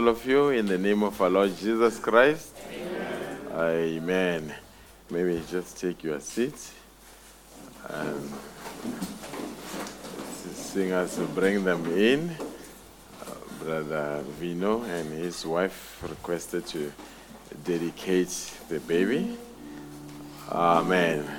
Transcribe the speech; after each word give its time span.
All 0.00 0.08
of 0.08 0.24
you 0.24 0.48
in 0.48 0.64
the 0.64 0.78
name 0.78 1.02
of 1.02 1.20
our 1.20 1.28
Lord 1.28 1.54
Jesus 1.58 1.98
Christ. 1.98 2.56
Amen. 3.52 4.54
maybe 5.10 5.42
just 5.50 5.76
take 5.78 6.02
your 6.02 6.18
seat 6.20 6.54
and 7.86 8.32
singers 10.54 11.18
will 11.18 11.26
bring 11.26 11.64
them 11.64 11.84
in. 11.92 12.30
Uh, 12.30 13.34
Brother 13.62 14.24
Vino 14.38 14.84
and 14.84 15.12
his 15.12 15.44
wife 15.44 16.02
requested 16.08 16.66
to 16.68 16.90
dedicate 17.62 18.30
the 18.70 18.80
baby. 18.80 19.36
Amen. 20.50 21.29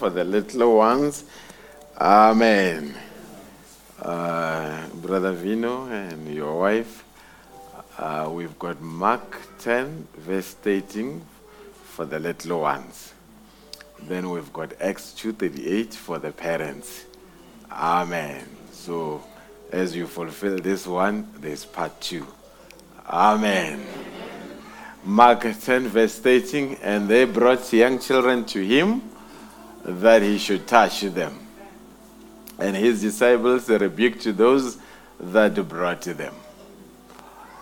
For 0.00 0.08
the 0.08 0.24
little 0.24 0.78
ones. 0.78 1.24
Amen. 2.00 2.94
Uh, 4.00 4.86
Brother 4.94 5.32
Vino 5.32 5.84
and 5.88 6.26
your 6.34 6.58
wife, 6.58 7.04
uh, 7.98 8.26
we've 8.32 8.58
got 8.58 8.80
Mark 8.80 9.36
10, 9.58 10.08
verse 10.16 10.56
18 10.64 11.20
for 11.84 12.06
the 12.06 12.18
little 12.18 12.60
ones. 12.60 13.12
Then 14.04 14.30
we've 14.30 14.50
got 14.54 14.72
Acts 14.80 15.12
2:38 15.12 15.92
for 15.92 16.18
the 16.18 16.32
parents. 16.32 17.04
Amen. 17.70 18.48
So 18.72 19.22
as 19.70 19.94
you 19.94 20.06
fulfill 20.06 20.56
this 20.56 20.86
one, 20.86 21.28
there's 21.40 21.66
part 21.66 22.00
two. 22.00 22.26
Amen. 23.06 23.84
Mark 25.04 25.42
10, 25.42 25.88
verse 25.88 26.18
13, 26.18 26.78
and 26.82 27.06
they 27.06 27.26
brought 27.26 27.70
young 27.70 27.98
children 27.98 28.46
to 28.46 28.64
him 28.64 29.09
that 29.84 30.22
he 30.22 30.38
should 30.38 30.66
touch 30.66 31.00
them. 31.02 31.46
And 32.58 32.76
his 32.76 33.00
disciples 33.00 33.68
rebuked 33.68 34.36
those 34.36 34.78
that 35.18 35.54
brought 35.68 36.02
them. 36.02 36.34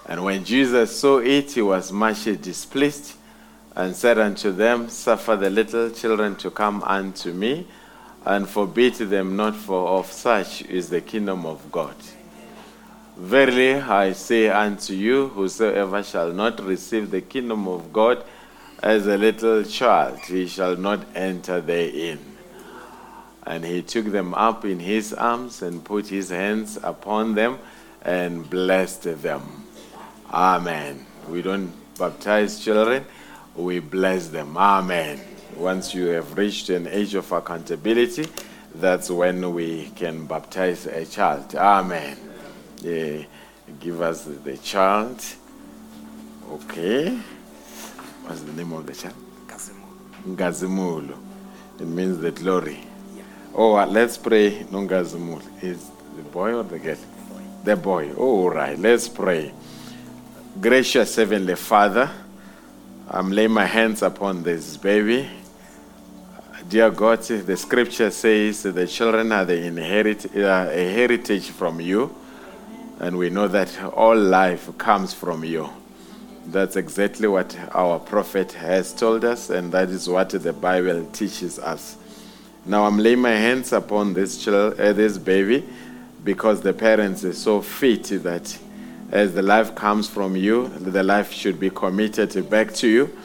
And 0.06 0.24
when 0.24 0.44
Jesus 0.44 0.98
saw 0.98 1.18
it, 1.18 1.52
he 1.52 1.62
was 1.62 1.92
much 1.92 2.24
displeased 2.24 3.14
and 3.76 3.94
said 3.94 4.18
unto 4.18 4.50
them, 4.50 4.88
Suffer 4.88 5.36
the 5.36 5.50
little 5.50 5.90
children 5.90 6.34
to 6.36 6.50
come 6.50 6.82
unto 6.82 7.32
me, 7.32 7.66
and 8.24 8.48
forbid 8.48 8.94
them 8.94 9.36
not, 9.36 9.54
for 9.54 9.98
of 9.98 10.10
such 10.10 10.62
is 10.62 10.88
the 10.88 11.00
kingdom 11.00 11.46
of 11.46 11.70
God. 11.70 11.94
Verily 13.16 13.74
I 13.74 14.12
say 14.12 14.48
unto 14.48 14.94
you, 14.94 15.28
whosoever 15.28 16.02
shall 16.02 16.32
not 16.32 16.64
receive 16.64 17.10
the 17.10 17.20
kingdom 17.20 17.68
of 17.68 17.92
God 17.92 18.24
as 18.82 19.06
a 19.06 19.16
little 19.16 19.64
child, 19.64 20.18
he 20.20 20.46
shall 20.46 20.76
not 20.76 21.04
enter 21.14 21.60
therein. 21.60 22.18
And 23.46 23.64
he 23.64 23.82
took 23.82 24.06
them 24.06 24.34
up 24.34 24.64
in 24.64 24.78
his 24.78 25.12
arms 25.14 25.62
and 25.62 25.82
put 25.82 26.08
his 26.08 26.30
hands 26.30 26.78
upon 26.82 27.34
them 27.34 27.58
and 28.02 28.48
blessed 28.48 29.22
them. 29.22 29.64
Amen. 30.30 31.06
We 31.28 31.42
don't 31.42 31.72
baptize 31.98 32.62
children, 32.62 33.04
we 33.56 33.80
bless 33.80 34.28
them. 34.28 34.56
Amen. 34.56 35.20
Once 35.56 35.94
you 35.94 36.06
have 36.08 36.36
reached 36.36 36.68
an 36.70 36.86
age 36.86 37.14
of 37.14 37.32
accountability, 37.32 38.26
that's 38.74 39.10
when 39.10 39.52
we 39.54 39.90
can 39.96 40.26
baptize 40.26 40.86
a 40.86 41.04
child. 41.04 41.54
Amen. 41.56 42.16
Yeah. 42.80 43.24
Give 43.80 44.00
us 44.00 44.24
the 44.24 44.56
child. 44.58 45.22
Okay. 46.50 47.18
What's 48.28 48.42
the 48.42 48.52
name 48.52 48.74
of 48.74 48.84
the 48.84 48.92
child? 48.92 49.14
Ngazimulo. 50.26 51.16
It 51.80 51.86
means 51.86 52.18
the 52.18 52.30
glory. 52.30 52.84
Oh, 53.54 53.74
uh, 53.74 53.86
let's 53.86 54.18
pray. 54.18 54.66
No 54.70 54.80
Ngazimulo. 54.80 55.40
Is 55.62 55.90
the 56.14 56.22
boy 56.24 56.52
or 56.52 56.62
the 56.62 56.78
girl? 56.78 56.98
The 57.64 57.74
boy. 57.74 58.10
Oh, 58.18 58.42
all 58.42 58.50
right. 58.50 58.78
Let's 58.78 59.08
pray. 59.08 59.54
Gracious 60.60 61.16
Heavenly 61.16 61.54
Father, 61.54 62.10
I'm 63.08 63.32
laying 63.32 63.52
my 63.52 63.64
hands 63.64 64.02
upon 64.02 64.42
this 64.42 64.76
baby. 64.76 65.26
Dear 66.68 66.90
God, 66.90 67.22
the 67.22 67.56
scripture 67.56 68.10
says 68.10 68.62
the 68.62 68.86
children 68.86 69.32
are 69.32 69.46
the 69.46 69.56
inherit, 69.56 70.36
uh, 70.36 70.68
a 70.70 70.92
heritage 70.92 71.48
from 71.48 71.80
you, 71.80 72.14
and 73.00 73.16
we 73.16 73.30
know 73.30 73.48
that 73.48 73.82
all 73.84 74.18
life 74.18 74.76
comes 74.76 75.14
from 75.14 75.44
you. 75.44 75.70
That's 76.50 76.76
exactly 76.76 77.28
what 77.28 77.54
our 77.74 77.98
prophet 77.98 78.52
has 78.52 78.94
told 78.94 79.22
us, 79.22 79.50
and 79.50 79.70
that 79.72 79.90
is 79.90 80.08
what 80.08 80.30
the 80.30 80.52
Bible 80.54 81.04
teaches 81.12 81.58
us. 81.58 81.98
Now 82.64 82.86
I'm 82.86 82.96
laying 82.96 83.18
my 83.18 83.32
hands 83.32 83.74
upon 83.74 84.14
this 84.14 84.42
child, 84.42 84.80
uh, 84.80 84.94
this 84.94 85.18
baby, 85.18 85.62
because 86.24 86.62
the 86.62 86.72
parents 86.72 87.22
are 87.22 87.34
so 87.34 87.60
fit 87.60 88.04
that 88.22 88.58
as 89.10 89.34
the 89.34 89.42
life 89.42 89.74
comes 89.74 90.08
from 90.08 90.36
you, 90.36 90.68
the 90.68 91.02
life 91.02 91.30
should 91.32 91.60
be 91.60 91.68
committed 91.68 92.48
back 92.48 92.72
to 92.76 92.88
you. 92.88 93.18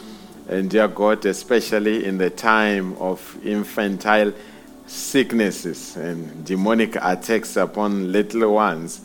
And 0.50 0.70
dear 0.70 0.90
God, 0.90 1.26
especially 1.26 2.04
in 2.04 2.18
the 2.18 2.30
time 2.30 2.98
of 2.98 3.38
infantile 3.42 4.34
sicknesses 4.86 5.96
and 5.96 6.44
demonic 6.44 6.98
attacks 6.98 7.56
upon 7.56 8.12
little 8.12 8.54
ones, 8.54 9.00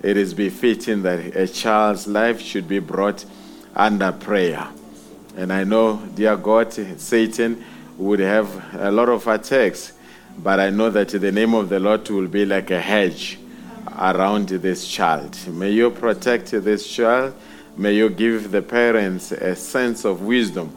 it 0.00 0.16
is 0.16 0.32
befitting 0.32 1.02
that 1.02 1.34
a 1.34 1.48
child's 1.48 2.06
life 2.06 2.40
should 2.40 2.68
be 2.68 2.78
brought 2.78 3.24
under 3.74 4.12
prayer. 4.12 4.68
And 5.36 5.52
I 5.52 5.64
know, 5.64 5.96
dear 6.14 6.36
God, 6.36 6.72
Satan 6.72 7.64
would 7.98 8.20
have 8.20 8.74
a 8.74 8.90
lot 8.90 9.08
of 9.08 9.26
attacks, 9.26 9.92
but 10.38 10.60
I 10.60 10.70
know 10.70 10.90
that 10.90 11.08
the 11.08 11.32
name 11.32 11.54
of 11.54 11.68
the 11.68 11.80
Lord 11.80 12.08
will 12.08 12.28
be 12.28 12.44
like 12.44 12.70
a 12.70 12.80
hedge 12.80 13.38
around 13.98 14.48
this 14.48 14.86
child. 14.86 15.36
May 15.48 15.70
you 15.70 15.90
protect 15.90 16.50
this 16.50 16.86
child. 16.88 17.34
May 17.76 17.94
you 17.94 18.08
give 18.08 18.50
the 18.50 18.62
parents 18.62 19.32
a 19.32 19.56
sense 19.56 20.04
of 20.04 20.22
wisdom 20.22 20.70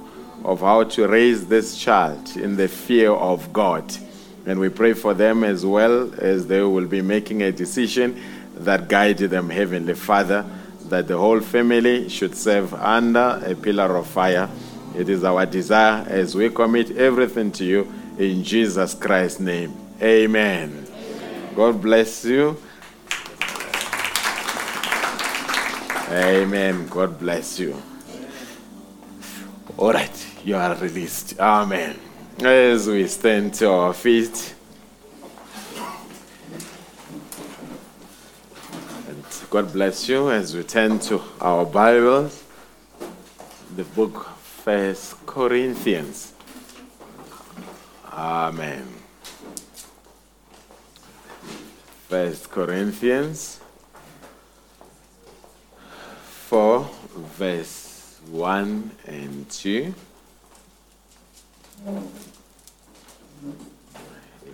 of 0.43 0.61
how 0.61 0.83
to 0.83 1.07
raise 1.07 1.47
this 1.47 1.77
child 1.77 2.35
in 2.35 2.55
the 2.55 2.67
fear 2.67 3.11
of 3.11 3.51
God. 3.53 3.93
And 4.45 4.59
we 4.59 4.69
pray 4.69 4.93
for 4.93 5.13
them 5.13 5.43
as 5.43 5.65
well 5.65 6.13
as 6.17 6.47
they 6.47 6.61
will 6.61 6.87
be 6.87 7.01
making 7.01 7.43
a 7.43 7.51
decision 7.51 8.21
that 8.55 8.87
guide 8.87 9.17
them, 9.17 9.49
Heavenly 9.49 9.93
Father, 9.93 10.45
that 10.89 11.07
the 11.07 11.17
whole 11.17 11.39
family 11.39 12.09
should 12.09 12.35
serve 12.35 12.73
under 12.73 13.41
a 13.45 13.55
pillar 13.55 13.95
of 13.97 14.07
fire. 14.07 14.49
It 14.95 15.09
is 15.09 15.23
our 15.23 15.45
desire 15.45 16.05
as 16.07 16.35
we 16.35 16.49
commit 16.49 16.97
everything 16.97 17.51
to 17.53 17.65
you 17.65 17.93
in 18.17 18.43
Jesus 18.43 18.93
Christ's 18.93 19.39
name. 19.39 19.73
Amen. 20.01 20.87
God 21.55 21.81
bless 21.81 22.25
you. 22.25 22.57
Amen. 26.09 26.87
God 26.87 27.19
bless 27.19 27.59
you. 27.59 27.75
All 29.77 29.93
right, 29.93 30.27
you 30.43 30.55
are 30.55 30.75
released. 30.75 31.39
Amen. 31.39 31.99
As 32.39 32.87
we 32.87 33.07
stand 33.07 33.53
to 33.55 33.69
our 33.69 33.93
feet, 33.93 34.55
and 39.07 39.23
God 39.49 39.71
bless 39.71 40.09
you 40.09 40.29
as 40.29 40.53
we 40.53 40.61
turn 40.63 40.99
to 40.99 41.21
our 41.39 41.65
Bibles, 41.65 42.43
the 43.77 43.85
book 43.85 44.27
First 44.43 45.25
Corinthians. 45.25 46.33
Amen. 48.11 48.85
First 52.09 52.51
Corinthians 52.51 53.61
4, 56.49 56.89
verse 57.15 58.19
1 58.29 58.91
and 59.05 59.49
2. 59.49 59.93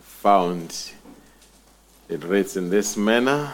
Found 0.02 0.92
it 2.10 2.24
reads 2.24 2.58
in 2.58 2.70
this 2.70 2.96
manner 2.96 3.52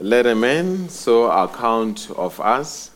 Let 0.00 0.26
a 0.26 0.34
man 0.36 0.88
so 0.88 1.28
account 1.28 2.08
of 2.16 2.38
us 2.38 2.92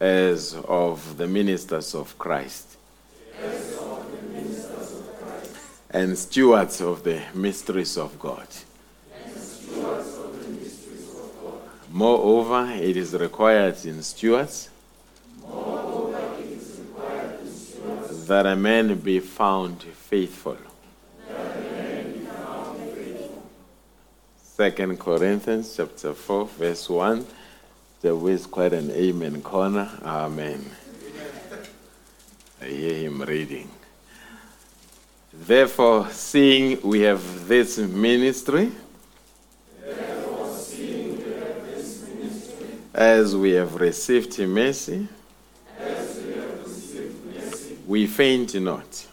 as 0.00 0.56
of 0.66 1.16
the 1.16 1.28
ministers 1.28 1.94
of 1.94 2.18
Christ 2.18 2.76
and 5.90 6.18
stewards 6.18 6.80
of 6.80 7.04
the 7.04 7.22
mysteries 7.32 7.96
of 7.96 8.18
God. 8.18 8.48
Moreover, 11.92 12.72
it 12.72 12.96
is 12.96 13.14
required 13.14 13.86
in 13.86 14.02
stewards 14.02 14.68
that 18.26 18.46
a 18.46 18.56
man 18.56 18.96
be 18.96 19.20
found 19.20 19.84
faithful. 19.84 20.56
Second 24.58 24.98
Corinthians 24.98 25.76
chapter 25.76 26.12
4, 26.12 26.46
verse 26.46 26.90
1. 26.90 27.24
There 28.02 28.28
is 28.28 28.44
quite 28.44 28.72
an 28.72 28.90
amen 28.90 29.40
corner. 29.40 29.88
Amen. 30.02 30.68
I 32.60 32.64
hear 32.64 32.94
him 32.94 33.22
reading. 33.22 33.70
Therefore, 35.32 36.10
seeing 36.10 36.80
we 36.82 37.02
have 37.02 37.46
this 37.46 37.78
ministry, 37.78 38.72
as 42.92 43.36
we 43.36 43.52
have 43.52 43.76
received 43.76 44.36
mercy, 44.40 45.06
we 47.86 48.08
faint 48.08 48.60
not, 48.60 49.06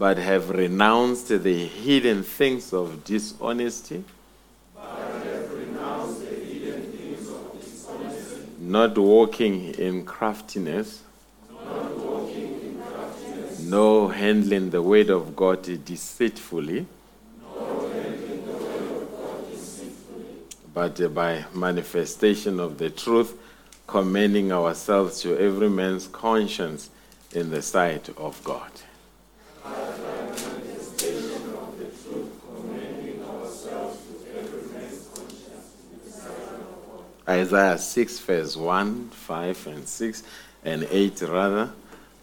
but 0.00 0.16
have 0.16 0.48
renounced 0.48 1.28
the 1.28 1.66
hidden 1.66 2.22
things 2.22 2.72
of 2.72 3.04
dishonesty, 3.04 4.02
not 8.58 8.96
walking 8.96 9.74
in 9.74 10.02
craftiness, 10.06 11.02
no 13.60 14.08
handling 14.08 14.70
the 14.70 14.80
word 14.80 15.10
of 15.10 15.36
God 15.36 15.62
deceitfully, 15.84 16.86
but 20.72 21.14
by 21.14 21.44
manifestation 21.54 22.58
of 22.58 22.78
the 22.78 22.88
truth, 22.88 23.36
commending 23.86 24.50
ourselves 24.50 25.20
to 25.20 25.36
every 25.38 25.68
man's 25.68 26.06
conscience 26.06 26.88
in 27.34 27.50
the 27.50 27.60
sight 27.60 28.08
of 28.16 28.42
God. 28.42 28.70
Isaiah 37.30 37.78
6, 37.78 38.18
verse 38.18 38.56
1, 38.56 39.10
5, 39.10 39.66
and 39.68 39.86
6, 39.86 40.22
and 40.64 40.88
8, 40.90 41.22
rather. 41.22 41.70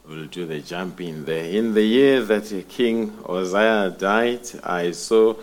We'll 0.06 0.26
do 0.26 0.46
the 0.46 0.60
jumping 0.60 1.24
there. 1.24 1.46
In 1.46 1.74
the 1.74 1.82
year 1.82 2.22
that 2.24 2.66
King 2.68 3.18
Uzziah 3.28 3.96
died, 3.98 4.42
I 4.66 4.92
saw 4.92 5.36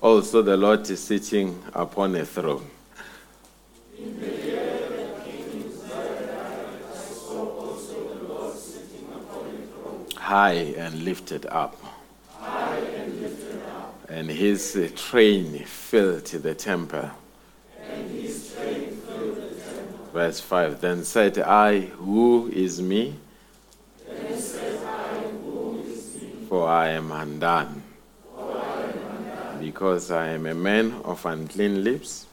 also 0.00 0.42
the 0.42 0.56
Lord 0.56 0.84
sitting 0.88 1.62
upon 1.72 2.16
a 2.16 2.24
throne. 2.24 2.68
High 10.16 10.74
and 10.76 11.04
lifted 11.04 11.46
up. 11.46 11.76
And 14.08 14.28
his 14.28 14.74
uh, 14.74 14.88
train 14.96 15.64
filled 15.64 16.24
the 16.24 16.56
temple. 16.56 17.10
Verse 20.12 20.40
5 20.40 20.80
Then 20.80 21.04
said 21.04 21.38
I, 21.38 21.80
Who 21.80 22.50
is 22.52 22.82
me? 22.82 23.16
For 26.48 26.68
I 26.68 26.88
am 26.90 27.10
undone. 27.10 27.82
Because 29.58 30.10
I 30.10 30.28
am 30.28 30.46
a 30.46 30.54
man 30.54 30.92
of 31.04 31.24
unclean 31.24 31.82
lips. 31.82 32.26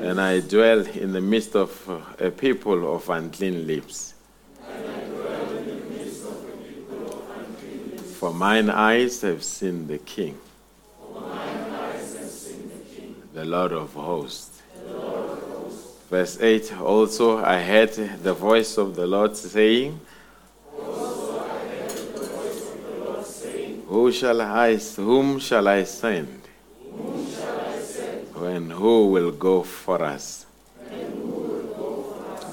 And 0.00 0.20
I 0.20 0.40
dwell 0.40 0.86
in 0.86 1.12
the 1.12 1.20
midst 1.20 1.56
of 1.56 1.72
a 2.18 2.30
people 2.30 2.94
of 2.94 3.10
unclean 3.10 3.66
lips. 3.66 4.14
For 8.14 8.32
mine 8.32 8.70
eyes 8.70 9.20
have 9.20 9.44
seen 9.44 9.86
the 9.88 9.98
King, 9.98 10.38
the 13.34 13.44
Lord 13.44 13.72
of 13.72 13.92
hosts. 13.92 14.57
Verse 16.10 16.40
8 16.40 16.80
Also 16.80 17.38
I 17.44 17.60
heard 17.60 17.92
the 17.92 18.32
voice 18.32 18.78
of 18.78 18.96
the 18.96 19.06
Lord 19.06 19.36
saying, 19.36 20.00
Who 23.86 24.12
shall 24.12 24.40
I, 24.40 24.76
whom 24.76 25.38
shall 25.38 25.68
I 25.68 25.84
send? 25.84 26.42
And 28.36 28.72
who 28.72 29.08
will 29.08 29.32
go 29.32 29.62
for 29.62 30.02
us? 30.02 30.46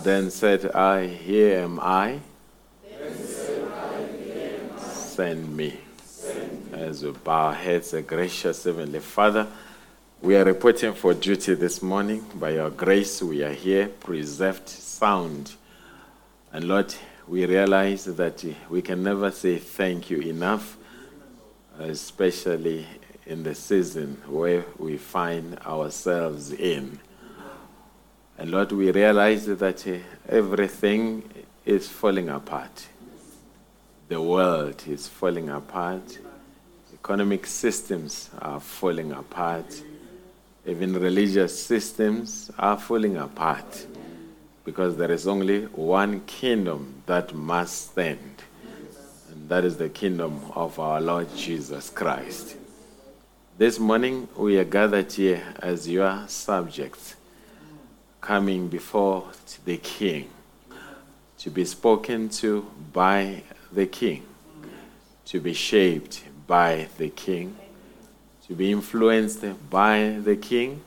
Then 0.04 0.30
said 0.30 0.72
I, 0.72 1.08
Here 1.08 1.60
am 1.60 1.80
I. 1.80 2.20
Send 4.78 5.56
me. 5.56 5.80
As 6.74 7.04
we 7.04 7.12
bow 7.12 7.48
our 7.48 7.54
heads, 7.54 7.94
a 7.94 8.02
gracious 8.02 8.66
Heavenly 8.66 9.00
Father, 9.00 9.48
we 10.26 10.36
are 10.36 10.44
reporting 10.44 10.92
for 10.92 11.14
duty 11.14 11.54
this 11.54 11.84
morning. 11.84 12.26
By 12.34 12.50
your 12.56 12.72
grace, 12.72 13.22
we 13.22 13.44
are 13.44 13.54
here, 13.54 13.90
preserved, 13.90 14.68
sound. 14.68 15.54
And 16.52 16.68
Lord, 16.68 16.96
we 17.28 17.46
realize 17.46 18.06
that 18.06 18.44
we 18.68 18.82
can 18.82 19.04
never 19.04 19.30
say 19.30 19.60
thank 19.60 20.10
you 20.10 20.22
enough, 20.22 20.78
especially 21.78 22.88
in 23.28 23.44
the 23.44 23.54
season 23.54 24.20
where 24.26 24.66
we 24.80 24.98
find 24.98 25.60
ourselves 25.60 26.52
in. 26.52 27.00
And 28.40 28.50
Lord, 28.50 28.72
we 28.72 28.90
realize 28.90 29.46
that 29.46 30.02
everything 30.28 31.22
is 31.68 31.88
falling 31.88 32.30
apart. 32.30 32.88
The 34.08 34.20
world 34.20 34.82
is 34.88 35.08
falling 35.08 35.50
apart. 35.50 36.18
Economic 36.96 37.46
systems 37.46 38.32
are 38.40 38.60
falling 38.60 39.12
apart. 39.12 39.84
Even 40.68 40.94
religious 40.94 41.64
systems 41.64 42.50
are 42.58 42.80
falling 42.80 43.18
apart 43.18 43.86
because 44.64 44.98
there 44.98 45.12
is 45.12 45.28
only 45.28 45.66
one 45.66 46.22
kingdom 46.22 47.04
that 47.06 47.36
must 47.36 47.92
stand, 47.92 48.42
and 49.30 49.48
that 49.48 49.64
is 49.64 49.78
the 49.78 49.90
kingdom 49.90 50.42
of 50.56 50.80
our 50.80 51.00
Lord 51.00 51.28
Jesus 51.36 51.92
Christ. 51.92 52.58
This 53.60 53.78
morning, 53.78 54.28
we 54.36 54.58
are 54.58 54.64
gathered 54.64 55.12
here 55.12 55.44
as 55.60 55.88
your 55.88 56.24
subjects, 56.28 57.16
coming 58.20 58.68
before 58.68 59.30
the 59.66 59.78
King, 59.78 60.30
to 61.38 61.52
be 61.52 61.64
spoken 61.64 62.28
to 62.30 62.66
by 62.92 63.44
the 63.72 63.86
King, 63.86 64.24
to 65.26 65.40
be 65.40 65.54
shaped 65.54 66.24
by 66.48 66.88
the 66.98 67.10
King, 67.10 67.56
to 68.48 68.54
be 68.54 68.72
influenced 68.72 69.44
by 69.70 70.18
the 70.24 70.36
King, 70.36 70.82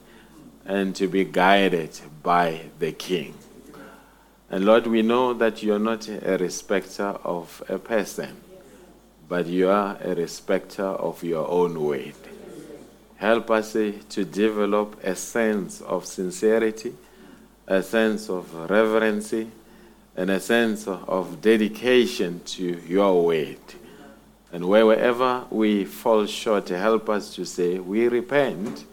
and 0.64 0.94
to 0.94 1.08
be 1.08 1.24
guided 1.24 1.98
by 2.22 2.60
the 2.78 2.92
King. 2.92 3.34
And 4.50 4.64
Lord, 4.64 4.86
we 4.86 5.02
know 5.02 5.34
that 5.34 5.62
you're 5.62 5.78
not 5.78 6.08
a 6.08 6.38
respecter 6.38 7.16
of 7.24 7.62
a 7.68 7.78
person, 7.78 8.36
but 9.28 9.46
you 9.46 9.68
are 9.68 9.98
a 10.02 10.14
respecter 10.14 10.84
of 10.84 11.22
your 11.22 11.48
own 11.48 11.82
word. 11.82 12.14
Help 13.16 13.50
us 13.50 13.72
to 13.72 14.24
develop 14.24 15.02
a 15.02 15.14
sense 15.14 15.80
of 15.80 16.06
sincerity, 16.06 16.94
a 17.66 17.82
sense 17.82 18.30
of 18.30 18.54
reverency, 18.70 19.50
and 20.16 20.30
a 20.30 20.40
sense 20.40 20.86
of 20.86 21.40
dedication 21.40 22.40
to 22.44 22.80
your 22.86 23.24
word. 23.24 23.58
And 24.52 24.66
wherever 24.68 25.44
we 25.50 25.84
fall 25.84 26.24
short, 26.26 26.68
help 26.68 27.10
us 27.10 27.34
to 27.34 27.44
say, 27.44 27.78
We 27.78 28.08
repent, 28.08 28.86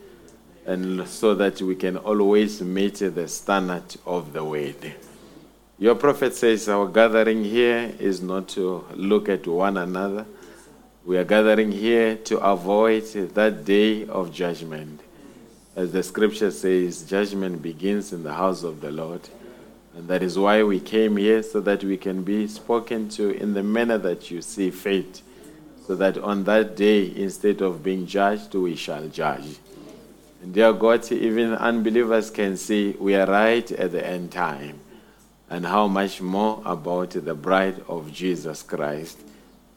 and 0.66 1.08
so 1.08 1.34
that 1.36 1.62
we 1.62 1.76
can 1.76 1.98
always 1.98 2.62
meet 2.62 2.96
the 2.96 3.28
standard 3.28 3.96
of 4.06 4.34
the 4.34 4.44
word. 4.44 4.96
Your 5.78 5.96
prophet 5.96 6.34
says 6.34 6.70
our 6.70 6.88
gathering 6.88 7.44
here 7.44 7.94
is 8.00 8.22
not 8.22 8.48
to 8.50 8.86
look 8.96 9.30
at 9.30 9.46
one 9.46 9.78
another. 9.78 10.26
We 11.06 11.18
are 11.18 11.24
gathering 11.24 11.72
here 11.72 12.16
to 12.16 12.40
avoid 12.40 13.04
that 13.36 13.66
day 13.66 14.06
of 14.08 14.34
judgment. 14.34 15.02
As 15.76 15.92
the 15.92 16.02
scripture 16.02 16.52
says, 16.52 17.04
judgment 17.04 17.62
begins 17.62 18.14
in 18.14 18.24
the 18.24 18.34
house 18.34 18.64
of 18.64 18.80
the 18.80 18.92
Lord. 18.92 19.22
And 19.96 20.08
that 20.08 20.24
is 20.24 20.40
why 20.40 20.64
we 20.64 20.80
came 20.80 21.18
here, 21.18 21.44
so 21.44 21.60
that 21.62 21.84
we 21.84 21.98
can 21.98 22.24
be 22.24 22.48
spoken 22.48 23.08
to 23.10 23.32
in 23.32 23.54
the 23.54 23.64
manner 23.64 23.98
that 23.98 24.32
you 24.32 24.42
see 24.42 24.72
fit. 24.72 25.22
So 25.86 25.96
that 25.96 26.18
on 26.18 26.46
that 26.46 26.76
day, 26.76 27.14
instead 27.16 27.62
of 27.62 27.84
being 27.84 28.08
judged, 28.08 28.56
we 28.56 28.76
shall 28.76 29.08
judge. 29.08 29.58
And 30.42 30.52
dear 30.52 30.74
God, 30.74 31.12
even 31.12 31.54
unbelievers 31.54 32.32
can 32.32 32.58
see 32.58 32.96
we 33.00 33.16
are 33.16 33.28
right 33.28 33.72
at 33.72 33.92
the 33.92 34.06
end 34.06 34.32
time 34.32 34.80
and 35.48 35.64
how 35.64 35.88
much 35.88 36.22
more 36.22 36.60
about 36.66 37.12
the 37.12 37.36
bride 37.36 37.84
of 37.88 38.12
Jesus 38.12 38.64
Christ. 38.64 39.20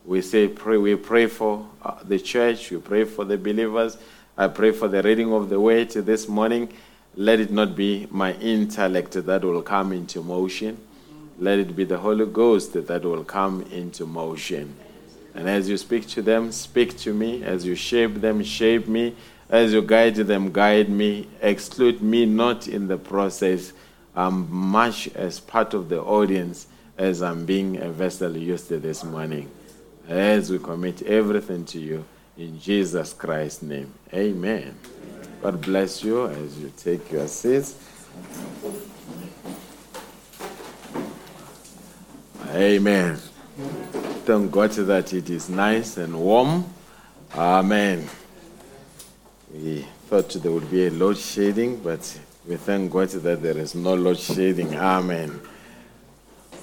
We 0.07 0.23
say, 0.23 0.49
pray, 0.49 0.79
we 0.79 0.97
pray 0.97 1.27
for 1.27 1.67
uh, 1.83 1.97
the 2.03 2.19
church, 2.19 2.71
we 2.71 2.79
pray 2.79 3.05
for 3.05 3.27
the 3.27 3.37
believers. 3.37 3.99
I 4.37 4.49
pray 4.49 4.73
for 4.73 4.89
the 4.89 5.03
reading 5.03 5.33
of 5.35 5.51
the 5.51 5.61
word 5.61 5.91
this 5.91 6.27
morning. 6.27 6.73
Let 7.17 7.41
it 7.41 7.51
not 7.51 7.77
be 7.77 8.07
my 8.11 8.33
intellect 8.35 9.13
that 9.13 9.45
will 9.45 9.61
come 9.61 9.93
into 9.93 10.23
motion. 10.23 10.79
Let 11.39 11.59
it 11.59 11.77
be 11.77 11.85
the 11.85 11.99
Holy 11.99 12.25
Ghost 12.25 12.73
that 12.73 13.05
will 13.05 13.25
come 13.25 13.63
into 13.71 14.07
motion. 14.07 14.75
And 15.39 15.49
as 15.49 15.69
you 15.69 15.77
speak 15.77 16.09
to 16.09 16.21
them, 16.21 16.51
speak 16.51 16.99
to 16.99 17.15
me. 17.15 17.45
As 17.45 17.65
you 17.65 17.77
shape 17.77 18.17
them, 18.17 18.43
shape 18.43 18.89
me. 18.89 19.15
As 19.49 19.73
you 19.73 19.83
guide 19.83 20.17
them, 20.17 20.51
guide 20.51 20.89
me. 20.89 21.29
Exclude 21.41 22.03
me 22.03 22.27
not 22.27 22.67
in 22.67 22.89
the 22.89 22.99
process 22.99 23.73
I'm 24.17 24.51
much 24.51 25.07
as 25.15 25.39
part 25.39 25.75
of 25.75 25.89
the 25.89 26.03
audience 26.03 26.67
as 26.97 27.23
I'm 27.23 27.47
being 27.47 27.81
a 27.81 27.89
vessel 27.89 28.37
used 28.37 28.69
this 28.69 29.05
morning. 29.05 29.49
As 30.09 30.51
we 30.51 30.59
commit 30.59 31.03
everything 31.03 31.65
to 31.67 31.79
you 31.79 32.05
in 32.37 32.59
Jesus 32.59 33.13
Christ's 33.13 33.63
name. 33.63 33.93
Amen. 34.13 34.75
God 35.41 35.61
bless 35.61 36.03
you 36.03 36.27
as 36.27 36.59
you 36.59 36.73
take 36.77 37.13
your 37.13 37.29
seats. 37.29 37.77
Amen. 42.49 43.21
Thank 44.29 44.53
God 44.53 44.73
that 44.73 45.15
it 45.15 45.31
is 45.31 45.49
nice 45.49 45.97
and 45.97 46.15
warm. 46.21 46.67
Amen. 47.35 48.07
We 49.51 49.87
thought 50.07 50.29
there 50.29 50.53
would 50.53 50.71
be 50.71 50.87
a 50.87 50.91
load 50.91 51.17
shedding, 51.17 51.79
but 51.79 52.21
we 52.47 52.57
thank 52.57 52.93
God 52.93 53.09
that 53.09 53.41
there 53.41 53.57
is 53.57 53.75
no 53.75 53.95
load 53.95 54.19
shedding. 54.19 54.75
Amen. 54.75 55.41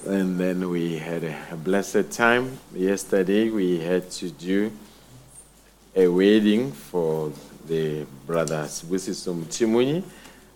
And 0.06 0.40
then 0.40 0.70
we 0.70 1.00
had 1.00 1.24
a 1.24 1.56
blessed 1.56 2.12
time. 2.12 2.60
Yesterday 2.72 3.50
we 3.50 3.80
had 3.80 4.12
to 4.12 4.30
do 4.30 4.72
a 5.96 6.08
wedding 6.08 6.72
for 6.72 7.34
the 7.68 8.06
brothers 8.28 8.84
Busisum 8.84 9.44
Timuni 9.46 10.04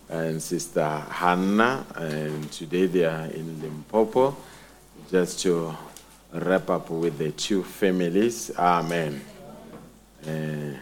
and 0.08 0.40
Sister 0.40 0.86
Hannah. 1.10 1.84
And 1.96 2.52
today 2.52 2.86
they 2.86 3.04
are 3.04 3.26
in 3.26 3.60
Limpopo 3.60 4.36
just 5.10 5.40
to 5.40 5.74
wrap 6.32 6.70
up 6.70 6.90
with 6.90 7.18
the 7.18 7.32
two 7.32 7.62
families. 7.62 8.50
Amen. 8.56 9.20
Uh, 10.26 10.76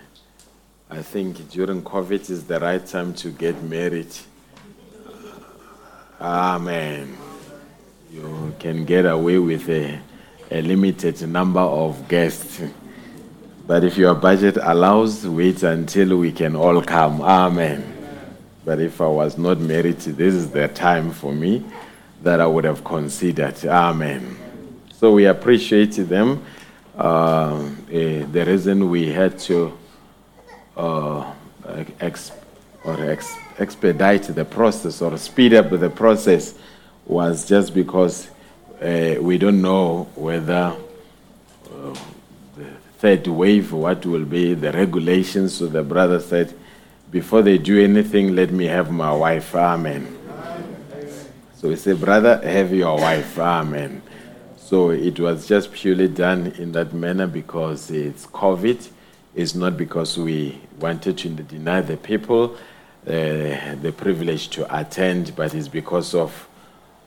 I 0.91 1.03
think 1.03 1.51
during 1.51 1.83
COVID 1.83 2.31
is 2.31 2.45
the 2.45 2.61
right 2.61 2.85
time 2.85 3.15
to 3.15 3.31
get 3.31 3.63
married. 3.63 4.15
Amen. 6.21 7.17
You 8.11 8.55
can 8.59 8.85
get 8.85 9.07
away 9.07 9.39
with 9.39 9.69
a, 9.69 10.01
a 10.51 10.63
limited 10.63 11.29
number 11.29 11.61
of 11.61 12.09
guests. 12.09 12.63
But 13.67 13.85
if 13.85 13.99
your 13.99 14.15
budget 14.15 14.57
allows, 14.61 15.27
wait 15.27 15.63
until 15.63 16.17
we 16.17 16.33
can 16.33 16.57
all 16.57 16.83
come. 16.83 17.21
Amen. 17.21 17.95
But 18.65 18.81
if 18.81 19.01
I 19.01 19.07
was 19.07 19.39
not 19.39 19.59
married, 19.59 19.99
this 19.99 20.35
is 20.35 20.51
the 20.51 20.69
time 20.69 21.11
for 21.13 21.33
me 21.33 21.65
that 22.23 22.41
I 22.41 22.47
would 22.47 22.65
have 22.65 22.83
considered. 22.83 23.65
Amen. 23.67 24.48
So 24.99 25.13
we 25.13 25.27
appreciate 25.27 25.93
them. 25.93 26.43
Uh, 26.97 27.71
eh, 27.89 28.25
the 28.33 28.45
reason 28.45 28.91
we 28.91 29.13
had 29.13 29.39
to 29.39 29.73
uh, 30.77 31.33
ex- 32.01 32.33
or 32.83 33.01
ex- 33.09 33.37
expedite 33.61 34.25
the 34.25 34.45
process 34.45 35.01
or 35.01 35.17
speed 35.17 35.55
up 35.55 35.71
the 35.71 35.89
process 35.89 36.55
was 37.07 37.49
just 37.49 37.75
because 37.75 38.29
uh, 38.83 39.15
we 39.21 39.39
don't 39.39 39.63
know 39.63 40.09
whether 40.17 40.75
uh, 41.73 41.95
the 42.57 42.67
third 42.99 43.25
wave, 43.29 43.73
what 43.73 44.05
will 44.05 44.25
be 44.25 44.55
the 44.55 44.73
regulations. 44.73 45.55
So 45.55 45.69
the 45.69 45.85
brother 45.85 46.19
said, 46.19 46.53
before 47.13 47.43
they 47.43 47.59
do 47.59 47.81
anything, 47.81 48.35
let 48.35 48.51
me 48.51 48.65
have 48.67 48.91
my 48.91 49.13
wife. 49.13 49.55
Amen. 49.55 50.19
So 51.55 51.69
we 51.69 51.77
say, 51.77 51.93
brother, 51.93 52.41
have 52.43 52.73
your 52.75 52.97
wife. 52.97 53.39
Amen. 53.39 54.03
So 54.69 54.91
it 54.91 55.19
was 55.19 55.49
just 55.49 55.73
purely 55.73 56.09
done 56.09 56.49
in 56.59 56.73
that 56.73 56.93
manner 56.93 57.27
because 57.27 57.91
it's 57.91 58.27
COVID. 58.27 58.91
It's 59.35 59.55
not 59.55 59.79
because 59.79 60.19
we 60.19 60.61
wanted 60.79 61.17
to 61.17 61.31
deny 61.31 61.81
the 61.81 61.97
people 61.97 62.55
uh, 63.07 63.77
the 63.81 63.95
privilege 63.97 64.51
to 64.51 64.79
attend, 64.79 65.35
but 65.35 65.55
it's 65.55 65.69
because 65.69 66.15
of 66.15 66.47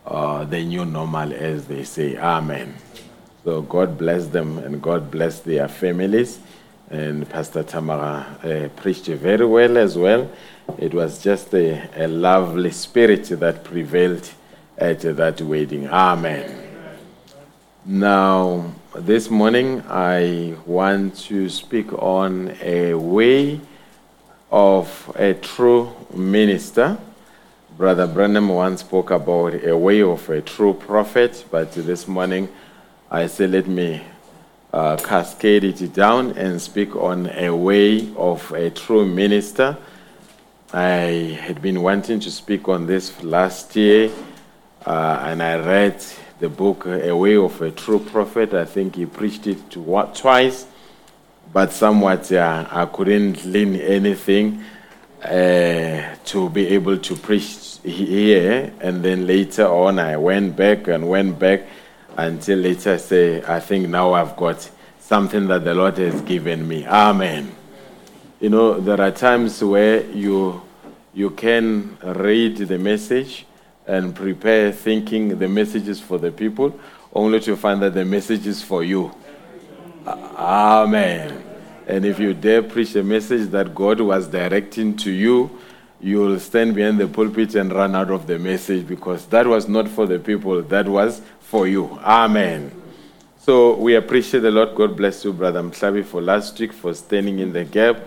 uh, 0.07 0.43
the 0.45 0.63
new 0.63 0.85
normal, 0.85 1.31
as 1.33 1.67
they 1.67 1.83
say. 1.83 2.17
Amen. 2.17 2.73
So 3.43 3.61
God 3.61 3.95
bless 3.95 4.25
them 4.25 4.57
and 4.57 4.81
God 4.81 5.11
bless 5.11 5.41
their 5.41 5.67
families. 5.67 6.39
And 6.89 7.29
Pastor 7.29 7.61
Tamara 7.61 8.25
uh, 8.43 8.69
preached 8.81 9.05
very 9.05 9.45
well 9.45 9.77
as 9.77 9.95
well. 9.95 10.31
It 10.79 10.95
was 10.95 11.23
just 11.23 11.53
a, 11.53 11.87
a 11.95 12.07
lovely 12.07 12.71
spirit 12.71 13.25
that 13.25 13.63
prevailed 13.63 14.31
at 14.79 15.01
that 15.01 15.39
wedding. 15.41 15.87
Amen. 15.89 16.60
Now, 17.83 18.75
this 18.95 19.31
morning 19.31 19.81
I 19.89 20.53
want 20.67 21.15
to 21.21 21.49
speak 21.49 21.91
on 21.93 22.55
a 22.61 22.93
way 22.93 23.59
of 24.51 25.11
a 25.15 25.33
true 25.33 25.91
minister. 26.13 26.99
Brother 27.75 28.05
Branham 28.05 28.49
once 28.49 28.81
spoke 28.81 29.09
about 29.09 29.63
a 29.65 29.75
way 29.75 30.03
of 30.03 30.29
a 30.29 30.43
true 30.43 30.75
prophet, 30.75 31.43
but 31.49 31.71
this 31.71 32.07
morning 32.07 32.49
I 33.09 33.25
say 33.25 33.47
let 33.47 33.65
me 33.67 34.03
uh, 34.71 34.97
cascade 34.97 35.63
it 35.63 35.91
down 35.91 36.37
and 36.37 36.61
speak 36.61 36.95
on 36.95 37.31
a 37.31 37.49
way 37.49 38.13
of 38.15 38.51
a 38.51 38.69
true 38.69 39.07
minister. 39.07 39.75
I 40.71 41.35
had 41.41 41.63
been 41.63 41.81
wanting 41.81 42.19
to 42.19 42.29
speak 42.29 42.69
on 42.69 42.85
this 42.85 43.23
last 43.23 43.75
year, 43.75 44.11
uh, 44.85 45.23
and 45.23 45.41
I 45.41 45.55
read 45.57 46.05
the 46.41 46.49
book 46.49 46.87
A 46.87 47.15
Way 47.15 47.37
of 47.37 47.61
a 47.61 47.69
True 47.69 47.99
Prophet. 47.99 48.55
I 48.55 48.65
think 48.65 48.95
he 48.95 49.05
preached 49.05 49.45
it 49.45 49.69
to 49.69 49.79
what, 49.79 50.15
twice, 50.15 50.65
but 51.53 51.71
somewhat 51.71 52.31
uh, 52.31 52.65
I 52.69 52.87
couldn't 52.87 53.45
learn 53.45 53.75
anything 53.75 54.63
uh, 55.23 56.15
to 56.25 56.49
be 56.51 56.67
able 56.69 56.97
to 56.97 57.15
preach 57.15 57.77
here. 57.83 58.73
And 58.81 59.03
then 59.03 59.27
later 59.27 59.67
on, 59.67 59.99
I 59.99 60.17
went 60.17 60.55
back 60.55 60.87
and 60.87 61.07
went 61.07 61.37
back 61.37 61.61
until 62.17 62.57
later 62.57 62.93
I 62.93 62.97
say, 62.97 63.43
I 63.43 63.59
think 63.59 63.89
now 63.89 64.13
I've 64.13 64.35
got 64.35 64.67
something 64.99 65.45
that 65.47 65.63
the 65.63 65.75
Lord 65.75 65.99
has 65.99 66.21
given 66.21 66.67
me. 66.67 66.87
Amen. 66.87 67.55
You 68.39 68.49
know, 68.49 68.79
there 68.79 68.99
are 68.99 69.11
times 69.11 69.63
where 69.63 70.03
you 70.07 70.63
you 71.13 71.29
can 71.29 71.97
read 72.01 72.57
the 72.57 72.79
message 72.79 73.45
and 73.87 74.15
prepare 74.15 74.71
thinking 74.71 75.37
the 75.39 75.47
messages 75.47 75.99
for 75.99 76.17
the 76.17 76.31
people, 76.31 76.79
only 77.13 77.39
to 77.41 77.55
find 77.55 77.81
that 77.81 77.93
the 77.93 78.05
message 78.05 78.47
is 78.47 78.63
for 78.63 78.83
you. 78.83 79.13
Amen. 80.07 81.43
And 81.87 82.05
if 82.05 82.19
you 82.19 82.33
dare 82.33 82.63
preach 82.63 82.95
a 82.95 83.03
message 83.03 83.49
that 83.49 83.75
God 83.75 83.99
was 83.99 84.27
directing 84.27 84.95
to 84.97 85.11
you, 85.11 85.59
you 85.99 86.19
will 86.19 86.39
stand 86.39 86.73
behind 86.73 86.99
the 86.99 87.07
pulpit 87.07 87.53
and 87.55 87.71
run 87.71 87.95
out 87.95 88.09
of 88.09 88.25
the 88.25 88.39
message 88.39 88.87
because 88.87 89.25
that 89.27 89.45
was 89.45 89.67
not 89.67 89.87
for 89.87 90.07
the 90.07 90.17
people, 90.17 90.61
that 90.63 90.87
was 90.87 91.21
for 91.39 91.67
you. 91.67 91.99
Amen. 92.01 92.71
So 93.37 93.75
we 93.75 93.95
appreciate 93.95 94.41
the 94.41 94.51
Lord. 94.51 94.75
God 94.75 94.95
bless 94.95 95.25
you, 95.25 95.33
Brother 95.33 95.61
Mklabi, 95.61 96.05
for 96.05 96.21
last 96.21 96.59
week, 96.59 96.73
for 96.73 96.93
standing 96.93 97.39
in 97.39 97.53
the 97.53 97.65
gap. 97.65 97.97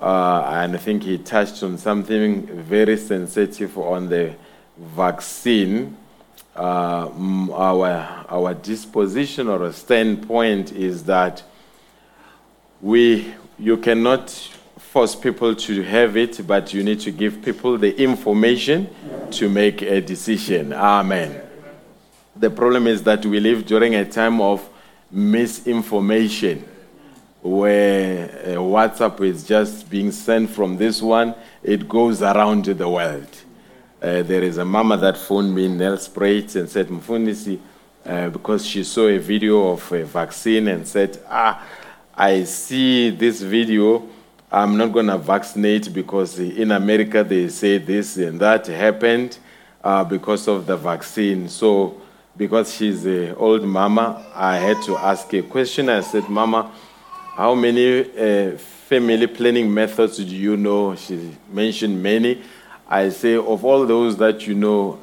Uh, 0.00 0.48
and 0.52 0.74
I 0.74 0.78
think 0.78 1.02
he 1.02 1.18
touched 1.18 1.62
on 1.62 1.76
something 1.78 2.46
very 2.46 2.96
sensitive 2.96 3.76
on 3.76 4.08
the 4.08 4.34
vaccine. 4.78 5.96
Uh, 6.56 7.08
our, 7.52 8.24
our 8.28 8.54
disposition 8.54 9.48
or 9.48 9.64
a 9.64 9.72
standpoint 9.72 10.72
is 10.72 11.04
that 11.04 11.42
we, 12.80 13.32
you 13.58 13.76
cannot 13.76 14.30
force 14.78 15.14
people 15.14 15.54
to 15.54 15.82
have 15.82 16.16
it, 16.16 16.44
but 16.46 16.74
you 16.74 16.82
need 16.82 16.98
to 16.98 17.10
give 17.10 17.42
people 17.42 17.78
the 17.78 17.96
information 18.00 18.88
to 19.30 19.48
make 19.48 19.82
a 19.82 20.00
decision. 20.00 20.72
Amen. 20.72 21.40
The 22.34 22.50
problem 22.50 22.86
is 22.86 23.02
that 23.04 23.24
we 23.26 23.38
live 23.38 23.66
during 23.66 23.94
a 23.94 24.04
time 24.04 24.40
of 24.40 24.68
misinformation 25.10 26.64
where 27.42 28.28
uh, 28.28 28.60
WhatsApp 28.60 29.20
is 29.20 29.44
just 29.44 29.88
being 29.88 30.10
sent 30.10 30.50
from 30.50 30.76
this 30.76 31.00
one, 31.00 31.34
it 31.62 31.88
goes 31.88 32.22
around 32.22 32.64
the 32.64 32.88
world. 32.88 33.28
Uh, 34.00 34.22
there 34.22 34.42
is 34.42 34.58
a 34.58 34.64
mama 34.64 34.96
that 34.96 35.16
phoned 35.16 35.52
me 35.52 35.66
in 35.66 35.76
Nelspruit 35.76 36.54
and 36.54 36.68
said, 36.68 36.86
Mfundisi, 36.86 37.58
uh, 38.06 38.28
because 38.28 38.64
she 38.64 38.84
saw 38.84 39.08
a 39.08 39.18
video 39.18 39.72
of 39.72 39.92
a 39.92 40.04
vaccine 40.04 40.68
and 40.68 40.86
said, 40.86 41.18
ah, 41.28 41.66
I 42.14 42.44
see 42.44 43.10
this 43.10 43.42
video, 43.42 44.08
I'm 44.52 44.76
not 44.76 44.92
going 44.92 45.08
to 45.08 45.18
vaccinate 45.18 45.92
because 45.92 46.38
in 46.38 46.70
America 46.70 47.24
they 47.24 47.48
say 47.48 47.78
this 47.78 48.16
and 48.16 48.38
that 48.40 48.66
happened 48.68 49.38
uh, 49.82 50.04
because 50.04 50.46
of 50.46 50.66
the 50.66 50.76
vaccine. 50.76 51.48
So, 51.48 52.00
because 52.36 52.72
she's 52.72 53.04
an 53.04 53.34
old 53.34 53.64
mama, 53.64 54.24
I 54.32 54.58
had 54.58 54.80
to 54.84 54.96
ask 54.96 55.32
a 55.34 55.42
question. 55.42 55.88
I 55.88 56.00
said, 56.02 56.28
Mama, 56.28 56.70
how 57.34 57.54
many 57.54 58.00
uh, 58.00 58.56
family 58.56 59.26
planning 59.26 59.72
methods 59.72 60.18
do 60.18 60.24
you 60.24 60.56
know? 60.56 60.94
She 60.94 61.36
mentioned 61.52 62.00
many. 62.00 62.42
I 62.88 63.10
say, 63.10 63.36
of 63.36 63.64
all 63.64 63.86
those 63.86 64.16
that 64.16 64.46
you 64.46 64.54
know, 64.54 64.98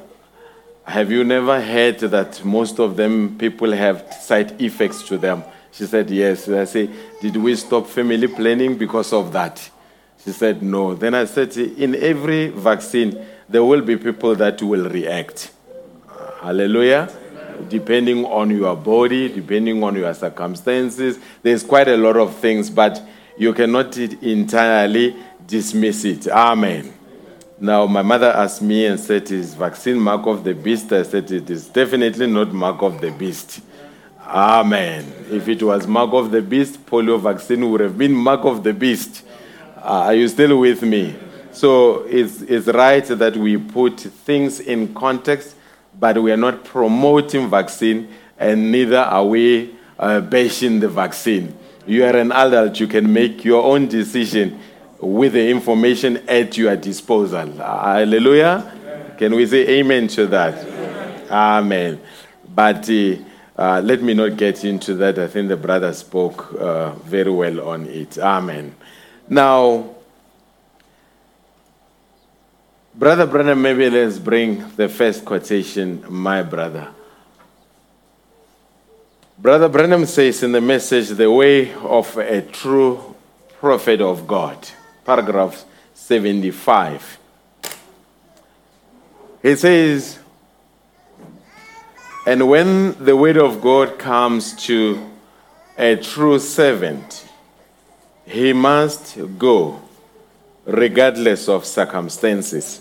have 0.84 1.10
you 1.10 1.24
never 1.24 1.60
heard 1.60 1.98
that 2.00 2.44
most 2.44 2.78
of 2.78 2.96
them 2.96 3.36
people 3.38 3.72
have 3.72 4.12
side 4.14 4.60
effects 4.60 5.02
to 5.04 5.18
them? 5.18 5.44
She 5.72 5.84
said, 5.86 6.10
Yes. 6.10 6.48
I 6.48 6.64
say, 6.64 6.90
Did 7.20 7.36
we 7.36 7.54
stop 7.56 7.86
family 7.86 8.28
planning 8.28 8.76
because 8.78 9.12
of 9.12 9.32
that? 9.32 9.70
She 10.24 10.32
said, 10.32 10.62
No. 10.62 10.94
Then 10.94 11.14
I 11.14 11.26
said, 11.26 11.56
In 11.56 11.94
every 11.96 12.48
vaccine, 12.48 13.24
there 13.48 13.62
will 13.64 13.82
be 13.82 13.96
people 13.96 14.34
that 14.36 14.62
will 14.62 14.88
react. 14.88 15.52
Hallelujah. 16.40 17.10
Depending 17.68 18.24
on 18.24 18.50
your 18.50 18.76
body, 18.76 19.28
depending 19.28 19.82
on 19.82 19.96
your 19.96 20.12
circumstances, 20.14 21.18
there's 21.42 21.62
quite 21.62 21.88
a 21.88 21.96
lot 21.96 22.16
of 22.16 22.36
things, 22.36 22.70
but 22.70 23.02
you 23.38 23.52
cannot 23.52 23.96
entirely 23.96 25.16
dismiss 25.46 26.04
it. 26.04 26.28
Amen. 26.28 26.95
Now, 27.58 27.86
my 27.86 28.02
mother 28.02 28.26
asked 28.26 28.60
me 28.60 28.84
and 28.84 29.00
said, 29.00 29.30
Is 29.30 29.54
vaccine 29.54 29.98
mark 29.98 30.26
of 30.26 30.44
the 30.44 30.52
beast? 30.52 30.92
I 30.92 31.02
said, 31.04 31.30
It 31.30 31.48
is 31.48 31.66
definitely 31.68 32.26
not 32.26 32.52
mark 32.52 32.82
of 32.82 33.00
the 33.00 33.10
beast. 33.10 33.60
Amen. 34.26 35.10
If 35.30 35.48
it 35.48 35.62
was 35.62 35.86
mark 35.86 36.12
of 36.12 36.30
the 36.30 36.42
beast, 36.42 36.84
polio 36.84 37.18
vaccine 37.18 37.70
would 37.70 37.80
have 37.80 37.96
been 37.96 38.12
mark 38.12 38.44
of 38.44 38.62
the 38.62 38.74
beast. 38.74 39.24
Uh, 39.78 40.04
are 40.04 40.14
you 40.14 40.28
still 40.28 40.58
with 40.60 40.82
me? 40.82 41.16
So 41.52 42.02
it's, 42.02 42.42
it's 42.42 42.66
right 42.66 43.06
that 43.06 43.34
we 43.38 43.56
put 43.56 44.00
things 44.00 44.60
in 44.60 44.92
context, 44.92 45.56
but 45.98 46.20
we 46.22 46.32
are 46.32 46.36
not 46.36 46.62
promoting 46.62 47.48
vaccine, 47.48 48.08
and 48.38 48.70
neither 48.70 48.98
are 48.98 49.24
we 49.24 49.74
uh, 49.98 50.20
bashing 50.20 50.80
the 50.80 50.88
vaccine. 50.88 51.56
You 51.86 52.04
are 52.04 52.16
an 52.16 52.32
adult, 52.32 52.78
you 52.80 52.86
can 52.86 53.10
make 53.10 53.46
your 53.46 53.64
own 53.64 53.88
decision 53.88 54.60
with 55.00 55.32
the 55.32 55.50
information 55.50 56.18
at 56.28 56.56
your 56.56 56.76
disposal. 56.76 57.52
Hallelujah. 57.52 59.14
Can 59.18 59.34
we 59.34 59.46
say 59.46 59.78
amen 59.78 60.08
to 60.08 60.26
that? 60.26 61.30
Amen. 61.30 62.00
But 62.54 62.88
uh, 62.88 63.16
uh, 63.56 63.80
let 63.82 64.02
me 64.02 64.14
not 64.14 64.36
get 64.36 64.64
into 64.64 64.94
that. 64.94 65.18
I 65.18 65.26
think 65.26 65.48
the 65.48 65.56
brother 65.56 65.92
spoke 65.92 66.54
uh, 66.54 66.90
very 66.90 67.30
well 67.30 67.68
on 67.68 67.86
it. 67.86 68.18
Amen. 68.18 68.74
Now, 69.28 69.96
Brother 72.94 73.26
Branham, 73.26 73.60
maybe 73.60 73.90
let's 73.90 74.18
bring 74.18 74.74
the 74.74 74.88
first 74.88 75.22
quotation, 75.22 76.02
my 76.08 76.42
brother. 76.42 76.88
Brother 79.38 79.68
Branham 79.68 80.06
says 80.06 80.42
in 80.42 80.52
the 80.52 80.62
message, 80.62 81.10
The 81.10 81.30
Way 81.30 81.74
of 81.74 82.16
a 82.16 82.40
True 82.40 83.14
Prophet 83.60 84.00
of 84.00 84.26
God, 84.26 84.56
paragraph 85.06 85.64
75. 85.94 87.18
He 89.40 89.54
says, 89.54 90.18
And 92.26 92.48
when 92.48 93.02
the 93.04 93.16
word 93.16 93.36
of 93.36 93.60
God 93.60 93.98
comes 93.98 94.54
to 94.66 95.08
a 95.78 95.94
true 95.94 96.40
servant, 96.40 97.28
he 98.26 98.52
must 98.52 99.16
go 99.38 99.80
regardless 100.64 101.48
of 101.48 101.64
circumstances 101.64 102.80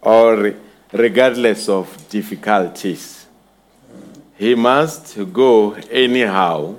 or 0.00 0.54
regardless 0.92 1.68
of 1.68 2.08
difficulties. 2.08 3.26
He 4.36 4.54
must 4.54 5.18
go 5.32 5.72
anyhow, 5.90 6.76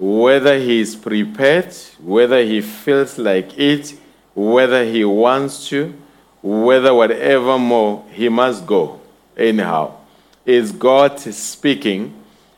whether 0.00 0.58
he 0.58 0.80
is 0.80 0.96
prepared, 0.96 1.74
whether 2.02 2.42
he 2.42 2.62
feels 2.62 3.18
like 3.18 3.58
it, 3.58 3.94
whether 4.34 4.82
he 4.82 5.04
wants 5.04 5.68
to, 5.68 5.94
whether 6.42 6.94
whatever 6.94 7.58
more, 7.58 8.02
he 8.10 8.30
must 8.30 8.66
go 8.66 8.98
anyhow. 9.36 9.94
Is 10.46 10.72
God 10.72 11.20
speaking, 11.20 12.14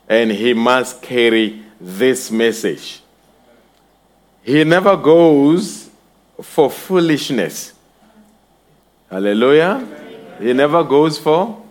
and 0.07 0.31
he 0.31 0.53
must 0.53 1.01
carry 1.01 1.61
this 1.81 2.31
message. 2.31 3.01
He 4.41 4.63
never 4.63 4.95
goes 4.95 5.89
for 6.41 6.69
foolishness. 6.69 7.73
Hallelujah. 9.09 9.85
He 10.39 10.53
never 10.53 10.81
goes 10.85 11.17
for 11.19 11.61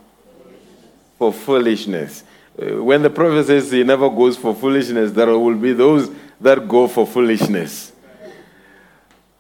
for 1.19 1.33
foolishness. 1.33 2.25
Uh, 2.61 2.83
When 2.83 3.03
the 3.03 3.11
prophet 3.11 3.47
says 3.47 3.71
he 3.71 3.83
never 3.85 4.09
goes 4.11 4.37
for 4.37 4.55
foolishness, 4.55 5.13
there 5.13 5.27
will 5.39 5.55
be 5.57 5.73
those 5.73 6.11
that 6.41 6.67
go 6.69 6.87
for 6.89 7.07
foolishness. 7.07 7.93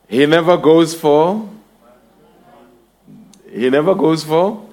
He 0.08 0.26
never 0.26 0.56
goes 0.56 0.94
for 0.94 1.48
he 3.50 3.68
never 3.68 3.94
goes 3.94 4.24
for 4.24 4.66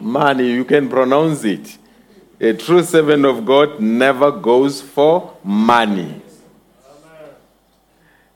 money. 0.00 0.50
You 0.52 0.64
can 0.64 0.88
pronounce 0.88 1.44
it. 1.44 1.76
A 2.40 2.54
true 2.54 2.82
servant 2.82 3.24
of 3.26 3.44
God 3.44 3.80
never 3.80 4.30
goes 4.32 4.80
for 4.80 5.36
money. 5.44 6.20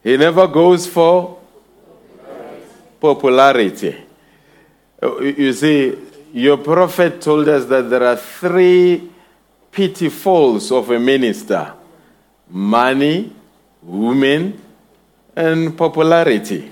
He 0.05 0.17
never 0.17 0.47
goes 0.47 0.87
for 0.87 1.39
popularity. 3.01 3.97
Uh, 5.03 5.19
You 5.21 5.35
you 5.39 5.53
see, 5.53 5.95
your 6.33 6.59
prophet 6.59 7.21
told 7.21 7.49
us 7.49 7.65
that 7.67 7.89
there 7.89 8.05
are 8.05 8.17
three 8.17 9.11
pitfalls 9.71 10.73
of 10.73 10.91
a 10.91 10.99
minister 10.99 11.73
money, 12.49 13.33
women, 13.83 14.61
and 15.35 15.77
popularity. 15.77 16.71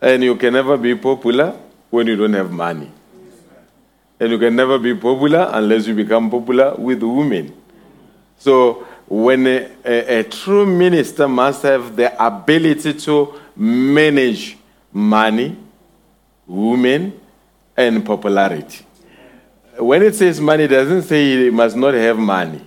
And 0.00 0.22
you 0.22 0.36
can 0.36 0.52
never 0.52 0.76
be 0.76 0.94
popular 0.94 1.56
when 1.90 2.06
you 2.06 2.16
don't 2.16 2.32
have 2.32 2.50
money. 2.50 2.90
And 4.20 4.30
you 4.30 4.38
can 4.38 4.54
never 4.54 4.78
be 4.78 4.94
popular 4.94 5.48
unless 5.52 5.86
you 5.86 5.94
become 5.94 6.30
popular 6.30 6.74
with 6.74 7.02
women. 7.02 7.54
So, 8.38 8.86
when 9.08 9.46
a, 9.46 9.70
a, 9.84 10.20
a 10.20 10.24
true 10.24 10.64
minister 10.66 11.28
must 11.28 11.62
have 11.62 11.96
the 11.96 12.24
ability 12.24 12.94
to 12.94 13.34
manage 13.56 14.56
money, 14.92 15.56
women, 16.46 17.20
and 17.76 18.04
popularity. 18.04 18.84
When 19.78 20.02
it 20.02 20.14
says 20.14 20.40
money, 20.40 20.64
it 20.64 20.68
doesn't 20.68 21.02
say 21.02 21.44
he 21.44 21.50
must 21.50 21.76
not 21.76 21.94
have 21.94 22.18
money. 22.18 22.60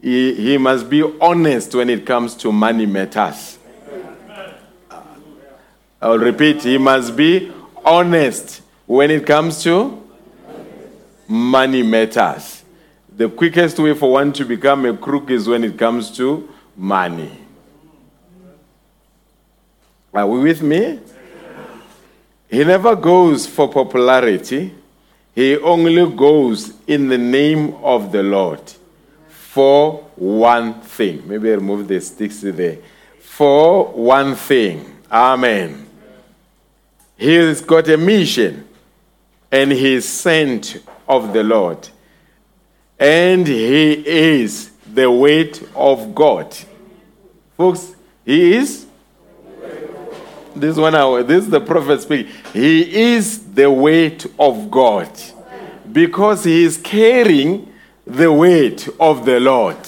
He, 0.00 0.34
he 0.34 0.58
must 0.58 0.88
be 0.88 1.02
honest 1.20 1.74
when 1.74 1.90
it 1.90 2.06
comes 2.06 2.34
to 2.36 2.50
money 2.50 2.86
matters. 2.86 3.58
I'll 6.00 6.18
repeat, 6.18 6.62
he 6.62 6.78
must 6.78 7.14
be 7.14 7.52
honest 7.84 8.62
when 8.86 9.10
it 9.10 9.26
comes 9.26 9.62
to 9.64 10.02
money 11.28 11.82
matters. 11.82 12.64
The 13.14 13.28
quickest 13.28 13.78
way 13.78 13.92
for 13.92 14.12
one 14.12 14.32
to 14.32 14.44
become 14.46 14.86
a 14.86 14.96
crook 14.96 15.30
is 15.30 15.46
when 15.46 15.62
it 15.62 15.78
comes 15.78 16.10
to 16.16 16.48
money. 16.74 17.30
Are 20.14 20.26
we 20.26 20.40
with 20.40 20.62
me? 20.62 20.98
He 22.50 22.64
never 22.64 22.96
goes 22.96 23.46
for 23.46 23.68
popularity. 23.68 24.74
He 25.34 25.56
only 25.56 26.10
goes 26.16 26.74
in 26.86 27.08
the 27.08 27.18
name 27.18 27.74
of 27.82 28.10
the 28.10 28.24
Lord 28.24 28.60
for 29.28 30.02
one 30.16 30.80
thing. 30.80 31.26
Maybe 31.28 31.50
I 31.50 31.54
remove 31.54 31.86
the 31.86 32.00
sticks 32.00 32.40
there. 32.40 32.78
For 33.20 33.86
one 33.86 34.34
thing. 34.34 34.98
Amen. 35.10 35.88
He's 37.16 37.60
got 37.60 37.88
a 37.88 37.96
mission 37.96 38.66
and 39.52 39.70
he 39.70 39.94
is 39.94 40.08
sent 40.08 40.82
of 41.08 41.32
the 41.32 41.44
Lord. 41.44 41.88
And 42.98 43.46
he 43.46 43.92
is 44.06 44.70
the 44.92 45.10
weight 45.10 45.62
of 45.74 46.14
God. 46.14 46.56
Folks, 47.56 47.94
he 48.24 48.56
is 48.56 48.86
this 50.60 50.76
one 50.76 50.92
this 51.26 51.44
is 51.44 51.50
the 51.50 51.60
prophet 51.60 52.02
speaking. 52.02 52.32
He 52.52 53.14
is 53.14 53.52
the 53.52 53.70
weight 53.70 54.26
of 54.38 54.70
God 54.70 55.10
because 55.92 56.44
he 56.44 56.64
is 56.64 56.76
carrying 56.76 57.72
the 58.06 58.32
weight 58.32 58.88
of 58.98 59.24
the 59.24 59.40
Lord. 59.40 59.78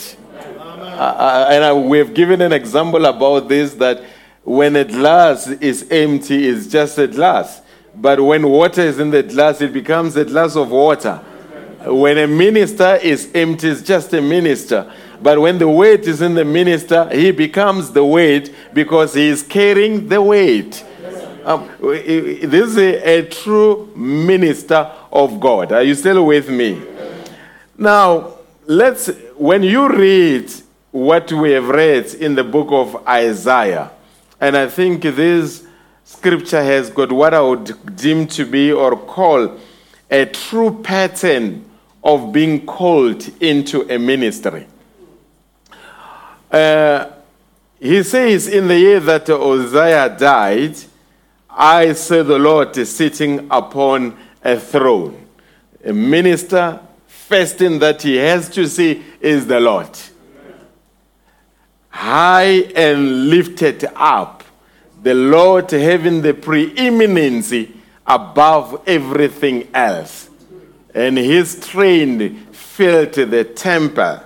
Uh, 1.02 1.48
and 1.50 1.64
I, 1.64 1.72
we've 1.72 2.12
given 2.14 2.40
an 2.40 2.52
example 2.52 3.06
about 3.06 3.48
this 3.48 3.74
that 3.74 4.04
when 4.44 4.76
a 4.76 4.84
glass 4.84 5.48
is 5.48 5.86
empty, 5.90 6.48
it's 6.48 6.66
just 6.66 6.98
a 6.98 7.06
glass. 7.06 7.62
But 7.94 8.20
when 8.20 8.48
water 8.48 8.82
is 8.82 8.98
in 8.98 9.10
the 9.10 9.22
glass, 9.22 9.60
it 9.60 9.72
becomes 9.72 10.16
a 10.16 10.24
glass 10.24 10.56
of 10.56 10.70
water. 10.70 11.16
When 11.84 12.18
a 12.18 12.26
minister 12.26 12.96
is 12.96 13.30
empty, 13.34 13.68
it's 13.68 13.82
just 13.82 14.12
a 14.12 14.22
minister. 14.22 14.92
But 15.22 15.40
when 15.40 15.58
the 15.58 15.68
weight 15.68 16.08
is 16.08 16.20
in 16.20 16.34
the 16.34 16.44
minister, 16.44 17.08
he 17.10 17.30
becomes 17.30 17.92
the 17.92 18.04
weight 18.04 18.52
because 18.74 19.14
he 19.14 19.28
is 19.28 19.42
carrying 19.42 20.08
the 20.08 20.20
weight. 20.20 20.84
Um, 21.44 21.70
this 21.80 22.70
is 22.70 22.76
a, 22.76 23.18
a 23.18 23.28
true 23.28 23.92
minister 23.94 24.90
of 25.12 25.38
God. 25.38 25.72
Are 25.72 25.82
you 25.82 25.94
still 25.94 26.26
with 26.26 26.48
me? 26.48 26.82
Now, 27.78 28.34
let's, 28.66 29.08
when 29.36 29.62
you 29.62 29.88
read 29.88 30.52
what 30.90 31.32
we 31.32 31.52
have 31.52 31.68
read 31.68 32.14
in 32.14 32.34
the 32.34 32.44
book 32.44 32.68
of 32.70 33.06
Isaiah, 33.06 33.90
and 34.40 34.56
I 34.56 34.68
think 34.68 35.02
this 35.02 35.64
scripture 36.04 36.62
has 36.62 36.90
got 36.90 37.12
what 37.12 37.32
I 37.32 37.40
would 37.40 37.96
deem 37.96 38.26
to 38.28 38.44
be 38.44 38.72
or 38.72 38.96
call 38.96 39.58
a 40.10 40.26
true 40.26 40.82
pattern 40.82 41.64
of 42.04 42.32
being 42.32 42.66
called 42.66 43.28
into 43.40 43.82
a 43.92 43.98
ministry. 43.98 44.66
Uh, 46.52 47.10
he 47.80 48.02
says, 48.02 48.46
In 48.46 48.68
the 48.68 48.78
year 48.78 49.00
that 49.00 49.28
Uzziah 49.30 50.14
died, 50.18 50.76
I 51.48 51.94
saw 51.94 52.22
the 52.22 52.38
Lord 52.38 52.74
sitting 52.76 53.48
upon 53.50 54.16
a 54.44 54.58
throne. 54.58 55.26
A 55.84 55.92
minister, 55.92 56.78
first 57.06 57.56
thing 57.56 57.78
that 57.78 58.02
he 58.02 58.16
has 58.16 58.48
to 58.50 58.68
see 58.68 59.02
is 59.20 59.46
the 59.46 59.58
Lord. 59.58 59.88
High 61.88 62.70
and 62.76 63.28
lifted 63.28 63.84
up, 63.94 64.44
the 65.02 65.14
Lord 65.14 65.70
having 65.70 66.22
the 66.22 66.34
preeminency 66.34 67.74
above 68.06 68.82
everything 68.86 69.68
else. 69.74 70.28
And 70.94 71.16
his 71.16 71.66
train 71.66 72.46
filled 72.52 73.14
the 73.14 73.44
temple. 73.44 74.20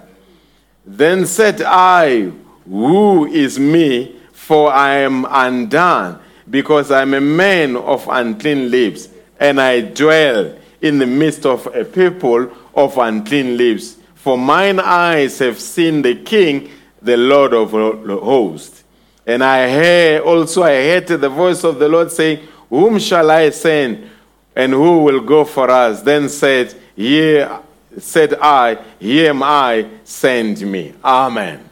Then 0.87 1.27
said 1.27 1.63
I, 1.63 2.31
Who 2.65 3.27
is 3.27 3.59
me? 3.59 4.15
For 4.33 4.73
I 4.73 4.99
am 4.99 5.27
undone, 5.29 6.21
because 6.49 6.93
I 6.93 7.03
am 7.03 7.15
a 7.15 7.21
man 7.21 7.77
of 7.77 8.07
unclean 8.09 8.71
lips, 8.71 9.09
and 9.41 9.61
I 9.61 9.81
dwell 9.81 10.57
in 10.81 10.99
the 10.99 11.07
midst 11.07 11.45
of 11.45 11.67
a 11.75 11.85
people 11.85 12.51
of 12.75 12.97
unclean 12.97 13.57
lips. 13.57 13.97
For 14.15 14.39
mine 14.39 14.79
eyes 14.79 15.41
have 15.41 15.59
seen 15.59 16.03
the 16.03 16.15
King, 16.15 16.71
the 17.03 17.17
Lord 17.17 17.53
of 17.53 17.73
hosts. 17.73 18.85
And 19.27 19.43
I 19.43 19.69
hear 19.69 20.21
also 20.21 20.63
I 20.63 20.75
heard 20.75 21.09
the 21.09 21.29
voice 21.29 21.65
of 21.65 21.81
the 21.81 21.89
Lord 21.89 22.13
saying, 22.13 22.47
Whom 22.71 23.01
shall 23.01 23.29
I 23.31 23.51
send? 23.51 24.09
And 24.55 24.73
who 24.73 25.03
will 25.03 25.21
go 25.21 25.45
for 25.45 25.69
us? 25.69 26.03
Then 26.03 26.29
said, 26.29 26.75
Here 26.95 27.61
said 27.99 28.35
I, 28.35 28.79
Here 28.99 29.31
am 29.31 29.43
I, 29.43 29.87
send 30.05 30.61
me. 30.61 30.95
Amen. 31.05 31.69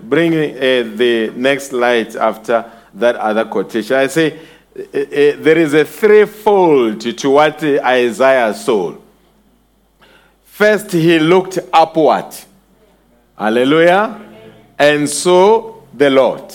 Bring 0.00 0.34
uh, 0.34 0.96
the 0.96 1.32
next 1.36 1.72
light 1.72 2.16
after 2.16 2.70
that 2.94 3.16
other 3.16 3.44
quotation. 3.44 3.96
I 3.96 4.06
say, 4.08 4.38
uh, 4.76 4.80
uh, 4.80 5.36
there 5.38 5.58
is 5.58 5.74
a 5.74 5.84
threefold 5.84 7.00
to 7.18 7.30
what 7.30 7.62
Isaiah 7.62 8.52
saw. 8.54 8.96
First, 10.44 10.92
he 10.92 11.18
looked 11.18 11.58
upward. 11.72 12.34
Hallelujah. 13.38 14.20
And 14.78 15.08
saw 15.08 15.80
the 15.94 16.10
Lord. 16.10 16.54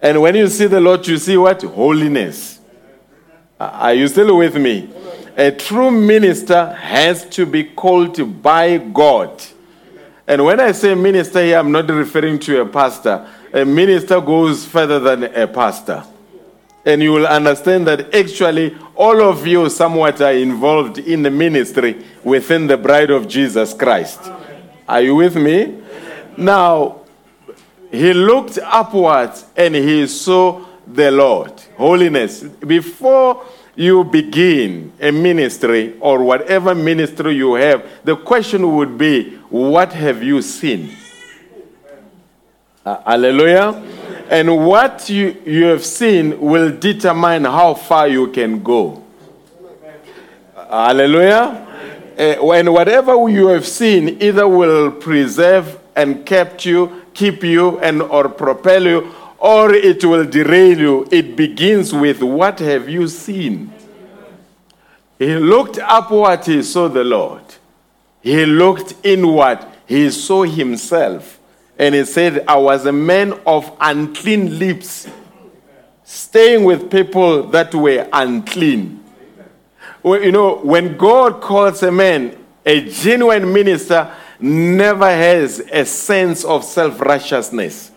And 0.00 0.20
when 0.20 0.34
you 0.36 0.46
see 0.48 0.66
the 0.66 0.80
Lord, 0.80 1.06
you 1.06 1.18
see 1.18 1.36
what? 1.36 1.62
Holiness. 1.62 2.60
Are 3.58 3.94
you 3.94 4.06
still 4.06 4.36
with 4.36 4.56
me? 4.56 4.88
A 5.38 5.52
true 5.52 5.92
minister 5.92 6.72
has 6.72 7.24
to 7.30 7.46
be 7.46 7.62
called 7.62 8.42
by 8.42 8.78
God. 8.78 9.40
And 10.26 10.44
when 10.44 10.58
I 10.58 10.72
say 10.72 10.96
minister 10.96 11.40
here, 11.40 11.58
I'm 11.58 11.70
not 11.70 11.88
referring 11.88 12.40
to 12.40 12.62
a 12.62 12.66
pastor. 12.66 13.24
A 13.52 13.64
minister 13.64 14.20
goes 14.20 14.64
further 14.64 14.98
than 14.98 15.22
a 15.22 15.46
pastor. 15.46 16.02
And 16.84 17.00
you 17.00 17.12
will 17.12 17.26
understand 17.28 17.86
that 17.86 18.12
actually 18.12 18.76
all 18.96 19.22
of 19.22 19.46
you 19.46 19.70
somewhat 19.70 20.20
are 20.20 20.32
involved 20.32 20.98
in 20.98 21.22
the 21.22 21.30
ministry 21.30 22.04
within 22.24 22.66
the 22.66 22.76
bride 22.76 23.10
of 23.10 23.28
Jesus 23.28 23.72
Christ. 23.72 24.20
Are 24.88 25.02
you 25.02 25.14
with 25.14 25.36
me? 25.36 25.80
Now, 26.36 27.02
he 27.92 28.12
looked 28.12 28.58
upwards 28.58 29.44
and 29.56 29.76
he 29.76 30.08
saw 30.08 30.64
the 30.84 31.12
Lord. 31.12 31.52
Holiness. 31.76 32.42
Before 32.42 33.44
you 33.78 34.02
begin 34.02 34.92
a 35.00 35.12
ministry 35.12 35.96
or 36.00 36.20
whatever 36.24 36.74
ministry 36.74 37.36
you 37.36 37.54
have, 37.54 37.88
the 38.02 38.16
question 38.16 38.74
would 38.74 38.98
be, 38.98 39.36
What 39.50 39.92
have 39.92 40.20
you 40.20 40.42
seen? 40.42 40.96
Uh, 42.84 43.00
hallelujah. 43.04 43.80
And 44.30 44.66
what 44.66 45.08
you, 45.08 45.40
you 45.46 45.66
have 45.66 45.84
seen 45.84 46.40
will 46.40 46.76
determine 46.76 47.44
how 47.44 47.74
far 47.74 48.08
you 48.08 48.26
can 48.28 48.62
go. 48.62 49.04
Uh, 50.56 50.88
hallelujah. 50.88 51.64
Uh, 52.18 52.50
and 52.52 52.72
whatever 52.72 53.28
you 53.28 53.46
have 53.46 53.66
seen 53.66 54.20
either 54.20 54.48
will 54.48 54.90
preserve 54.90 55.78
and 55.94 56.26
kept 56.26 56.66
you, 56.66 57.04
keep 57.14 57.44
you, 57.44 57.78
and 57.78 58.02
or 58.02 58.28
propel 58.28 58.82
you, 58.82 59.14
or 59.38 59.72
it 59.72 60.04
will 60.04 60.24
derail 60.24 60.78
you. 60.78 61.08
It 61.10 61.36
begins 61.36 61.92
with 61.92 62.22
what 62.22 62.58
have 62.58 62.88
you 62.88 63.06
seen? 63.08 63.72
He 65.18 65.34
looked 65.34 65.78
upward, 65.78 66.44
he 66.44 66.62
saw 66.62 66.88
the 66.88 67.04
Lord. 67.04 67.42
He 68.20 68.44
looked 68.46 68.94
inward, 69.02 69.64
he 69.86 70.10
saw 70.10 70.42
himself. 70.44 71.40
And 71.78 71.94
he 71.94 72.04
said, 72.04 72.44
I 72.46 72.56
was 72.56 72.86
a 72.86 72.92
man 72.92 73.32
of 73.46 73.70
unclean 73.80 74.58
lips, 74.58 75.08
staying 76.04 76.64
with 76.64 76.90
people 76.90 77.44
that 77.44 77.74
were 77.74 78.08
unclean. 78.12 79.04
Well, 80.02 80.22
you 80.22 80.32
know, 80.32 80.56
when 80.56 80.96
God 80.96 81.40
calls 81.40 81.82
a 81.82 81.92
man, 81.92 82.36
a 82.64 82.88
genuine 82.88 83.52
minister 83.52 84.12
never 84.40 85.08
has 85.08 85.60
a 85.60 85.84
sense 85.84 86.44
of 86.44 86.64
self 86.64 87.00
righteousness. 87.00 87.87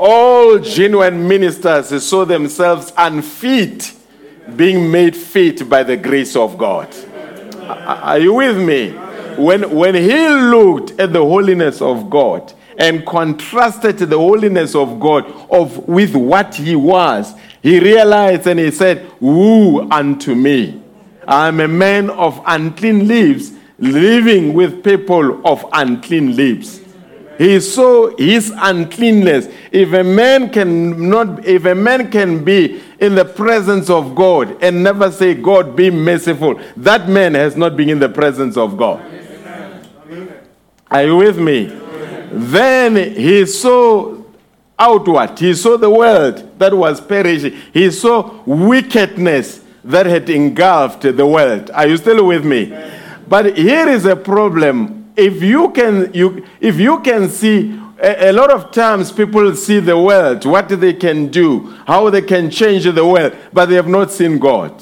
All 0.00 0.60
genuine 0.60 1.26
ministers 1.26 2.06
saw 2.06 2.24
themselves 2.24 2.92
unfit, 2.96 3.92
being 4.54 4.92
made 4.92 5.16
fit 5.16 5.68
by 5.68 5.82
the 5.82 5.96
grace 5.96 6.36
of 6.36 6.56
God. 6.56 6.94
Are 7.66 8.18
you 8.18 8.34
with 8.34 8.56
me? 8.56 8.90
When, 9.36 9.74
when 9.74 9.96
he 9.96 10.28
looked 10.28 11.00
at 11.00 11.12
the 11.12 11.20
holiness 11.20 11.82
of 11.82 12.08
God 12.08 12.52
and 12.78 13.04
contrasted 13.04 13.98
the 13.98 14.16
holiness 14.16 14.76
of 14.76 15.00
God 15.00 15.26
of, 15.50 15.88
with 15.88 16.14
what 16.14 16.54
he 16.54 16.76
was, 16.76 17.34
he 17.60 17.80
realized 17.80 18.46
and 18.46 18.60
he 18.60 18.70
said, 18.70 19.10
Woe 19.18 19.88
unto 19.90 20.36
me. 20.36 20.80
I 21.26 21.48
am 21.48 21.58
a 21.58 21.66
man 21.68 22.08
of 22.10 22.40
unclean 22.46 23.08
lips, 23.08 23.50
living 23.80 24.54
with 24.54 24.84
people 24.84 25.44
of 25.44 25.64
unclean 25.72 26.36
lips. 26.36 26.80
He 27.38 27.60
saw 27.60 28.16
his 28.16 28.52
uncleanness. 28.56 29.48
If 29.70 29.92
a 29.92 30.02
man 30.02 30.50
can 30.50 31.08
not, 31.08 31.46
if 31.46 31.64
a 31.64 31.74
man 31.74 32.10
can 32.10 32.42
be 32.42 32.82
in 32.98 33.14
the 33.14 33.24
presence 33.24 33.88
of 33.88 34.16
God 34.16 34.60
and 34.60 34.82
never 34.82 35.12
say, 35.12 35.34
God, 35.34 35.76
be 35.76 35.88
merciful, 35.88 36.60
that 36.76 37.08
man 37.08 37.34
has 37.34 37.56
not 37.56 37.76
been 37.76 37.88
in 37.88 38.00
the 38.00 38.08
presence 38.08 38.56
of 38.56 38.76
God. 38.76 39.00
Are 40.90 41.04
you 41.04 41.16
with 41.16 41.38
me? 41.38 41.66
Then 42.32 42.96
he 43.14 43.46
saw 43.46 44.16
outward, 44.76 45.38
he 45.38 45.54
saw 45.54 45.76
the 45.76 45.90
world 45.90 46.58
that 46.58 46.74
was 46.74 47.00
perishing, 47.00 47.56
he 47.72 47.90
saw 47.90 48.42
wickedness 48.44 49.62
that 49.84 50.06
had 50.06 50.28
engulfed 50.28 51.02
the 51.02 51.26
world. 51.26 51.70
Are 51.70 51.86
you 51.86 51.96
still 51.96 52.26
with 52.26 52.44
me? 52.44 52.76
But 53.28 53.56
here 53.56 53.88
is 53.88 54.06
a 54.06 54.16
problem. 54.16 54.97
If 55.18 55.42
you 55.42 55.70
can, 55.70 56.14
you, 56.14 56.46
if 56.60 56.78
you 56.78 57.00
can 57.00 57.28
see, 57.28 57.76
a, 58.00 58.30
a 58.30 58.32
lot 58.32 58.52
of 58.52 58.70
times 58.70 59.10
people 59.10 59.52
see 59.56 59.80
the 59.80 59.98
world, 59.98 60.44
what 60.44 60.68
they 60.68 60.92
can 60.92 61.26
do, 61.26 61.74
how 61.88 62.08
they 62.08 62.22
can 62.22 62.52
change 62.52 62.84
the 62.84 63.04
world, 63.04 63.36
but 63.52 63.66
they 63.66 63.74
have 63.74 63.88
not 63.88 64.12
seen 64.12 64.38
God. 64.38 64.80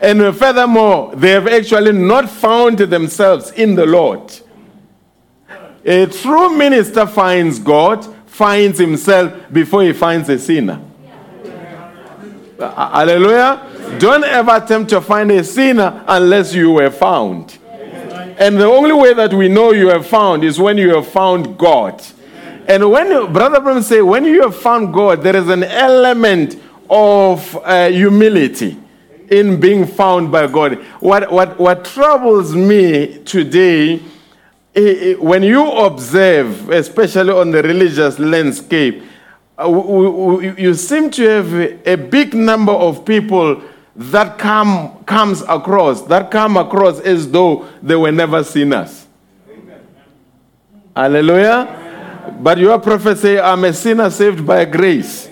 And 0.00 0.32
furthermore, 0.36 1.12
they 1.16 1.30
have 1.30 1.48
actually 1.48 1.90
not 1.90 2.30
found 2.30 2.78
themselves 2.78 3.50
in 3.50 3.74
the 3.74 3.84
Lord. 3.84 4.32
A 5.84 6.06
true 6.06 6.56
minister 6.56 7.04
finds 7.04 7.58
God, 7.58 8.04
finds 8.26 8.78
himself 8.78 9.52
before 9.52 9.82
he 9.82 9.92
finds 9.92 10.28
a 10.28 10.38
sinner. 10.38 10.80
Hallelujah. 12.60 13.96
Don't 13.98 14.22
ever 14.22 14.54
attempt 14.54 14.90
to 14.90 15.00
find 15.00 15.32
a 15.32 15.42
sinner 15.42 16.04
unless 16.06 16.54
you 16.54 16.70
were 16.70 16.92
found. 16.92 17.57
And 18.38 18.56
the 18.56 18.66
only 18.66 18.92
way 18.92 19.14
that 19.14 19.34
we 19.34 19.48
know 19.48 19.72
you 19.72 19.88
have 19.88 20.06
found 20.06 20.44
is 20.44 20.60
when 20.60 20.78
you 20.78 20.94
have 20.94 21.08
found 21.08 21.58
God. 21.58 22.00
And 22.68 22.88
when 22.88 23.32
Brother 23.32 23.60
Branham 23.60 23.82
say, 23.82 24.00
when 24.00 24.24
you 24.24 24.42
have 24.42 24.56
found 24.56 24.94
God, 24.94 25.22
there 25.22 25.34
is 25.34 25.48
an 25.48 25.64
element 25.64 26.56
of 26.88 27.56
uh, 27.64 27.88
humility 27.88 28.78
in 29.28 29.58
being 29.58 29.86
found 29.86 30.30
by 30.30 30.46
God. 30.46 30.74
What, 31.00 31.32
what, 31.32 31.58
what 31.58 31.84
troubles 31.84 32.54
me 32.54 33.24
today, 33.24 33.98
when 35.16 35.42
you 35.42 35.68
observe, 35.72 36.70
especially 36.70 37.32
on 37.32 37.50
the 37.50 37.62
religious 37.62 38.20
landscape, 38.20 39.02
uh, 39.58 39.68
you 40.56 40.74
seem 40.74 41.10
to 41.10 41.22
have 41.24 41.52
a 41.86 41.96
big 41.96 42.34
number 42.34 42.72
of 42.72 43.04
people 43.04 43.60
that 43.98 44.38
come 44.38 45.02
comes 45.04 45.42
across 45.42 46.02
that 46.02 46.30
come 46.30 46.56
across 46.56 47.00
as 47.00 47.28
though 47.30 47.66
they 47.82 47.96
were 47.96 48.12
never 48.12 48.44
sinners. 48.44 49.06
Hallelujah. 50.94 52.36
But 52.40 52.58
your 52.58 52.78
prophet 52.78 53.18
say, 53.18 53.40
I'm 53.40 53.64
a 53.64 53.72
sinner 53.72 54.10
saved 54.10 54.46
by 54.46 54.64
grace. 54.66 55.26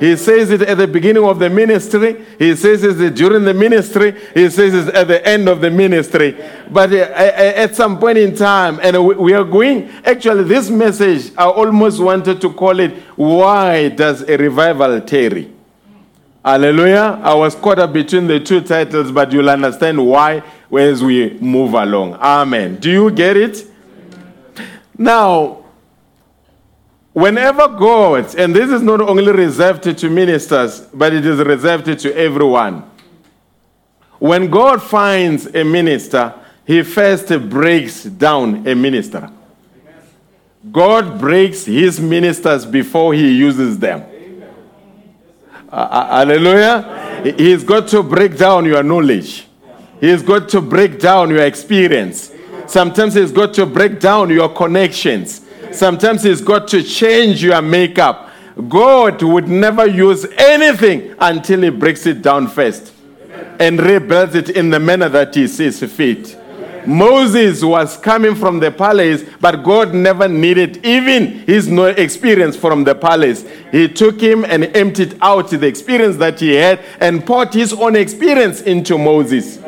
He 0.00 0.14
says 0.16 0.50
it 0.52 0.62
at 0.62 0.78
the 0.78 0.86
beginning 0.86 1.24
of 1.24 1.38
the 1.40 1.50
ministry. 1.50 2.24
He 2.38 2.54
says 2.54 2.84
it 2.84 3.14
during 3.16 3.42
the 3.44 3.52
ministry. 3.52 4.14
He 4.32 4.48
says 4.48 4.72
it 4.86 4.94
at 4.94 5.08
the 5.08 5.26
end 5.26 5.48
of 5.48 5.60
the 5.60 5.70
ministry. 5.70 6.36
But 6.70 6.92
uh, 6.92 6.96
uh, 6.96 7.62
at 7.64 7.74
some 7.74 7.98
point 7.98 8.16
in 8.16 8.36
time, 8.36 8.78
and 8.80 9.04
we- 9.04 9.16
we 9.16 9.32
are 9.32 9.42
going, 9.44 9.90
actually, 10.04 10.44
this 10.44 10.70
message, 10.70 11.32
I 11.36 11.46
almost 11.48 11.98
wanted 12.00 12.40
to 12.42 12.50
call 12.52 12.78
it, 12.78 12.92
Why 13.16 13.88
Does 13.88 14.22
a 14.22 14.36
Revival 14.36 15.00
Tarry? 15.00 15.50
Hallelujah. 16.44 17.20
I 17.22 17.34
was 17.34 17.54
caught 17.54 17.78
up 17.78 17.92
between 17.92 18.26
the 18.26 18.40
two 18.40 18.60
titles, 18.60 19.10
but 19.10 19.32
you'll 19.32 19.50
understand 19.50 20.04
why 20.04 20.42
as 20.72 21.02
we 21.02 21.34
move 21.40 21.74
along. 21.74 22.14
Amen. 22.14 22.76
Do 22.76 22.90
you 22.90 23.10
get 23.10 23.36
it? 23.36 23.66
Now, 24.96 25.64
whenever 27.12 27.68
God, 27.68 28.34
and 28.36 28.54
this 28.54 28.70
is 28.70 28.82
not 28.82 29.00
only 29.00 29.32
reserved 29.32 29.82
to 29.82 30.10
ministers, 30.10 30.80
but 30.80 31.12
it 31.12 31.26
is 31.26 31.38
reserved 31.38 31.98
to 31.98 32.16
everyone. 32.16 32.88
When 34.18 34.50
God 34.50 34.82
finds 34.82 35.46
a 35.46 35.64
minister, 35.64 36.34
he 36.66 36.82
first 36.82 37.28
breaks 37.48 38.04
down 38.04 38.66
a 38.66 38.74
minister. 38.74 39.30
God 40.70 41.18
breaks 41.18 41.64
his 41.64 42.00
ministers 42.00 42.66
before 42.66 43.14
he 43.14 43.32
uses 43.32 43.78
them. 43.78 44.04
Uh, 45.70 46.06
hallelujah. 46.18 47.20
He- 47.24 47.44
He's 47.50 47.64
got 47.64 47.88
to 47.88 48.02
break 48.02 48.36
down 48.38 48.64
your 48.64 48.82
knowledge. 48.82 49.46
He's 50.00 50.22
got 50.22 50.48
to 50.50 50.60
break 50.60 51.00
down 51.00 51.30
your 51.30 51.42
experience. 51.42 52.32
Sometimes 52.66 53.14
he's 53.14 53.32
got 53.32 53.52
to 53.54 53.66
break 53.66 53.98
down 53.98 54.30
your 54.30 54.48
connections. 54.50 55.40
Sometimes 55.72 56.22
he's 56.22 56.40
got 56.40 56.68
to 56.68 56.82
change 56.82 57.42
your 57.42 57.60
makeup. 57.62 58.30
God 58.68 59.22
would 59.22 59.48
never 59.48 59.86
use 59.86 60.26
anything 60.36 61.14
until 61.18 61.62
he 61.62 61.70
breaks 61.70 62.06
it 62.06 62.22
down 62.22 62.48
first 62.48 62.92
and 63.58 63.78
rebuilds 63.80 64.34
it 64.34 64.50
in 64.50 64.70
the 64.70 64.78
manner 64.80 65.08
that 65.08 65.34
he 65.34 65.46
sees 65.48 65.80
fit. 65.92 66.36
Moses 66.86 67.62
was 67.64 67.96
coming 67.96 68.34
from 68.34 68.60
the 68.60 68.70
palace, 68.70 69.24
but 69.40 69.62
God 69.62 69.94
never 69.94 70.28
needed 70.28 70.84
even 70.84 71.40
his 71.46 71.68
no 71.68 71.86
experience 71.86 72.56
from 72.56 72.84
the 72.84 72.94
palace. 72.94 73.44
He 73.70 73.88
took 73.88 74.20
him 74.20 74.44
and 74.44 74.64
emptied 74.76 75.18
out 75.20 75.50
the 75.50 75.66
experience 75.66 76.16
that 76.16 76.40
he 76.40 76.54
had 76.54 76.80
and 77.00 77.24
poured 77.26 77.54
his 77.54 77.72
own 77.72 77.96
experience 77.96 78.60
into 78.62 78.98
Moses. 78.98 79.58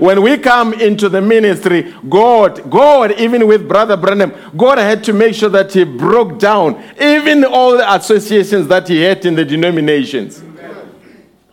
When 0.00 0.22
we 0.22 0.38
come 0.38 0.72
into 0.72 1.10
the 1.10 1.20
ministry, 1.20 1.94
God, 2.08 2.70
God, 2.70 3.12
even 3.20 3.46
with 3.46 3.68
Brother 3.68 3.98
Branham, 3.98 4.32
God 4.56 4.78
had 4.78 5.04
to 5.04 5.12
make 5.12 5.34
sure 5.34 5.50
that 5.50 5.72
he 5.74 5.84
broke 5.84 6.38
down 6.38 6.82
even 6.98 7.44
all 7.44 7.76
the 7.76 7.94
associations 7.94 8.66
that 8.68 8.88
he 8.88 9.02
had 9.02 9.26
in 9.26 9.34
the 9.34 9.44
denominations. 9.44 10.42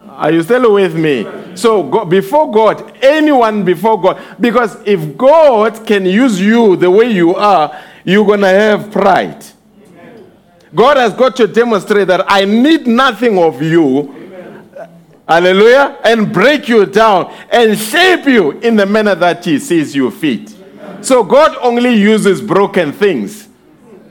Are 0.01 0.31
you 0.31 0.43
still 0.43 0.73
with 0.73 0.95
me? 0.95 1.25
So, 1.57 1.81
go, 1.81 2.05
before 2.05 2.51
God, 2.51 2.95
anyone 3.01 3.65
before 3.65 3.99
God, 3.99 4.21
because 4.39 4.77
if 4.85 5.17
God 5.17 5.87
can 5.87 6.05
use 6.05 6.39
you 6.39 6.75
the 6.75 6.89
way 6.89 7.11
you 7.11 7.33
are, 7.35 7.83
you're 8.03 8.25
going 8.25 8.41
to 8.41 8.47
have 8.47 8.91
pride. 8.91 9.43
God 10.75 10.97
has 10.97 11.13
got 11.13 11.35
to 11.37 11.47
demonstrate 11.47 12.07
that 12.09 12.25
I 12.27 12.45
need 12.45 12.85
nothing 12.85 13.39
of 13.39 13.61
you. 13.61 14.13
Hallelujah. 15.27 15.97
And 16.03 16.31
break 16.31 16.69
you 16.69 16.85
down 16.85 17.33
and 17.49 17.77
shape 17.77 18.27
you 18.27 18.51
in 18.59 18.75
the 18.75 18.85
manner 18.85 19.15
that 19.15 19.43
He 19.43 19.57
sees 19.57 19.95
you 19.95 20.11
fit. 20.11 20.53
So, 21.01 21.23
God 21.23 21.57
only 21.59 21.95
uses 21.95 22.39
broken 22.39 22.91
things. 22.91 23.47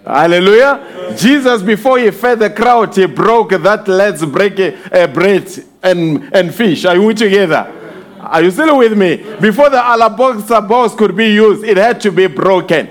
Hallelujah. 0.05 1.15
Jesus, 1.17 1.63
before 1.63 1.99
he 1.99 2.13
fed 2.13 2.39
the 2.39 2.51
crowd, 2.51 2.95
he 2.95 3.07
broke 3.07 3.51
that 3.51 3.89
let's 3.89 4.25
break 4.25 4.59
a, 4.61 5.05
a 5.05 5.09
bread 5.09 5.49
and, 5.87 6.35
and 6.35 6.55
fish. 6.55 6.85
Are 6.85 7.01
we 7.01 7.15
together? 7.15 7.73
Are 8.21 8.43
you 8.43 8.51
still 8.51 8.79
with 8.79 8.97
me? 8.97 9.17
Before 9.41 9.71
the 9.71 9.83
alabaster 9.83 10.61
box 10.61 10.95
could 10.95 11.17
be 11.17 11.33
used, 11.33 11.65
it 11.65 11.77
had 11.77 12.01
to 12.01 12.11
be 12.11 12.27
broken. 12.27 12.89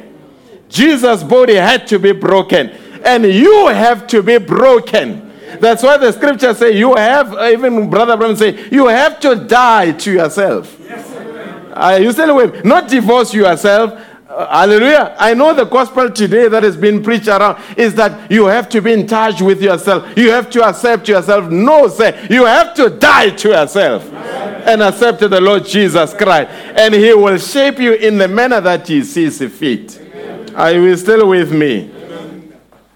Jesus' 0.69 1.23
body 1.23 1.55
had 1.55 1.87
to 1.87 1.99
be 1.99 2.13
broken. 2.13 2.69
And 3.03 3.25
you 3.25 3.67
have 3.67 4.07
to 4.07 4.23
be 4.23 4.37
broken. 4.37 5.33
That's 5.59 5.83
why 5.83 5.97
the 5.97 6.11
scripture 6.11 6.53
say 6.53 6.77
you 6.77 6.95
have, 6.95 7.33
uh, 7.33 7.49
even 7.51 7.89
Brother 7.89 8.17
Branham 8.17 8.35
say, 8.35 8.67
you 8.69 8.87
have 8.87 9.19
to 9.21 9.35
die 9.35 9.91
to 9.91 10.11
yourself. 10.11 10.75
Are 11.73 11.99
you 11.99 12.11
still 12.13 12.35
with 12.35 12.55
me? 12.55 12.61
Not 12.63 12.87
divorce 12.87 13.33
yourself. 13.33 14.01
Uh, 14.27 14.47
hallelujah. 14.47 15.15
I 15.19 15.35
know 15.35 15.53
the 15.53 15.65
gospel 15.65 16.09
today 16.09 16.47
that 16.47 16.63
has 16.63 16.75
been 16.75 17.03
preached 17.03 17.27
around 17.27 17.61
is 17.77 17.93
that 17.95 18.31
you 18.31 18.45
have 18.45 18.67
to 18.69 18.81
be 18.81 18.91
in 18.91 19.05
touch 19.05 19.39
with 19.39 19.61
yourself. 19.61 20.17
You 20.17 20.31
have 20.31 20.49
to 20.51 20.63
accept 20.67 21.07
yourself. 21.07 21.51
No, 21.51 21.87
sir. 21.87 22.27
You 22.29 22.45
have 22.45 22.73
to 22.75 22.89
die 22.89 23.29
to 23.29 23.49
yourself 23.49 24.11
and 24.11 24.81
accept 24.81 25.19
the 25.19 25.39
Lord 25.39 25.65
Jesus 25.65 26.13
Christ. 26.15 26.49
And 26.75 26.95
He 26.95 27.13
will 27.13 27.37
shape 27.37 27.77
you 27.77 27.93
in 27.93 28.17
the 28.17 28.27
manner 28.27 28.59
that 28.61 28.87
He 28.87 29.03
sees 29.03 29.37
fit. 29.37 30.01
Are 30.55 30.73
you 30.73 30.95
still 30.97 31.29
with 31.29 31.51
me? 31.51 31.91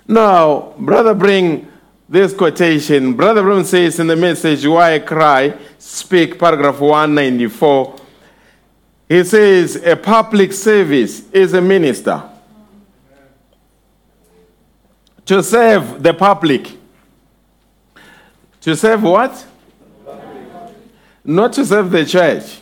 Now, 0.07 0.73
brother, 0.79 1.13
bring 1.13 1.67
this 2.07 2.33
quotation. 2.33 3.13
Brother 3.13 3.43
Branham 3.43 3.65
says 3.65 3.99
in 3.99 4.07
the 4.07 4.15
message, 4.15 4.65
Why 4.65 4.95
I 4.95 4.99
Cry, 4.99 5.55
speak, 5.77 6.39
paragraph 6.39 6.79
194. 6.79 8.08
He 9.09 9.23
says, 9.23 9.75
A 9.75 9.95
public 9.95 10.53
service 10.53 11.27
is 11.31 11.53
a 11.55 11.61
minister 11.61 12.23
to 15.25 15.41
serve 15.43 16.01
the 16.01 16.13
public. 16.13 16.77
To 18.61 18.75
serve 18.75 19.03
what? 19.03 19.45
Not 21.23 21.53
to 21.53 21.65
serve 21.65 21.89
the 21.89 22.05
church. 22.05 22.61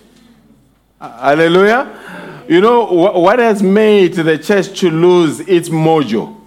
Hallelujah. 0.99 2.45
You 2.47 2.61
know 2.61 2.85
what 2.85 3.39
has 3.39 3.61
made 3.61 4.13
the 4.13 4.37
church 4.37 4.79
to 4.79 4.89
lose 4.89 5.41
its 5.41 5.67
mojo? 5.67 6.39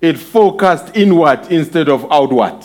It 0.00 0.18
focused 0.18 0.94
inward 0.94 1.50
instead 1.50 1.88
of 1.88 2.10
outward. 2.10 2.64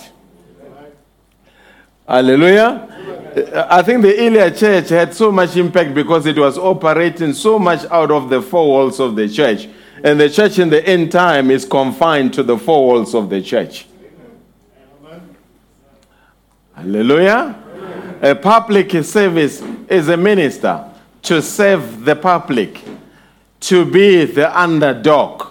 Hallelujah. 2.08 2.97
I 3.38 3.82
think 3.84 4.02
the 4.02 4.18
earlier 4.18 4.50
church 4.50 4.90
had 4.90 5.14
so 5.14 5.32
much 5.32 5.56
impact 5.58 5.94
because 5.94 6.26
it 6.26 6.38
was 6.38 6.58
operating 6.58 7.34
so 7.34 7.60
much 7.60 7.86
out 7.92 8.12
of 8.12 8.30
the 8.30 8.42
four 8.42 8.68
walls 8.68 9.00
of 9.00 9.16
the 9.16 9.30
church. 9.30 9.68
And 10.04 10.20
the 10.20 10.30
church 10.30 10.60
in 10.60 10.70
the 10.70 10.88
end 10.88 11.12
time 11.12 11.52
is 11.52 11.66
confined 11.66 12.34
to 12.36 12.44
the 12.44 12.58
four 12.58 12.88
walls 12.88 13.14
of 13.14 13.30
the 13.30 13.42
church. 13.42 13.86
Hallelujah. 16.74 17.64
A 18.22 18.36
public 18.36 18.92
service 19.04 19.62
is 19.90 20.10
a 20.10 20.18
minister 20.18 20.86
to 21.24 21.42
serve 21.42 22.06
the 22.06 22.16
public, 22.16 22.84
to 23.60 23.84
be 23.84 24.26
the 24.26 24.60
underdog, 24.60 25.48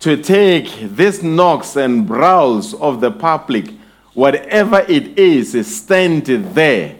to 0.00 0.16
take 0.22 0.74
these 0.80 1.22
knocks 1.22 1.76
and 1.76 2.06
growls 2.06 2.74
of 2.74 3.00
the 3.00 3.10
public, 3.10 3.72
whatever 4.18 4.84
it 4.88 5.16
is, 5.16 5.54
stand 5.76 6.26
there. 6.26 6.96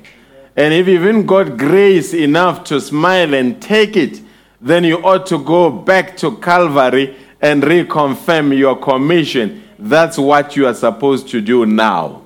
And 0.57 0.73
if 0.73 0.87
you've 0.87 1.03
even 1.03 1.27
got 1.27 1.57
grace 1.57 2.15
enough 2.15 2.63
to 2.65 2.81
smile 2.81 3.35
and 3.35 3.61
take 3.61 3.97
it, 3.97 4.21
then 4.61 4.85
you 4.85 4.99
ought 4.99 5.27
to 5.27 5.43
go 5.43 5.69
back 5.69 6.17
to 6.19 6.37
Calvary 6.37 7.17
and 7.41 7.65
reconfirm 7.65 8.57
your 8.57 8.77
commission. 8.77 9.65
That's 9.81 10.17
what 10.17 10.55
you 10.55 10.69
are 10.69 10.75
supposed 10.75 11.29
to 11.31 11.41
do 11.41 11.67
now. 11.67 12.23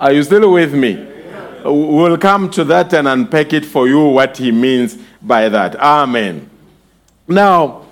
Are 0.00 0.14
you 0.14 0.22
still 0.22 0.50
with 0.52 0.72
me? 0.72 1.06
We'll 1.62 2.16
come 2.16 2.50
to 2.52 2.64
that 2.64 2.94
and 2.94 3.06
unpack 3.06 3.52
it 3.52 3.66
for 3.66 3.86
you 3.86 4.08
what 4.08 4.38
he 4.38 4.50
means 4.52 4.96
by 5.20 5.50
that. 5.50 5.76
Amen. 5.76 6.48
Now, 7.28 7.84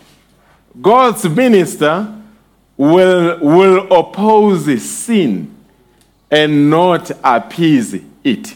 God's 0.80 1.28
minister 1.28 2.10
will, 2.78 3.38
will 3.38 3.92
oppose 3.92 4.82
sin 4.82 5.58
and 6.32 6.70
not 6.70 7.10
appease 7.22 7.94
it. 8.24 8.54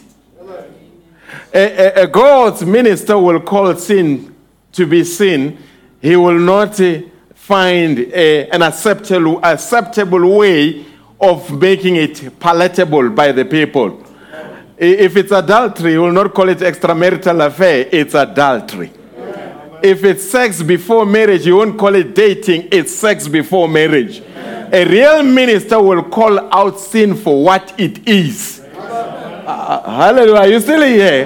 A, 1.53 1.59
a- 1.99 2.03
a 2.03 2.07
God's 2.07 2.65
minister 2.65 3.17
will 3.17 3.39
call 3.39 3.73
sin 3.75 4.35
to 4.73 4.85
be 4.85 5.03
sin. 5.03 5.57
He 6.01 6.15
will 6.15 6.39
not 6.39 6.79
uh, 6.81 6.99
find 7.35 7.99
a- 7.99 8.49
an 8.49 8.61
acceptable, 8.63 9.39
acceptable 9.43 10.37
way 10.37 10.85
of 11.21 11.49
making 11.59 11.95
it 11.95 12.39
palatable 12.39 13.09
by 13.11 13.31
the 13.31 13.45
people. 13.45 14.03
If 14.77 15.15
it's 15.15 15.31
adultery, 15.31 15.91
he 15.93 15.97
will 15.97 16.11
not 16.11 16.33
call 16.33 16.49
it 16.49 16.59
extramarital 16.59 17.45
affair, 17.47 17.87
it's 17.91 18.13
adultery. 18.13 18.91
If 19.81 20.03
it's 20.03 20.23
sex 20.29 20.61
before 20.61 21.05
marriage, 21.05 21.45
you 21.47 21.55
won't 21.57 21.77
call 21.79 21.95
it 21.95 22.13
dating, 22.13 22.67
it's 22.71 22.93
sex 22.95 23.27
before 23.27 23.67
marriage. 23.67 24.21
A 24.71 24.85
real 24.85 25.23
minister 25.23 25.81
will 25.81 26.03
call 26.03 26.39
out 26.53 26.79
sin 26.79 27.15
for 27.15 27.43
what 27.43 27.73
it 27.79 28.07
is. 28.07 28.61
Uh, 28.77 29.81
hallelujah. 29.89 30.51
You 30.51 30.59
still 30.59 30.83
here? 30.83 31.25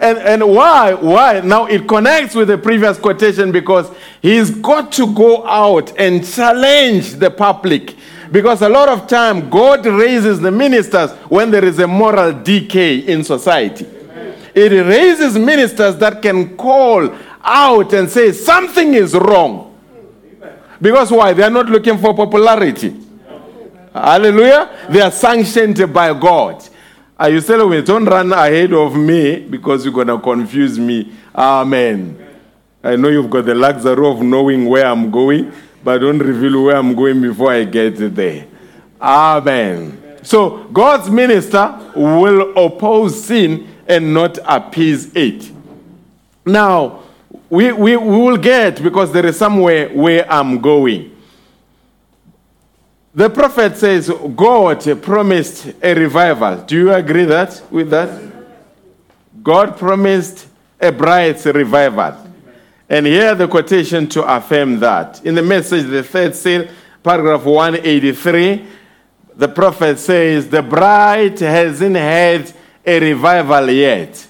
And, 0.00 0.18
and 0.18 0.48
why? 0.48 0.94
Why? 0.94 1.40
Now 1.40 1.66
it 1.66 1.88
connects 1.88 2.34
with 2.34 2.48
the 2.48 2.58
previous 2.58 2.98
quotation 2.98 3.50
because 3.50 3.90
he's 4.20 4.50
got 4.50 4.92
to 4.92 5.12
go 5.14 5.46
out 5.46 5.98
and 5.98 6.26
challenge 6.26 7.14
the 7.14 7.30
public. 7.30 7.96
Because 8.30 8.62
a 8.62 8.68
lot 8.68 8.88
of 8.88 9.08
time 9.08 9.48
God 9.48 9.86
raises 9.86 10.40
the 10.40 10.50
ministers 10.50 11.10
when 11.28 11.50
there 11.50 11.64
is 11.64 11.78
a 11.78 11.86
moral 11.86 12.42
decay 12.42 12.98
in 12.98 13.24
society. 13.24 13.86
It 14.54 14.70
raises 14.70 15.38
ministers 15.38 15.96
that 15.96 16.20
can 16.20 16.56
call 16.56 17.14
out 17.42 17.92
and 17.94 18.08
say 18.08 18.32
something 18.32 18.94
is 18.94 19.14
wrong. 19.14 19.71
Because 20.82 21.12
why? 21.12 21.32
They 21.32 21.44
are 21.44 21.50
not 21.50 21.66
looking 21.66 21.96
for 21.96 22.12
popularity. 22.12 22.92
Hallelujah. 23.94 24.88
They 24.90 25.00
are 25.00 25.12
sanctioned 25.12 25.92
by 25.94 26.12
God. 26.12 26.62
Are 27.16 27.30
you 27.30 27.40
still 27.40 27.68
with? 27.68 27.86
Don't 27.86 28.04
run 28.04 28.32
ahead 28.32 28.72
of 28.72 28.96
me 28.96 29.38
because 29.48 29.84
you're 29.84 29.94
going 29.94 30.08
to 30.08 30.18
confuse 30.18 30.78
me. 30.80 31.12
Amen. 31.32 32.18
I 32.82 32.96
know 32.96 33.08
you've 33.08 33.30
got 33.30 33.44
the 33.44 33.54
luxury 33.54 34.04
of 34.04 34.22
knowing 34.22 34.66
where 34.66 34.86
I'm 34.86 35.08
going, 35.08 35.52
but 35.84 35.98
don't 35.98 36.18
reveal 36.18 36.64
where 36.64 36.76
I'm 36.76 36.96
going 36.96 37.20
before 37.22 37.52
I 37.52 37.62
get 37.62 37.94
there. 38.16 38.48
Amen. 39.00 40.18
So 40.24 40.64
God's 40.64 41.08
minister 41.08 41.92
will 41.94 42.56
oppose 42.58 43.24
sin 43.24 43.68
and 43.86 44.12
not 44.12 44.38
appease 44.44 45.14
it. 45.14 45.48
Now, 46.44 47.01
we, 47.52 47.70
we, 47.70 47.98
we 47.98 48.16
will 48.16 48.38
get, 48.38 48.82
because 48.82 49.12
there 49.12 49.26
is 49.26 49.36
somewhere 49.36 49.90
where 49.90 50.24
I'm 50.32 50.58
going. 50.58 51.14
The 53.14 53.28
prophet 53.28 53.76
says 53.76 54.10
God 54.34 55.02
promised 55.02 55.70
a 55.82 55.92
revival. 55.92 56.62
Do 56.64 56.74
you 56.74 56.94
agree 56.94 57.26
that 57.26 57.62
with 57.70 57.90
that? 57.90 58.32
God 59.42 59.76
promised 59.76 60.46
a 60.80 60.90
bride's 60.90 61.44
revival. 61.44 62.26
And 62.88 63.04
here 63.04 63.34
the 63.34 63.46
quotation 63.48 64.08
to 64.08 64.22
affirm 64.34 64.80
that. 64.80 65.22
In 65.22 65.34
the 65.34 65.42
message, 65.42 65.90
the 65.90 66.02
third 66.02 66.34
seal, 66.34 66.68
paragraph 67.02 67.44
183, 67.44 68.64
the 69.36 69.48
prophet 69.48 69.98
says, 69.98 70.48
The 70.48 70.62
bride 70.62 71.38
hasn't 71.38 71.96
had 71.96 72.50
a 72.86 72.98
revival 72.98 73.68
yet. 73.68 74.26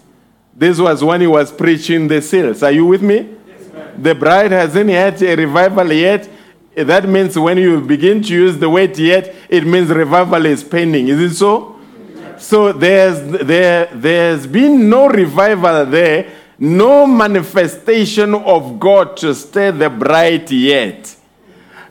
This 0.55 0.79
was 0.79 1.03
when 1.03 1.21
he 1.21 1.27
was 1.27 1.51
preaching 1.51 2.09
the 2.09 2.21
seals. 2.21 2.63
Are 2.63 2.71
you 2.71 2.87
with 2.87 3.03
me? 3.03 3.37
Yes, 3.47 3.71
the 3.97 4.15
bride 4.15 4.53
hasn't 4.53 4.91
had 4.91 5.23
a 5.23 5.35
revival 5.35 5.93
yet. 5.93 6.29
That 6.75 7.09
means 7.09 7.39
when 7.39 7.59
you 7.59 7.81
begin 7.81 8.23
to 8.23 8.33
use 8.33 8.59
the 8.59 8.69
word 8.69 8.97
yet, 8.99 9.35
it 9.49 9.67
means 9.67 9.89
revival 9.89 10.47
is 10.47 10.63
pending. 10.65 11.09
Is 11.09 11.21
it 11.21 11.35
so? 11.37 11.79
So 12.39 12.73
there's, 12.73 13.47
there, 13.47 13.89
there's 13.93 14.47
been 14.47 14.89
no 14.89 15.09
revival 15.09 15.87
there, 15.87 16.33
no 16.59 17.07
manifestation 17.07 18.35
of 18.35 18.81
God 18.81 19.17
to 19.19 19.35
stir 19.35 19.73
the 19.73 19.89
bride 19.89 20.51
yet. 20.51 21.17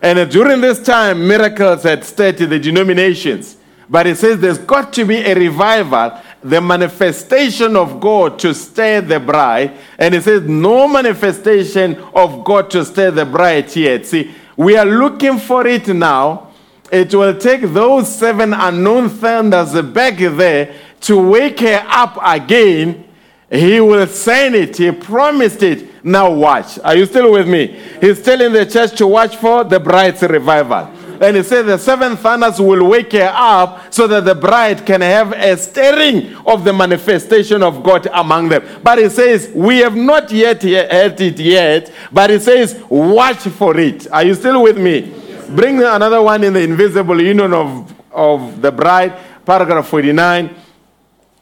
And 0.02 0.30
during 0.32 0.62
this 0.62 0.82
time, 0.82 1.28
miracles 1.28 1.84
had 1.84 2.04
stirred 2.04 2.38
the 2.38 2.60
denominations. 2.60 3.58
But 3.90 4.08
it 4.08 4.18
says 4.18 4.40
there's 4.40 4.58
got 4.58 4.94
to 4.94 5.06
be 5.06 5.18
a 5.18 5.36
revival, 5.36 6.20
the 6.44 6.60
manifestation 6.60 7.76
of 7.76 8.00
God 8.00 8.40
to 8.40 8.54
stay 8.54 9.00
the 9.00 9.20
bride. 9.20 9.78
And 9.98 10.16
it 10.16 10.24
says 10.24 10.44
no 10.44 10.88
manifestation 10.88 11.96
of 12.14 12.44
God 12.44 12.70
to 12.72 12.84
stay 12.86 13.10
the 13.10 13.26
bride 13.26 13.76
yet. 13.76 14.06
See, 14.06 14.32
we 14.58 14.76
are 14.78 14.86
looking 14.86 15.38
for 15.38 15.66
it 15.68 15.88
now. 15.88 16.52
It 16.92 17.14
will 17.14 17.38
take 17.38 17.62
those 17.62 18.14
seven 18.14 18.54
unknown 18.54 19.10
thunders 19.10 19.74
back 19.82 20.18
there 20.18 20.76
to 21.02 21.30
wake 21.30 21.60
her 21.62 21.86
up 21.88 22.18
again. 22.22 23.06
He 23.50 23.80
will 23.80 24.08
send 24.08 24.56
it. 24.56 24.78
He 24.78 24.92
promised 24.92 25.64
it. 25.64 26.04
Now 26.04 26.32
watch. 26.32 26.80
Are 26.80 26.96
you 26.96 27.06
still 27.06 27.32
with 27.32 27.48
me? 27.48 27.80
He's 28.00 28.22
telling 28.22 28.54
the 28.54 28.66
church 28.66 28.98
to 28.98 29.08
watch 29.08 29.36
for 29.36 29.64
the 29.64 29.80
bride's 29.80 30.22
revival. 30.24 30.92
And 31.22 31.38
he 31.38 31.44
says 31.44 31.68
the 31.68 31.78
seven 31.78 32.18
thunders 32.18 32.60
will 32.60 32.90
wake 32.90 33.12
her 33.12 33.32
up 33.32 33.94
so 33.94 34.08
that 34.08 34.26
the 34.26 34.34
bride 34.34 34.84
can 34.88 35.02
have 35.02 35.32
a 35.34 35.56
stirring 35.56 36.36
of 36.48 36.64
the 36.64 36.74
manifestation 36.74 37.62
of 37.62 37.84
God 37.84 38.08
among 38.12 38.50
them. 38.50 38.64
But 38.82 38.98
he 38.98 39.08
says, 39.08 39.52
We 39.54 39.78
have 39.80 39.96
not 39.96 40.32
yet 40.32 40.64
heard 40.64 41.22
it 41.22 41.40
yet, 41.40 41.94
but 42.12 42.32
he 42.32 42.40
says, 42.40 42.84
Watch 42.90 43.38
for 43.50 43.78
it. 43.78 44.12
Are 44.12 44.24
you 44.24 44.34
still 44.34 44.64
with 44.64 44.80
me? 44.80 45.14
Bring 45.50 45.84
another 45.84 46.24
one 46.24 46.44
in 46.44 46.54
the 46.54 46.62
invisible 46.62 47.22
union 47.22 47.54
of, 47.54 47.94
of 48.12 48.60
the 48.60 48.72
bride, 48.72 49.16
paragraph 49.46 49.88
49. 49.90 50.56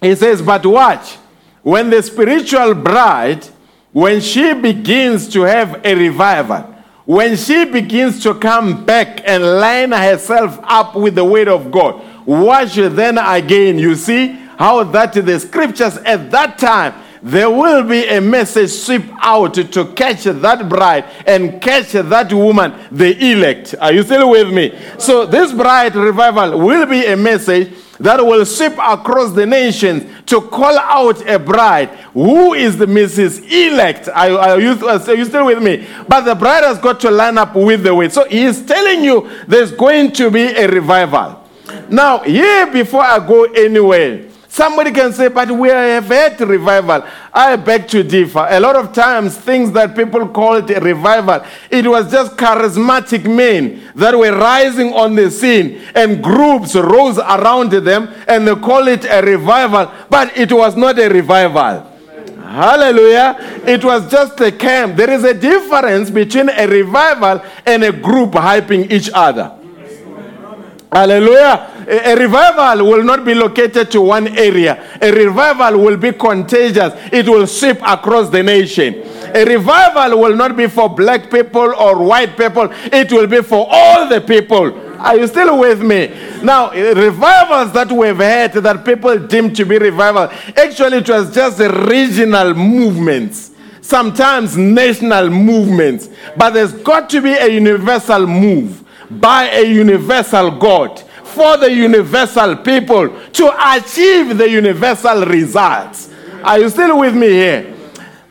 He 0.01 0.13
says, 0.15 0.41
But 0.41 0.65
watch, 0.65 1.15
when 1.63 1.89
the 1.89 2.03
spiritual 2.03 2.73
bride, 2.73 3.45
when 3.93 4.19
she 4.19 4.53
begins 4.53 5.29
to 5.29 5.43
have 5.43 5.85
a 5.85 5.95
revival, 5.95 6.75
when 7.09 7.35
she 7.35 7.65
begins 7.65 8.21
to 8.21 8.35
come 8.35 8.85
back 8.85 9.27
and 9.27 9.43
line 9.43 9.91
herself 9.91 10.59
up 10.61 10.95
with 10.95 11.15
the 11.15 11.25
word 11.25 11.47
of 11.47 11.71
God, 11.71 11.99
watch 12.23 12.75
then 12.75 13.17
again. 13.17 13.79
You 13.79 13.95
see 13.95 14.27
how 14.59 14.83
that 14.83 15.13
the 15.13 15.39
scriptures 15.39 15.97
at 15.97 16.29
that 16.29 16.59
time 16.59 16.93
there 17.23 17.49
will 17.49 17.81
be 17.83 18.07
a 18.07 18.21
message 18.21 18.69
sweep 18.69 19.05
out 19.23 19.55
to 19.55 19.93
catch 19.93 20.25
that 20.25 20.69
bride 20.69 21.05
and 21.25 21.59
catch 21.59 21.93
that 21.93 22.31
woman, 22.31 22.79
the 22.91 23.17
elect. 23.31 23.73
Are 23.81 23.91
you 23.91 24.03
still 24.03 24.29
with 24.29 24.53
me? 24.53 24.77
So, 24.99 25.25
this 25.25 25.51
bride 25.51 25.95
revival 25.95 26.59
will 26.59 26.85
be 26.85 27.07
a 27.07 27.17
message 27.17 27.73
that 27.99 28.25
will 28.25 28.45
sweep 28.45 28.73
across 28.73 29.33
the 29.33 29.45
nations 29.45 30.03
to 30.27 30.41
call 30.41 30.77
out 30.77 31.27
a 31.27 31.37
bride 31.37 31.89
who 32.13 32.53
is 32.53 32.77
the 32.77 32.85
Mrs. 32.85 33.43
Elect. 33.51 34.07
Are, 34.07 34.31
are, 34.39 34.59
you, 34.59 34.87
are 34.87 35.15
you 35.15 35.25
still 35.25 35.45
with 35.45 35.61
me? 35.61 35.85
But 36.07 36.21
the 36.21 36.35
bride 36.35 36.63
has 36.63 36.79
got 36.79 36.99
to 37.01 37.11
line 37.11 37.37
up 37.37 37.55
with 37.55 37.83
the 37.83 37.93
way. 37.93 38.09
So, 38.09 38.25
he 38.25 38.43
is 38.43 38.65
telling 38.65 39.03
you 39.03 39.29
there's 39.47 39.71
going 39.71 40.13
to 40.13 40.31
be 40.31 40.43
a 40.43 40.67
revival. 40.67 41.47
Now, 41.89 42.19
here 42.19 42.71
before 42.71 43.01
I 43.01 43.19
go 43.25 43.43
anywhere, 43.45 44.28
Somebody 44.51 44.91
can 44.91 45.13
say, 45.13 45.27
but 45.27 45.51
we 45.51 45.69
have 45.69 46.05
had 46.05 46.41
revival. 46.41 47.03
I 47.31 47.55
beg 47.55 47.87
to 47.89 48.01
differ. 48.03 48.47
A 48.49 48.59
lot 48.59 48.75
of 48.75 48.91
times, 48.93 49.37
things 49.37 49.71
that 49.73 49.95
people 49.95 50.27
called 50.27 50.69
a 50.71 50.79
revival, 50.79 51.45
it 51.69 51.87
was 51.87 52.11
just 52.11 52.35
charismatic 52.35 53.23
men 53.33 53.79
that 53.93 54.17
were 54.17 54.35
rising 54.35 54.91
on 54.93 55.13
the 55.13 55.29
scene, 55.29 55.79
and 55.93 56.23
groups 56.23 56.73
rose 56.73 57.19
around 57.19 57.71
them, 57.71 58.09
and 58.27 58.47
they 58.47 58.55
call 58.55 58.87
it 58.87 59.05
a 59.05 59.21
revival, 59.21 59.91
but 60.09 60.35
it 60.35 60.51
was 60.51 60.75
not 60.75 60.97
a 60.97 61.07
revival. 61.07 61.85
Hallelujah. 62.41 63.61
It 63.67 63.85
was 63.85 64.09
just 64.09 64.41
a 64.41 64.51
camp. 64.51 64.95
There 64.95 65.11
is 65.11 65.23
a 65.23 65.35
difference 65.35 66.09
between 66.09 66.49
a 66.49 66.65
revival 66.65 67.43
and 67.67 67.83
a 67.83 67.91
group 67.91 68.31
hyping 68.31 68.91
each 68.91 69.11
other. 69.13 69.55
Hallelujah. 70.91 71.78
A, 71.89 72.15
revival 72.15 72.87
will 72.87 73.03
not 73.03 73.25
be 73.25 73.33
located 73.33 73.89
to 73.91 74.01
one 74.01 74.27
area. 74.37 74.97
A 75.01 75.11
revival 75.11 75.79
will 75.79 75.97
be 75.97 76.11
contagious. 76.11 76.93
It 77.11 77.27
will 77.27 77.47
sweep 77.47 77.77
across 77.81 78.29
the 78.29 78.43
nation. 78.43 79.01
A 79.33 79.43
revival 79.43 80.19
will 80.19 80.35
not 80.35 80.55
be 80.55 80.67
for 80.67 80.87
black 80.87 81.31
people 81.31 81.73
or 81.73 82.03
white 82.03 82.37
people. 82.37 82.69
It 82.71 83.11
will 83.11 83.25
be 83.25 83.41
for 83.41 83.67
all 83.67 84.07
the 84.07 84.21
people. 84.21 84.79
Are 84.99 85.17
you 85.17 85.25
still 85.25 85.57
with 85.57 85.81
me? 85.81 86.13
Now, 86.43 86.69
eh, 86.69 86.93
revivals 86.93 87.71
that 87.73 87.91
we've 87.91 88.15
had 88.17 88.53
that 88.53 88.85
people 88.85 89.17
deem 89.17 89.51
to 89.55 89.65
be 89.65 89.79
revival, 89.79 90.29
actually, 90.57 90.97
it 90.97 91.09
was 91.09 91.33
just 91.33 91.57
regional 91.59 92.53
movements, 92.53 93.49
sometimes 93.81 94.55
national 94.55 95.31
movements. 95.31 96.09
But 96.37 96.51
there's 96.51 96.73
got 96.73 97.09
to 97.11 97.21
be 97.21 97.31
a 97.31 97.47
universal 97.47 98.27
move 98.27 98.83
by 99.09 99.49
a 99.49 99.65
universal 99.65 100.51
God 100.51 101.01
for 101.29 101.57
the 101.57 101.71
universal 101.71 102.55
people 102.57 103.09
to 103.31 103.75
achieve 103.75 104.37
the 104.37 104.49
universal 104.49 105.25
results. 105.25 106.09
Are 106.43 106.59
you 106.59 106.69
still 106.69 106.99
with 106.99 107.15
me 107.15 107.27
here? 107.27 107.75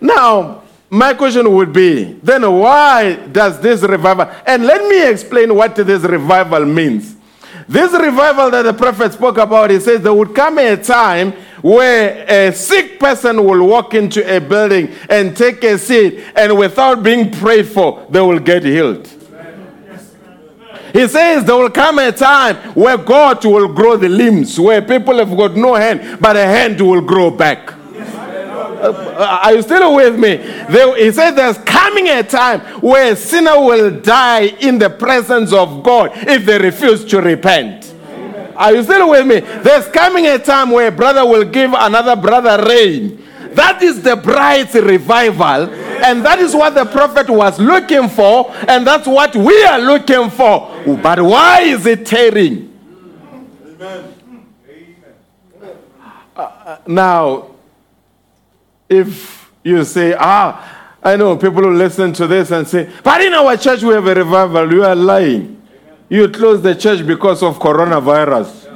Now, 0.01 0.63
my 0.91 1.13
question 1.15 1.53
would 1.53 1.73
be 1.73 2.19
then 2.23 2.51
why 2.51 3.15
does 3.15 3.61
this 3.61 3.83
revival, 3.83 4.31
and 4.47 4.65
let 4.65 4.89
me 4.89 5.09
explain 5.09 5.55
what 5.55 5.77
this 5.77 6.03
revival 6.03 6.65
means. 6.65 7.17
This 7.69 7.93
revival 7.93 8.51
that 8.51 8.63
the 8.63 8.73
prophet 8.73 9.13
spoke 9.13 9.37
about, 9.37 9.71
he 9.71 9.79
says 9.79 10.01
there 10.01 10.15
would 10.15 10.35
come 10.35 10.59
a 10.59 10.77
time 10.77 11.33
where 11.61 12.25
a 12.27 12.53
sick 12.53 12.99
person 12.99 13.45
will 13.45 13.67
walk 13.67 13.93
into 13.93 14.25
a 14.25 14.41
building 14.41 14.91
and 15.11 15.37
take 15.37 15.63
a 15.65 15.77
seat, 15.77 16.25
and 16.35 16.57
without 16.57 17.03
being 17.03 17.31
prayed 17.31 17.67
for, 17.67 18.07
they 18.09 18.21
will 18.21 18.39
get 18.39 18.65
healed. 18.65 19.07
He 20.93 21.07
says 21.09 21.45
there 21.45 21.57
will 21.57 21.71
come 21.71 21.99
a 21.99 22.13
time 22.13 22.57
where 22.75 22.97
God 22.97 23.45
will 23.45 23.73
grow 23.73 23.97
the 23.97 24.09
limbs, 24.09 24.59
where 24.59 24.81
people 24.83 25.19
have 25.19 25.37
got 25.37 25.57
no 25.57 25.75
hand, 25.75 26.21
but 26.21 26.37
a 26.37 26.45
hand 26.45 26.81
will 26.81 27.01
grow 27.01 27.31
back. 27.31 27.75
Uh, 28.81 29.41
are 29.43 29.55
you 29.55 29.63
still 29.63 29.97
with 29.97 30.19
me? 30.19 30.37
There, 30.37 30.97
he 30.97 31.11
said 31.11 31.33
there's 31.33 31.59
coming 31.59 32.09
a 32.09 32.23
time 32.23 32.61
where 32.81 33.13
a 33.13 33.17
sinner 33.17 33.61
will 33.61 34.01
die 34.01 34.55
in 34.61 34.79
the 34.79 34.89
presence 34.89 35.53
of 35.53 35.83
God 35.83 36.13
if 36.15 36.47
they 36.47 36.59
refuse 36.59 37.05
to 37.07 37.21
repent. 37.21 37.93
Are 38.55 38.75
you 38.75 38.83
still 38.83 39.11
with 39.11 39.27
me? 39.27 39.41
There's 39.41 39.89
coming 39.89 40.27
a 40.27 40.39
time 40.39 40.71
where 40.71 40.89
a 40.89 40.93
brother 40.93 41.25
will 41.27 41.45
give 41.45 41.73
another 41.77 42.17
brother 42.17 42.65
rain. 42.67 43.25
That 43.59 43.83
is 43.83 44.01
the 44.03 44.15
bride's 44.15 44.73
revival, 44.75 45.69
and 46.05 46.25
that 46.25 46.39
is 46.39 46.55
what 46.55 46.77
the 46.77 46.85
prophet 46.85 47.29
was 47.29 47.59
looking 47.59 48.09
for, 48.09 48.55
and 48.69 48.87
that's 48.87 49.09
what 49.09 49.35
we 49.35 49.65
are 49.65 49.81
looking 49.81 50.31
for. 50.31 50.71
But 51.03 51.21
why 51.21 51.63
is 51.63 51.85
it 51.85 52.07
tearing? 52.07 52.73
Uh, 56.37 56.41
uh, 56.41 56.79
now, 56.87 57.49
if 58.89 59.51
you 59.65 59.83
say, 59.85 60.15
ah, 60.17 60.95
I 61.03 61.17
know 61.17 61.37
people 61.37 61.65
who 61.65 61.75
listen 61.75 62.13
to 62.13 62.29
this 62.29 62.53
and 62.53 62.65
say, 62.65 62.89
but 63.03 63.21
in 63.23 63.35
our 63.35 63.57
church 63.57 63.83
we 63.83 63.93
have 63.93 64.07
a 64.07 64.15
revival, 64.15 64.73
you 64.73 64.85
are 64.85 64.95
lying. 64.95 65.61
You 66.09 66.29
closed 66.29 66.63
the 66.63 66.77
church 66.77 67.05
because 67.05 67.43
of 67.43 67.59
coronavirus. 67.59 68.67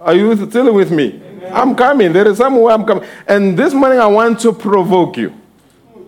Are 0.00 0.14
you 0.14 0.34
still 0.50 0.74
with 0.74 0.90
me? 0.90 1.22
I'm 1.52 1.74
coming. 1.74 2.12
There 2.12 2.28
is 2.28 2.38
somewhere 2.38 2.74
I'm 2.74 2.84
coming. 2.84 3.08
And 3.26 3.58
this 3.58 3.72
morning 3.74 3.98
I 3.98 4.06
want 4.06 4.40
to 4.40 4.52
provoke 4.52 5.16
you 5.16 5.34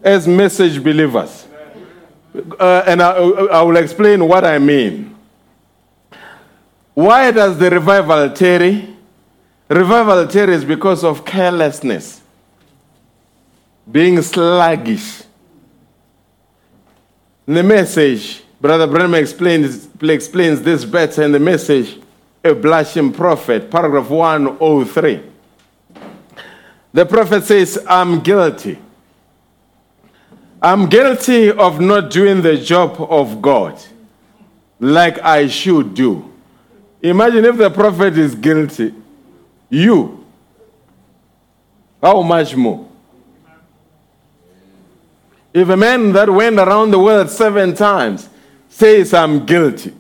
as 0.02 0.26
message 0.26 0.82
believers. 0.82 1.46
Uh, 2.58 2.84
and 2.86 3.02
I, 3.02 3.12
I 3.12 3.62
will 3.62 3.76
explain 3.76 4.26
what 4.26 4.44
I 4.44 4.58
mean. 4.58 5.16
Why 6.94 7.30
does 7.30 7.58
the 7.58 7.70
revival 7.70 8.30
tarry? 8.30 8.96
Revival 9.68 10.26
tarries 10.26 10.64
because 10.64 11.04
of 11.04 11.24
carelessness, 11.24 12.22
being 13.90 14.20
sluggish. 14.22 15.22
In 17.46 17.54
the 17.54 17.62
message, 17.62 18.42
Brother 18.60 18.86
Branham 18.86 19.14
explains, 19.14 19.88
explains 20.02 20.62
this 20.62 20.84
better 20.84 21.22
in 21.22 21.32
the 21.32 21.38
message, 21.38 21.98
A 22.42 22.54
Blushing 22.54 23.12
Prophet, 23.12 23.70
paragraph 23.70 24.10
103. 24.10 25.27
The 26.92 27.04
prophet 27.04 27.44
says, 27.44 27.84
I'm 27.86 28.20
guilty. 28.20 28.78
I'm 30.60 30.88
guilty 30.88 31.50
of 31.50 31.80
not 31.80 32.10
doing 32.10 32.42
the 32.42 32.56
job 32.56 32.96
of 32.98 33.40
God 33.40 33.80
like 34.80 35.18
I 35.20 35.46
should 35.46 35.94
do. 35.94 36.32
Imagine 37.02 37.44
if 37.44 37.56
the 37.56 37.70
prophet 37.70 38.18
is 38.18 38.34
guilty. 38.34 38.94
You. 39.68 40.24
How 42.02 42.22
much 42.22 42.56
more? 42.56 42.88
If 45.52 45.68
a 45.68 45.76
man 45.76 46.12
that 46.12 46.28
went 46.28 46.58
around 46.58 46.90
the 46.90 46.98
world 46.98 47.30
seven 47.30 47.74
times 47.74 48.28
says, 48.68 49.14
I'm 49.14 49.46
guilty, 49.46 49.94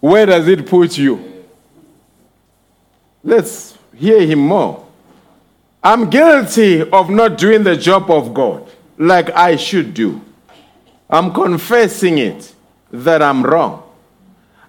where 0.00 0.26
does 0.26 0.46
it 0.48 0.66
put 0.66 0.96
you? 0.96 1.44
Let's 3.22 3.76
hear 3.94 4.20
him 4.20 4.38
more. 4.40 4.87
I'm 5.88 6.10
guilty 6.10 6.82
of 6.82 7.08
not 7.08 7.38
doing 7.38 7.62
the 7.62 7.74
job 7.74 8.10
of 8.10 8.34
God 8.34 8.70
like 8.98 9.30
I 9.30 9.56
should 9.56 9.94
do. 9.94 10.20
I'm 11.08 11.32
confessing 11.32 12.18
it 12.18 12.54
that 12.90 13.22
I'm 13.22 13.42
wrong. 13.42 13.84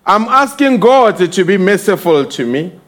I'm 0.05 0.29
asking 0.29 0.79
God 0.79 1.17
to 1.29 1.43
be 1.43 1.57
merciful 1.57 2.23
to 2.23 2.45
me. 2.45 2.79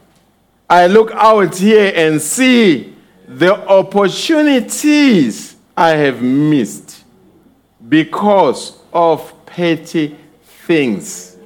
I 0.66 0.86
look 0.86 1.10
out 1.12 1.56
here 1.56 1.92
and 1.94 2.22
see 2.22 2.94
the 3.28 3.54
opportunities 3.68 5.54
I 5.76 5.90
have 5.90 6.22
missed 6.22 7.04
because 7.86 8.78
of 8.94 9.30
petty 9.44 10.16
things. 10.42 11.36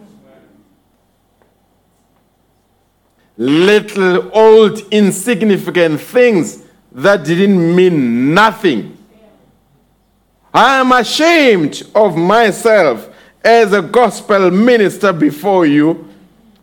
Little 3.37 4.31
old 4.33 4.83
insignificant 4.93 6.01
things 6.01 6.63
that 6.97 7.25
didn't 7.25 7.77
mean 7.77 8.33
nothing. 8.33 8.97
I 10.53 10.81
am 10.81 10.93
ashamed 10.93 11.83
of 11.95 12.17
myself 12.17 13.15
as 13.45 13.75
a 13.75 13.83
gospel 13.83 14.51
minister 14.51 15.13
before 15.13 15.67
you. 15.67 16.09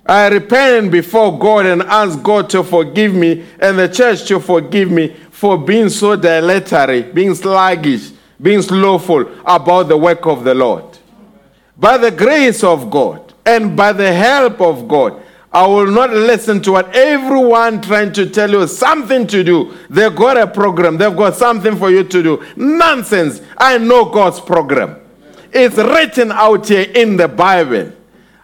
I 0.03 0.29
repent 0.29 0.91
before 0.91 1.37
God 1.37 1.67
and 1.67 1.83
ask 1.83 2.21
God 2.23 2.49
to 2.49 2.63
forgive 2.63 3.13
me 3.13 3.45
and 3.59 3.77
the 3.77 3.87
church 3.87 4.27
to 4.29 4.39
forgive 4.39 4.89
me 4.89 5.15
for 5.29 5.55
being 5.55 5.89
so 5.89 6.15
dilatory, 6.15 7.03
being 7.03 7.35
sluggish, 7.35 8.09
being 8.41 8.63
slothful 8.63 9.29
about 9.45 9.83
the 9.83 9.97
work 9.97 10.25
of 10.25 10.43
the 10.43 10.55
Lord. 10.55 10.97
By 11.77 11.99
the 11.99 12.09
grace 12.09 12.63
of 12.63 12.89
God 12.89 13.33
and 13.45 13.77
by 13.77 13.93
the 13.93 14.11
help 14.11 14.59
of 14.61 14.87
God, 14.87 15.21
I 15.53 15.67
will 15.67 15.91
not 15.91 16.09
listen 16.09 16.63
to 16.63 16.71
what 16.71 16.95
everyone 16.95 17.79
trying 17.79 18.11
to 18.13 18.27
tell 18.27 18.49
you 18.49 18.67
something 18.67 19.27
to 19.27 19.43
do. 19.43 19.77
They've 19.87 20.15
got 20.15 20.35
a 20.35 20.47
program, 20.47 20.97
they've 20.97 21.15
got 21.15 21.35
something 21.35 21.77
for 21.77 21.91
you 21.91 22.03
to 22.03 22.23
do. 22.23 22.43
Nonsense. 22.55 23.39
I 23.57 23.77
know 23.77 24.05
God's 24.05 24.39
program. 24.39 24.99
It's 25.51 25.77
written 25.77 26.31
out 26.31 26.67
here 26.67 26.89
in 26.95 27.17
the 27.17 27.27
Bible. 27.27 27.91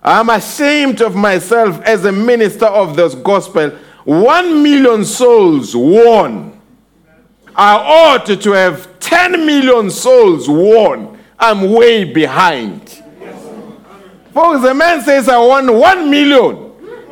I'm 0.03 0.29
ashamed 0.29 1.01
of 1.01 1.15
myself 1.15 1.81
as 1.81 2.05
a 2.05 2.11
minister 2.11 2.67
of 2.67 2.95
this 2.95 3.15
gospel. 3.15 3.71
One 4.05 4.61
million 4.61 5.03
souls 5.03 5.75
won. 5.75 6.61
I 7.55 7.75
ought 7.75 8.25
to 8.27 8.51
have 8.51 8.99
10 8.99 9.45
million 9.47 9.89
souls 9.89 10.47
won. 10.47 11.17
I'm 11.39 11.71
way 11.71 12.03
behind. 12.03 12.87
Folks, 14.31 14.61
the 14.61 14.73
man 14.75 15.01
says, 15.01 15.27
I 15.27 15.39
won 15.39 15.75
1 15.75 16.11
million. 16.11 16.68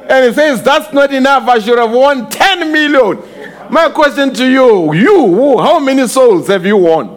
And 0.10 0.26
he 0.26 0.34
says, 0.34 0.64
That's 0.64 0.94
not 0.94 1.14
enough. 1.14 1.48
I 1.48 1.60
should 1.60 1.78
have 1.78 1.92
won 1.92 2.30
10 2.30 2.72
million. 2.72 3.22
My 3.70 3.90
question 3.90 4.34
to 4.34 4.50
you, 4.50 4.94
you, 4.94 5.58
how 5.60 5.80
many 5.80 6.08
souls 6.08 6.48
have 6.48 6.66
you 6.66 6.78
won? 6.78 7.16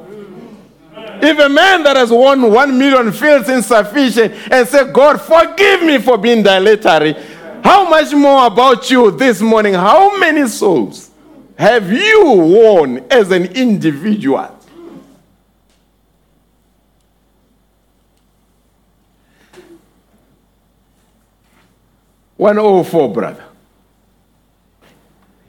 If 1.22 1.38
a 1.38 1.48
man 1.48 1.82
that 1.84 1.96
has 1.96 2.10
won 2.10 2.50
1 2.50 2.78
million 2.78 3.12
feels 3.12 3.48
insufficient 3.48 4.34
and 4.50 4.66
say, 4.66 4.90
God, 4.90 5.20
forgive 5.20 5.82
me 5.82 5.98
for 5.98 6.16
being 6.18 6.42
dilatory, 6.42 7.14
how 7.62 7.88
much 7.88 8.12
more 8.14 8.46
about 8.46 8.90
you 8.90 9.10
this 9.10 9.40
morning? 9.40 9.74
How 9.74 10.18
many 10.18 10.48
souls 10.48 11.10
have 11.56 11.92
you 11.92 12.24
won 12.24 13.04
as 13.10 13.30
an 13.30 13.44
individual? 13.54 14.59
One 22.40 22.56
oh 22.56 22.82
four, 22.82 23.12
brother. 23.12 23.44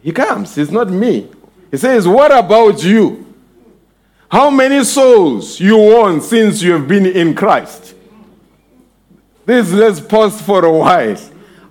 He 0.04 0.12
comes. 0.12 0.58
It's 0.58 0.72
not 0.72 0.90
me. 0.90 1.30
He 1.72 1.78
says, 1.78 2.06
"What 2.06 2.38
about 2.38 2.84
you? 2.84 3.34
How 4.30 4.50
many 4.50 4.84
souls 4.84 5.58
you 5.58 5.78
won 5.78 6.20
since 6.20 6.62
you 6.62 6.74
have 6.74 6.90
been 6.90 7.06
in 7.06 7.34
Christ?" 7.34 7.94
This 9.46 9.72
let's 9.72 10.02
pause 10.02 10.42
for 10.42 10.66
a 10.66 10.72
while. 10.72 11.16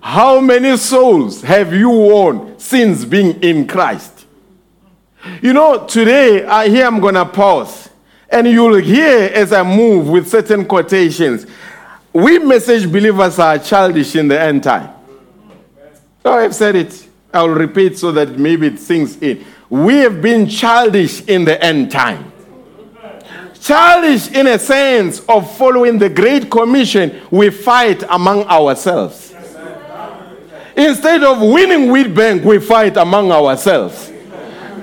How 0.01 0.39
many 0.39 0.75
souls 0.77 1.43
have 1.43 1.71
you 1.71 1.91
won 1.91 2.55
since 2.57 3.05
being 3.05 3.43
in 3.43 3.67
Christ? 3.67 4.25
You 5.39 5.53
know, 5.53 5.85
today 5.85 6.45
I 6.45 6.67
here 6.67 6.87
I'm 6.87 6.99
gonna 6.99 7.27
pause, 7.27 7.89
and 8.27 8.47
you'll 8.47 8.81
hear 8.81 9.29
as 9.35 9.53
I 9.53 9.61
move 9.61 10.09
with 10.09 10.27
certain 10.27 10.65
quotations. 10.65 11.45
We 12.11 12.39
message 12.39 12.91
believers 12.91 13.37
are 13.37 13.59
childish 13.59 14.15
in 14.15 14.27
the 14.27 14.41
end 14.41 14.63
time. 14.63 14.95
So 16.23 16.31
I've 16.31 16.53
said 16.55 16.75
it. 16.75 17.07
I'll 17.33 17.49
repeat 17.49 17.97
so 17.97 18.11
that 18.11 18.37
maybe 18.37 18.67
it 18.67 18.79
sinks 18.79 19.15
in. 19.17 19.43
We 19.69 19.95
have 19.97 20.21
been 20.21 20.47
childish 20.49 21.25
in 21.25 21.45
the 21.45 21.63
end 21.63 21.91
time. 21.91 22.31
Childish 23.61 24.31
in 24.31 24.47
a 24.47 24.59
sense 24.59 25.21
of 25.29 25.55
following 25.57 25.97
the 25.97 26.09
Great 26.09 26.49
Commission, 26.49 27.21
we 27.29 27.49
fight 27.49 28.03
among 28.09 28.43
ourselves. 28.45 29.33
Instead 30.75 31.23
of 31.23 31.39
winning 31.39 31.91
wheat 31.91 32.13
bank, 32.13 32.43
we 32.43 32.59
fight 32.59 32.97
among 32.97 33.31
ourselves. 33.31 34.11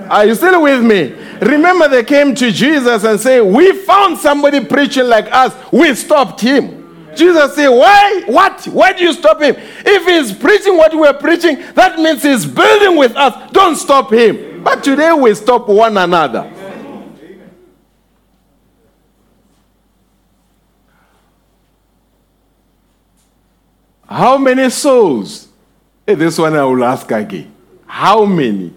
Are 0.09 0.25
you 0.25 0.33
still 0.33 0.61
with 0.63 0.81
me? 0.83 1.13
Remember, 1.41 1.87
they 1.87 2.03
came 2.03 2.33
to 2.35 2.51
Jesus 2.51 3.03
and 3.03 3.19
say, 3.19 3.41
"We 3.41 3.73
found 3.73 4.17
somebody 4.17 4.63
preaching 4.65 5.05
like 5.05 5.27
us. 5.31 5.53
We 5.71 5.93
stopped 5.93 6.41
him." 6.41 6.78
Jesus 7.19 7.53
said, 7.55 7.67
"Why? 7.69 8.23
What? 8.25 8.65
Why 8.65 8.93
do 8.93 9.03
you 9.03 9.13
stop 9.13 9.41
him? 9.41 9.55
If 9.57 10.05
he's 10.05 10.35
preaching 10.35 10.75
what 10.77 10.95
we're 10.95 11.13
preaching, 11.13 11.61
that 11.75 11.99
means 11.99 12.23
he's 12.23 12.45
building 12.45 12.97
with 12.97 13.15
us. 13.15 13.51
Don't 13.51 13.75
stop 13.75 14.11
him." 14.11 14.63
But 14.63 14.83
today 14.83 15.13
we 15.13 15.35
stop 15.35 15.67
one 15.67 15.97
another. 15.97 16.49
How 24.07 24.37
many 24.37 24.69
souls? 24.71 25.47
Hey, 26.07 26.15
this 26.15 26.37
one 26.39 26.55
I 26.55 26.63
will 26.63 26.83
ask 26.83 27.09
again. 27.11 27.53
How 27.85 28.25
many 28.25 28.73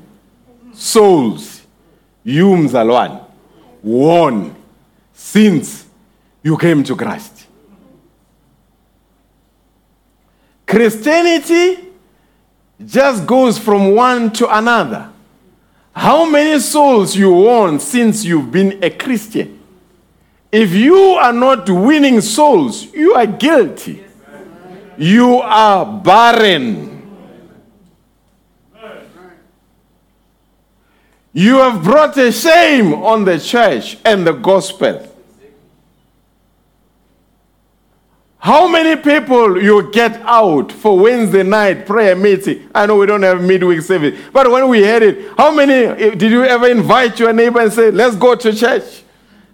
souls 0.74 1.62
you, 2.22 2.48
Mzalwan, 2.48 3.24
won 3.82 4.54
since 5.14 5.86
you 6.42 6.56
came 6.58 6.84
to 6.84 6.94
Christ? 6.94 7.41
Christianity 10.72 11.84
just 12.82 13.26
goes 13.26 13.58
from 13.58 13.94
one 13.94 14.32
to 14.32 14.56
another. 14.56 15.10
How 15.94 16.24
many 16.24 16.58
souls 16.60 17.14
you 17.14 17.30
won 17.30 17.78
since 17.78 18.24
you've 18.24 18.50
been 18.50 18.82
a 18.82 18.88
Christian? 18.88 19.60
If 20.50 20.72
you 20.72 20.96
are 20.96 21.32
not 21.34 21.68
winning 21.68 22.22
souls, 22.22 22.90
you 22.94 23.12
are 23.12 23.26
guilty. 23.26 24.02
You 24.96 25.40
are 25.40 25.84
barren. 25.84 27.02
You 31.34 31.58
have 31.58 31.84
brought 31.84 32.16
a 32.16 32.32
shame 32.32 32.94
on 32.94 33.26
the 33.26 33.38
church 33.38 33.98
and 34.06 34.26
the 34.26 34.32
gospel. 34.32 35.11
How 38.42 38.66
many 38.66 38.96
people 38.96 39.62
you 39.62 39.88
get 39.92 40.20
out 40.22 40.72
for 40.72 40.98
Wednesday 40.98 41.44
night 41.44 41.86
prayer 41.86 42.16
meeting? 42.16 42.68
I 42.74 42.86
know 42.86 42.96
we 42.96 43.06
don't 43.06 43.22
have 43.22 43.40
midweek 43.40 43.82
service, 43.82 44.18
but 44.32 44.50
when 44.50 44.68
we 44.68 44.82
had 44.82 45.00
it, 45.04 45.30
how 45.36 45.54
many 45.54 45.74
eh, 45.74 46.10
did 46.16 46.32
you 46.32 46.42
ever 46.42 46.66
invite 46.66 47.20
your 47.20 47.32
neighbor 47.32 47.60
and 47.60 47.72
say, 47.72 47.92
"Let's 47.92 48.16
go 48.16 48.34
to 48.34 48.52
church"? 48.52 49.04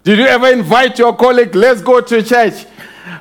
Did 0.05 0.18
you 0.18 0.24
ever 0.24 0.49
invite 0.49 0.99
your 0.99 1.14
colleague, 1.14 1.55
"Let's 1.55 1.82
go 1.82 2.01
to 2.01 2.22
church"? 2.22 2.64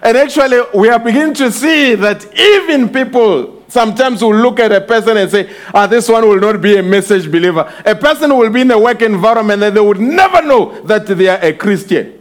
And 0.02 0.16
actually, 0.16 0.62
we 0.74 0.88
are 0.88 1.00
beginning 1.00 1.34
to 1.34 1.52
see 1.52 1.96
that 1.96 2.26
even 2.34 2.88
people 2.88 3.62
sometimes 3.68 4.22
will 4.22 4.36
look 4.36 4.62
at 4.62 4.72
a 4.72 4.80
person 4.80 5.18
and 5.18 5.30
say, 5.30 5.54
ah, 5.74 5.86
this 5.86 6.08
one 6.08 6.26
will 6.30 6.40
not 6.40 6.62
be 6.62 6.78
a 6.78 6.84
message 6.84 7.30
believer. 7.30 7.70
A 7.86 7.94
person 7.94 8.38
will 8.38 8.50
be 8.50 8.62
in 8.62 8.72
a 8.72 8.80
work 8.80 9.02
environment 9.02 9.62
and 9.64 9.76
they 9.76 9.82
would 9.82 10.00
never 10.00 10.42
know 10.42 10.80
that 10.84 11.06
they 11.08 11.28
are 11.28 11.40
a 11.42 11.52
Christian. 11.52 12.17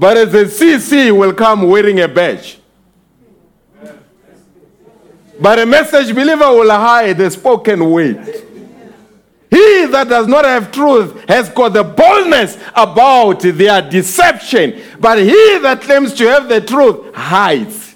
But 0.00 0.16
a 0.16 0.24
ZCC 0.24 1.14
will 1.14 1.34
come 1.34 1.68
wearing 1.68 2.00
a 2.00 2.08
badge. 2.08 2.58
But 5.38 5.58
a 5.58 5.66
message 5.66 6.14
believer 6.14 6.50
will 6.52 6.70
hide 6.70 7.18
the 7.18 7.30
spoken 7.30 7.84
word. 7.90 8.16
He 9.50 9.84
that 9.90 10.08
does 10.08 10.26
not 10.26 10.46
have 10.46 10.72
truth 10.72 11.22
has 11.28 11.50
got 11.50 11.74
the 11.74 11.84
boldness 11.84 12.56
about 12.74 13.40
their 13.40 13.82
deception, 13.82 14.80
but 14.98 15.18
he 15.18 15.58
that 15.58 15.82
claims 15.82 16.14
to 16.14 16.26
have 16.28 16.48
the 16.48 16.62
truth 16.62 17.14
hides. 17.14 17.94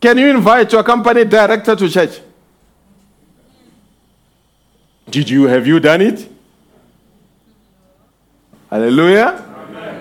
Can 0.00 0.16
you 0.16 0.28
invite 0.28 0.72
your 0.72 0.84
company 0.84 1.24
director 1.24 1.74
to 1.74 1.88
church? 1.88 2.20
Did 5.10 5.28
you 5.28 5.48
have 5.48 5.66
you 5.66 5.80
done 5.80 6.02
it? 6.02 6.30
Hallelujah. 8.70 9.47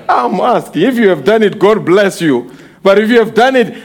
I'm 0.10 0.40
asking 0.40 0.82
if 0.84 0.96
you 0.96 1.10
have 1.10 1.24
done 1.24 1.44
it, 1.44 1.60
God 1.60 1.86
bless 1.86 2.22
you. 2.22 2.52
But 2.82 3.00
if 3.00 3.10
you 3.10 3.20
have 3.20 3.34
done 3.34 3.56
it, 3.56 3.84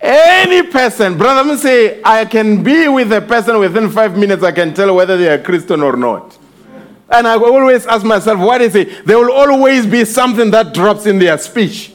any 0.00 0.62
person, 0.66 1.18
brother, 1.18 1.42
let 1.42 1.54
me 1.54 1.56
say, 1.60 2.00
I 2.02 2.24
can 2.24 2.62
be 2.62 2.88
with 2.88 3.12
a 3.12 3.20
person 3.20 3.58
within 3.58 3.90
five 3.90 4.16
minutes, 4.16 4.42
I 4.42 4.52
can 4.52 4.72
tell 4.72 4.94
whether 4.94 5.16
they 5.16 5.28
are 5.28 5.38
Christian 5.38 5.82
or 5.82 5.96
not. 5.96 6.38
And 7.10 7.26
I 7.26 7.36
always 7.36 7.86
ask 7.86 8.04
myself, 8.04 8.38
what 8.38 8.60
is 8.62 8.74
it? 8.76 9.04
There 9.04 9.18
will 9.18 9.32
always 9.32 9.84
be 9.84 10.04
something 10.04 10.50
that 10.52 10.72
drops 10.72 11.06
in 11.06 11.18
their 11.18 11.36
speech. 11.38 11.92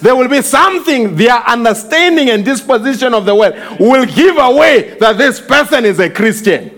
There 0.00 0.14
will 0.14 0.28
be 0.28 0.40
something, 0.42 1.16
their 1.16 1.36
understanding 1.48 2.30
and 2.30 2.44
disposition 2.44 3.12
of 3.12 3.24
the 3.24 3.34
word 3.34 3.54
will 3.80 4.06
give 4.06 4.38
away 4.38 4.96
that 4.98 5.18
this 5.18 5.40
person 5.40 5.84
is 5.84 5.98
a 5.98 6.08
Christian. 6.08 6.72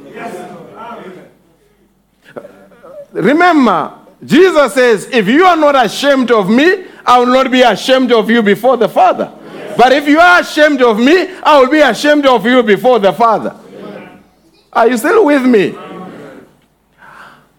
Remember, 3.12 3.97
Jesus 4.24 4.74
says, 4.74 5.08
if 5.12 5.28
you 5.28 5.44
are 5.44 5.56
not 5.56 5.84
ashamed 5.84 6.30
of 6.30 6.50
me, 6.50 6.84
I 7.06 7.18
will 7.18 7.26
not 7.26 7.50
be 7.50 7.62
ashamed 7.62 8.12
of 8.12 8.28
you 8.28 8.42
before 8.42 8.76
the 8.76 8.88
Father. 8.88 9.32
But 9.76 9.92
if 9.92 10.08
you 10.08 10.18
are 10.18 10.40
ashamed 10.40 10.82
of 10.82 10.98
me, 10.98 11.28
I 11.42 11.60
will 11.60 11.70
be 11.70 11.80
ashamed 11.80 12.26
of 12.26 12.44
you 12.44 12.62
before 12.62 12.98
the 12.98 13.12
Father. 13.12 13.56
Are 14.72 14.88
you 14.88 14.96
still 14.96 15.24
with 15.24 15.44
me? 15.44 15.74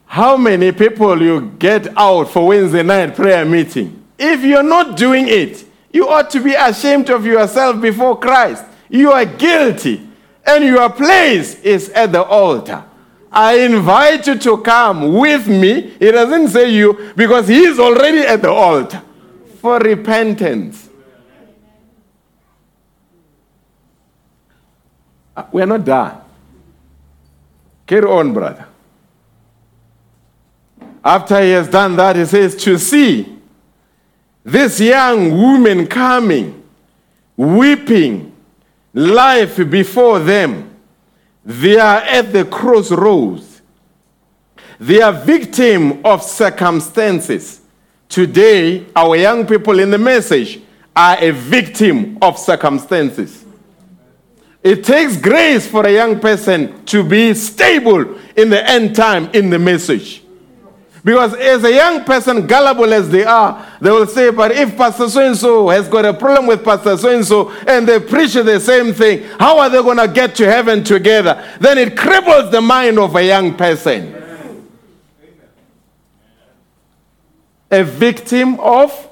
How 0.05 0.35
many 0.35 0.71
people 0.71 1.21
you 1.21 1.53
get 1.57 1.97
out 1.97 2.25
for 2.29 2.47
Wednesday 2.47 2.83
night 2.83 3.15
prayer 3.15 3.45
meeting? 3.45 4.03
If 4.17 4.43
you're 4.43 4.63
not 4.63 4.97
doing 4.97 5.27
it, 5.27 5.63
you 5.93 6.09
ought 6.09 6.29
to 6.31 6.41
be 6.41 6.53
ashamed 6.53 7.09
of 7.09 7.25
yourself 7.25 7.79
before 7.79 8.19
Christ. 8.19 8.65
You 8.89 9.11
are 9.11 9.25
guilty, 9.25 10.07
and 10.45 10.63
your 10.65 10.89
place 10.89 11.61
is 11.61 11.89
at 11.89 12.11
the 12.11 12.23
altar. 12.23 12.83
I 13.31 13.59
invite 13.59 14.25
you 14.27 14.37
to 14.39 14.57
come 14.57 15.13
with 15.13 15.47
me. 15.47 15.91
He 15.99 16.11
doesn't 16.11 16.49
say 16.49 16.69
you 16.71 17.13
because 17.15 17.47
he 17.47 17.63
is 17.63 17.79
already 17.79 18.19
at 18.19 18.41
the 18.41 18.49
altar 18.51 19.01
for 19.61 19.77
repentance. 19.79 20.89
Uh, 25.35 25.43
We're 25.51 25.65
not 25.67 25.85
done. 25.85 26.21
Carry 27.85 28.05
on, 28.05 28.33
brother. 28.33 28.65
After 31.03 31.41
he 31.41 31.51
has 31.51 31.67
done 31.69 31.95
that, 31.95 32.15
he 32.15 32.25
says, 32.25 32.55
To 32.63 32.77
see 32.77 33.37
this 34.43 34.79
young 34.79 35.31
woman 35.31 35.87
coming, 35.87 36.63
weeping, 37.37 38.35
life 38.93 39.57
before 39.69 40.19
them. 40.19 40.68
They 41.43 41.77
are 41.77 41.97
at 41.97 42.33
the 42.33 42.45
crossroads. 42.45 43.61
They 44.79 45.01
are 45.01 45.13
victim 45.13 46.05
of 46.05 46.23
circumstances. 46.23 47.61
Today, 48.07 48.87
our 48.95 49.15
young 49.15 49.45
people 49.45 49.79
in 49.79 49.91
the 49.91 49.97
message 49.97 50.61
are 50.95 51.17
a 51.19 51.31
victim 51.31 52.17
of 52.21 52.37
circumstances. 52.37 53.45
It 54.63 54.83
takes 54.83 55.17
grace 55.17 55.67
for 55.67 55.85
a 55.85 55.93
young 55.93 56.19
person 56.19 56.83
to 56.85 57.03
be 57.03 57.33
stable 57.33 58.17
in 58.35 58.49
the 58.49 58.67
end 58.69 58.95
time 58.95 59.29
in 59.33 59.49
the 59.49 59.59
message. 59.59 60.23
Because 61.03 61.33
as 61.35 61.63
a 61.63 61.73
young 61.73 62.03
person, 62.03 62.45
gullible 62.45 62.93
as 62.93 63.09
they 63.09 63.23
are, 63.23 63.65
they 63.79 63.89
will 63.89 64.07
say, 64.07 64.31
but 64.31 64.51
if 64.51 64.75
Pastor 64.75 65.09
so 65.09 65.25
and 65.25 65.37
so 65.37 65.69
has 65.69 65.87
got 65.87 66.05
a 66.05 66.13
problem 66.13 66.47
with 66.47 66.63
Pastor 66.63 66.97
so 66.97 67.15
and 67.15 67.25
so 67.25 67.51
and 67.67 67.87
they 67.87 67.99
preach 67.99 68.33
the 68.33 68.59
same 68.59 68.93
thing, 68.93 69.23
how 69.39 69.59
are 69.59 69.69
they 69.69 69.81
going 69.81 69.97
to 69.97 70.07
get 70.07 70.35
to 70.35 70.45
heaven 70.45 70.83
together? 70.83 71.43
Then 71.59 71.77
it 71.77 71.95
cripples 71.95 72.51
the 72.51 72.61
mind 72.61 72.99
of 72.99 73.15
a 73.15 73.23
young 73.23 73.55
person. 73.55 74.15
A 77.71 77.83
victim 77.83 78.59
of 78.59 79.09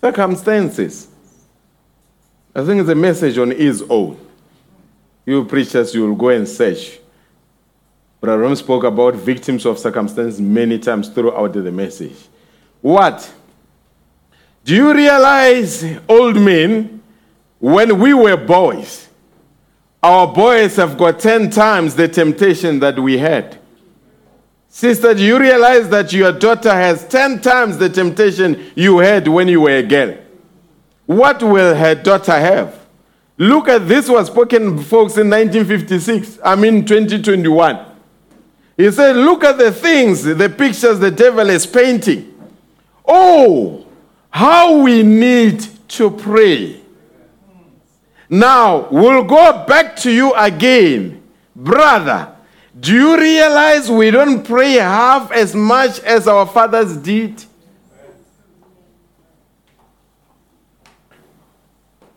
circumstances. 0.00 1.08
I 2.54 2.64
think 2.64 2.80
it's 2.80 2.90
a 2.90 2.94
message 2.94 3.38
on 3.38 3.50
his 3.50 3.84
own. 3.88 4.18
You 5.24 5.44
preachers, 5.44 5.94
you 5.94 6.08
will 6.08 6.16
go 6.16 6.30
and 6.30 6.48
search. 6.48 6.98
Brother 8.20 8.38
Branham 8.38 8.56
spoke 8.56 8.84
about 8.84 9.14
victims 9.14 9.64
of 9.64 9.78
circumstance 9.78 10.40
many 10.40 10.78
times 10.78 11.08
throughout 11.08 11.52
the 11.52 11.70
message. 11.70 12.16
What? 12.80 13.32
Do 14.64 14.74
you 14.74 14.92
realize, 14.92 15.84
old 16.08 16.36
men, 16.36 17.02
when 17.58 17.98
we 17.98 18.14
were 18.14 18.36
boys, 18.36 19.08
our 20.02 20.32
boys 20.32 20.76
have 20.76 20.96
got 20.96 21.18
10 21.18 21.50
times 21.50 21.94
the 21.96 22.06
temptation 22.06 22.78
that 22.80 22.98
we 22.98 23.18
had. 23.18 23.58
Sister, 24.68 25.12
do 25.14 25.24
you 25.24 25.38
realize 25.38 25.88
that 25.88 26.12
your 26.12 26.30
daughter 26.30 26.72
has 26.72 27.06
10 27.08 27.40
times 27.40 27.78
the 27.78 27.88
temptation 27.88 28.70
you 28.76 28.98
had 28.98 29.26
when 29.26 29.48
you 29.48 29.62
were 29.62 29.76
a 29.76 29.82
girl? 29.82 30.16
What 31.06 31.42
will 31.42 31.74
her 31.74 31.94
daughter 31.94 32.38
have? 32.38 32.86
Look 33.38 33.68
at 33.68 33.88
this 33.88 34.08
was 34.08 34.26
spoken, 34.26 34.78
folks, 34.78 35.16
in 35.16 35.30
1956. 35.30 36.38
I 36.44 36.54
mean, 36.54 36.84
2021. 36.84 37.86
He 38.78 38.92
said, 38.92 39.16
Look 39.16 39.42
at 39.42 39.58
the 39.58 39.72
things, 39.72 40.22
the 40.22 40.48
pictures 40.48 41.00
the 41.00 41.10
devil 41.10 41.50
is 41.50 41.66
painting. 41.66 42.32
Oh, 43.04 43.84
how 44.30 44.78
we 44.78 45.02
need 45.02 45.66
to 45.88 46.10
pray. 46.10 46.80
Now, 48.30 48.88
we'll 48.90 49.24
go 49.24 49.64
back 49.66 49.96
to 49.96 50.12
you 50.12 50.32
again. 50.34 51.22
Brother, 51.56 52.36
do 52.78 52.94
you 52.94 53.18
realize 53.18 53.90
we 53.90 54.12
don't 54.12 54.44
pray 54.44 54.74
half 54.74 55.32
as 55.32 55.56
much 55.56 55.98
as 56.00 56.28
our 56.28 56.46
fathers 56.46 56.96
did? 56.98 57.44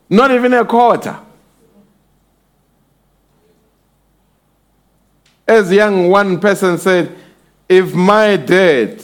Not 0.08 0.30
even 0.30 0.52
a 0.52 0.64
quarter. 0.64 1.18
As 5.46 5.72
young 5.72 6.08
one 6.08 6.40
person 6.40 6.78
said, 6.78 7.16
if 7.68 7.94
my 7.94 8.36
dad 8.36 9.02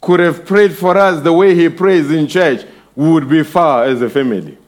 could 0.00 0.20
have 0.20 0.44
prayed 0.44 0.76
for 0.76 0.96
us 0.96 1.22
the 1.22 1.32
way 1.32 1.54
he 1.54 1.68
prays 1.68 2.10
in 2.10 2.26
church, 2.26 2.66
we 2.96 3.10
would 3.10 3.28
be 3.28 3.42
far 3.42 3.84
as 3.84 4.02
a 4.02 4.10
family. 4.10 4.58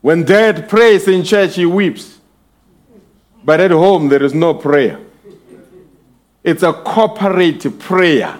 When 0.00 0.24
dad 0.24 0.68
prays 0.68 1.06
in 1.08 1.24
church, 1.24 1.56
he 1.56 1.66
weeps. 1.66 2.18
But 3.44 3.60
at 3.60 3.70
home, 3.70 4.08
there 4.08 4.22
is 4.22 4.32
no 4.32 4.54
prayer. 4.54 5.00
It's 6.42 6.62
a 6.62 6.72
corporate 6.72 7.78
prayer. 7.78 8.38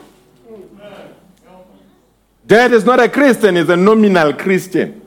Dad 2.46 2.72
is 2.72 2.84
not 2.84 2.98
a 3.00 3.08
Christian, 3.08 3.56
he's 3.56 3.68
a 3.68 3.76
nominal 3.76 4.32
Christian. 4.32 4.97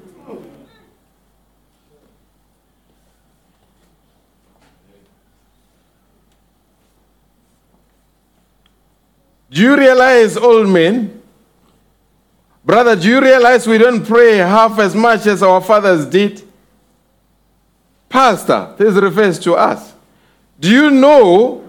Do 9.52 9.62
you 9.62 9.76
realize, 9.76 10.38
old 10.38 10.70
men? 10.70 11.22
Brother, 12.64 12.96
do 12.96 13.10
you 13.10 13.20
realize 13.20 13.68
we 13.68 13.78
don't 13.78 14.06
pray 14.06 14.38
half 14.38 14.80
as 14.80 14.96
much 14.96 15.26
as 15.26 15.44
our 15.44 15.60
fathers 15.60 16.06
did? 16.06 16.42
Pastor, 18.08 18.74
this 18.78 18.94
refers 18.96 19.38
to 19.40 19.56
us. 19.56 19.94
Do 20.58 20.70
you 20.70 20.90
know 20.90 21.68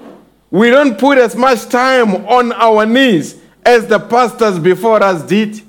we 0.49 0.70
don't 0.70 0.97
put 0.97 1.18
as 1.18 1.35
much 1.35 1.68
time 1.68 2.14
on 2.26 2.53
our 2.53 2.87
knees 2.87 3.41
as 3.64 3.89
the 3.89 3.99
pastors 3.99 4.61
before 4.61 5.03
us 5.03 5.22
did? 5.22 5.61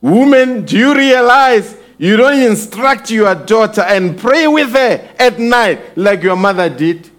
Women, 0.00 0.64
do 0.64 0.78
you 0.78 0.94
realize 0.94 1.76
you 1.98 2.16
don't 2.16 2.40
instruct 2.40 3.10
your 3.10 3.34
daughter 3.34 3.82
and 3.82 4.16
pray 4.16 4.46
with 4.46 4.70
her 4.72 5.08
at 5.18 5.40
night 5.40 5.96
like 5.96 6.22
your 6.22 6.36
mother 6.36 6.70
did? 6.70 7.10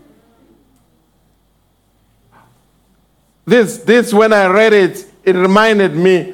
This, 3.51 3.79
this, 3.79 4.13
when 4.13 4.31
I 4.31 4.47
read 4.47 4.71
it, 4.71 5.05
it 5.25 5.35
reminded 5.35 5.93
me. 5.93 6.33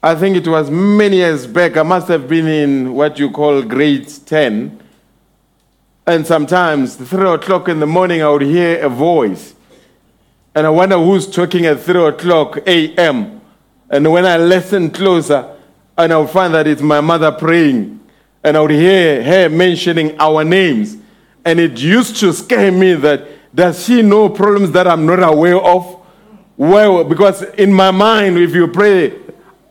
I 0.00 0.14
think 0.14 0.36
it 0.36 0.46
was 0.46 0.70
many 0.70 1.16
years 1.16 1.48
back. 1.48 1.76
I 1.76 1.82
must 1.82 2.06
have 2.06 2.28
been 2.28 2.46
in 2.46 2.94
what 2.94 3.18
you 3.18 3.28
call 3.32 3.60
grade 3.62 4.08
10. 4.24 4.80
And 6.06 6.24
sometimes, 6.24 6.94
three 6.94 7.28
o'clock 7.28 7.68
in 7.68 7.80
the 7.80 7.88
morning, 7.88 8.22
I 8.22 8.28
would 8.28 8.42
hear 8.42 8.80
a 8.80 8.88
voice. 8.88 9.52
And 10.54 10.64
I 10.64 10.70
wonder 10.70 10.96
who's 10.96 11.28
talking 11.28 11.66
at 11.66 11.80
three 11.80 12.04
o'clock 12.06 12.58
a.m. 12.64 13.40
And 13.90 14.12
when 14.12 14.24
I 14.24 14.36
listen 14.36 14.92
closer, 14.92 15.56
and 15.96 16.12
I 16.12 16.18
would 16.18 16.30
find 16.30 16.54
that 16.54 16.68
it's 16.68 16.82
my 16.82 17.00
mother 17.00 17.32
praying. 17.32 17.98
And 18.44 18.56
I 18.56 18.60
would 18.60 18.70
hear 18.70 19.24
her 19.24 19.48
mentioning 19.48 20.16
our 20.20 20.44
names. 20.44 20.96
And 21.44 21.58
it 21.58 21.80
used 21.80 22.18
to 22.18 22.32
scare 22.32 22.70
me 22.70 22.94
that 22.94 23.37
does 23.54 23.84
she 23.84 24.02
know 24.02 24.28
problems 24.28 24.72
that 24.72 24.86
I'm 24.86 25.06
not 25.06 25.22
aware 25.22 25.56
of? 25.56 26.00
Well, 26.56 27.04
because 27.04 27.42
in 27.42 27.72
my 27.72 27.90
mind, 27.90 28.38
if 28.38 28.54
you 28.54 28.68
pray, 28.68 29.18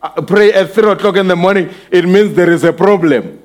uh, 0.02 0.22
pray 0.22 0.54
at 0.54 0.72
three 0.72 0.90
o'clock 0.90 1.18
in 1.18 1.28
the 1.28 1.36
morning, 1.36 1.70
it 1.92 2.06
means 2.06 2.36
there 2.36 2.52
is 2.52 2.64
a 2.64 2.74
problem. 2.74 3.40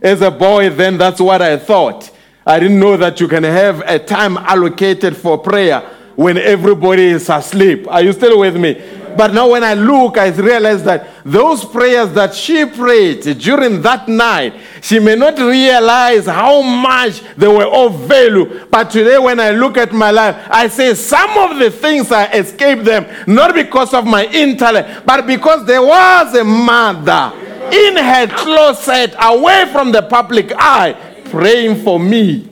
As 0.00 0.20
a 0.20 0.30
boy, 0.30 0.70
then 0.70 0.98
that's 0.98 1.20
what 1.20 1.42
I 1.42 1.56
thought. 1.56 2.10
I 2.46 2.58
didn't 2.58 2.80
know 2.80 2.96
that 2.96 3.20
you 3.20 3.28
can 3.28 3.44
have 3.44 3.80
a 3.80 3.98
time 3.98 4.36
allocated 4.36 5.16
for 5.16 5.38
prayer 5.38 5.80
when 6.16 6.38
everybody 6.38 7.04
is 7.04 7.28
asleep. 7.28 7.86
Are 7.88 8.02
you 8.02 8.12
still 8.12 8.38
with 8.38 8.56
me? 8.56 8.74
But 9.16 9.34
now, 9.34 9.50
when 9.50 9.64
I 9.64 9.74
look, 9.74 10.18
I 10.18 10.28
realize 10.28 10.82
that 10.84 11.08
those 11.24 11.64
prayers 11.64 12.12
that 12.14 12.34
she 12.34 12.64
prayed 12.64 13.22
during 13.38 13.82
that 13.82 14.08
night, 14.08 14.54
she 14.80 14.98
may 14.98 15.14
not 15.14 15.38
realize 15.38 16.26
how 16.26 16.62
much 16.62 17.22
they 17.36 17.48
were 17.48 17.66
of 17.66 18.00
value. 18.00 18.66
But 18.70 18.90
today, 18.90 19.18
when 19.18 19.40
I 19.40 19.50
look 19.50 19.76
at 19.76 19.92
my 19.92 20.10
life, 20.10 20.36
I 20.50 20.68
say 20.68 20.94
some 20.94 21.30
of 21.38 21.58
the 21.58 21.70
things 21.70 22.10
I 22.10 22.26
escaped 22.32 22.84
them, 22.84 23.06
not 23.26 23.54
because 23.54 23.94
of 23.94 24.06
my 24.06 24.26
intellect, 24.26 25.06
but 25.06 25.26
because 25.26 25.66
there 25.66 25.82
was 25.82 26.34
a 26.34 26.44
mother 26.44 27.32
in 27.72 27.96
her 27.96 28.26
closet, 28.28 29.14
away 29.20 29.66
from 29.72 29.92
the 29.92 30.02
public 30.02 30.52
eye, 30.56 30.94
praying 31.30 31.82
for 31.82 31.98
me. 31.98 32.51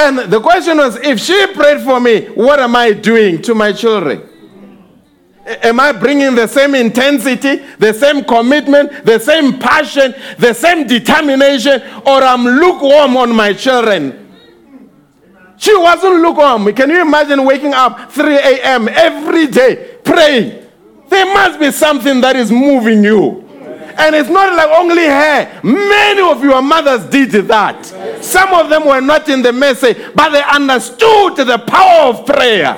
And 0.00 0.32
the 0.32 0.40
question 0.40 0.78
was 0.78 0.96
if 0.96 1.20
she 1.20 1.46
prayed 1.48 1.82
for 1.82 2.00
me, 2.00 2.24
what 2.28 2.58
am 2.58 2.74
I 2.74 2.92
doing 2.92 3.42
to 3.42 3.54
my 3.54 3.70
children? 3.70 4.26
Am 5.44 5.78
I 5.78 5.92
bringing 5.92 6.34
the 6.34 6.46
same 6.46 6.74
intensity, 6.74 7.56
the 7.78 7.92
same 7.92 8.24
commitment, 8.24 9.04
the 9.04 9.18
same 9.18 9.58
passion, 9.58 10.14
the 10.38 10.54
same 10.54 10.86
determination, 10.86 11.82
or 12.06 12.22
I'm 12.22 12.44
lukewarm 12.44 13.18
on 13.18 13.34
my 13.34 13.52
children? 13.52 14.32
She 15.58 15.76
wasn't 15.76 16.22
lukewarm. 16.22 16.72
Can 16.72 16.88
you 16.88 17.02
imagine 17.02 17.44
waking 17.44 17.74
up 17.74 18.10
3 18.10 18.36
a.m. 18.36 18.88
every 18.88 19.48
day 19.48 19.98
praying? 20.02 20.66
There 21.10 21.26
must 21.34 21.60
be 21.60 21.70
something 21.72 22.22
that 22.22 22.36
is 22.36 22.50
moving 22.50 23.04
you. 23.04 23.49
And 24.00 24.14
it's 24.14 24.30
not 24.30 24.56
like 24.56 24.70
only 24.78 25.04
her. 25.04 25.60
Many 25.62 26.22
of 26.22 26.42
your 26.42 26.62
mothers 26.62 27.04
did 27.10 27.32
that. 27.48 27.84
Some 28.24 28.54
of 28.54 28.70
them 28.70 28.86
were 28.86 29.02
not 29.02 29.28
in 29.28 29.42
the 29.42 29.52
message, 29.52 29.98
but 30.14 30.30
they 30.30 30.42
understood 30.42 31.36
the 31.36 31.62
power 31.66 32.08
of 32.08 32.24
prayer. 32.24 32.74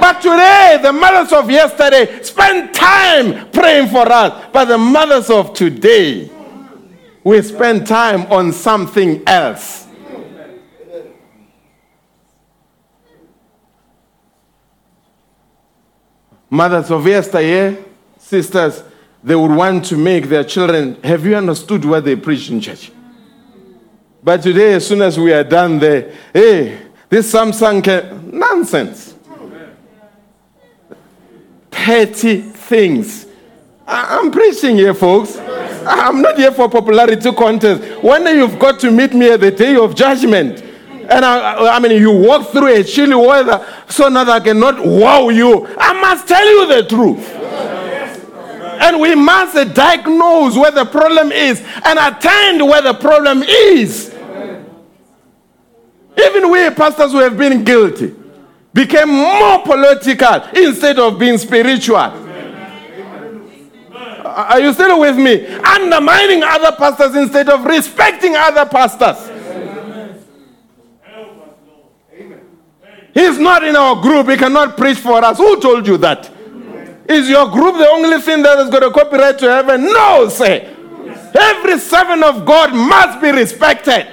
But 0.00 0.20
today, 0.20 0.80
the 0.82 0.92
mothers 0.92 1.32
of 1.32 1.48
yesterday 1.48 2.20
spend 2.22 2.74
time 2.74 3.48
praying 3.52 3.90
for 3.90 4.10
us. 4.10 4.48
But 4.52 4.64
the 4.64 4.78
mothers 4.78 5.30
of 5.30 5.54
today, 5.54 6.28
we 7.22 7.40
spend 7.42 7.86
time 7.86 8.22
on 8.32 8.52
something 8.52 9.22
else. 9.28 9.86
Mothers 16.48 16.90
of 16.90 17.06
yesteryear, 17.06 17.84
sisters, 18.18 18.82
they 19.22 19.34
would 19.34 19.50
want 19.50 19.84
to 19.86 19.96
make 19.96 20.28
their 20.28 20.44
children. 20.44 21.00
Have 21.02 21.26
you 21.26 21.36
understood 21.36 21.84
what 21.84 22.04
they 22.04 22.16
preach 22.16 22.50
in 22.50 22.60
church? 22.60 22.90
But 24.22 24.42
today, 24.42 24.74
as 24.74 24.86
soon 24.86 25.02
as 25.02 25.18
we 25.18 25.32
are 25.32 25.44
done 25.44 25.78
there, 25.78 26.14
hey, 26.32 26.78
this 27.08 27.32
Samsung 27.32 27.82
can, 27.82 28.38
nonsense. 28.38 29.14
Petty 31.70 32.40
things. 32.40 33.26
I'm 33.86 34.30
preaching 34.30 34.76
here, 34.76 34.94
folks. 34.94 35.36
I'm 35.38 36.20
not 36.22 36.36
here 36.36 36.52
for 36.52 36.68
popularity 36.68 37.32
contest. 37.32 38.02
One 38.02 38.24
day 38.24 38.36
you've 38.36 38.58
got 38.58 38.78
to 38.80 38.90
meet 38.90 39.14
me 39.14 39.30
at 39.32 39.40
the 39.40 39.50
day 39.50 39.76
of 39.76 39.94
judgment. 39.94 40.62
And 41.10 41.24
I, 41.24 41.76
I 41.76 41.78
mean, 41.80 42.00
you 42.00 42.12
walk 42.12 42.50
through 42.50 42.74
a 42.74 42.84
chilly 42.84 43.16
weather 43.16 43.66
so 43.88 44.08
that 44.10 44.28
I 44.28 44.38
cannot 44.38 44.84
wow 44.84 45.28
you. 45.30 45.66
I 45.78 46.00
must 46.00 46.28
tell 46.28 46.46
you 46.46 46.66
the 46.68 46.88
truth. 46.88 47.39
And 48.80 48.98
we 49.00 49.14
must 49.14 49.74
diagnose 49.74 50.56
where 50.56 50.70
the 50.70 50.86
problem 50.86 51.30
is 51.32 51.62
and 51.84 51.98
attend 51.98 52.66
where 52.66 52.80
the 52.80 52.94
problem 52.94 53.42
is. 53.42 54.14
Even 56.18 56.50
we 56.50 56.70
pastors 56.70 57.12
who 57.12 57.18
have 57.18 57.36
been 57.36 57.62
guilty 57.62 58.14
became 58.72 59.08
more 59.08 59.62
political 59.62 60.42
instead 60.54 60.98
of 60.98 61.18
being 61.18 61.36
spiritual. 61.38 62.28
Are 64.24 64.60
you 64.60 64.72
still 64.72 65.00
with 65.00 65.16
me? 65.16 65.46
Undermining 65.46 66.42
other 66.42 66.72
pastors 66.76 67.14
instead 67.16 67.48
of 67.48 67.64
respecting 67.64 68.34
other 68.36 68.64
pastors. 68.64 69.28
He's 73.12 73.38
not 73.38 73.64
in 73.64 73.74
our 73.76 74.00
group. 74.00 74.28
He 74.28 74.36
cannot 74.36 74.76
preach 74.76 74.98
for 74.98 75.22
us. 75.24 75.36
Who 75.36 75.60
told 75.60 75.86
you 75.86 75.96
that? 75.98 76.30
Is 77.10 77.28
your 77.28 77.50
group 77.50 77.76
the 77.76 77.88
only 77.88 78.20
thing 78.20 78.42
that 78.44 78.58
has 78.58 78.70
got 78.70 78.84
a 78.84 78.90
copyright 78.90 79.38
to 79.40 79.50
heaven? 79.50 79.82
No, 79.84 80.28
say. 80.28 80.76
Every 81.34 81.78
servant 81.78 82.22
of 82.22 82.44
God 82.44 82.72
must 82.72 83.20
be 83.20 83.30
respected, 83.30 84.06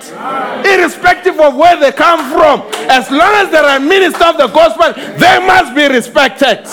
irrespective 0.65 1.39
of 1.39 1.55
where 1.55 1.79
they 1.79 1.91
come 1.91 2.31
from. 2.31 2.61
As 2.89 3.09
long 3.11 3.33
as 3.35 3.51
they're 3.51 3.77
a 3.77 3.79
minister 3.79 4.23
of 4.23 4.37
the 4.37 4.47
gospel, 4.47 4.93
they 5.17 5.39
must 5.45 5.75
be 5.75 5.87
respected. 5.87 6.65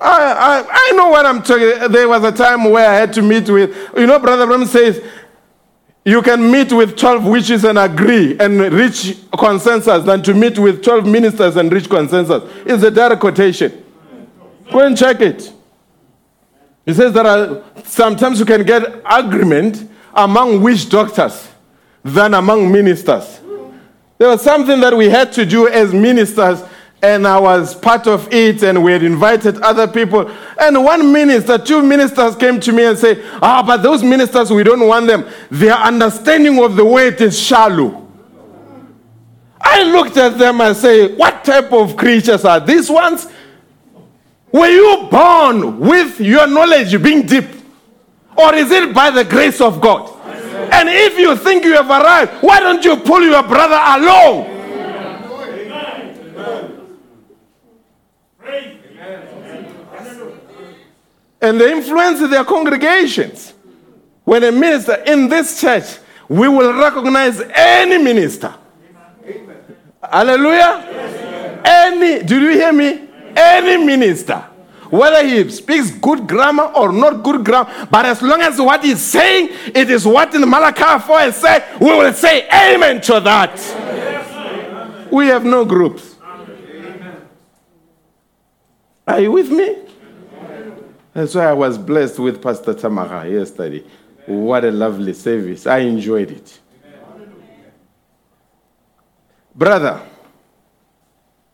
I, 0.00 0.64
I 0.70 0.92
know 0.96 1.08
what 1.08 1.26
I'm 1.26 1.42
talking. 1.42 1.90
There 1.90 2.08
was 2.08 2.24
a 2.24 2.32
time 2.32 2.64
where 2.64 2.88
I 2.88 2.94
had 2.94 3.12
to 3.14 3.22
meet 3.22 3.48
with, 3.48 3.76
you 3.96 4.06
know, 4.06 4.18
Brother 4.18 4.46
Branham 4.46 4.68
says, 4.68 5.02
you 6.08 6.22
can 6.22 6.50
meet 6.50 6.72
with 6.72 6.96
12 6.96 7.26
witches 7.26 7.64
and 7.64 7.78
agree 7.78 8.34
and 8.40 8.58
reach 8.72 9.14
consensus 9.38 10.02
than 10.04 10.22
to 10.22 10.32
meet 10.32 10.58
with 10.58 10.82
12 10.82 11.06
ministers 11.06 11.56
and 11.56 11.70
reach 11.70 11.86
consensus. 11.86 12.42
It's 12.64 12.82
a 12.82 12.90
direct 12.90 13.20
quotation. 13.20 13.84
Go 14.72 14.80
and 14.86 14.96
check 14.96 15.20
it. 15.20 15.52
He 16.86 16.94
says 16.94 17.12
there 17.12 17.26
are 17.26 17.62
sometimes 17.84 18.40
you 18.40 18.46
can 18.46 18.64
get 18.64 19.02
agreement 19.04 19.86
among 20.14 20.62
witch 20.62 20.88
doctors 20.88 21.46
than 22.02 22.32
among 22.32 22.72
ministers. 22.72 23.40
There 24.16 24.28
was 24.28 24.40
something 24.40 24.80
that 24.80 24.96
we 24.96 25.10
had 25.10 25.30
to 25.34 25.44
do 25.44 25.68
as 25.68 25.92
ministers, 25.92 26.62
and 27.00 27.28
I 27.28 27.38
was 27.38 27.74
part 27.76 28.06
of 28.08 28.32
it, 28.32 28.62
and 28.64 28.82
we 28.82 28.92
had 28.92 29.04
invited 29.04 29.58
other 29.58 29.86
people. 29.86 30.28
And 30.60 30.82
one 30.84 31.12
minister, 31.12 31.56
two 31.56 31.82
ministers 31.82 32.34
came 32.34 32.58
to 32.60 32.72
me 32.72 32.84
and 32.84 32.98
said, 32.98 33.22
Ah, 33.40 33.62
but 33.64 33.82
those 33.82 34.02
ministers, 34.02 34.50
we 34.50 34.64
don't 34.64 34.84
want 34.86 35.06
them. 35.06 35.28
Their 35.50 35.74
understanding 35.74 36.62
of 36.62 36.74
the 36.74 36.84
word 36.84 37.20
is 37.20 37.38
shallow. 37.38 38.06
I 39.60 39.84
looked 39.84 40.16
at 40.16 40.38
them 40.38 40.60
and 40.60 40.76
say, 40.76 41.14
What 41.14 41.44
type 41.44 41.72
of 41.72 41.96
creatures 41.96 42.44
are 42.44 42.58
these 42.58 42.90
ones? 42.90 43.28
Were 44.50 44.68
you 44.68 45.08
born 45.10 45.78
with 45.78 46.20
your 46.20 46.46
knowledge 46.48 47.00
being 47.00 47.26
deep? 47.26 47.46
Or 48.36 48.54
is 48.54 48.70
it 48.70 48.92
by 48.92 49.10
the 49.10 49.24
grace 49.24 49.60
of 49.60 49.80
God? 49.80 50.14
And 50.72 50.88
if 50.88 51.16
you 51.18 51.36
think 51.36 51.64
you 51.64 51.74
have 51.74 51.90
arrived, 51.90 52.42
why 52.42 52.58
don't 52.58 52.84
you 52.84 52.96
pull 52.96 53.22
your 53.22 53.42
brother 53.42 53.78
along? 54.00 54.57
And 61.40 61.60
they 61.60 61.72
influence 61.72 62.20
their 62.20 62.44
congregations. 62.44 63.54
When 64.24 64.44
a 64.44 64.52
minister 64.52 64.94
in 65.06 65.28
this 65.28 65.60
church, 65.60 65.98
we 66.28 66.48
will 66.48 66.74
recognize 66.74 67.40
any 67.40 68.02
minister. 68.02 68.54
Amen. 69.24 69.56
Hallelujah. 70.02 71.60
Any, 71.64 72.18
did 72.20 72.30
you 72.30 72.50
hear 72.50 72.72
me? 72.72 73.08
Any 73.36 73.84
minister. 73.84 74.44
Whether 74.90 75.26
he 75.26 75.50
speaks 75.50 75.90
good 75.90 76.26
grammar 76.26 76.64
or 76.64 76.92
not 76.92 77.22
good 77.22 77.44
grammar, 77.44 77.88
but 77.90 78.06
as 78.06 78.22
long 78.22 78.40
as 78.40 78.58
what 78.58 78.82
he's 78.82 79.02
saying, 79.02 79.50
it 79.74 79.90
is 79.90 80.06
what 80.06 80.34
in 80.34 80.48
Malachi 80.48 81.04
4 81.06 81.20
is 81.22 81.36
said, 81.36 81.78
we 81.80 81.86
will 81.86 82.12
say 82.14 82.48
amen 82.48 83.00
to 83.02 83.20
that. 83.20 85.10
We 85.12 85.26
have 85.26 85.44
no 85.44 85.64
groups. 85.64 86.16
Are 89.06 89.20
you 89.20 89.32
with 89.32 89.50
me? 89.50 89.76
That's 91.18 91.34
why 91.34 91.46
I 91.46 91.52
was 91.52 91.76
blessed 91.76 92.20
with 92.20 92.40
Pastor 92.40 92.72
Tamara 92.74 93.28
yesterday. 93.28 93.82
What 94.26 94.64
a 94.64 94.70
lovely 94.70 95.12
service. 95.12 95.66
I 95.66 95.78
enjoyed 95.78 96.30
it. 96.30 96.60
Brother, 99.52 100.00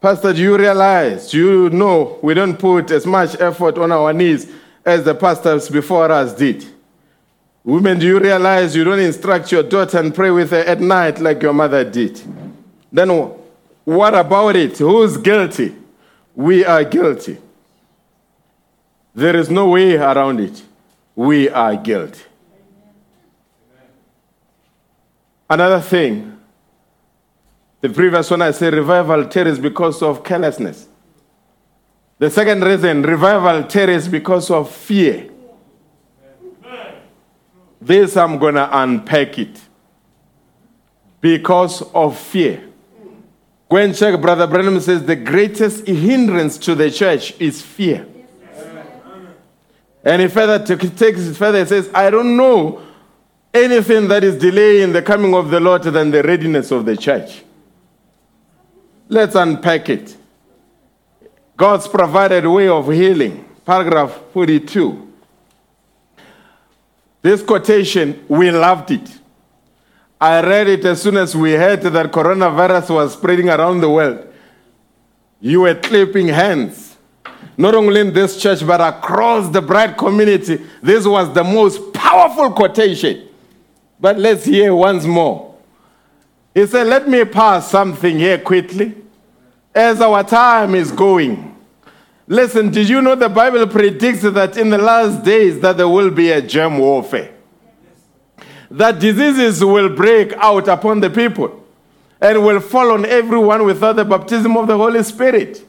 Pastor, 0.02 0.34
do 0.34 0.42
you 0.42 0.58
realize, 0.58 1.30
do 1.30 1.38
you 1.38 1.70
know 1.70 2.18
we 2.22 2.34
don't 2.34 2.58
put 2.58 2.90
as 2.90 3.06
much 3.06 3.40
effort 3.40 3.78
on 3.78 3.90
our 3.90 4.12
knees 4.12 4.52
as 4.84 5.02
the 5.02 5.14
pastors 5.14 5.70
before 5.70 6.12
us 6.12 6.34
did? 6.34 6.66
Women, 7.64 7.98
do 7.98 8.06
you 8.06 8.20
realize 8.20 8.76
you 8.76 8.84
don't 8.84 9.00
instruct 9.00 9.50
your 9.50 9.62
daughter 9.62 9.96
and 9.96 10.14
pray 10.14 10.30
with 10.30 10.50
her 10.50 10.58
at 10.58 10.78
night 10.78 11.20
like 11.20 11.40
your 11.40 11.54
mother 11.54 11.90
did? 11.90 12.20
Then 12.92 13.08
what 13.84 14.14
about 14.14 14.56
it? 14.56 14.76
Who's 14.76 15.16
guilty? 15.16 15.74
We 16.34 16.66
are 16.66 16.84
guilty. 16.84 17.38
There 19.14 19.36
is 19.36 19.48
no 19.48 19.68
way 19.68 19.96
around 19.96 20.40
it. 20.40 20.62
We 21.14 21.48
are 21.48 21.76
guilty. 21.76 22.22
Another 25.48 25.80
thing, 25.80 26.40
the 27.80 27.90
previous 27.90 28.30
one 28.30 28.42
I 28.42 28.50
said 28.50 28.72
revival 28.72 29.26
tarries 29.26 29.58
because 29.58 30.02
of 30.02 30.24
carelessness. 30.24 30.88
The 32.18 32.30
second 32.30 32.62
reason 32.62 33.02
revival 33.02 33.64
tarries 33.64 34.08
because 34.08 34.50
of 34.50 34.70
fear. 34.70 35.30
This 37.80 38.16
I'm 38.16 38.38
going 38.38 38.54
to 38.54 38.68
unpack 38.78 39.38
it. 39.38 39.60
Because 41.20 41.82
of 41.92 42.18
fear. 42.18 42.70
And 43.70 43.94
check, 43.94 44.20
Brother 44.20 44.46
Branham 44.46 44.80
says 44.80 45.04
the 45.04 45.16
greatest 45.16 45.86
hindrance 45.86 46.56
to 46.58 46.74
the 46.74 46.90
church 46.90 47.38
is 47.40 47.60
fear. 47.60 48.06
And 50.04 50.20
he 50.20 50.28
further 50.28 50.64
t- 50.64 50.88
takes 50.90 51.20
it 51.20 51.34
further, 51.34 51.60
and 51.60 51.68
says, 51.68 51.90
I 51.94 52.10
don't 52.10 52.36
know 52.36 52.82
anything 53.52 54.08
that 54.08 54.22
is 54.22 54.36
delaying 54.36 54.92
the 54.92 55.00
coming 55.00 55.34
of 55.34 55.50
the 55.50 55.60
Lord 55.60 55.84
than 55.84 56.10
the 56.10 56.22
readiness 56.22 56.70
of 56.70 56.84
the 56.84 56.96
church. 56.96 57.42
Let's 59.08 59.34
unpack 59.34 59.88
it. 59.88 60.16
God's 61.56 61.86
provided 61.86 62.46
way 62.46 62.68
of 62.68 62.90
healing. 62.90 63.44
Paragraph 63.64 64.18
42. 64.32 65.12
This 67.22 67.42
quotation, 67.42 68.24
we 68.28 68.50
loved 68.50 68.90
it. 68.90 69.20
I 70.20 70.40
read 70.40 70.68
it 70.68 70.84
as 70.84 71.00
soon 71.00 71.16
as 71.16 71.34
we 71.34 71.52
heard 71.52 71.82
that 71.82 72.12
coronavirus 72.12 72.94
was 72.94 73.12
spreading 73.14 73.48
around 73.48 73.80
the 73.80 73.88
world. 73.88 74.26
You 75.40 75.62
were 75.62 75.74
clapping 75.74 76.28
hands. 76.28 76.83
Not 77.56 77.74
only 77.74 78.00
in 78.00 78.12
this 78.12 78.40
church, 78.40 78.66
but 78.66 78.80
across 78.80 79.48
the 79.50 79.62
bright 79.62 79.96
community. 79.96 80.64
This 80.82 81.06
was 81.06 81.32
the 81.32 81.44
most 81.44 81.92
powerful 81.92 82.50
quotation. 82.52 83.28
But 84.00 84.18
let's 84.18 84.44
hear 84.44 84.74
once 84.74 85.04
more. 85.04 85.54
He 86.52 86.66
said, 86.66 86.86
Let 86.86 87.08
me 87.08 87.24
pass 87.24 87.70
something 87.70 88.18
here 88.18 88.38
quickly 88.38 88.94
as 89.74 90.00
our 90.00 90.22
time 90.24 90.74
is 90.74 90.90
going. 90.90 91.54
Listen, 92.26 92.70
did 92.70 92.88
you 92.88 93.02
know 93.02 93.14
the 93.14 93.28
Bible 93.28 93.66
predicts 93.66 94.22
that 94.22 94.56
in 94.56 94.70
the 94.70 94.78
last 94.78 95.24
days 95.24 95.60
that 95.60 95.76
there 95.76 95.88
will 95.88 96.10
be 96.10 96.30
a 96.30 96.40
germ 96.40 96.78
warfare? 96.78 97.34
That 98.70 98.98
diseases 98.98 99.62
will 99.62 99.90
break 99.90 100.32
out 100.34 100.68
upon 100.68 101.00
the 101.00 101.10
people 101.10 101.64
and 102.20 102.44
will 102.44 102.60
fall 102.60 102.92
on 102.92 103.04
everyone 103.04 103.64
without 103.64 103.96
the 103.96 104.04
baptism 104.04 104.56
of 104.56 104.66
the 104.66 104.76
Holy 104.76 105.02
Spirit. 105.02 105.64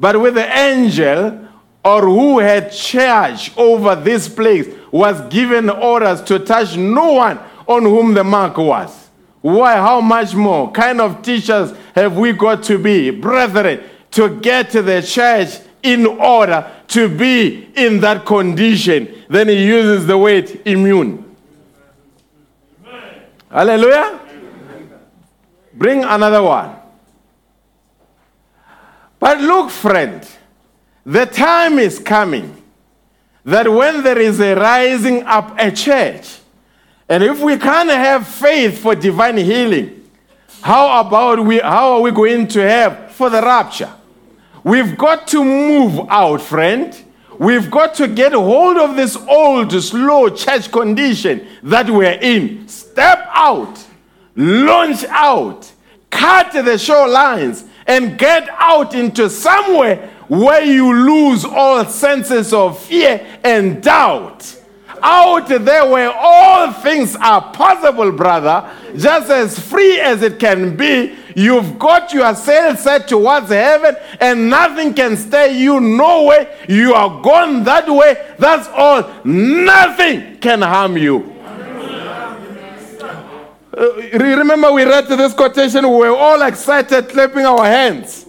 But 0.00 0.18
with 0.18 0.34
the 0.34 0.58
angel 0.58 1.46
or 1.84 2.00
who 2.00 2.38
had 2.38 2.72
charge 2.72 3.52
over 3.56 3.94
this 3.94 4.28
place 4.28 4.66
was 4.90 5.20
given 5.32 5.68
orders 5.68 6.22
to 6.22 6.38
touch 6.38 6.76
no 6.76 7.12
one 7.12 7.38
on 7.66 7.82
whom 7.82 8.14
the 8.14 8.24
mark 8.24 8.56
was. 8.56 9.08
Why? 9.42 9.76
How 9.76 10.00
much 10.00 10.34
more 10.34 10.72
kind 10.72 11.02
of 11.02 11.22
teachers 11.22 11.72
have 11.94 12.16
we 12.16 12.32
got 12.32 12.62
to 12.64 12.78
be, 12.78 13.10
brethren, 13.10 13.82
to 14.12 14.40
get 14.40 14.70
the 14.70 15.02
church 15.02 15.60
in 15.82 16.06
order 16.06 16.70
to 16.88 17.08
be 17.08 17.70
in 17.76 18.00
that 18.00 18.24
condition? 18.24 19.24
Then 19.28 19.48
he 19.48 19.66
uses 19.66 20.06
the 20.06 20.16
word 20.16 20.60
immune. 20.64 21.36
Hallelujah. 23.50 24.18
Bring 25.74 26.04
another 26.04 26.42
one. 26.42 26.79
But 29.20 29.40
look, 29.40 29.70
friend, 29.70 30.26
the 31.04 31.26
time 31.26 31.78
is 31.78 31.98
coming 31.98 32.56
that 33.44 33.70
when 33.70 34.02
there 34.02 34.18
is 34.18 34.40
a 34.40 34.54
rising 34.54 35.22
up 35.24 35.54
a 35.58 35.70
church, 35.70 36.38
and 37.08 37.22
if 37.22 37.40
we 37.40 37.56
can't 37.58 37.90
have 37.90 38.26
faith 38.26 38.78
for 38.78 38.94
divine 38.94 39.36
healing, 39.36 40.10
how 40.62 41.00
about 41.00 41.44
we 41.44 41.58
how 41.58 41.92
are 41.92 42.00
we 42.00 42.10
going 42.10 42.48
to 42.48 42.60
have 42.60 43.12
for 43.12 43.30
the 43.30 43.40
rapture? 43.42 43.92
We've 44.64 44.96
got 44.96 45.26
to 45.28 45.44
move 45.44 46.06
out, 46.08 46.40
friend. 46.40 46.96
We've 47.38 47.70
got 47.70 47.94
to 47.94 48.08
get 48.08 48.32
hold 48.32 48.76
of 48.76 48.96
this 48.96 49.16
old, 49.16 49.72
slow 49.72 50.28
church 50.28 50.70
condition 50.70 51.46
that 51.62 51.88
we're 51.88 52.18
in. 52.20 52.68
Step 52.68 53.26
out, 53.30 53.82
launch 54.36 55.04
out, 55.04 55.72
cut 56.10 56.52
the 56.52 56.76
shorelines, 56.76 57.66
and 57.86 58.18
get 58.18 58.48
out 58.58 58.94
into 58.94 59.28
somewhere 59.30 60.10
where 60.28 60.64
you 60.64 60.92
lose 60.94 61.44
all 61.44 61.84
senses 61.84 62.52
of 62.52 62.78
fear 62.78 63.26
and 63.42 63.82
doubt. 63.82 64.56
out 65.02 65.48
there 65.48 65.88
where 65.90 66.12
all 66.14 66.72
things 66.72 67.16
are 67.16 67.52
possible, 67.52 68.12
brother, 68.12 68.70
just 68.96 69.30
as 69.30 69.58
free 69.58 69.98
as 69.98 70.22
it 70.22 70.38
can 70.38 70.76
be, 70.76 71.16
you've 71.34 71.78
got 71.78 72.12
your 72.12 72.34
sail 72.34 72.76
set 72.76 73.08
towards 73.08 73.48
heaven 73.48 73.96
and 74.20 74.50
nothing 74.50 74.94
can 74.94 75.16
stay 75.16 75.58
you 75.58 75.80
No 75.80 76.24
way. 76.24 76.54
You 76.68 76.94
are 76.94 77.22
gone 77.22 77.64
that 77.64 77.88
way. 77.88 78.34
That's 78.38 78.68
all. 78.68 79.10
Nothing 79.24 80.38
can 80.38 80.62
harm 80.62 80.96
you. 80.96 81.39
Uh, 83.76 83.94
remember, 84.18 84.72
we 84.72 84.84
read 84.84 85.06
this 85.06 85.32
quotation, 85.32 85.84
we 85.84 85.90
were 85.90 86.16
all 86.16 86.42
excited, 86.42 87.08
clapping 87.08 87.46
our 87.46 87.64
hands. 87.64 88.26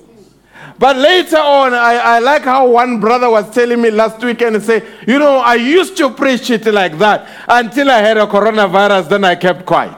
But 0.77 0.97
later 0.97 1.37
on, 1.37 1.73
I, 1.73 1.95
I 1.95 2.19
like 2.19 2.43
how 2.43 2.67
one 2.67 2.99
brother 2.99 3.29
was 3.29 3.49
telling 3.53 3.81
me 3.81 3.91
last 3.91 4.23
weekend 4.23 4.55
and 4.55 4.65
say, 4.65 4.83
you 5.07 5.19
know, 5.19 5.37
I 5.37 5.55
used 5.55 5.97
to 5.97 6.09
preach 6.11 6.49
it 6.49 6.65
like 6.65 6.97
that 6.99 7.27
until 7.47 7.89
I 7.89 7.99
had 7.99 8.17
a 8.17 8.25
coronavirus, 8.25 9.09
then 9.09 9.23
I 9.23 9.35
kept 9.35 9.65
quiet. 9.65 9.95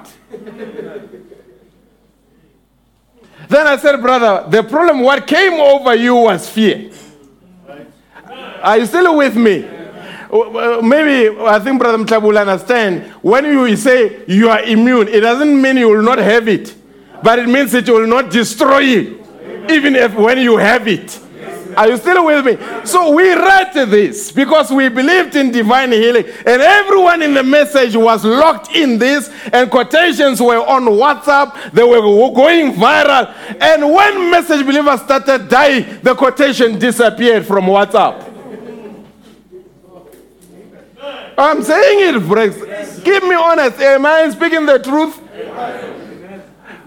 then 3.50 3.68
I 3.68 3.78
said, 3.78 4.02
brother, 4.02 4.46
the 4.50 4.64
problem, 4.64 5.02
what 5.02 5.26
came 5.28 5.54
over 5.54 5.96
you 5.96 6.16
was 6.16 6.50
fear. 6.50 6.92
Are 8.62 8.78
you 8.78 8.86
still 8.86 9.18
with 9.18 9.36
me? 9.36 9.83
Maybe 10.34 11.38
I 11.42 11.60
think 11.60 11.80
Brother 11.80 12.00
Mtlabu 12.00 12.24
will 12.24 12.38
understand. 12.40 13.04
When 13.22 13.46
you 13.46 13.76
say 13.76 14.24
you 14.28 14.50
are 14.50 14.64
immune, 14.64 15.08
it 15.08 15.20
doesn't 15.20 15.62
mean 15.62 15.78
you 15.78 15.90
will 15.90 16.02
not 16.02 16.18
have 16.18 16.48
it, 16.48 16.74
but 17.22 17.38
it 17.38 17.48
means 17.48 17.72
it 17.76 17.88
will 17.88 18.08
not 18.08 18.32
destroy 18.32 18.80
you, 18.80 19.24
even 19.70 19.96
if 19.96 20.16
when 20.16 20.40
you 20.40 20.58
have 20.58 20.88
it. 20.88 21.20
Are 21.78 21.88
you 21.88 21.98
still 21.98 22.26
with 22.26 22.46
me? 22.46 22.58
So 22.84 23.14
we 23.14 23.34
read 23.34 23.74
this 23.74 24.32
because 24.32 24.72
we 24.72 24.90
believed 24.90 25.36
in 25.36 25.52
divine 25.52 25.92
healing, 25.92 26.26
and 26.46 26.62
everyone 26.62 27.22
in 27.22 27.36
the 27.36 27.44
message 27.44 27.96
was 27.96 28.26
locked 28.26 28.76
in 28.76 28.98
this, 28.98 29.30
and 29.52 29.70
quotations 29.70 30.42
were 30.42 30.66
on 30.66 30.84
WhatsApp, 30.86 31.72
they 31.74 31.84
were 31.84 32.02
going 32.02 32.74
viral. 32.74 33.34
And 33.62 33.92
when 33.92 34.32
message 34.32 34.66
believers 34.66 35.02
started 35.02 35.48
dying, 35.48 36.00
the 36.02 36.16
quotation 36.16 36.80
disappeared 36.80 37.46
from 37.46 37.66
WhatsApp. 37.66 38.33
I'm 41.38 41.64
saying 41.64 42.16
it, 42.16 42.22
Brex. 42.22 43.04
Keep 43.04 43.24
me 43.24 43.36
honest. 43.36 43.80
Am 43.80 44.06
I 44.06 44.30
speaking 44.30 44.66
the 44.66 44.80
truth? 44.80 45.20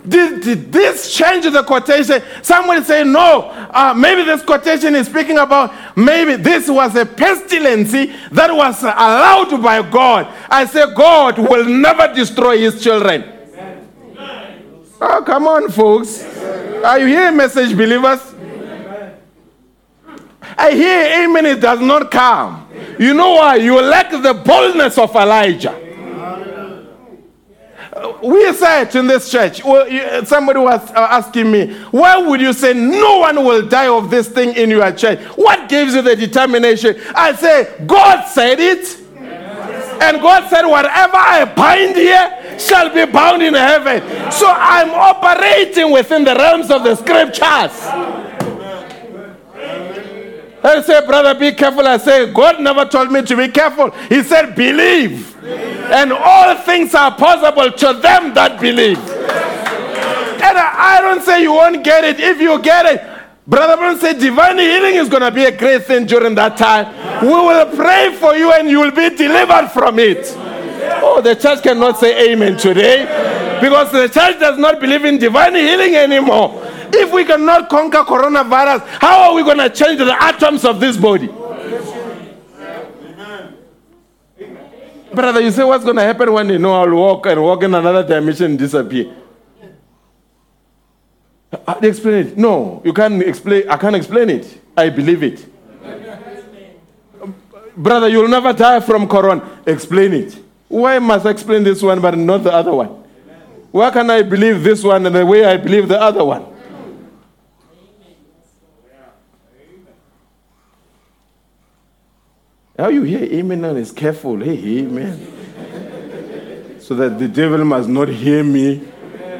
Did, 0.08 0.42
did 0.42 0.72
this 0.72 1.12
change 1.12 1.50
the 1.50 1.64
quotation? 1.64 2.22
Someone 2.40 2.84
say, 2.84 3.02
no, 3.02 3.50
uh, 3.50 3.92
maybe 3.96 4.22
this 4.22 4.42
quotation 4.42 4.94
is 4.94 5.06
speaking 5.08 5.36
about 5.36 5.74
maybe 5.96 6.36
this 6.36 6.68
was 6.70 6.94
a 6.94 7.04
pestilence 7.04 7.90
that 7.90 8.54
was 8.54 8.82
allowed 8.82 9.60
by 9.60 9.82
God. 9.90 10.32
I 10.48 10.64
say, 10.66 10.84
God 10.94 11.38
will 11.38 11.64
never 11.64 12.14
destroy 12.14 12.58
his 12.58 12.80
children. 12.80 13.32
Oh, 15.00 15.22
come 15.26 15.48
on, 15.48 15.70
folks. 15.70 16.22
Are 16.84 16.98
you 17.00 17.06
hearing 17.06 17.36
message, 17.36 17.76
believers? 17.76 18.20
I 20.56 20.70
hear 20.70 21.24
amen, 21.24 21.46
it 21.46 21.60
does 21.60 21.80
not 21.80 22.10
come. 22.10 22.65
You 22.98 23.14
know 23.14 23.34
why? 23.34 23.56
You 23.56 23.80
lack 23.80 24.10
the 24.10 24.34
boldness 24.34 24.98
of 24.98 25.14
Elijah. 25.14 25.74
Uh, 27.92 28.18
We 28.22 28.52
said 28.52 28.94
in 28.94 29.06
this 29.06 29.30
church, 29.30 29.62
somebody 30.26 30.58
was 30.58 30.90
uh, 30.90 31.08
asking 31.10 31.50
me, 31.50 31.74
why 31.90 32.18
would 32.18 32.40
you 32.40 32.52
say 32.52 32.74
no 32.74 33.20
one 33.20 33.42
will 33.44 33.66
die 33.66 33.88
of 33.88 34.10
this 34.10 34.28
thing 34.28 34.54
in 34.54 34.70
your 34.70 34.92
church? 34.92 35.18
What 35.36 35.68
gives 35.68 35.94
you 35.94 36.02
the 36.02 36.14
determination? 36.16 36.96
I 37.14 37.32
say, 37.34 37.84
God 37.86 38.26
said 38.26 38.60
it. 38.60 39.00
And 39.98 40.20
God 40.20 40.50
said, 40.50 40.66
whatever 40.66 41.16
I 41.16 41.44
bind 41.56 41.96
here 41.96 42.58
shall 42.58 42.92
be 42.92 43.10
bound 43.10 43.42
in 43.42 43.54
heaven. 43.54 44.02
So 44.30 44.46
I'm 44.46 44.90
operating 44.90 45.90
within 45.90 46.22
the 46.22 46.34
realms 46.34 46.70
of 46.70 46.84
the 46.84 46.94
scriptures. 46.96 47.72
I 50.66 50.82
say, 50.82 51.06
brother, 51.06 51.38
be 51.38 51.52
careful. 51.52 51.86
I 51.86 51.96
say, 51.98 52.32
God 52.32 52.60
never 52.60 52.84
told 52.84 53.12
me 53.12 53.22
to 53.22 53.36
be 53.36 53.48
careful. 53.48 53.90
He 54.08 54.22
said, 54.22 54.54
believe. 54.54 55.36
And 55.44 56.12
all 56.12 56.56
things 56.58 56.94
are 56.94 57.14
possible 57.16 57.70
to 57.70 57.92
them 58.00 58.34
that 58.34 58.60
believe. 58.60 58.98
And 58.98 60.58
I 60.58 60.98
I 60.98 61.00
don't 61.00 61.22
say 61.22 61.42
you 61.42 61.52
won't 61.52 61.84
get 61.84 62.04
it. 62.04 62.20
If 62.20 62.40
you 62.40 62.60
get 62.60 62.86
it, 62.86 63.02
Brother 63.46 63.76
Brown 63.76 63.98
said 63.98 64.18
divine 64.18 64.58
healing 64.58 64.96
is 64.96 65.08
going 65.08 65.22
to 65.22 65.30
be 65.30 65.44
a 65.44 65.56
great 65.56 65.84
thing 65.84 66.06
during 66.06 66.34
that 66.34 66.56
time. 66.56 66.86
We 67.22 67.28
will 67.28 67.76
pray 67.76 68.14
for 68.18 68.34
you 68.34 68.52
and 68.52 68.68
you 68.68 68.80
will 68.80 68.90
be 68.90 69.10
delivered 69.10 69.68
from 69.68 69.98
it. 69.98 70.26
Oh, 71.02 71.20
the 71.22 71.34
church 71.34 71.62
cannot 71.62 71.98
say 71.98 72.32
amen 72.32 72.56
today 72.56 73.04
because 73.60 73.92
the 73.92 74.08
church 74.08 74.38
does 74.38 74.58
not 74.58 74.80
believe 74.80 75.04
in 75.04 75.18
divine 75.18 75.54
healing 75.54 75.94
anymore. 75.94 76.62
If 76.92 77.12
we 77.12 77.24
cannot 77.24 77.68
conquer 77.68 77.98
coronavirus, 77.98 78.86
how 79.00 79.30
are 79.30 79.34
we 79.34 79.42
going 79.42 79.58
to 79.58 79.70
change 79.70 79.98
the 79.98 80.16
atoms 80.22 80.64
of 80.64 80.80
this 80.80 80.96
body? 80.96 81.28
Brother, 85.12 85.40
you 85.40 85.50
say 85.50 85.64
what's 85.64 85.82
going 85.84 85.96
to 85.96 86.02
happen 86.02 86.30
when 86.32 86.48
you 86.50 86.58
know 86.58 86.74
I'll 86.74 86.94
walk 86.94 87.26
and 87.26 87.42
walk 87.42 87.62
in 87.62 87.74
another 87.74 88.06
dimension 88.06 88.46
and 88.52 88.58
disappear? 88.58 89.14
Do 91.50 91.88
explain 91.88 92.26
it? 92.26 92.36
No, 92.36 92.82
you 92.84 92.92
can't 92.92 93.22
explain. 93.22 93.68
I 93.68 93.76
can't 93.76 93.96
explain 93.96 94.30
it. 94.30 94.60
I 94.76 94.90
believe 94.90 95.22
it. 95.22 95.46
Brother, 97.76 98.08
you'll 98.08 98.28
never 98.28 98.52
die 98.52 98.80
from 98.80 99.06
corona. 99.08 99.62
Explain 99.66 100.12
it. 100.12 100.45
Why 100.68 100.98
must 100.98 101.26
I 101.26 101.30
explain 101.30 101.62
this 101.62 101.82
one 101.82 102.00
but 102.00 102.16
not 102.16 102.42
the 102.44 102.52
other 102.52 102.74
one? 102.74 103.04
Why 103.70 103.90
can 103.90 104.10
I 104.10 104.22
believe 104.22 104.62
this 104.62 104.82
one 104.82 105.06
and 105.06 105.14
the 105.14 105.24
way 105.24 105.44
I 105.44 105.56
believe 105.56 105.88
the 105.88 106.00
other 106.00 106.24
one? 106.24 106.46
How 112.78 112.88
you 112.88 113.02
hear 113.02 113.22
amen 113.22 113.64
and 113.64 113.78
is 113.78 113.90
careful. 113.90 114.38
Hey, 114.38 114.80
amen. 114.80 116.78
so 116.80 116.94
that 116.94 117.18
the 117.18 117.26
devil 117.26 117.64
must 117.64 117.88
not 117.88 118.08
hear 118.08 118.44
me 118.44 118.82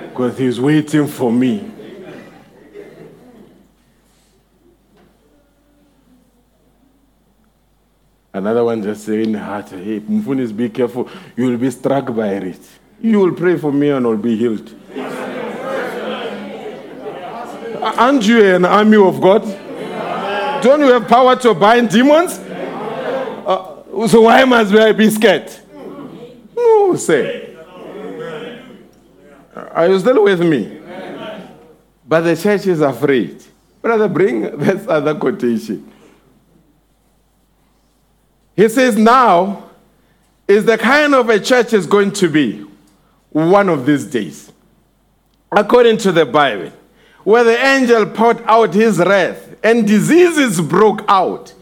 because 0.09 0.39
he's 0.39 0.59
waiting 0.59 1.07
for 1.07 1.31
me. 1.31 1.71
Another 8.37 8.63
one 8.65 8.83
just 8.83 9.05
saying, 9.05 9.33
heart, 9.33 9.71
hey, 9.71 9.99
Mfunis, 9.99 10.55
be 10.55 10.69
careful. 10.69 11.09
You 11.37 11.47
will 11.47 11.57
be 11.57 11.71
struck 11.71 12.15
by 12.15 12.35
it. 12.35 12.61
You 13.01 13.19
will 13.21 13.33
pray 13.33 13.57
for 13.57 13.73
me 13.73 13.89
and 13.89 14.05
I'll 14.05 14.19
be 14.19 14.37
healed. 14.37 14.75
Aren't 17.83 18.27
you 18.27 18.45
an 18.55 18.67
army 18.67 18.99
of 18.99 19.19
God? 19.23 19.43
Don't 20.63 20.81
you 20.81 20.93
have 20.93 21.09
power 21.09 21.35
to 21.37 21.55
bind 21.55 21.89
demons? 21.89 22.39
Uh, 22.39 24.07
so 24.07 24.21
why 24.21 24.45
must 24.45 24.75
I 24.75 24.93
be 24.93 25.09
scared? 25.09 25.51
No, 26.55 26.95
say. 26.97 27.57
Are 29.55 29.89
you 29.89 29.99
still 29.99 30.23
with 30.23 30.41
me? 30.43 30.83
But 32.07 32.21
the 32.21 32.37
church 32.37 32.67
is 32.67 32.83
afraid. 32.83 33.43
Brother, 33.81 34.09
bring 34.09 34.43
this 34.59 34.87
other 34.87 35.15
quotation. 35.15 35.91
He 38.57 38.69
says, 38.71 38.97
Now 38.97 39.71
is 40.49 40.65
the 40.65 40.79
kind 40.79 41.15
of 41.15 41.29
a 41.29 41.39
church 41.39 41.73
is 41.73 41.87
going 41.87 42.13
to 42.13 42.29
be 42.29 42.65
one 43.31 43.69
of 43.69 43.85
these 43.85 44.07
days, 44.07 44.51
according 45.53 45.99
to 45.99 46.13
the 46.13 46.25
Bible, 46.25 46.73
where 47.23 47.45
the 47.45 47.63
angel 47.63 48.07
poured 48.07 48.43
out 48.47 48.73
his 48.73 48.99
wrath 48.99 49.57
and 49.63 49.87
diseases 49.87 50.61
broke 50.61 51.05
out, 51.09 51.53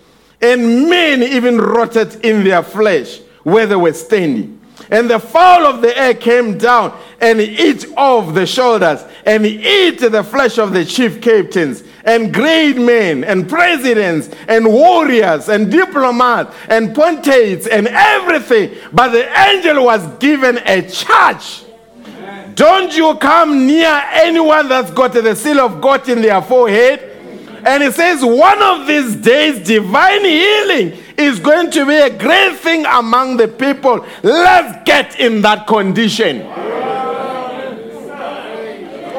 and 0.41 0.89
men 0.89 1.23
even 1.23 1.59
rotted 1.59 2.25
in 2.25 2.45
their 2.45 2.63
flesh 2.63 3.21
where 3.43 3.67
they 3.67 3.77
were 3.77 3.93
standing. 3.93 4.61
And 4.91 5.09
the 5.09 5.19
fowl 5.19 5.67
of 5.67 5.83
the 5.83 5.97
air 5.97 6.15
came 6.15 6.59
down 6.59 6.99
and 7.21 7.41
eat 7.41 7.87
off 7.97 8.35
the 8.35 8.47
shoulders 8.47 9.05
and 9.25 9.47
eat 9.47 9.99
the 9.99 10.23
flesh 10.23 10.59
of 10.59 10.73
the 10.73 10.85
chief 10.85 11.21
captains 11.21 11.85
and 12.05 12.35
great 12.35 12.77
men 12.77 13.25
and 13.25 13.49
presidents 13.49 14.29
and 14.49 14.67
warriors 14.67 15.49
and 15.49 15.71
diplomats 15.71 16.55
and 16.69 16.95
pontiffs 16.95 17.67
and 17.67 17.89
everything. 17.89 18.77
But 18.93 19.11
the 19.11 19.27
angel 19.49 19.85
was 19.85 20.07
given 20.19 20.59
a 20.59 20.83
charge. 20.89 21.65
Don't 22.55 22.95
you 22.97 23.17
come 23.17 23.67
near 23.67 24.03
anyone 24.13 24.69
that's 24.69 24.91
got 24.91 25.13
the 25.13 25.35
seal 25.35 25.61
of 25.61 25.81
God 25.81 26.09
in 26.09 26.23
their 26.23 26.43
forehead. 26.43 27.11
And 27.67 27.83
it 27.83 27.95
says, 27.95 28.23
one 28.23 28.63
of 28.63 28.87
these 28.87 29.17
days, 29.17 29.67
divine 29.67 30.23
healing 30.23 31.04
is 31.17 31.39
going 31.39 31.71
to 31.71 31.87
be 31.87 31.95
a 31.95 32.11
great 32.11 32.57
thing 32.59 32.85
among 32.87 33.37
the 33.37 33.49
people. 33.49 34.05
Let's 34.23 34.85
get 34.85 35.19
in 35.21 35.43
that 35.43 35.67
condition. 35.67 36.43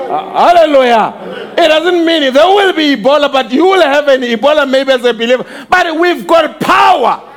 Uh, 0.08 0.54
hallelujah. 0.54 1.54
It 1.58 1.68
doesn't 1.68 2.06
mean 2.06 2.24
it. 2.24 2.34
There 2.34 2.46
will 2.48 2.74
be 2.74 2.96
Ebola, 2.96 3.32
but 3.32 3.52
you 3.52 3.66
will 3.66 3.82
have 3.82 4.08
an 4.08 4.22
Ebola 4.22 4.70
maybe 4.70 4.92
as 4.92 5.04
a 5.04 5.14
believer. 5.14 5.46
But 5.70 5.98
we've 6.00 6.28
got 6.28 6.60
power. 6.60 7.32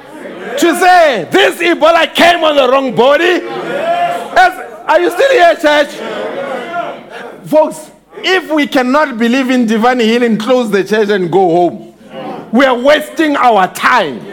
To 0.59 0.77
say 0.77 1.29
this 1.31 1.61
Ebola 1.61 2.13
came 2.15 2.43
on 2.43 2.57
the 2.57 2.69
wrong 2.69 2.95
body. 2.95 3.43
Are 4.89 5.01
you 5.01 5.11
still 5.11 5.31
here, 5.31 5.55
church? 5.57 5.91
Folks, 7.47 7.91
if 8.17 8.51
we 8.51 8.67
cannot 8.67 9.19
believe 9.19 9.51
in 9.51 9.67
divine 9.67 10.01
healing, 10.01 10.37
close 10.39 10.71
the 10.71 10.83
church 10.85 11.09
and 11.11 11.31
go 11.31 11.51
home. 11.51 11.95
We 12.53 12.65
are 12.65 12.77
wasting 12.79 13.37
our 13.37 13.73
time. 13.73 14.28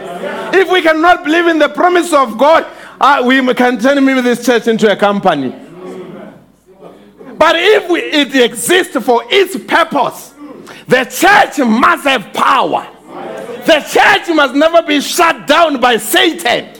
If 0.58 0.70
we 0.70 0.80
cannot 0.80 1.22
believe 1.22 1.48
in 1.48 1.58
the 1.58 1.68
promise 1.68 2.14
of 2.14 2.38
God, 2.38 2.66
uh, 2.98 3.22
we 3.26 3.42
can 3.52 3.78
turn 3.78 4.02
maybe 4.02 4.22
this 4.22 4.44
church 4.44 4.66
into 4.66 4.90
a 4.90 4.96
company. 4.96 5.50
But 7.36 7.56
if 7.56 7.90
we, 7.90 8.00
it 8.00 8.34
exists 8.34 8.96
for 9.04 9.22
its 9.26 9.54
purpose, 9.66 10.32
the 10.88 11.04
church 11.04 11.58
must 11.58 12.04
have 12.04 12.32
power. 12.32 12.88
The 13.66 13.80
church 13.80 14.34
must 14.34 14.54
never 14.54 14.80
be 14.80 15.02
shut 15.02 15.46
down 15.46 15.78
by 15.78 15.98
Satan. 15.98 16.72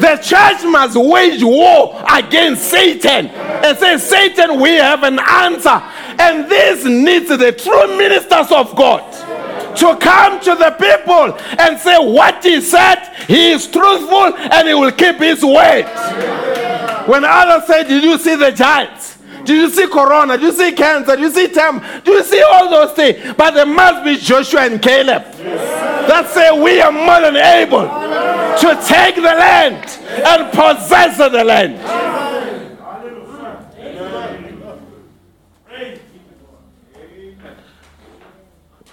The 0.00 0.16
church 0.20 0.68
must 0.68 0.96
wage 0.96 1.44
war 1.44 2.04
against 2.12 2.64
Satan 2.64 3.28
and 3.28 3.78
say, 3.78 3.98
Satan, 3.98 4.60
we 4.60 4.70
have 4.70 5.04
an 5.04 5.20
answer. 5.20 5.80
And 6.18 6.50
this 6.50 6.84
needs 6.84 7.28
the 7.28 7.52
true 7.52 7.96
ministers 7.96 8.50
of 8.50 8.74
God 8.74 9.04
to 9.78 9.96
come 9.96 10.40
to 10.40 10.54
the 10.54 10.70
people 10.78 11.38
and 11.58 11.78
say, 11.78 11.96
What 11.98 12.44
he 12.44 12.60
said, 12.60 12.96
he 13.26 13.52
is 13.52 13.66
truthful 13.66 14.36
and 14.36 14.68
he 14.68 14.74
will 14.74 14.92
keep 14.92 15.16
his 15.16 15.44
word. 15.44 15.84
When 17.06 17.24
others 17.24 17.66
say, 17.66 17.84
Did 17.84 18.04
you 18.04 18.18
see 18.18 18.36
the 18.36 18.52
giants? 18.52 19.18
Did 19.44 19.56
you 19.56 19.70
see 19.70 19.86
corona? 19.86 20.36
Did 20.36 20.42
you 20.46 20.52
see 20.52 20.72
cancer? 20.72 21.16
Did 21.16 21.20
you 21.22 21.30
see 21.30 21.48
tem? 21.48 21.80
Do 22.04 22.12
you 22.12 22.22
see 22.22 22.42
all 22.42 22.68
those 22.68 22.92
things? 22.92 23.34
But 23.34 23.54
there 23.54 23.64
must 23.64 24.04
be 24.04 24.16
Joshua 24.18 24.60
and 24.66 24.82
Caleb 24.82 25.22
that 26.08 26.28
say 26.28 26.50
we 26.60 26.82
are 26.82 26.92
more 26.92 27.20
than 27.20 27.36
able 27.36 27.88
to 27.88 28.86
take 28.86 29.14
the 29.14 29.22
land 29.22 29.84
and 30.26 30.50
possess 30.52 31.16
the 31.16 31.44
land. 31.44 32.27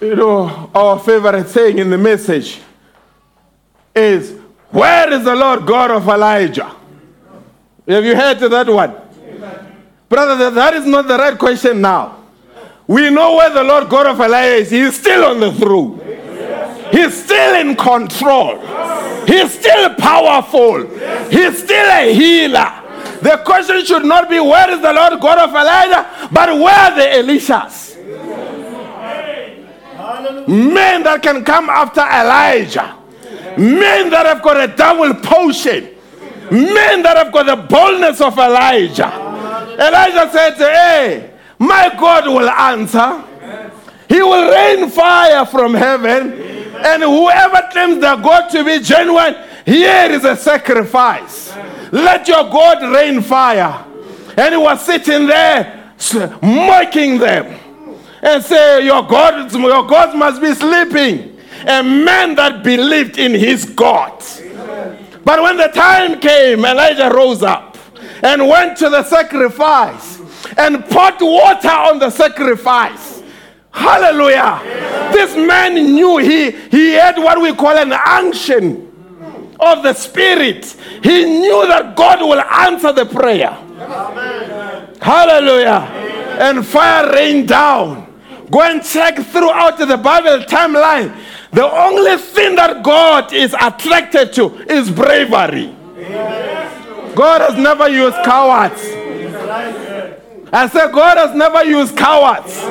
You 0.00 0.14
know, 0.14 0.70
our 0.74 0.98
favorite 0.98 1.48
saying 1.48 1.78
in 1.78 1.88
the 1.88 1.96
message 1.96 2.60
is, 3.94 4.32
Where 4.70 5.10
is 5.10 5.24
the 5.24 5.34
Lord 5.34 5.66
God 5.66 5.90
of 5.90 6.06
Elijah? 6.06 6.70
Have 7.88 8.04
you 8.04 8.14
heard 8.14 8.38
that 8.40 8.68
one? 8.68 8.94
Brother, 10.08 10.50
that- 10.50 10.74
is 10.74 10.84
not 10.86 11.08
the 11.08 11.16
right 11.16 11.38
question 11.38 11.80
now. 11.80 12.16
We 12.86 13.10
know 13.10 13.36
where 13.36 13.50
the 13.50 13.64
Lord 13.64 13.88
God 13.88 14.06
of 14.06 14.20
Elijah 14.20 14.56
is. 14.56 14.70
He 14.70 14.80
is 14.80 14.96
still 14.96 15.24
on 15.24 15.40
the 15.40 15.52
throne. 15.52 16.00
He's 16.92 17.24
still 17.24 17.54
in 17.56 17.74
control. 17.74 18.58
He's 19.26 19.58
still 19.58 19.94
powerful. 19.94 20.86
He's 21.30 21.62
still 21.64 21.90
a 21.90 22.12
healer. 22.12 22.70
The 23.22 23.38
question 23.44 23.84
should 23.84 24.04
not 24.04 24.28
be 24.28 24.38
where 24.38 24.70
is 24.70 24.80
the 24.82 24.92
Lord 24.92 25.18
God 25.20 25.38
of 25.38 25.50
Elijah, 25.54 26.06
but 26.30 26.54
where 26.60 26.74
are 26.74 26.94
the 26.94 27.02
Elishas? 27.02 27.95
Men 30.48 31.02
that 31.04 31.22
can 31.22 31.44
come 31.44 31.70
after 31.70 32.00
Elijah. 32.00 32.96
Men 33.58 34.10
that 34.10 34.26
have 34.26 34.42
got 34.42 34.56
a 34.56 34.74
double 34.74 35.14
potion. 35.14 35.88
Men 36.50 37.02
that 37.02 37.16
have 37.16 37.32
got 37.32 37.46
the 37.46 37.56
boldness 37.56 38.20
of 38.20 38.38
Elijah. 38.38 39.12
Elijah 39.78 40.30
said, 40.32 40.54
Hey, 40.54 41.30
my 41.58 41.94
God 41.98 42.26
will 42.26 42.48
answer. 42.48 43.24
He 44.08 44.22
will 44.22 44.50
rain 44.50 44.90
fire 44.90 45.44
from 45.46 45.74
heaven. 45.74 46.32
And 46.84 47.02
whoever 47.02 47.68
claims 47.72 48.00
their 48.00 48.16
God 48.16 48.48
to 48.50 48.64
be 48.64 48.80
genuine, 48.80 49.34
here 49.64 50.10
is 50.10 50.24
a 50.24 50.36
sacrifice. 50.36 51.54
Let 51.90 52.28
your 52.28 52.44
God 52.44 52.82
rain 52.94 53.22
fire. 53.22 53.84
And 54.36 54.54
he 54.54 54.60
was 54.60 54.84
sitting 54.84 55.26
there 55.26 55.94
mocking 56.42 57.18
them 57.18 57.65
and 58.22 58.42
say, 58.42 58.84
Your 58.84 59.02
God, 59.06 59.52
your 59.52 59.86
God 59.86 60.16
must 60.16 60.40
be 60.40 60.54
sleeping. 60.54 61.38
A 61.66 61.82
man 61.82 62.34
that 62.36 62.62
believed 62.62 63.18
in 63.18 63.32
his 63.32 63.64
God. 63.64 64.22
But 65.24 65.42
when 65.42 65.56
the 65.56 65.68
time 65.68 66.20
came, 66.20 66.64
Elijah 66.64 67.10
rose 67.12 67.42
up 67.42 67.76
and 68.22 68.46
went 68.46 68.78
to 68.78 68.88
the 68.88 69.02
sacrifice 69.02 70.20
and 70.56 70.84
poured 70.84 71.20
water 71.20 71.68
on 71.68 71.98
the 71.98 72.10
sacrifice. 72.10 73.22
Hallelujah. 73.72 74.60
This 75.12 75.36
man 75.36 75.74
knew 75.74 76.18
he, 76.18 76.50
he 76.50 76.92
had 76.92 77.18
what 77.18 77.40
we 77.40 77.54
call 77.54 77.76
an 77.76 77.92
unction 77.92 78.86
of 79.60 79.82
the 79.82 79.92
Spirit. 79.92 80.64
He 81.02 81.24
knew 81.24 81.66
that 81.66 81.96
God 81.96 82.20
will 82.20 82.40
answer 82.40 82.92
the 82.92 83.06
prayer. 83.06 83.50
Hallelujah. 85.00 85.80
And 86.40 86.64
fire 86.64 87.12
rained 87.12 87.48
down. 87.48 88.05
Go 88.50 88.62
and 88.62 88.82
check 88.82 89.16
throughout 89.16 89.78
the 89.78 89.96
Bible 89.96 90.44
timeline. 90.46 91.16
The 91.52 91.64
only 91.64 92.16
thing 92.18 92.54
that 92.56 92.82
God 92.82 93.32
is 93.32 93.54
attracted 93.54 94.32
to 94.34 94.54
is 94.70 94.90
bravery. 94.90 95.74
God 97.14 97.40
has 97.40 97.58
never 97.58 97.88
used 97.88 98.16
cowards. 98.24 98.80
I 100.52 100.68
said, 100.68 100.92
God 100.92 101.16
has 101.16 101.34
never 101.34 101.64
used 101.64 101.96
cowards. 101.96 102.62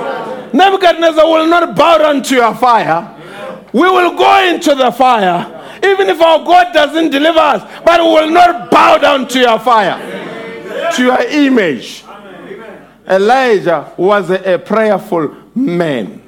Nebuchadnezzar 0.53 1.25
will 1.25 1.47
not 1.47 1.75
bow 1.75 1.97
down 1.97 2.23
to 2.23 2.35
your 2.35 2.55
fire. 2.55 3.11
We 3.73 3.81
will 3.81 4.15
go 4.15 4.47
into 4.53 4.75
the 4.75 4.91
fire, 4.91 5.79
even 5.83 6.07
if 6.07 6.21
our 6.21 6.45
God 6.45 6.71
doesn't 6.73 7.09
deliver 7.09 7.39
us, 7.39 7.81
but 7.83 7.99
we 7.99 8.07
will 8.07 8.31
not 8.31 8.71
bow 8.71 8.97
down 8.97 9.27
to 9.27 9.39
your 9.39 9.59
fire, 9.59 9.99
to 10.93 11.03
your 11.03 11.21
image. 11.21 12.05
Elijah 13.07 13.91
was 13.97 14.29
a, 14.29 14.53
a 14.53 14.59
prayerful 14.59 15.44
man. 15.55 16.21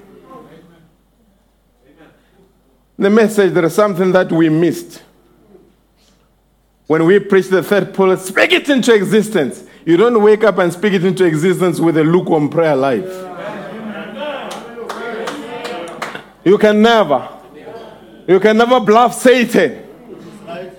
The 2.97 3.09
message, 3.09 3.53
there 3.53 3.65
is 3.65 3.75
something 3.75 4.11
that 4.13 4.31
we 4.31 4.49
missed. 4.49 5.03
When 6.87 7.05
we 7.05 7.19
preach 7.19 7.47
the 7.47 7.61
third 7.61 7.93
pull, 7.93 8.15
speak 8.17 8.53
it 8.53 8.69
into 8.69 8.93
existence. 8.93 9.63
You 9.85 9.97
don't 9.97 10.21
wake 10.23 10.43
up 10.43 10.57
and 10.57 10.71
speak 10.73 10.93
it 10.93 11.05
into 11.05 11.25
existence 11.25 11.79
with 11.79 11.97
a 11.97 12.03
lukewarm 12.03 12.49
prayer 12.49 12.75
life. 12.75 13.05
You 16.43 16.57
can 16.57 16.81
never. 16.81 17.27
You 18.27 18.39
can 18.39 18.57
never 18.57 18.79
bluff 18.79 19.13
Satan. 19.13 19.83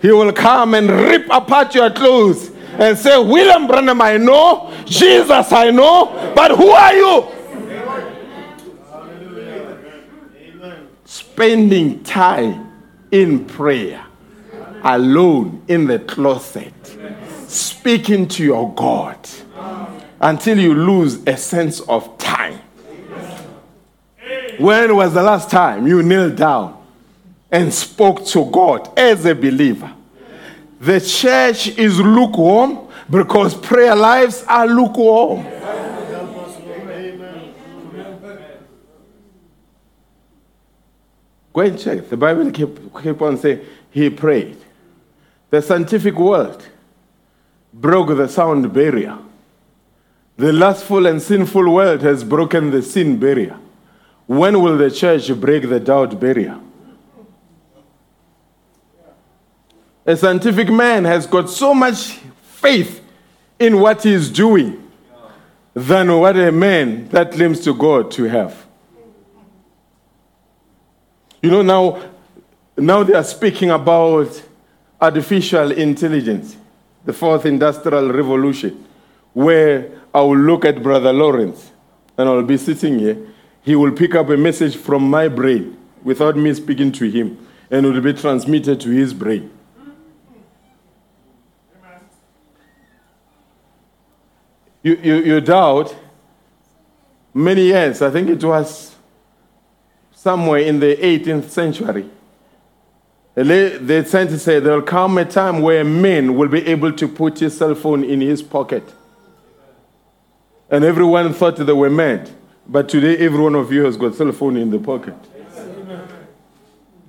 He 0.00 0.10
will 0.10 0.32
come 0.32 0.74
and 0.74 0.90
rip 0.90 1.26
apart 1.30 1.74
your 1.74 1.90
clothes 1.90 2.50
and 2.78 2.96
say, 2.96 3.16
William 3.22 3.66
Branham, 3.66 4.00
I 4.00 4.16
know. 4.16 4.72
Jesus, 4.86 5.52
I 5.52 5.70
know. 5.70 6.32
But 6.34 6.56
who 6.56 6.68
are 6.70 6.94
you? 6.94 7.37
Spending 11.10 12.04
time 12.04 12.70
in 13.10 13.46
prayer, 13.46 14.04
alone 14.82 15.62
in 15.66 15.86
the 15.86 16.00
closet, 16.00 16.74
speaking 17.46 18.28
to 18.28 18.44
your 18.44 18.74
God 18.74 19.18
until 20.20 20.58
you 20.58 20.74
lose 20.74 21.26
a 21.26 21.34
sense 21.38 21.80
of 21.80 22.18
time. 22.18 22.60
When 24.58 24.94
was 24.94 25.14
the 25.14 25.22
last 25.22 25.50
time 25.50 25.86
you 25.86 26.02
knelt 26.02 26.36
down 26.36 26.76
and 27.50 27.72
spoke 27.72 28.26
to 28.26 28.44
God 28.44 28.92
as 28.98 29.24
a 29.24 29.34
believer? 29.34 29.90
The 30.78 31.00
church 31.00 31.68
is 31.68 31.98
lukewarm 31.98 32.86
because 33.08 33.54
prayer 33.54 33.96
lives 33.96 34.44
are 34.46 34.66
lukewarm. 34.66 35.46
Go 41.58 41.64
and 41.64 41.76
check. 41.76 42.08
The 42.08 42.16
Bible 42.16 42.52
keep, 42.52 43.02
keep 43.02 43.20
on 43.20 43.36
saying 43.36 43.66
he 43.90 44.08
prayed. 44.10 44.58
The 45.50 45.60
scientific 45.60 46.14
world 46.14 46.64
broke 47.74 48.16
the 48.16 48.28
sound 48.28 48.72
barrier. 48.72 49.18
The 50.36 50.52
lustful 50.52 51.04
and 51.06 51.20
sinful 51.20 51.68
world 51.74 52.02
has 52.02 52.22
broken 52.22 52.70
the 52.70 52.80
sin 52.80 53.18
barrier. 53.18 53.58
When 54.28 54.62
will 54.62 54.78
the 54.78 54.88
church 54.88 55.34
break 55.40 55.68
the 55.68 55.80
doubt 55.80 56.20
barrier? 56.20 56.60
A 60.06 60.16
scientific 60.16 60.68
man 60.70 61.06
has 61.06 61.26
got 61.26 61.50
so 61.50 61.74
much 61.74 62.20
faith 62.44 63.02
in 63.58 63.80
what 63.80 64.04
he 64.04 64.12
is 64.12 64.30
doing 64.30 64.88
than 65.74 66.16
what 66.20 66.36
a 66.36 66.52
man 66.52 67.08
that 67.08 67.32
claims 67.32 67.58
to 67.62 67.74
God 67.74 68.12
to 68.12 68.28
have. 68.28 68.67
You 71.40 71.50
know, 71.50 71.62
now, 71.62 72.10
now 72.76 73.02
they 73.04 73.14
are 73.14 73.24
speaking 73.24 73.70
about 73.70 74.42
artificial 75.00 75.70
intelligence, 75.70 76.56
the 77.04 77.12
fourth 77.12 77.46
industrial 77.46 78.12
revolution, 78.12 78.84
where 79.32 79.90
I 80.12 80.20
will 80.22 80.38
look 80.38 80.64
at 80.64 80.82
Brother 80.82 81.12
Lawrence 81.12 81.70
and 82.16 82.28
I'll 82.28 82.42
be 82.42 82.56
sitting 82.56 82.98
here. 82.98 83.16
He 83.62 83.76
will 83.76 83.92
pick 83.92 84.14
up 84.14 84.28
a 84.30 84.36
message 84.36 84.76
from 84.76 85.08
my 85.08 85.28
brain 85.28 85.76
without 86.02 86.36
me 86.36 86.52
speaking 86.54 86.90
to 86.92 87.08
him, 87.08 87.46
and 87.70 87.86
it 87.86 87.92
will 87.92 88.00
be 88.00 88.14
transmitted 88.14 88.80
to 88.80 88.90
his 88.90 89.14
brain. 89.14 89.50
You, 94.82 94.98
you, 95.02 95.14
you 95.16 95.40
doubt 95.40 95.94
many 97.34 97.62
years, 97.62 98.00
I 98.00 98.10
think 98.10 98.28
it 98.28 98.42
was 98.42 98.87
somewhere 100.18 100.58
in 100.58 100.80
the 100.80 100.96
18th 100.96 101.48
century, 101.48 102.10
they 103.36 104.02
to 104.02 104.38
say 104.38 104.58
there 104.58 104.74
will 104.74 104.82
come 104.82 105.16
a 105.16 105.24
time 105.24 105.62
where 105.62 105.84
men 105.84 106.34
will 106.34 106.48
be 106.48 106.66
able 106.66 106.92
to 106.92 107.06
put 107.06 107.38
his 107.38 107.56
cell 107.56 107.76
phone 107.76 108.02
in 108.02 108.20
his 108.20 108.42
pocket. 108.42 108.82
And 110.68 110.84
everyone 110.84 111.32
thought 111.32 111.56
they 111.56 111.72
were 111.72 111.88
mad. 111.88 112.28
But 112.66 112.88
today, 112.88 113.16
every 113.18 113.40
one 113.40 113.54
of 113.54 113.72
you 113.72 113.84
has 113.84 113.96
got 113.96 114.12
a 114.12 114.16
cell 114.16 114.32
phone 114.32 114.56
in 114.56 114.70
the 114.70 114.80
pocket. 114.80 115.14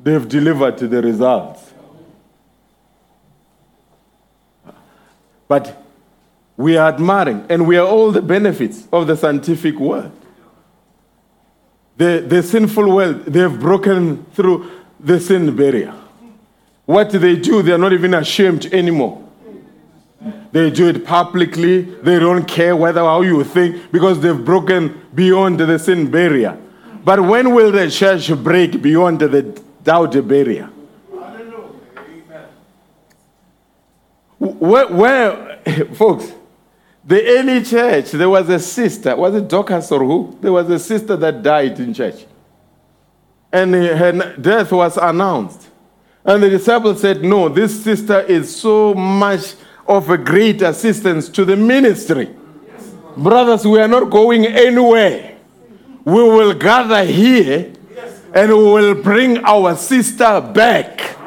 They've 0.03 0.29
delivered 0.29 0.77
the 0.77 1.01
results. 1.01 1.73
But 5.47 5.83
we 6.55 6.77
are 6.77 6.89
admiring, 6.89 7.47
and 7.49 7.67
we 7.67 7.75
are 7.77 7.87
all 7.87 8.11
the 8.11 8.21
benefits 8.21 8.87
of 8.93 9.07
the 9.07 9.17
scientific 9.17 9.79
world. 9.79 10.11
The, 11.99 12.23
the 12.25 12.41
sinful 12.41 12.95
world, 12.95 13.25
they've 13.25 13.59
broken 13.59 14.23
through 14.33 14.71
the 15.01 15.19
sin 15.19 15.53
barrier. 15.53 15.93
What 16.85 17.09
they 17.11 17.35
do, 17.35 17.61
they're 17.61 17.77
not 17.77 17.91
even 17.91 18.13
ashamed 18.13 18.67
anymore. 18.67 19.21
They 20.53 20.71
do 20.71 20.87
it 20.87 21.05
publicly. 21.05 21.81
They 21.81 22.17
don't 22.19 22.47
care 22.47 22.73
whether 22.73 23.01
how 23.01 23.19
you 23.19 23.43
think 23.43 23.91
because 23.91 24.21
they've 24.21 24.45
broken 24.45 25.01
beyond 25.13 25.59
the 25.59 25.77
sin 25.77 26.09
barrier. 26.09 26.57
But 27.03 27.19
when 27.19 27.53
will 27.53 27.73
the 27.73 27.91
church 27.91 28.33
break 28.43 28.81
beyond 28.81 29.19
the 29.19 29.61
doubt 29.83 30.25
barrier? 30.25 30.69
I 31.11 31.37
don't 31.37 31.49
know. 31.49 31.75
Amen. 34.39 34.57
Where, 34.57 34.87
where 34.87 35.59
folks, 35.95 36.31
the 37.09 37.25
early 37.39 37.63
church, 37.63 38.11
there 38.11 38.29
was 38.29 38.47
a 38.49 38.59
sister, 38.59 39.15
was 39.15 39.33
it 39.33 39.47
Dorcas 39.47 39.91
or 39.91 40.05
who? 40.05 40.37
There 40.41 40.51
was 40.51 40.69
a 40.69 40.77
sister 40.77 41.15
that 41.17 41.41
died 41.41 41.79
in 41.79 41.91
church. 41.91 42.23
And 43.51 43.73
her 43.73 44.35
death 44.39 44.71
was 44.71 44.95
announced. 44.95 45.69
And 46.23 46.43
the 46.43 46.51
disciples 46.51 47.01
said, 47.01 47.23
No, 47.23 47.49
this 47.49 47.83
sister 47.83 48.19
is 48.19 48.55
so 48.55 48.93
much 48.93 49.55
of 49.87 50.07
a 50.11 50.19
great 50.19 50.61
assistance 50.61 51.29
to 51.29 51.45
the 51.45 51.55
ministry. 51.55 52.29
Brothers, 53.17 53.65
we 53.65 53.79
are 53.79 53.87
not 53.87 54.11
going 54.11 54.45
anywhere. 54.45 55.35
We 56.05 56.13
will 56.13 56.53
gather 56.53 57.03
here 57.05 57.73
and 58.35 58.51
we 58.51 58.63
will 58.63 59.01
bring 59.01 59.43
our 59.45 59.75
sister 59.75 60.41
back. 60.41 61.17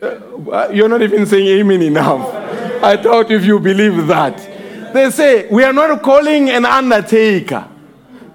Uh, 0.00 0.68
You're 0.72 0.88
not 0.88 1.02
even 1.02 1.26
saying 1.26 1.48
amen 1.48 1.82
enough. 1.82 2.49
I 2.82 2.96
thought 2.96 3.30
if 3.30 3.44
you 3.44 3.60
believe 3.60 4.06
that. 4.06 4.92
They 4.92 5.10
say, 5.10 5.48
We 5.48 5.64
are 5.64 5.72
not 5.72 6.02
calling 6.02 6.50
an 6.50 6.64
undertaker. 6.64 7.68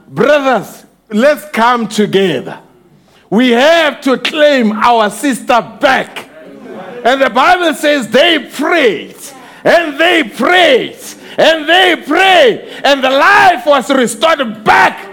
Brothers, 0.07 0.85
let's 1.09 1.49
come 1.51 1.87
together. 1.87 2.61
We 3.29 3.51
have 3.51 4.01
to 4.01 4.17
claim 4.17 4.71
our 4.71 5.09
sister 5.09 5.77
back. 5.81 6.29
And 7.03 7.21
the 7.21 7.29
Bible 7.29 7.73
says 7.73 8.07
they 8.09 8.49
prayed 8.49 9.17
and 9.63 9.99
they 9.99 10.23
prayed 10.23 10.97
and 11.37 11.67
they 11.67 12.01
prayed, 12.05 12.81
and 12.83 13.03
the 13.03 13.09
life 13.09 13.65
was 13.65 13.89
restored 13.91 14.63
back 14.63 15.11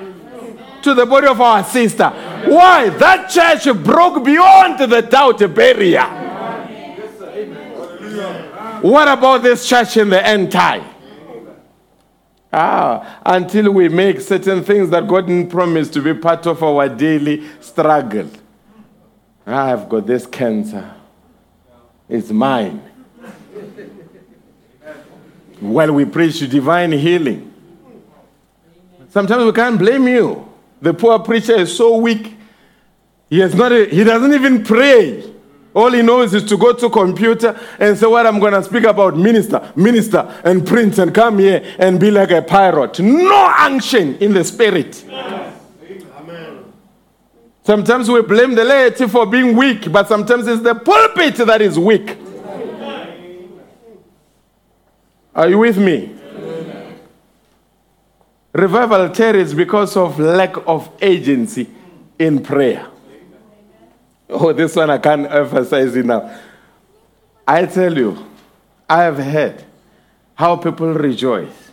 to 0.83 0.95
the 0.95 1.07
body 1.07 1.27
of 1.27 1.41
our 1.41 1.65
sister. 1.65 2.11
Why? 2.47 2.91
That 2.91 3.29
church 3.31 3.75
broke 3.83 4.25
beyond 4.25 4.79
the 4.79 5.03
doubt 5.03 5.39
barrier. 5.55 6.32
What 8.83 9.07
about 9.07 9.45
this 9.45 9.69
church 9.69 9.97
in 9.97 10.11
the 10.11 10.27
end 10.27 10.51
time? 10.51 10.85
Ah, 12.53 13.21
until 13.25 13.71
we 13.73 13.89
make 13.89 14.21
certain 14.21 14.63
things 14.63 14.91
that 14.91 15.07
God 15.07 15.27
didn't 15.27 15.51
promise 15.51 15.89
to 15.91 16.03
be 16.03 16.13
part 16.13 16.47
of 16.47 16.63
our 16.63 16.89
daily 16.89 17.49
struggle. 17.61 18.29
Ah, 19.47 19.73
I've 19.73 19.89
got 19.89 20.07
this 20.07 20.27
cancer. 20.27 20.95
It's 22.09 22.31
mine. 22.31 22.83
While 25.61 25.93
we 25.93 26.05
preach 26.05 26.41
divine 26.51 26.93
healing, 26.93 27.55
sometimes 29.09 29.45
we 29.45 29.53
can't 29.53 29.79
blame 29.79 30.09
you. 30.09 30.53
The 30.81 30.93
poor 30.93 31.21
preacher 31.21 31.55
is 31.55 31.75
so 31.75 31.97
weak. 31.97 32.37
He 33.31 33.39
has 33.39 33.55
not. 33.55 33.71
He 33.71 34.03
doesn't 34.03 34.35
even 34.35 34.65
pray. 34.65 35.32
All 35.75 35.91
he 35.91 36.03
knows 36.03 36.35
is 36.35 36.45
to 36.45 36.57
go 36.59 36.73
to 36.75 36.91
computer 36.91 37.59
and 37.79 37.97
say, 37.97 38.07
"What 38.07 38.27
I'm 38.27 38.39
going 38.39 38.53
to 38.53 38.63
speak 38.63 38.85
about, 38.85 39.17
minister, 39.17 39.73
minister, 39.75 40.29
and 40.45 40.67
prince, 40.67 40.99
and 40.99 41.15
come 41.15 41.39
here 41.39 41.63
and 41.79 41.99
be 41.99 42.11
like 42.11 42.31
a 42.31 42.43
pirate." 42.43 43.01
No 43.01 43.55
unction 43.59 44.17
in 44.21 44.35
the 44.35 44.45
spirit. 44.45 45.03
Amen. 45.09 46.65
Sometimes 47.65 48.11
we 48.11 48.21
blame 48.23 48.55
the 48.55 48.65
laity 48.65 49.09
for 49.09 49.25
being 49.25 49.57
weak, 49.57 49.91
but 49.91 50.09
sometimes 50.09 50.47
it's 50.47 50.63
the 50.63 50.75
pulpit 50.75 51.37
that 51.37 51.63
is 51.63 51.79
weak. 51.79 52.19
Are 55.35 55.49
you 55.49 55.59
with 55.59 55.79
me? 55.79 56.11
Revival 58.53 59.09
tarries 59.09 59.55
because 59.55 59.97
of 59.97 60.21
lack 60.21 60.55
of 60.67 60.91
agency 61.01 61.67
in 62.19 62.43
prayer. 62.43 62.92
Oh, 64.33 64.53
this 64.53 64.75
one 64.75 64.91
I 64.91 64.99
can't 64.99 65.31
emphasize 65.31 65.95
enough. 65.95 66.41
I 67.47 67.67
tell 67.67 67.97
you, 67.97 68.27
I 68.89 69.03
have 69.03 69.19
heard 69.19 69.63
how 70.35 70.57
people 70.57 70.93
rejoice. 70.93 71.71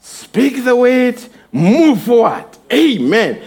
Speak 0.00 0.64
the 0.64 0.76
word, 0.76 1.20
move 1.52 2.02
forward. 2.02 2.46
Amen. 2.72 3.42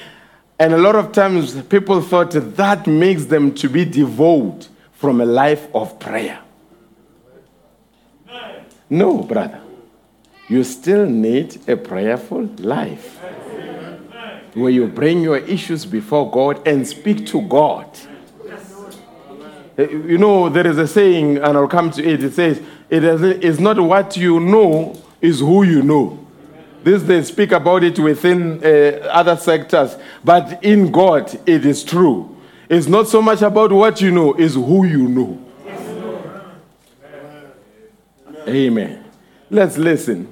And 0.60 0.74
a 0.74 0.78
lot 0.78 0.96
of 0.96 1.12
times 1.12 1.62
people 1.64 2.02
thought 2.02 2.32
that 2.32 2.86
makes 2.86 3.26
them 3.26 3.54
to 3.56 3.70
be 3.70 3.86
devout 3.86 4.68
from 4.94 5.22
a 5.22 5.26
life 5.26 5.68
of 5.74 6.00
prayer. 6.00 6.40
No, 8.90 9.24
brother. 9.24 9.62
You 10.50 10.64
still 10.64 11.06
need 11.06 11.68
a 11.70 11.76
prayerful 11.76 12.44
life 12.60 13.18
where 14.54 14.70
you 14.70 14.88
bring 14.88 15.22
your 15.22 15.38
issues 15.38 15.86
before 15.86 16.30
God 16.30 16.68
and 16.68 16.88
speak 16.88 17.26
to 17.28 17.42
God. 17.42 17.88
Uh, 19.78 19.84
You 19.90 20.18
know, 20.18 20.50
there 20.50 20.68
is 20.68 20.78
a 20.78 20.88
saying, 20.88 21.38
and 21.38 21.58
I'll 21.58 21.68
come 21.68 21.92
to 21.92 22.04
it. 22.04 22.24
It 22.24 22.34
says, 22.34 22.62
it 22.90 23.04
is 23.04 23.60
not 23.60 23.80
what 23.80 24.16
you 24.18 24.40
know, 24.40 24.96
is 25.22 25.40
who 25.40 25.64
you 25.64 25.82
know. 25.82 26.20
This 26.84 27.02
they 27.04 27.24
speak 27.24 27.54
about 27.54 27.84
it 27.84 27.98
within 27.98 28.64
uh, 28.64 29.08
other 29.10 29.38
sectors, 29.38 29.96
but 30.24 30.62
in 30.64 30.92
God, 30.92 31.34
it 31.48 31.66
is 31.66 31.84
true. 31.84 32.38
It's 32.70 32.88
not 32.88 33.08
so 33.08 33.22
much 33.22 33.42
about 33.42 33.72
what 33.72 34.02
you 34.02 34.12
know, 34.12 34.34
it's 34.34 34.56
who 34.56 34.86
you 34.86 35.08
know. 35.08 35.40
Amen. 38.48 39.04
Let's 39.50 39.78
listen. 39.78 40.28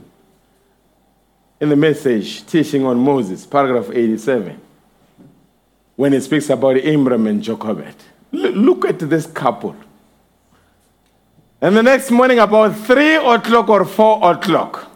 In 1.62 1.70
the 1.70 1.76
message, 1.76 2.46
teaching 2.46 2.86
on 2.86 2.98
Moses, 2.98 3.46
paragraph 3.46 3.90
87, 3.94 4.60
when 5.96 6.14
it 6.14 6.22
speaks 6.22 6.50
about 6.50 6.78
Amram 6.78 7.28
and 7.28 7.42
Jochebed. 7.42 7.96
Look 8.32 8.86
at 8.86 9.00
this 9.00 9.26
couple. 9.26 9.76
And 11.60 11.76
the 11.78 11.84
next 11.84 12.10
morning, 12.10 12.40
about 12.40 12.76
3 12.76 13.16
o'clock 13.16 13.70
or 13.70 13.86
4 13.86 14.32
o'clock, 14.32 14.92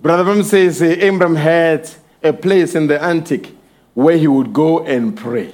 Brother 0.00 0.24
Bam 0.24 0.42
says 0.42 0.80
Abraham 0.82 1.34
had 1.34 1.90
a 2.22 2.32
place 2.32 2.74
in 2.74 2.86
the 2.86 3.02
attic 3.02 3.52
where 3.94 4.16
he 4.16 4.28
would 4.28 4.52
go 4.52 4.84
and 4.84 5.16
pray. 5.16 5.52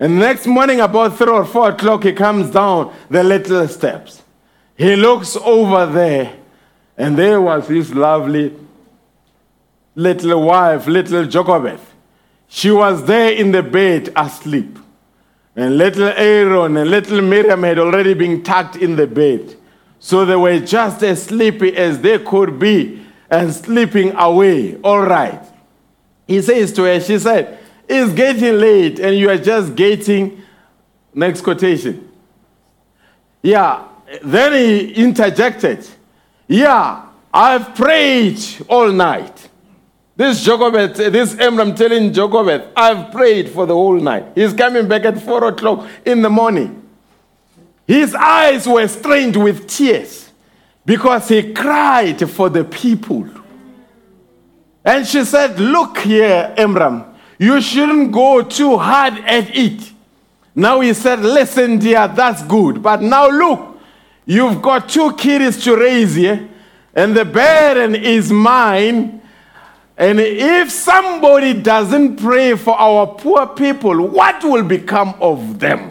And 0.00 0.14
the 0.14 0.20
next 0.20 0.46
morning, 0.46 0.80
about 0.80 1.16
3 1.18 1.28
or 1.28 1.44
4 1.44 1.70
o'clock, 1.70 2.04
he 2.04 2.12
comes 2.12 2.50
down 2.50 2.94
the 3.10 3.22
little 3.22 3.68
steps. 3.68 4.22
He 4.76 4.96
looks 4.96 5.36
over 5.36 5.86
there, 5.86 6.36
and 6.96 7.16
there 7.16 7.40
was 7.40 7.68
his 7.68 7.94
lovely 7.94 8.56
little 9.94 10.42
wife, 10.42 10.86
little 10.86 11.26
Jochebed. 11.26 11.80
She 12.48 12.70
was 12.70 13.04
there 13.04 13.32
in 13.32 13.52
the 13.52 13.62
bed 13.62 14.12
asleep. 14.16 14.78
And 15.58 15.76
little 15.76 16.06
Aaron 16.06 16.76
and 16.76 16.88
little 16.88 17.20
Miriam 17.20 17.64
had 17.64 17.80
already 17.80 18.14
been 18.14 18.44
tucked 18.44 18.76
in 18.76 18.94
the 18.94 19.08
bed. 19.08 19.56
So 19.98 20.24
they 20.24 20.36
were 20.36 20.60
just 20.60 21.02
as 21.02 21.24
sleepy 21.24 21.76
as 21.76 22.00
they 22.00 22.20
could 22.20 22.60
be 22.60 23.04
and 23.28 23.52
sleeping 23.52 24.14
away. 24.14 24.76
All 24.76 25.02
right. 25.02 25.42
He 26.28 26.40
says 26.42 26.72
to 26.74 26.84
her, 26.84 27.00
she 27.00 27.18
said, 27.18 27.58
It's 27.88 28.12
getting 28.12 28.56
late 28.60 29.00
and 29.00 29.16
you 29.18 29.28
are 29.30 29.36
just 29.36 29.74
getting. 29.74 30.40
Next 31.12 31.40
quotation. 31.40 32.08
Yeah. 33.42 33.88
Then 34.22 34.52
he 34.52 34.92
interjected, 34.92 35.84
Yeah, 36.46 37.04
I've 37.34 37.74
prayed 37.74 38.38
all 38.68 38.92
night. 38.92 39.47
This 40.18 40.42
Jochebed, 40.42 40.96
this 40.96 41.38
Amram 41.38 41.76
telling 41.76 42.12
Jochebed, 42.12 42.70
I've 42.74 43.12
prayed 43.12 43.50
for 43.50 43.66
the 43.66 43.74
whole 43.74 44.00
night. 44.00 44.26
He's 44.34 44.52
coming 44.52 44.88
back 44.88 45.04
at 45.04 45.22
four 45.22 45.44
o'clock 45.44 45.88
in 46.04 46.22
the 46.22 46.28
morning. 46.28 46.82
His 47.86 48.16
eyes 48.16 48.66
were 48.66 48.88
strained 48.88 49.36
with 49.36 49.68
tears 49.68 50.32
because 50.84 51.28
he 51.28 51.52
cried 51.52 52.28
for 52.28 52.48
the 52.48 52.64
people. 52.64 53.28
And 54.84 55.06
she 55.06 55.24
said, 55.24 55.60
Look 55.60 55.98
here, 55.98 56.52
Amram, 56.58 57.04
you 57.38 57.60
shouldn't 57.60 58.10
go 58.10 58.42
too 58.42 58.76
hard 58.76 59.14
at 59.18 59.54
it. 59.56 59.92
Now 60.52 60.80
he 60.80 60.94
said, 60.94 61.20
Listen, 61.20 61.78
dear, 61.78 62.08
that's 62.08 62.42
good. 62.42 62.82
But 62.82 63.02
now 63.02 63.28
look, 63.28 63.78
you've 64.26 64.60
got 64.62 64.88
two 64.88 65.14
kids 65.14 65.62
to 65.62 65.76
raise 65.76 66.16
here, 66.16 66.48
and 66.92 67.16
the 67.16 67.24
burden 67.24 67.94
is 67.94 68.32
mine. 68.32 69.17
And 69.98 70.20
if 70.20 70.70
somebody 70.70 71.54
doesn't 71.54 72.16
pray 72.16 72.56
for 72.56 72.78
our 72.78 73.06
poor 73.06 73.48
people, 73.48 74.06
what 74.06 74.42
will 74.44 74.62
become 74.62 75.14
of 75.20 75.58
them? 75.58 75.90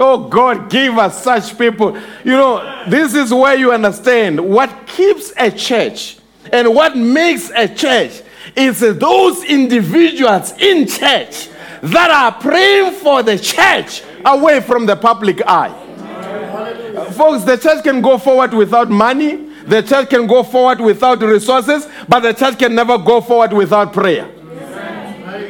Oh, 0.00 0.28
God, 0.28 0.70
give 0.70 0.98
us 0.98 1.22
such 1.22 1.56
people. 1.58 1.96
You 2.24 2.32
know, 2.32 2.84
this 2.88 3.14
is 3.14 3.32
where 3.32 3.54
you 3.54 3.70
understand 3.70 4.40
what 4.40 4.86
keeps 4.86 5.32
a 5.36 5.50
church 5.50 6.18
and 6.52 6.74
what 6.74 6.96
makes 6.96 7.50
a 7.50 7.68
church 7.68 8.22
is 8.56 8.80
those 8.80 9.44
individuals 9.44 10.52
in 10.58 10.86
church 10.86 11.48
that 11.82 12.10
are 12.10 12.32
praying 12.40 12.92
for 12.92 13.22
the 13.22 13.38
church 13.38 14.02
away 14.24 14.60
from 14.60 14.86
the 14.86 14.96
public 14.96 15.42
eye. 15.46 15.80
Folks, 17.12 17.44
the 17.44 17.56
church 17.56 17.84
can 17.84 18.00
go 18.00 18.16
forward 18.18 18.54
without 18.54 18.90
money, 18.90 19.50
the 19.66 19.82
church 19.82 20.10
can 20.10 20.26
go 20.26 20.42
forward 20.42 20.80
without 20.80 21.20
resources, 21.22 21.86
but 22.08 22.20
the 22.20 22.32
church 22.32 22.58
can 22.58 22.74
never 22.74 22.98
go 22.98 23.20
forward 23.20 23.52
without 23.52 23.92
prayer. 23.92 24.30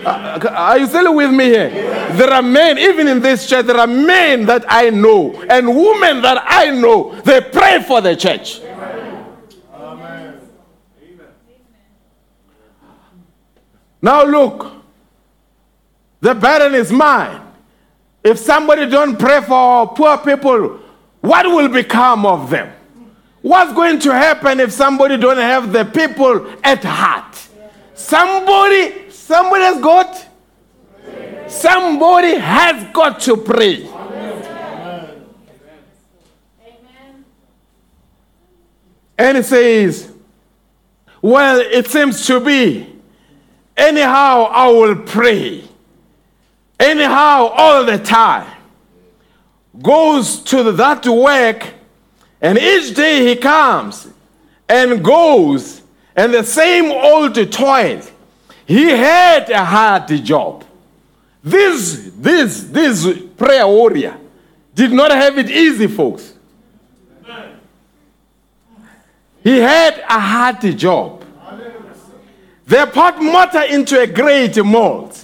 Uh, 0.07 0.39
Are 0.53 0.79
you 0.79 0.87
still 0.87 1.15
with 1.15 1.31
me 1.31 1.45
here? 1.47 1.71
There 2.13 2.31
are 2.31 2.43
men, 2.43 2.79
even 2.79 3.09
in 3.09 3.21
this 3.21 3.49
church, 3.49 3.67
there 3.67 3.77
are 3.79 3.87
men 3.87 4.47
that 4.47 4.65
I 4.69 4.91
know 4.91 5.33
and 5.49 5.67
women 5.69 6.23
that 6.23 6.45
I 6.47 6.71
know, 6.71 7.15
they 7.23 7.41
pray 7.41 7.83
for 7.83 8.01
the 8.01 8.15
church. 8.15 8.61
Now 14.01 14.23
look, 14.23 14.71
the 16.21 16.35
burden 16.35 16.75
is 16.75 16.93
mine. 16.93 17.41
If 18.23 18.39
somebody 18.39 18.87
don't 18.89 19.19
pray 19.19 19.41
for 19.41 19.89
poor 19.95 20.19
people, 20.19 20.79
what 21.21 21.47
will 21.47 21.69
become 21.69 22.27
of 22.27 22.51
them? 22.51 22.71
What's 23.45 23.75
going 23.75 23.99
to 24.01 24.13
happen 24.13 24.59
if 24.59 24.73
somebody 24.73 25.19
don't 25.19 25.37
have 25.37 25.71
the 25.71 25.85
people 25.85 26.51
at 26.65 26.83
heart? 26.83 27.37
Somebody, 27.93 29.11
somebody 29.11 29.63
has 29.63 29.81
got, 29.83 30.27
somebody 31.49 32.37
has 32.37 32.93
got 32.93 33.21
to 33.21 33.37
pray. 33.37 33.87
And 39.19 39.39
it 39.39 39.45
says, 39.45 40.11
well, 41.21 41.61
it 41.61 41.87
seems 41.87 42.27
to 42.27 42.41
be 42.41 42.95
Anyhow, 43.77 44.45
I 44.51 44.69
will 44.69 44.97
pray. 44.97 45.65
Anyhow, 46.79 47.51
all 47.57 47.85
the 47.85 47.99
time. 47.99 48.51
Goes 49.83 50.39
to 50.45 50.71
that 50.73 51.05
work, 51.07 51.75
and 52.45 52.59
each 52.59 52.95
day 52.95 53.27
he 53.27 53.37
comes 53.37 54.07
and 54.69 55.03
goes, 55.03 55.81
and 56.15 56.35
the 56.35 56.45
same 56.45 56.93
old 56.93 57.35
toil. 57.51 58.03
He 58.67 58.91
had 58.91 59.49
a 59.49 59.65
hard 59.65 60.09
job. 60.23 60.63
This, 61.43 62.11
this, 62.19 62.65
this 62.65 63.19
prayer 63.39 63.67
warrior 63.67 64.19
did 64.75 64.93
not 64.93 65.11
have 65.11 65.39
it 65.39 65.49
easy, 65.49 65.87
folks. 65.87 66.35
He 69.43 69.57
had 69.57 70.01
a 70.01 70.21
hard 70.21 70.61
job. 70.77 71.25
They 72.67 72.85
poured 72.85 73.23
mortar 73.23 73.63
into 73.63 73.99
a 73.99 74.07
great 74.07 74.63
mold. 74.63 75.19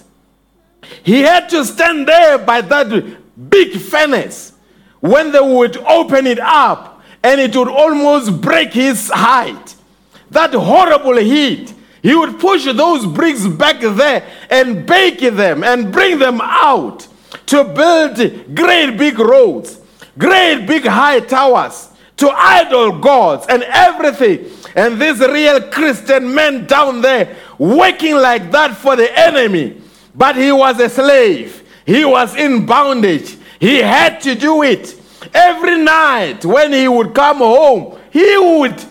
He 1.02 1.20
had 1.20 1.51
to 1.51 1.66
stand 1.66 2.09
there 2.09 2.38
by 2.38 2.62
that 2.62 3.51
big 3.51 3.78
furnace 3.78 4.55
when 5.01 5.32
they 5.32 5.40
would 5.40 5.76
open 5.76 6.26
it 6.26 6.38
up 6.38 6.89
and 7.22 7.40
it 7.40 7.55
would 7.55 7.68
almost 7.68 8.40
break 8.40 8.72
his 8.72 9.10
height. 9.10 9.74
That 10.30 10.55
horrible 10.55 11.16
heat. 11.16 11.74
He 12.02 12.14
would 12.14 12.38
push 12.38 12.64
those 12.64 13.05
bricks 13.05 13.47
back 13.47 13.80
there 13.80 14.26
and 14.48 14.86
bake 14.86 15.20
them 15.20 15.62
and 15.62 15.92
bring 15.92 16.18
them 16.18 16.40
out 16.40 17.06
to 17.47 17.64
build 17.64 18.16
great 18.55 18.97
big 18.97 19.18
roads, 19.18 19.80
great 20.16 20.66
big 20.66 20.86
high 20.86 21.20
towers 21.20 21.90
to 22.16 22.30
idol 22.30 22.98
gods 23.01 23.47
and 23.48 23.62
everything. 23.64 24.51
And 24.76 25.01
this 25.01 25.18
real 25.20 25.60
Christian 25.70 26.34
man 26.34 26.66
down 26.66 27.01
there 27.01 27.36
working 27.59 28.14
like 28.14 28.51
that 28.52 28.76
for 28.76 28.97
the 28.97 29.18
enemy. 29.18 29.82
But 30.14 30.36
he 30.36 30.52
was 30.52 30.78
a 30.80 30.88
slave, 30.88 31.66
he 31.84 32.05
was 32.05 32.34
in 32.36 32.66
bondage. 32.66 33.36
He 33.59 33.76
had 33.76 34.22
to 34.22 34.34
do 34.34 34.62
it. 34.62 34.99
Every 35.32 35.78
night 35.78 36.44
when 36.44 36.73
he 36.73 36.89
would 36.89 37.15
come 37.15 37.39
home, 37.39 37.98
he 38.11 38.36
would 38.39 38.85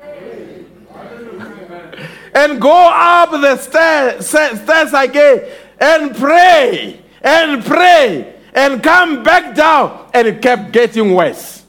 and 2.34 2.60
go 2.60 2.70
up 2.70 3.30
the 3.30 3.56
stairs, 3.56 4.28
stairs 4.28 4.92
again 4.92 5.48
and 5.80 6.14
pray 6.16 7.00
and 7.22 7.64
pray 7.64 8.34
and 8.54 8.82
come 8.82 9.22
back 9.22 9.54
down 9.54 10.10
and 10.14 10.28
it 10.28 10.42
kept 10.42 10.72
getting 10.72 11.14
worse. 11.14 11.64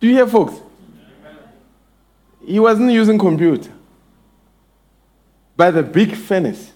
Do 0.00 0.08
you 0.08 0.16
hear, 0.16 0.26
folks? 0.26 0.54
He 2.44 2.60
wasn't 2.60 2.92
using 2.92 3.18
computer. 3.18 3.70
By 5.56 5.70
the 5.70 5.82
big 5.82 6.14
furnace, 6.14 6.72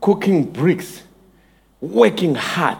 cooking 0.00 0.44
bricks, 0.44 1.02
working 1.80 2.34
hard, 2.34 2.78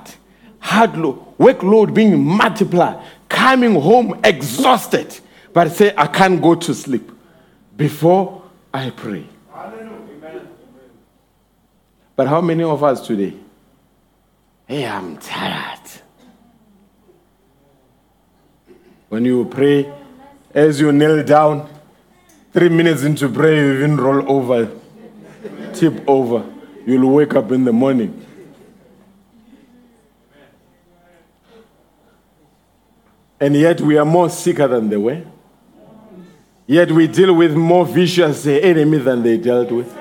hard 0.62 0.96
lo- 0.96 1.34
workload 1.38 1.92
being 1.92 2.18
multiplied, 2.24 3.04
coming 3.28 3.78
home 3.80 4.18
exhausted, 4.24 5.18
but 5.52 5.70
say, 5.72 5.92
I 5.96 6.06
can't 6.06 6.40
go 6.40 6.54
to 6.54 6.72
sleep 6.72 7.10
before 7.76 8.42
I 8.72 8.90
pray. 8.90 9.26
But 12.14 12.28
how 12.28 12.40
many 12.40 12.62
of 12.62 12.82
us 12.84 13.06
today? 13.06 13.34
Hey, 14.66 14.86
I'm 14.86 15.16
tired. 15.16 15.80
When 19.08 19.24
you 19.24 19.44
pray, 19.46 19.92
as 20.54 20.80
you 20.80 20.92
kneel 20.92 21.24
down, 21.24 21.68
three 22.52 22.68
minutes 22.68 23.02
into 23.02 23.28
prayer, 23.28 23.66
you 23.66 23.78
even 23.78 23.96
roll 23.96 24.30
over, 24.30 24.70
tip 25.74 26.02
over. 26.06 26.46
You'll 26.86 27.10
wake 27.10 27.34
up 27.34 27.50
in 27.50 27.64
the 27.64 27.72
morning. 27.72 28.24
And 33.42 33.56
yet 33.56 33.80
we 33.80 33.98
are 33.98 34.04
more 34.04 34.30
sicker 34.30 34.68
than 34.68 34.88
they 34.88 34.96
were. 34.96 35.20
Yet 36.64 36.92
we 36.92 37.08
deal 37.08 37.34
with 37.34 37.56
more 37.56 37.84
vicious 37.84 38.46
enemy 38.46 38.98
than 38.98 39.24
they 39.24 39.36
dealt 39.36 39.72
with. 39.72 39.92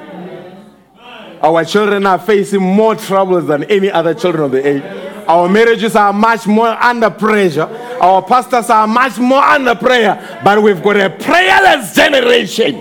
Our 1.41 1.65
children 1.65 2.05
are 2.05 2.19
facing 2.19 2.61
more 2.61 2.93
troubles 2.93 3.47
than 3.47 3.63
any 3.63 3.89
other 3.89 4.13
children 4.13 4.43
of 4.43 4.51
the 4.51 4.67
age. 4.67 4.83
Our 5.27 5.49
marriages 5.49 5.95
are 5.95 6.13
much 6.13 6.45
more 6.45 6.67
under 6.67 7.09
pressure. 7.09 7.63
Our 7.99 8.21
pastors 8.21 8.69
are 8.69 8.85
much 8.85 9.17
more 9.17 9.41
under 9.41 9.73
prayer. 9.73 10.39
But 10.43 10.61
we've 10.61 10.83
got 10.83 10.97
a 10.97 11.09
prayerless 11.09 11.95
generation. 11.95 12.79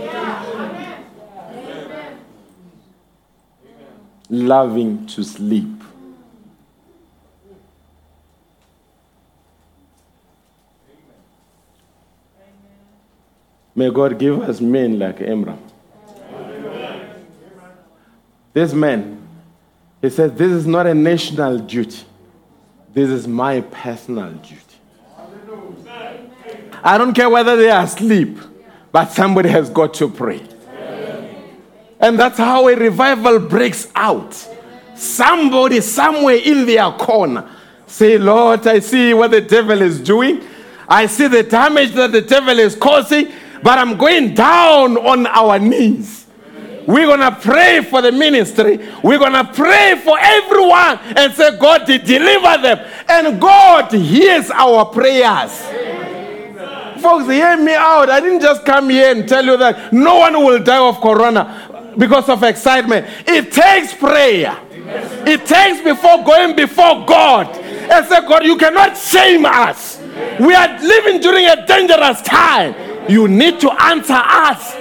Loving 4.29 5.07
to 5.07 5.25
sleep. 5.25 5.80
May 13.81 13.89
God 13.89 14.19
give 14.19 14.43
us 14.43 14.61
men 14.61 14.99
like 14.99 15.23
Amram. 15.23 15.59
This 18.53 18.75
man, 18.75 19.27
he 20.03 20.11
said, 20.11 20.37
This 20.37 20.53
is 20.53 20.67
not 20.67 20.87
a 20.87 20.93
national 20.93 21.61
duty. 21.61 22.05
This 22.93 23.09
is 23.09 23.27
my 23.27 23.63
personal 23.63 24.33
duty. 24.33 24.61
I 26.85 26.99
don't 26.99 27.15
care 27.15 27.31
whether 27.31 27.57
they 27.57 27.71
are 27.71 27.85
asleep, 27.85 28.37
but 28.93 29.13
somebody 29.13 29.49
has 29.49 29.71
got 29.71 29.95
to 29.95 30.11
pray. 30.11 30.43
And 31.99 32.19
that's 32.19 32.37
how 32.37 32.69
a 32.69 32.77
revival 32.77 33.39
breaks 33.39 33.89
out. 33.95 34.35
Somebody, 34.95 35.81
somewhere 35.81 36.37
in 36.37 36.67
their 36.67 36.93
corner, 36.93 37.49
say, 37.87 38.19
Lord, 38.19 38.67
I 38.67 38.81
see 38.81 39.15
what 39.15 39.31
the 39.31 39.41
devil 39.41 39.81
is 39.81 39.99
doing. 39.99 40.43
I 40.87 41.07
see 41.07 41.29
the 41.29 41.45
damage 41.45 41.93
that 41.93 42.13
the 42.13 42.21
devil 42.21 42.59
is 42.59 42.75
causing, 42.75 43.33
but 43.63 43.79
I'm 43.79 43.97
going 43.97 44.35
down 44.35 44.97
on 44.97 45.27
our 45.27 45.59
knees. 45.59 46.27
We're 46.87 47.07
going 47.07 47.21
to 47.21 47.39
pray 47.41 47.83
for 47.83 48.03
the 48.03 48.11
ministry. 48.11 48.79
We're 49.05 49.19
going 49.19 49.33
to 49.33 49.45
pray 49.53 50.01
for 50.03 50.19
everyone 50.19 50.99
and 51.17 51.33
say, 51.35 51.57
God, 51.59 51.87
deliver 51.87 52.63
them. 52.63 52.91
And 53.09 53.41
God 53.41 53.93
hears 53.93 54.51
our 54.51 54.87
prayers. 54.87 55.53
Folks, 57.01 57.27
hear 57.27 57.57
me 57.57 57.75
out. 57.75 58.11
I 58.11 58.21
didn't 58.21 58.41
just 58.41 58.65
come 58.67 58.91
here 58.91 59.13
and 59.13 59.29
tell 59.29 59.45
you 59.45 59.57
that 59.57 59.93
no 59.93 60.19
one 60.19 60.35
will 60.45 60.63
die 60.63 60.85
of 60.85 61.01
corona 61.01 61.95
because 61.97 62.29
of 62.29 62.43
excitement. 62.43 63.07
It 63.27 63.53
takes 63.53 63.95
prayer. 63.95 64.59
It 65.27 65.47
takes 65.47 65.83
before 65.83 66.25
going 66.25 66.57
before 66.57 67.07
God 67.07 67.57
and 67.57 68.07
say, 68.07 68.21
God, 68.27 68.45
you 68.45 68.57
cannot 68.57 68.97
shame 68.97 69.47
us. 69.47 70.01
We 70.41 70.55
are 70.55 70.79
living 70.81 71.21
during 71.21 71.47
a 71.47 71.67
dangerous 71.67 72.21
time. 72.23 72.75
You 73.09 73.29
need 73.29 73.61
to 73.61 73.71
answer 73.71 74.15
us 74.17 74.75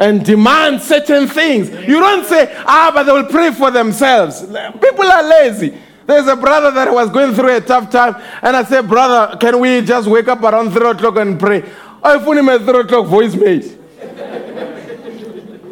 and 0.00 0.24
demand 0.24 0.80
certain 0.80 1.28
things. 1.28 1.70
You 1.70 2.00
don't 2.00 2.24
say, 2.24 2.52
ah, 2.66 2.90
but 2.92 3.04
they 3.04 3.12
will 3.12 3.26
pray 3.26 3.52
for 3.52 3.70
themselves. 3.70 4.42
People 4.42 5.04
are 5.04 5.22
lazy. 5.22 5.76
There's 6.06 6.26
a 6.26 6.34
brother 6.34 6.70
that 6.72 6.92
was 6.92 7.10
going 7.10 7.34
through 7.34 7.56
a 7.56 7.60
tough 7.60 7.90
time, 7.90 8.16
and 8.42 8.56
I 8.56 8.64
said, 8.64 8.88
brother, 8.88 9.36
can 9.36 9.60
we 9.60 9.82
just 9.82 10.08
wake 10.08 10.26
up 10.26 10.42
around 10.42 10.72
3 10.72 10.90
o'clock 10.90 11.16
and 11.18 11.38
pray? 11.38 11.62
I 12.02 12.18
phoned 12.18 12.38
him 12.38 12.48
at 12.48 12.62
3 12.62 12.80
o'clock, 12.80 13.06
voicemail. 13.06 13.76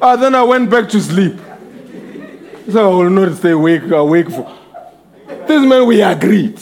Ah, 0.00 0.14
then 0.14 0.34
I 0.34 0.42
went 0.42 0.70
back 0.70 0.88
to 0.90 1.00
sleep. 1.00 1.40
So 2.70 2.84
I 2.84 2.94
will 2.94 3.10
not 3.10 3.36
stay 3.36 3.50
awake, 3.50 3.90
awake 3.90 4.30
for. 4.30 4.56
This 5.46 5.66
man, 5.66 5.86
we 5.86 6.02
agreed. 6.02 6.60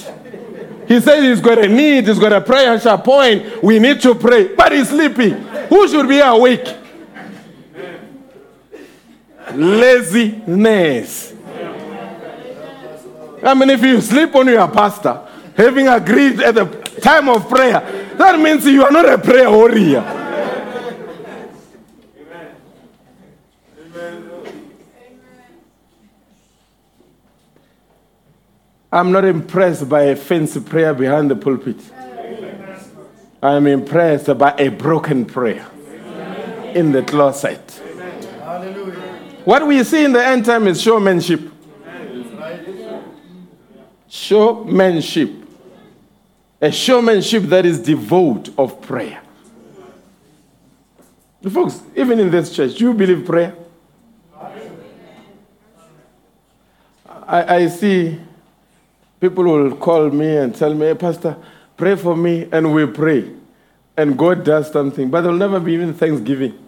He 0.87 1.01
said 1.01 1.23
he's 1.23 1.41
got 1.41 1.59
a 1.59 1.69
need, 1.69 2.07
he's 2.07 2.19
got 2.19 2.33
a 2.33 2.41
prayer 2.41 2.79
point. 2.99 3.63
We 3.63 3.79
need 3.79 4.01
to 4.03 4.15
pray, 4.15 4.55
but 4.55 4.73
he's 4.73 4.89
sleeping. 4.89 5.35
Who 5.69 5.89
should 5.89 6.09
be 6.09 6.21
awake? 6.21 6.67
Laziness. 9.53 11.35
I 13.43 13.55
mean, 13.55 13.71
if 13.71 13.83
you 13.83 14.01
sleep 14.01 14.35
on 14.35 14.49
your 14.49 14.69
pastor, 14.69 15.27
having 15.57 15.89
agreed 15.89 16.41
at 16.41 16.55
the 16.55 16.65
time 17.01 17.29
of 17.29 17.49
prayer, 17.49 17.81
that 18.17 18.39
means 18.41 18.65
you 18.67 18.85
are 18.85 18.91
not 18.91 19.09
a 19.09 19.19
prayer 19.19 19.51
warrior. 19.51 20.26
I'm 28.97 29.13
not 29.13 29.27
impressed 29.27 29.91
by 29.91 30.05
a 30.05 30.17
fancy 30.17 30.59
prayer 30.59 30.95
behind 30.95 31.31
the 31.31 31.37
pulpit. 31.37 31.77
I'm 33.43 33.67
impressed 33.67 34.39
by 34.39 34.55
a 34.57 34.69
broken 34.69 35.27
prayer 35.27 35.67
in 36.75 36.93
the 36.93 37.03
closet. 37.03 37.61
What 39.45 39.67
we 39.67 39.85
see 39.85 40.07
in 40.07 40.13
the 40.13 40.25
end 40.25 40.47
time 40.47 40.67
is 40.67 40.81
showmanship. 40.81 41.43
Showmanship. 44.09 45.31
A 46.63 46.73
showmanship 46.73 47.43
that 47.43 47.67
is 47.67 47.79
devoid 47.79 48.51
of 48.59 48.81
prayer. 48.81 49.21
Folks, 51.53 51.83
even 51.95 52.19
in 52.19 52.31
this 52.31 52.51
church, 52.57 52.77
do 52.77 52.85
you 52.87 52.95
believe 52.95 53.27
prayer? 53.27 53.55
I, 57.27 57.57
I 57.57 57.67
see 57.69 58.21
people 59.21 59.45
will 59.45 59.77
call 59.77 60.11
me 60.11 60.37
and 60.37 60.55
tell 60.55 60.75
me, 60.75 60.87
hey, 60.87 60.95
Pastor, 60.95 61.37
pray 61.77 61.97
for 61.97 62.17
me, 62.17 62.49
and 62.53 62.75
we 62.75 62.87
pray. 62.87 63.31
And 63.97 64.19
God 64.19 64.45
does 64.45 64.71
something, 64.71 65.11
but 65.11 65.23
there'll 65.23 65.37
never 65.37 65.59
be 65.59 65.73
even 65.73 65.95
thanksgiving. 65.95 66.59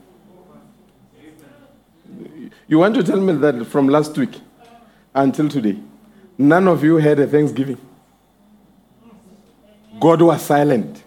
You 2.66 2.78
want 2.78 2.94
to 2.96 3.02
tell 3.02 3.20
me 3.20 3.32
that 3.34 3.66
from 3.66 3.88
last 3.88 4.16
week 4.16 4.40
until 5.14 5.48
today, 5.48 5.78
none 6.36 6.68
of 6.68 6.84
you 6.84 6.96
had 6.96 7.18
a 7.18 7.26
thanksgiving? 7.26 7.78
God 10.00 10.22
was 10.22 10.42
silent. 10.42 11.02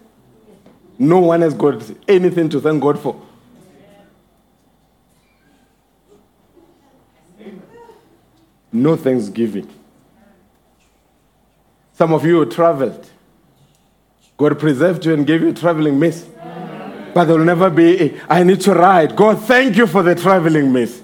No 0.98 1.18
one 1.18 1.40
has 1.40 1.54
got 1.54 1.82
anything 2.06 2.48
to 2.50 2.60
thank 2.60 2.82
God 2.82 2.98
for. 2.98 3.20
No 8.72 8.96
thanksgiving. 8.96 9.68
Some 11.94 12.12
of 12.12 12.24
you 12.24 12.44
traveled. 12.46 13.08
God 14.36 14.58
preserved 14.58 15.04
you 15.04 15.14
and 15.14 15.26
gave 15.26 15.42
you 15.42 15.52
traveling 15.52 15.98
miss. 15.98 16.26
But 17.14 17.26
there 17.26 17.36
will 17.36 17.44
never 17.44 17.68
be, 17.68 18.18
I 18.28 18.42
need 18.42 18.60
to 18.62 18.72
ride. 18.72 19.14
God, 19.14 19.42
thank 19.42 19.76
you 19.76 19.86
for 19.86 20.02
the 20.02 20.14
traveling 20.14 20.72
miss. 20.72 21.02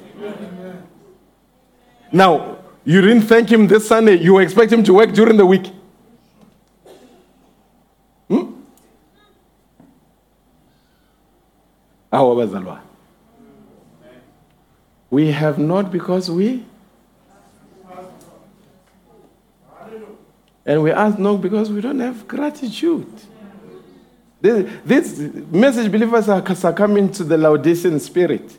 Now, 2.10 2.59
you 2.85 3.02
didn't 3.02 3.23
thank 3.23 3.51
him 3.52 3.66
this 3.66 3.86
Sunday. 3.86 4.15
You 4.15 4.39
expect 4.39 4.73
him 4.73 4.82
to 4.85 4.94
work 4.94 5.12
during 5.12 5.36
the 5.36 5.44
week. 5.44 5.70
Hmm? 8.28 8.52
We 15.10 15.31
have 15.32 15.59
not 15.59 15.93
because 15.93 16.31
we. 16.31 16.65
And 20.69 20.82
we 20.82 20.90
ask 20.90 21.19
no 21.19 21.39
because 21.39 21.73
we 21.73 21.81
don't 21.81 21.99
have 22.01 22.28
gratitude. 22.28 23.11
This, 24.39 24.70
this 24.85 25.19
message 25.51 25.90
believers 25.90 26.28
are 26.28 26.55
succumbing 26.55 27.11
to 27.12 27.24
the 27.24 27.39
Laodicean 27.39 27.99
spirit. 27.99 28.59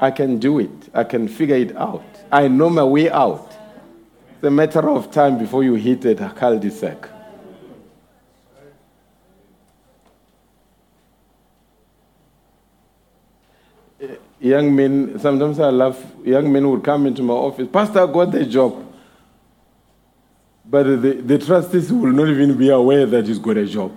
I 0.00 0.10
can 0.10 0.40
do 0.40 0.58
it. 0.58 0.90
I 0.92 1.04
can 1.04 1.28
figure 1.28 1.54
it 1.54 1.76
out. 1.76 2.02
I 2.32 2.48
know 2.48 2.68
my 2.68 2.82
way 2.82 3.08
out. 3.08 3.52
It's 4.34 4.42
a 4.42 4.50
matter 4.50 4.90
of 4.90 5.12
time 5.12 5.38
before 5.38 5.62
you 5.62 5.74
hit 5.74 6.04
a 6.06 6.32
cul-de-sac. 6.36 7.08
Eh, 14.00 14.06
young 14.40 14.74
men, 14.74 15.20
sometimes 15.20 15.60
I 15.60 15.70
laugh, 15.70 16.04
young 16.24 16.52
men 16.52 16.68
would 16.68 16.82
come 16.82 17.06
into 17.06 17.22
my 17.22 17.34
office, 17.34 17.68
Pastor, 17.72 18.00
I 18.00 18.12
got 18.12 18.32
the 18.32 18.44
job. 18.44 18.89
But 20.70 20.84
the, 20.84 21.12
the 21.14 21.38
trustees 21.38 21.92
will 21.92 22.12
not 22.12 22.28
even 22.28 22.56
be 22.56 22.68
aware 22.68 23.04
that 23.04 23.26
he's 23.26 23.40
got 23.40 23.56
a 23.56 23.66
job. 23.66 23.96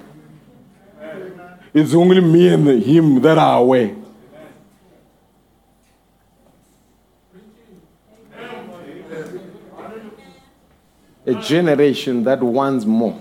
It's 1.71 1.93
only 1.93 2.19
me 2.19 2.47
and 2.49 2.83
him 2.83 3.21
that 3.21 3.37
are 3.37 3.59
aware. 3.59 3.95
A 11.25 11.35
generation 11.35 12.23
that 12.23 12.41
wants 12.41 12.85
more 12.85 13.19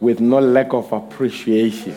with 0.00 0.18
no 0.18 0.40
lack 0.40 0.72
of 0.74 0.92
appreciation. 0.92 1.96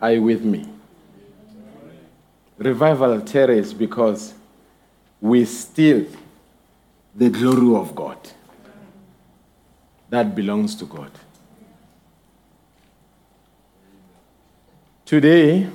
Are 0.00 0.12
you 0.12 0.22
with 0.22 0.44
me? 0.44 0.77
Revival 2.58 3.20
tarries 3.20 3.72
because 3.72 4.34
we 5.20 5.44
steal 5.44 6.06
the 7.14 7.30
glory 7.30 7.80
of 7.80 7.94
God. 7.94 8.18
That 10.10 10.34
belongs 10.34 10.74
to 10.76 10.84
God. 10.84 11.10
Today, 15.04 15.68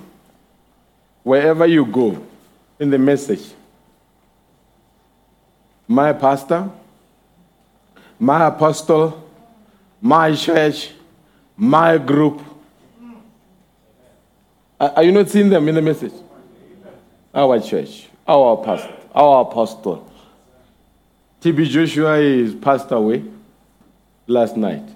wherever 1.23 1.65
you 1.65 1.85
go 1.85 2.23
in 2.79 2.89
the 2.89 2.97
message, 2.97 3.51
my 5.87 6.13
pastor, 6.13 6.69
my 8.19 8.47
apostle, 8.47 9.27
my 10.01 10.35
church, 10.35 10.91
my 11.55 11.97
group. 11.97 12.41
Are 14.79 15.03
you 15.03 15.11
not 15.11 15.29
seeing 15.29 15.49
them 15.49 15.67
in 15.69 15.75
the 15.75 15.81
message? 15.81 16.13
Our 17.33 17.59
church, 17.59 18.07
our 18.27 18.57
pastor, 18.57 18.93
our 19.13 19.41
apostle. 19.41 20.09
TB 21.41 21.65
Joshua 21.65 22.19
is 22.19 22.53
passed 22.53 22.91
away 22.91 23.23
last 24.27 24.55
night. 24.55 24.87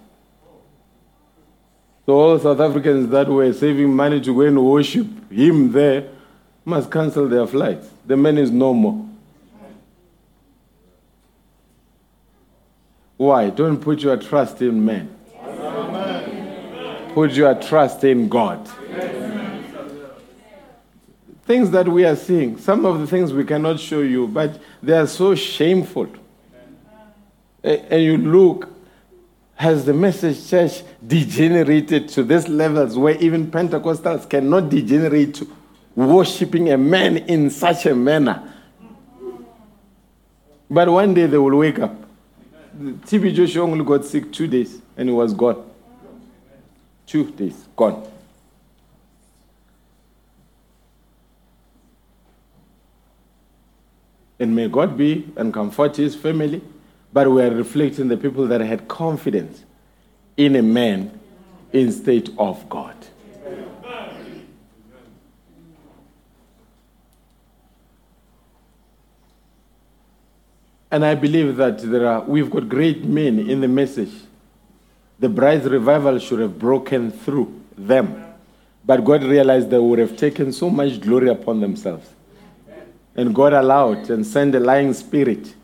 So 2.05 2.13
all 2.13 2.39
South 2.39 2.59
Africans 2.59 3.09
that 3.09 3.27
were 3.27 3.51
saving 3.51 3.93
money 3.93 4.21
to 4.21 4.33
go 4.33 4.41
and 4.41 4.63
worship 4.63 5.07
him 5.29 5.71
there 5.71 6.09
must 6.63 6.89
cancel 6.89 7.27
their 7.27 7.45
flights. 7.47 7.89
The 8.05 8.15
man 8.15 8.37
is 8.37 8.51
no 8.51 8.73
more. 8.73 9.05
Why? 13.17 13.49
Don't 13.49 13.77
put 13.77 14.01
your 14.01 14.15
trust 14.17 14.61
in 14.61 14.85
men. 14.85 15.13
Put 17.13 17.31
your 17.31 17.55
trust 17.55 18.03
in 18.03 18.29
God. 18.29 18.69
Things 21.47 21.71
that 21.71 21.87
we 21.87 22.05
are 22.05 22.15
seeing, 22.15 22.57
some 22.57 22.85
of 22.85 22.99
the 22.99 23.07
things 23.07 23.33
we 23.33 23.43
cannot 23.45 23.79
show 23.79 24.01
you, 24.01 24.27
but 24.27 24.59
they 24.83 24.97
are 24.97 25.07
so 25.07 25.33
shameful. 25.33 26.07
And 27.63 28.03
you 28.03 28.17
look, 28.17 28.69
Has 29.57 29.85
the 29.85 29.93
message 29.93 30.47
church 30.47 30.83
degenerated 31.05 32.09
to 32.09 32.23
these 32.23 32.47
levels 32.47 32.95
where 32.95 33.15
even 33.15 33.49
Pentecostals 33.49 34.29
cannot 34.29 34.69
degenerate 34.69 35.33
to 35.33 35.49
worshiping 35.95 36.71
a 36.71 36.77
man 36.77 37.17
in 37.17 37.49
such 37.49 37.87
a 37.87 37.95
manner? 37.95 38.53
But 40.69 40.89
one 40.89 41.15
day 41.15 41.25
they 41.25 41.39
will 41.39 41.57
wake 41.57 41.79
up. 41.79 41.95
TB 42.79 43.33
Joshua 43.33 43.63
only 43.63 43.83
got 43.83 44.05
sick 44.05 44.31
two 44.31 44.45
days 44.45 44.79
and 44.95 45.09
he 45.09 45.15
was 45.15 45.33
gone. 45.33 45.67
Two 47.07 47.31
days, 47.31 47.67
gone. 47.75 48.07
And 54.39 54.55
may 54.55 54.67
God 54.67 54.97
be 54.97 55.27
and 55.35 55.53
comfort 55.53 55.95
his 55.95 56.15
family. 56.15 56.61
But 57.11 57.31
we 57.31 57.41
are 57.41 57.49
reflecting 57.49 58.09
the 58.09 58.17
people 58.17 58.47
that 58.47 58.61
had 58.61 58.87
confidence 58.87 59.63
in 60.35 60.55
a 60.55 60.61
man 60.61 61.19
instead 61.73 62.29
of 62.37 62.67
God. 62.69 62.95
And 70.89 71.03
I 71.05 71.15
believe 71.15 71.57
that 71.57 71.79
there 71.79 72.07
are, 72.07 72.21
we've 72.21 72.49
got 72.49 72.69
great 72.69 73.03
men 73.03 73.39
in 73.39 73.59
the 73.59 73.67
message. 73.67 74.13
The 75.19 75.27
bride's 75.27 75.65
revival 75.65 76.17
should 76.19 76.39
have 76.39 76.57
broken 76.57 77.11
through 77.11 77.61
them. 77.77 78.23
But 78.85 79.03
God 79.03 79.23
realized 79.23 79.69
they 79.69 79.79
would 79.79 79.99
have 79.99 80.15
taken 80.15 80.53
so 80.53 80.69
much 80.69 81.01
glory 81.01 81.29
upon 81.29 81.59
themselves. 81.59 82.07
And 83.17 83.33
God 83.33 83.51
allowed 83.53 84.09
and 84.09 84.25
sent 84.25 84.55
a 84.55 84.59
lying 84.59 84.93
spirit 84.93 85.55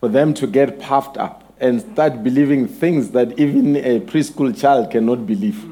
for 0.00 0.08
them 0.08 0.34
to 0.34 0.46
get 0.46 0.80
puffed 0.80 1.16
up 1.16 1.54
and 1.58 1.80
start 1.80 2.22
believing 2.22 2.68
things 2.68 3.10
that 3.12 3.38
even 3.38 3.76
a 3.76 4.00
preschool 4.00 4.58
child 4.58 4.90
cannot 4.90 5.26
believe. 5.26 5.64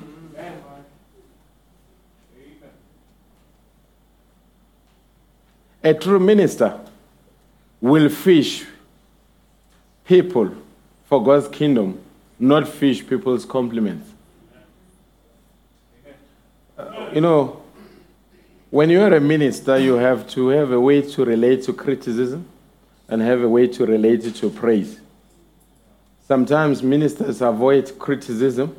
A 5.83 5.93
true 5.93 6.19
minister 6.19 6.81
will 7.81 8.09
fish 8.09 8.65
people 10.07 10.55
for 11.05 11.23
God's 11.23 11.49
kingdom, 11.49 12.01
not 12.39 12.67
fish 12.67 13.07
people's 13.07 13.45
compliments. 13.45 14.11
Uh, 16.79 17.11
you 17.13 17.21
know, 17.21 17.64
when 18.75 18.91
you 18.91 19.01
are 19.01 19.15
a 19.15 19.21
minister, 19.21 19.79
you 19.79 19.95
have 19.95 20.29
to 20.29 20.49
have 20.49 20.73
a 20.73 20.81
way 20.81 21.01
to 21.01 21.25
relate 21.25 21.63
to 21.63 21.73
criticism 21.73 22.45
and 23.07 23.23
have 23.23 23.41
a 23.41 23.49
way 23.49 23.69
to 23.69 23.87
relate 23.87 24.35
to 24.35 24.51
praise. 24.51 24.99
Sometimes 26.27 26.83
ministers 26.83 27.41
avoid 27.41 27.97
criticism 28.01 28.77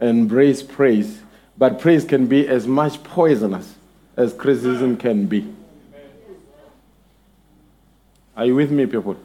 and 0.00 0.10
embrace 0.22 0.60
praise, 0.60 1.20
but 1.56 1.78
praise 1.78 2.04
can 2.04 2.26
be 2.26 2.48
as 2.48 2.66
much 2.66 3.00
poisonous 3.04 3.76
as 4.16 4.32
criticism 4.32 4.96
can 4.96 5.26
be. 5.26 5.54
Are 8.36 8.44
you 8.44 8.56
with 8.56 8.72
me, 8.72 8.86
people? 8.86 9.16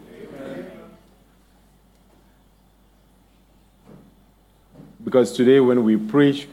Because 5.04 5.32
today, 5.32 5.60
when 5.60 5.84
we 5.84 5.98
preach, 5.98 6.48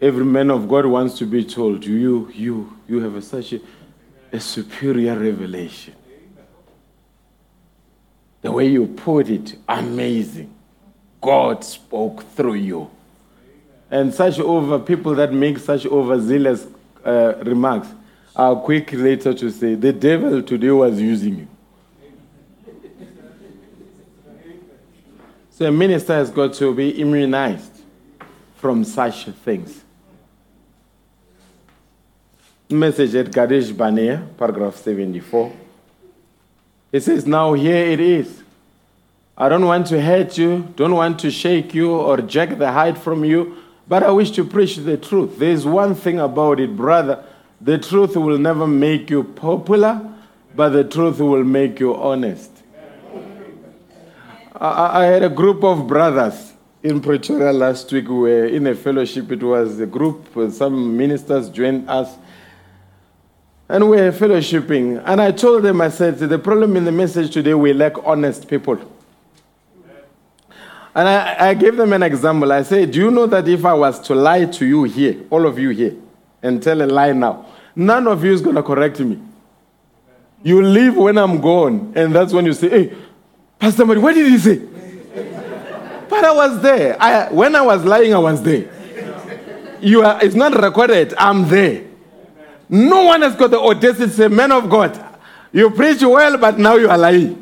every 0.00 0.24
man 0.24 0.50
of 0.50 0.68
God 0.68 0.86
wants 0.86 1.18
to 1.18 1.26
be 1.26 1.44
told, 1.44 1.84
you, 1.84 2.30
you, 2.34 2.76
you 2.88 3.00
have 3.00 3.14
a, 3.14 3.22
such 3.22 3.52
a, 3.52 3.60
a 4.32 4.40
superior 4.40 5.18
revelation. 5.18 5.94
The 8.42 8.50
way 8.50 8.68
you 8.68 8.86
put 8.86 9.28
it, 9.28 9.56
amazing. 9.68 10.54
God 11.20 11.62
spoke 11.62 12.24
through 12.32 12.54
you. 12.54 12.90
And 13.90 14.14
such 14.14 14.38
over 14.38 14.78
people 14.78 15.14
that 15.16 15.32
make 15.32 15.58
such 15.58 15.84
overzealous 15.84 16.66
uh, 17.04 17.34
remarks 17.42 17.88
are 18.34 18.56
quick 18.56 18.92
later 18.92 19.34
to 19.34 19.50
say, 19.50 19.74
the 19.74 19.92
devil 19.92 20.42
today 20.42 20.70
was 20.70 21.00
using 21.00 21.38
you. 21.40 21.48
So 25.50 25.66
a 25.66 25.72
minister 25.72 26.14
has 26.14 26.30
got 26.30 26.54
to 26.54 26.74
be 26.74 26.88
immunized 27.00 27.82
from 28.56 28.84
such 28.84 29.26
things. 29.26 29.84
Message 32.70 33.16
at 33.16 33.32
Kadesh 33.32 33.70
Barnea, 33.72 34.24
paragraph 34.38 34.76
74. 34.76 35.52
He 36.92 37.00
says, 37.00 37.26
Now 37.26 37.54
here 37.54 37.84
it 37.84 37.98
is. 37.98 38.42
I 39.36 39.48
don't 39.48 39.64
want 39.64 39.88
to 39.88 40.00
hurt 40.00 40.38
you, 40.38 40.72
don't 40.76 40.94
want 40.94 41.18
to 41.20 41.30
shake 41.32 41.74
you 41.74 41.90
or 41.92 42.18
jack 42.18 42.58
the 42.58 42.70
hide 42.70 42.96
from 42.96 43.24
you, 43.24 43.56
but 43.88 44.04
I 44.04 44.10
wish 44.12 44.30
to 44.32 44.44
preach 44.44 44.76
the 44.76 44.96
truth. 44.96 45.38
There's 45.38 45.66
one 45.66 45.96
thing 45.96 46.20
about 46.20 46.60
it, 46.60 46.76
brother. 46.76 47.24
The 47.60 47.78
truth 47.78 48.16
will 48.16 48.38
never 48.38 48.66
make 48.66 49.10
you 49.10 49.24
popular, 49.24 50.00
but 50.54 50.68
the 50.68 50.84
truth 50.84 51.18
will 51.18 51.42
make 51.42 51.80
you 51.80 51.96
honest. 51.96 52.50
I, 54.54 55.02
I 55.02 55.04
had 55.06 55.22
a 55.24 55.28
group 55.28 55.64
of 55.64 55.88
brothers 55.88 56.52
in 56.82 57.00
Pretoria 57.00 57.52
last 57.52 57.90
week. 57.92 58.08
We 58.08 58.14
were 58.14 58.46
in 58.46 58.66
a 58.66 58.74
fellowship. 58.74 59.32
It 59.32 59.42
was 59.42 59.80
a 59.80 59.86
group, 59.86 60.28
some 60.52 60.96
ministers 60.96 61.48
joined 61.48 61.88
us. 61.90 62.16
And 63.70 63.88
we 63.88 63.98
were 63.98 64.10
fellowshipping. 64.10 65.00
And 65.06 65.20
I 65.20 65.30
told 65.30 65.62
them, 65.62 65.80
I 65.80 65.90
said, 65.90 66.18
the 66.18 66.40
problem 66.40 66.76
in 66.76 66.84
the 66.84 66.90
message 66.90 67.32
today, 67.32 67.54
we 67.54 67.72
lack 67.72 67.92
honest 68.04 68.48
people. 68.48 68.78
And 70.92 71.08
I, 71.08 71.50
I 71.50 71.54
gave 71.54 71.76
them 71.76 71.92
an 71.92 72.02
example. 72.02 72.50
I 72.50 72.62
said, 72.64 72.90
Do 72.90 72.98
you 72.98 73.12
know 73.12 73.28
that 73.28 73.46
if 73.46 73.64
I 73.64 73.72
was 73.74 74.00
to 74.08 74.14
lie 74.16 74.46
to 74.46 74.66
you 74.66 74.82
here, 74.82 75.22
all 75.30 75.46
of 75.46 75.56
you 75.56 75.68
here, 75.68 75.94
and 76.42 76.60
tell 76.60 76.82
a 76.82 76.86
lie 76.86 77.12
now, 77.12 77.46
none 77.76 78.08
of 78.08 78.24
you 78.24 78.32
is 78.32 78.40
going 78.40 78.56
to 78.56 78.62
correct 78.64 78.98
me. 78.98 79.20
You 80.42 80.62
leave 80.62 80.96
when 80.96 81.16
I'm 81.16 81.40
gone, 81.40 81.92
and 81.94 82.12
that's 82.12 82.32
when 82.32 82.46
you 82.46 82.54
say, 82.54 82.68
Hey, 82.70 82.96
Pastor 83.60 83.86
Mari, 83.86 84.00
what 84.00 84.16
did 84.16 84.26
he 84.26 84.38
say? 84.38 84.56
but 86.08 86.24
I 86.24 86.32
was 86.32 86.60
there. 86.60 87.00
I, 87.00 87.30
when 87.30 87.54
I 87.54 87.60
was 87.60 87.84
lying, 87.84 88.14
I 88.14 88.18
was 88.18 88.42
there. 88.42 88.68
You 89.80 90.02
are, 90.02 90.18
it's 90.24 90.34
not 90.34 90.60
recorded, 90.60 91.14
I'm 91.16 91.48
there. 91.48 91.84
No 92.70 93.04
one 93.04 93.22
has 93.22 93.34
got 93.34 93.50
the 93.50 93.58
audacity 93.58 94.06
to 94.06 94.10
say, 94.10 94.28
Man 94.28 94.52
of 94.52 94.70
God, 94.70 94.98
you 95.52 95.70
preach 95.70 96.02
well, 96.02 96.38
but 96.38 96.56
now 96.58 96.76
you 96.76 96.88
are 96.88 96.96
lying. 96.96 97.36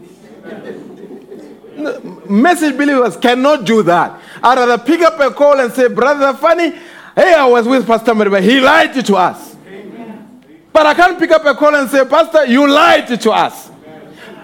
Message 2.28 2.76
believers 2.76 3.16
cannot 3.18 3.64
do 3.66 3.82
that. 3.82 4.20
I'd 4.42 4.59
rather 4.59 4.82
pick 4.82 5.02
up 5.02 5.20
a 5.20 5.30
call 5.32 5.60
and 5.60 5.72
say, 5.72 5.88
Brother 5.88 6.36
Funny, 6.38 6.70
hey, 7.14 7.34
I 7.34 7.46
was 7.46 7.68
with 7.68 7.86
Pastor 7.86 8.14
Mary, 8.14 8.30
but 8.30 8.42
he 8.42 8.59
lied 8.59 9.05
to 9.05 9.16
us. 9.16 9.55
But 10.72 10.86
I 10.86 10.94
can't 10.94 11.18
pick 11.18 11.30
up 11.30 11.44
a 11.44 11.55
call 11.55 11.74
and 11.74 11.90
say, 11.90 12.05
Pastor, 12.06 12.46
you 12.46 12.66
lied 12.66 13.20
to 13.20 13.30
us. 13.30 13.70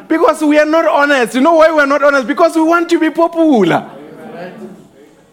Because 0.06 0.42
we 0.42 0.58
are 0.58 0.66
not 0.66 0.86
honest. 0.86 1.34
You 1.34 1.40
know 1.40 1.54
why 1.54 1.72
we're 1.72 1.86
not 1.86 2.02
honest? 2.02 2.26
Because 2.26 2.54
we 2.56 2.62
want 2.62 2.90
to 2.90 3.00
be 3.00 3.08
popular. 3.10 3.90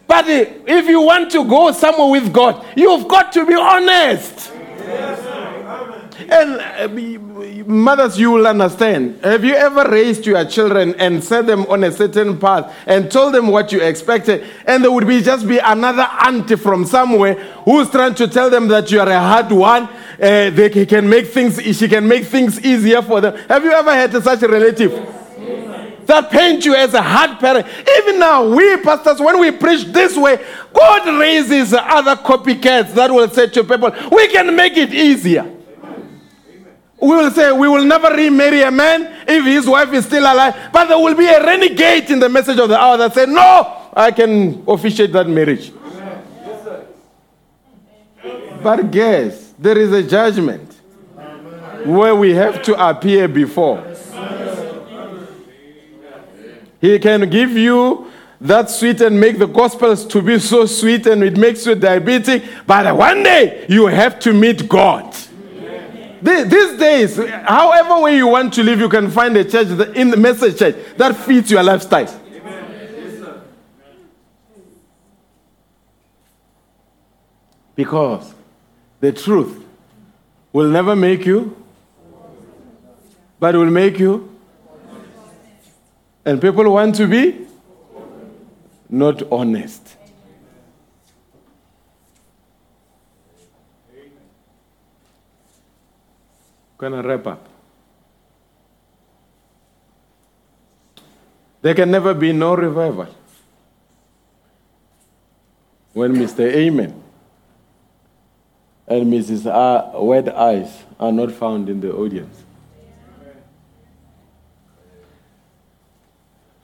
But 0.07 0.25
if 0.27 0.87
you 0.87 1.01
want 1.01 1.31
to 1.31 1.43
go 1.43 1.71
somewhere 1.71 2.09
with 2.09 2.31
God, 2.31 2.65
you've 2.75 3.07
got 3.07 3.33
to 3.33 3.45
be 3.45 3.55
honest. 3.55 4.51
And 6.31 6.61
uh, 6.61 7.65
mothers, 7.67 8.17
you 8.17 8.31
will 8.31 8.47
understand. 8.47 9.19
Have 9.21 9.43
you 9.43 9.53
ever 9.53 9.83
raised 9.89 10.25
your 10.25 10.45
children 10.45 10.95
and 10.95 11.21
set 11.21 11.45
them 11.45 11.65
on 11.65 11.83
a 11.83 11.91
certain 11.91 12.39
path 12.39 12.73
and 12.85 13.11
told 13.11 13.33
them 13.33 13.47
what 13.47 13.73
you 13.73 13.81
expected? 13.81 14.45
And 14.65 14.81
there 14.81 14.91
would 14.93 15.05
be 15.05 15.21
just 15.21 15.45
be 15.45 15.57
another 15.57 16.07
auntie 16.25 16.55
from 16.55 16.85
somewhere 16.85 17.33
who's 17.65 17.89
trying 17.89 18.15
to 18.15 18.29
tell 18.29 18.49
them 18.49 18.69
that 18.69 18.89
you 18.91 19.01
are 19.01 19.09
a 19.09 19.19
hard 19.19 19.51
one. 19.51 19.89
Uh, 20.21 20.49
they 20.51 20.85
can 20.85 21.09
make 21.09 21.27
things. 21.27 21.61
She 21.61 21.89
can 21.89 22.07
make 22.07 22.23
things 22.23 22.63
easier 22.63 23.01
for 23.01 23.19
them. 23.19 23.35
Have 23.49 23.65
you 23.65 23.71
ever 23.71 23.91
had 23.91 24.23
such 24.23 24.41
a 24.43 24.47
relative? 24.47 25.17
that 26.05 26.29
paint 26.29 26.65
you 26.65 26.75
as 26.75 26.93
a 26.93 27.01
hard 27.01 27.39
parent. 27.39 27.65
Even 27.99 28.19
now, 28.19 28.45
we 28.45 28.77
pastors, 28.77 29.21
when 29.21 29.39
we 29.39 29.51
preach 29.51 29.85
this 29.85 30.17
way, 30.17 30.43
God 30.73 31.19
raises 31.19 31.73
other 31.73 32.15
copycats 32.17 32.93
that 32.95 33.09
will 33.11 33.29
say 33.29 33.47
to 33.47 33.63
people, 33.63 33.93
we 34.11 34.27
can 34.27 34.53
make 34.53 34.75
it 34.75 34.93
easier. 34.93 35.60
We 37.01 37.07
will 37.07 37.31
say, 37.31 37.51
we 37.51 37.67
will 37.67 37.83
never 37.83 38.09
remarry 38.09 38.61
a 38.61 38.69
man 38.69 39.25
if 39.27 39.43
his 39.43 39.67
wife 39.67 39.91
is 39.91 40.05
still 40.05 40.21
alive. 40.21 40.69
But 40.71 40.85
there 40.85 40.99
will 40.99 41.15
be 41.15 41.25
a 41.25 41.43
renegade 41.43 42.11
in 42.11 42.19
the 42.19 42.29
message 42.29 42.59
of 42.59 42.69
the 42.69 42.79
hour 42.79 42.95
that 42.97 43.15
say, 43.15 43.25
no, 43.25 43.89
I 43.93 44.11
can 44.11 44.63
officiate 44.67 45.11
that 45.13 45.27
marriage. 45.27 45.71
But 48.61 48.91
guess, 48.91 49.53
there 49.57 49.77
is 49.77 49.91
a 49.91 50.03
judgment 50.03 50.71
where 51.85 52.13
we 52.13 52.35
have 52.35 52.61
to 52.63 52.89
appear 52.89 53.27
before. 53.27 53.83
He 56.79 56.99
can 56.99 57.27
give 57.29 57.51
you 57.51 58.11
that 58.39 58.69
sweet 58.69 59.01
and 59.01 59.19
make 59.19 59.39
the 59.39 59.47
gospels 59.47 60.05
to 60.07 60.21
be 60.21 60.37
so 60.39 60.67
sweet 60.67 61.07
and 61.07 61.23
it 61.23 61.37
makes 61.37 61.65
you 61.65 61.75
diabetic. 61.75 62.47
But 62.67 62.95
one 62.95 63.23
day 63.23 63.65
you 63.69 63.87
have 63.87 64.19
to 64.19 64.33
meet 64.33 64.69
God. 64.69 65.10
These 66.21 66.77
days, 66.77 67.17
however 67.17 67.99
way 68.01 68.17
you 68.17 68.27
want 68.27 68.53
to 68.53 68.63
live, 68.63 68.79
you 68.79 68.89
can 68.89 69.09
find 69.09 69.35
a 69.37 69.43
church 69.43 69.67
in 69.95 70.11
the 70.11 70.17
message 70.17 70.59
church 70.59 70.75
that 70.97 71.15
fits 71.15 71.49
your 71.49 71.63
lifestyle. 71.63 72.07
Amen. 72.07 73.41
Because 77.75 78.33
the 78.99 79.11
truth 79.11 79.65
will 80.53 80.69
never 80.69 80.95
make 80.95 81.25
you, 81.25 81.55
but 83.39 83.55
will 83.55 83.71
make 83.71 83.97
you. 83.97 84.29
And 86.23 86.39
people 86.39 86.71
want 86.71 86.95
to 86.95 87.07
be 87.07 87.47
not 88.87 89.23
honest. 89.31 89.95
Gonna 96.81 97.03
wrap 97.03 97.27
up. 97.27 97.47
There 101.61 101.75
can 101.75 101.91
never 101.91 102.15
be 102.15 102.33
no 102.33 102.55
revival 102.55 103.07
when 105.93 106.15
Mr. 106.15 106.39
Amen 106.39 107.03
and 108.87 109.13
Mrs. 109.13 109.45
R- 109.45 110.03
Wet 110.03 110.35
Eyes 110.35 110.75
are 110.99 111.11
not 111.11 111.31
found 111.31 111.69
in 111.69 111.81
the 111.81 111.93
audience. 111.93 112.43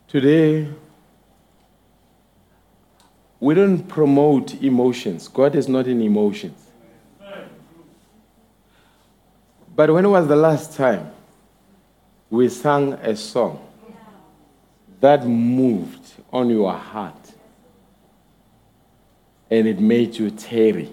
Today, 0.07 0.68
we 3.39 3.53
don't 3.53 3.88
promote 3.88 4.56
emotions. 4.64 5.27
God 5.27 5.53
is 5.53 5.68
not 5.68 5.85
in 5.85 6.02
emotions. 6.02 6.66
But 9.78 9.94
when 9.94 10.10
was 10.10 10.28
the 10.28 10.36
last 10.36 10.76
time 10.76 11.12
we 12.32 12.49
sang 12.49 12.94
a 12.94 13.16
song 13.16 13.64
that 14.99 15.24
moved 15.24 16.14
on 16.34 16.49
your 16.49 16.74
heart 16.74 17.34
and 19.52 19.68
it 19.68 19.80
made 19.80 20.18
you 20.18 20.32
teary? 20.32 20.91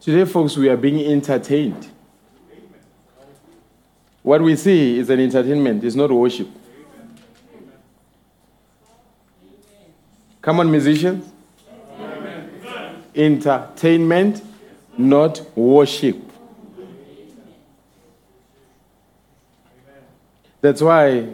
Today, 0.00 0.24
folks, 0.24 0.56
we 0.56 0.68
are 0.68 0.76
being 0.76 1.04
entertained. 1.04 1.88
What 4.22 4.40
we 4.40 4.54
see 4.54 5.00
is 5.00 5.10
an 5.10 5.18
entertainment, 5.18 5.82
it's 5.82 5.96
not 5.96 6.12
worship. 6.12 6.48
Come 10.40 10.60
on, 10.60 10.70
musicians. 10.70 11.28
Entertainment, 13.18 14.42
not 14.96 15.42
worship. 15.56 16.16
That's 20.60 20.80
why 20.80 21.26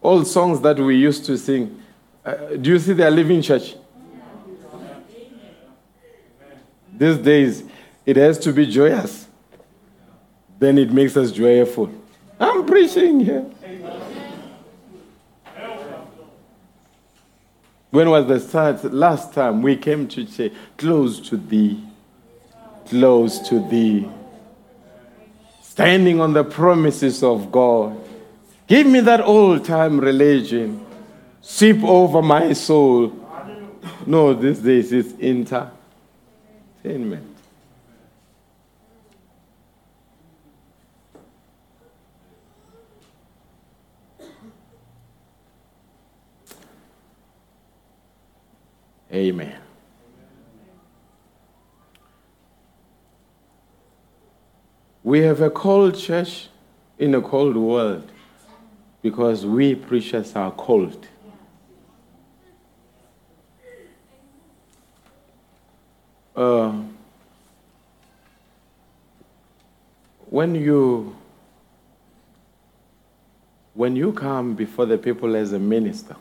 all 0.00 0.24
songs 0.24 0.60
that 0.60 0.78
we 0.78 0.96
used 0.96 1.24
to 1.24 1.36
sing, 1.36 1.82
uh, 2.24 2.34
do 2.60 2.70
you 2.70 2.78
see 2.78 2.92
they 2.92 3.04
are 3.04 3.10
living 3.10 3.42
church? 3.42 3.74
These 6.92 7.18
days, 7.18 7.64
it 8.04 8.16
has 8.16 8.38
to 8.40 8.52
be 8.52 8.66
joyous. 8.66 9.26
Then 10.58 10.78
it 10.78 10.92
makes 10.92 11.16
us 11.16 11.32
joyful. 11.32 11.90
I'm 12.38 12.64
preaching 12.64 13.20
here. 13.20 13.44
When 17.96 18.10
was 18.10 18.26
the 18.26 18.90
last 18.92 19.32
time 19.32 19.62
we 19.62 19.74
came 19.74 20.06
to 20.08 20.26
say, 20.26 20.52
close 20.76 21.18
to 21.30 21.38
thee, 21.38 21.82
close 22.84 23.38
to 23.48 23.66
thee, 23.70 24.06
standing 25.62 26.20
on 26.20 26.34
the 26.34 26.44
promises 26.44 27.22
of 27.22 27.50
God. 27.50 27.98
Give 28.66 28.86
me 28.86 29.00
that 29.00 29.22
old 29.22 29.64
time 29.64 29.98
religion, 29.98 30.84
sweep 31.40 31.82
over 31.84 32.20
my 32.20 32.52
soul. 32.52 33.14
No, 34.04 34.34
these 34.34 34.58
days 34.58 34.92
it's 34.92 35.14
entertainment. 35.18 37.35
Amen. 49.16 49.56
We 55.02 55.20
have 55.20 55.40
a 55.40 55.48
cold 55.48 55.96
church 55.96 56.48
in 56.98 57.14
a 57.14 57.22
cold 57.22 57.56
world 57.56 58.12
because 59.00 59.46
we 59.46 59.74
preachers 59.74 60.36
are 60.36 60.50
cold. 60.50 61.06
Uh, 66.34 66.82
when 70.28 70.54
you 70.54 71.16
when 73.72 73.96
you 73.96 74.12
come 74.12 74.54
before 74.54 74.84
the 74.84 74.98
people 74.98 75.34
as 75.36 75.54
a 75.54 75.58
minister 75.58 76.16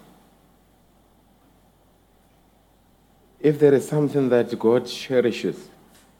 if 3.45 3.59
there 3.59 3.75
is 3.75 3.87
something 3.87 4.29
that 4.29 4.57
God 4.57 4.87
cherishes, 4.87 5.69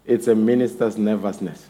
it's 0.05 0.27
a 0.27 0.35
minister's 0.35 0.95
nervousness. 0.95 1.69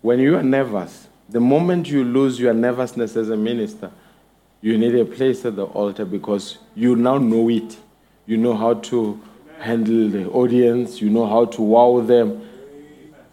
When 0.00 0.18
you 0.18 0.36
are 0.36 0.42
nervous, 0.42 1.06
the 1.28 1.38
moment 1.38 1.88
you 1.88 2.02
lose 2.02 2.40
your 2.40 2.52
nervousness 2.52 3.14
as 3.14 3.30
a 3.30 3.36
minister, 3.36 3.92
you 4.60 4.76
need 4.76 4.96
a 4.96 5.04
place 5.04 5.44
at 5.44 5.54
the 5.54 5.66
altar 5.66 6.04
because 6.04 6.58
you 6.74 6.96
now 6.96 7.18
know 7.18 7.48
it. 7.48 7.76
You 8.26 8.38
know 8.38 8.56
how 8.56 8.74
to 8.74 9.22
handle 9.60 10.08
the 10.08 10.28
audience, 10.30 11.00
you 11.00 11.08
know 11.08 11.24
how 11.24 11.44
to 11.44 11.62
wow 11.62 12.00
them. 12.00 12.44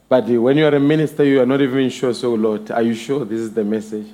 But 0.07 0.26
when 0.26 0.56
you 0.56 0.68
are 0.68 0.76
a 0.76 0.80
minister, 0.80 1.23
you 1.23 1.41
are 1.41 1.48
not 1.48 1.61
even 1.61 1.89
sure. 1.89 2.14
So, 2.14 2.35
Lord, 2.35 2.69
are 2.69 2.84
you 2.84 2.93
sure 2.93 3.26
this 3.26 3.39
is 3.39 3.56
the 3.56 3.64
message? 3.64 4.06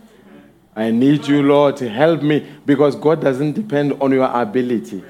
I 0.73 0.89
need 0.89 1.27
you, 1.27 1.43
Lord, 1.43 1.75
to 1.77 1.89
help 1.89 2.21
me 2.21 2.47
because 2.65 2.95
God 2.95 3.19
doesn't 3.19 3.51
depend 3.51 3.91
on 3.99 4.13
your 4.13 4.31
ability. 4.33 5.03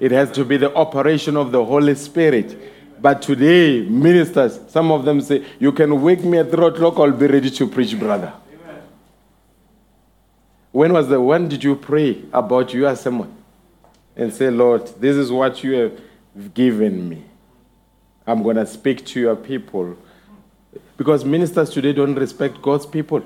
It 0.00 0.10
has 0.12 0.32
to 0.32 0.44
be 0.44 0.56
the 0.56 0.74
operation 0.74 1.36
of 1.36 1.52
the 1.52 1.62
Holy 1.62 1.94
Spirit. 1.94 2.58
But 3.00 3.20
today, 3.20 3.82
ministers, 3.82 4.58
some 4.68 4.90
of 4.90 5.04
them 5.04 5.20
say, 5.20 5.44
You 5.58 5.72
can 5.72 6.00
wake 6.00 6.24
me 6.24 6.38
at 6.38 6.50
3 6.50 6.66
o'clock, 6.66 6.98
I'll 6.98 7.12
be 7.12 7.26
ready 7.26 7.50
to 7.50 7.66
preach, 7.66 7.98
brother. 7.98 8.32
When 10.72 10.92
was 10.92 11.08
the 11.08 11.20
when 11.20 11.48
did 11.48 11.64
you 11.64 11.76
pray 11.76 12.22
about 12.32 12.72
your 12.72 12.94
sermon? 12.96 13.36
And 14.16 14.32
say, 14.32 14.50
Lord, 14.50 14.86
this 15.00 15.16
is 15.16 15.30
what 15.30 15.62
you 15.64 15.72
have 15.72 16.54
given 16.54 17.08
me. 17.08 17.24
I'm 18.26 18.42
gonna 18.42 18.66
speak 18.66 19.04
to 19.06 19.20
your 19.20 19.36
people. 19.36 19.96
Because 20.96 21.24
ministers 21.24 21.70
today 21.70 21.92
don't 21.92 22.14
respect 22.14 22.62
God's 22.62 22.86
people. 22.86 23.22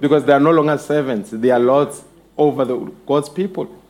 Because 0.00 0.24
they 0.24 0.32
are 0.32 0.40
no 0.40 0.50
longer 0.50 0.76
servants, 0.78 1.30
they 1.30 1.50
are 1.50 1.60
lords 1.60 2.02
over 2.36 2.64
the 2.64 2.76
God's 3.06 3.28
people. 3.28 3.81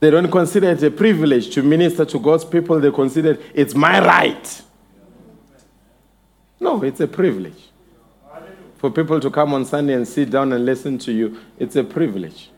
They 0.00 0.10
don't 0.10 0.30
consider 0.30 0.70
it 0.70 0.82
a 0.82 0.90
privilege 0.90 1.52
to 1.54 1.62
minister 1.62 2.04
to 2.04 2.18
God's 2.18 2.44
people. 2.44 2.78
They 2.78 2.90
consider 2.90 3.32
it, 3.32 3.42
it's 3.52 3.74
my 3.74 4.00
right. 4.00 4.62
No, 6.60 6.82
it's 6.82 7.00
a 7.00 7.08
privilege. 7.08 7.68
For 8.76 8.90
people 8.90 9.18
to 9.18 9.30
come 9.30 9.54
on 9.54 9.64
Sunday 9.64 9.94
and 9.94 10.06
sit 10.06 10.30
down 10.30 10.52
and 10.52 10.64
listen 10.64 10.98
to 10.98 11.12
you, 11.12 11.40
it's 11.58 11.74
a 11.74 11.82
privilege. 11.82 12.50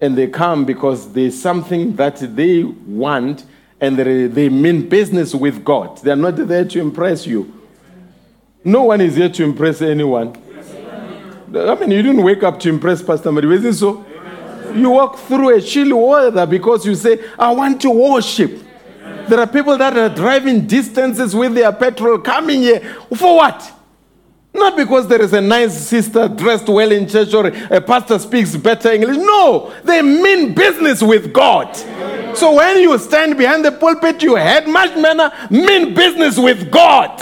And 0.00 0.16
they 0.16 0.26
come 0.26 0.64
because 0.64 1.12
there's 1.12 1.40
something 1.40 1.94
that 1.96 2.16
they 2.34 2.62
want 2.62 3.44
and 3.80 3.98
they, 3.98 4.26
they 4.26 4.48
mean 4.48 4.88
business 4.88 5.34
with 5.34 5.64
God. 5.64 5.98
They're 5.98 6.16
not 6.16 6.36
there 6.36 6.64
to 6.64 6.80
impress 6.80 7.26
you. 7.26 7.52
No 8.64 8.84
one 8.84 9.02
is 9.02 9.16
here 9.16 9.28
to 9.28 9.44
impress 9.44 9.82
anyone. 9.82 10.34
I 11.54 11.74
mean, 11.74 11.90
you 11.90 12.02
didn't 12.02 12.22
wake 12.22 12.42
up 12.42 12.58
to 12.60 12.70
impress 12.70 13.02
Pastor 13.02 13.30
Mary, 13.30 13.54
is 13.54 13.64
it 13.64 13.74
so? 13.74 14.04
You 14.74 14.90
walk 14.90 15.18
through 15.18 15.56
a 15.56 15.60
chill 15.60 16.08
weather 16.08 16.46
because 16.46 16.84
you 16.84 16.94
say, 16.94 17.18
I 17.38 17.50
want 17.52 17.80
to 17.82 17.90
worship. 17.90 18.62
There 19.28 19.38
are 19.38 19.46
people 19.46 19.78
that 19.78 19.96
are 19.96 20.08
driving 20.08 20.66
distances 20.66 21.34
with 21.34 21.54
their 21.54 21.72
petrol 21.72 22.18
coming 22.18 22.62
here. 22.62 22.80
For 23.16 23.36
what? 23.36 23.72
Not 24.52 24.76
because 24.76 25.08
there 25.08 25.20
is 25.20 25.32
a 25.32 25.40
nice 25.40 25.76
sister 25.76 26.28
dressed 26.28 26.68
well 26.68 26.92
in 26.92 27.08
church 27.08 27.34
or 27.34 27.48
a 27.48 27.80
pastor 27.80 28.18
speaks 28.20 28.56
better 28.56 28.92
English. 28.92 29.16
No, 29.16 29.74
they 29.82 30.00
mean 30.00 30.54
business 30.54 31.02
with 31.02 31.32
God. 31.32 31.74
So 32.36 32.54
when 32.54 32.78
you 32.78 32.96
stand 32.98 33.36
behind 33.36 33.64
the 33.64 33.72
pulpit, 33.72 34.22
you 34.22 34.36
head 34.36 34.68
much 34.68 34.96
manner, 34.96 35.32
mean 35.50 35.94
business 35.94 36.38
with 36.38 36.70
God. 36.70 37.20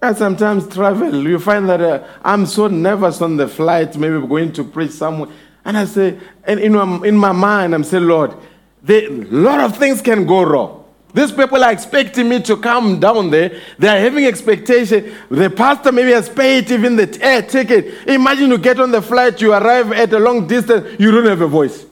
I 0.00 0.14
sometimes 0.14 0.68
travel. 0.72 1.26
You 1.26 1.38
find 1.38 1.68
that 1.68 1.80
uh, 1.80 2.06
I'm 2.22 2.46
so 2.46 2.68
nervous 2.68 3.20
on 3.20 3.36
the 3.36 3.48
flight, 3.48 3.96
maybe 3.96 4.24
going 4.26 4.52
to 4.52 4.64
preach 4.64 4.92
somewhere. 4.92 5.30
And 5.64 5.76
I 5.76 5.84
say, 5.86 6.18
and 6.44 6.60
in 6.60 6.74
in 7.04 7.16
my 7.16 7.32
mind, 7.32 7.74
I'm 7.74 7.84
saying, 7.84 8.04
Lord, 8.04 8.34
a 8.88 9.08
lot 9.08 9.60
of 9.60 9.76
things 9.76 10.00
can 10.00 10.24
go 10.24 10.44
wrong. 10.44 10.84
These 11.12 11.32
people 11.32 11.64
are 11.64 11.72
expecting 11.72 12.28
me 12.28 12.40
to 12.42 12.56
come 12.56 13.00
down 13.00 13.30
there. 13.30 13.60
They 13.78 13.88
are 13.88 13.98
having 13.98 14.24
expectation. 14.24 15.14
The 15.30 15.50
pastor 15.50 15.90
maybe 15.90 16.12
has 16.12 16.28
paid 16.28 16.70
even 16.70 16.96
the 16.96 17.18
air 17.20 17.42
ticket. 17.42 18.06
Imagine 18.06 18.50
you 18.50 18.58
get 18.58 18.78
on 18.78 18.90
the 18.90 19.02
flight, 19.02 19.40
you 19.40 19.52
arrive 19.52 19.90
at 19.92 20.12
a 20.12 20.18
long 20.18 20.46
distance, 20.46 21.00
you 21.00 21.10
don't 21.10 21.26
have 21.26 21.40
a 21.40 21.46
voice. 21.48 21.86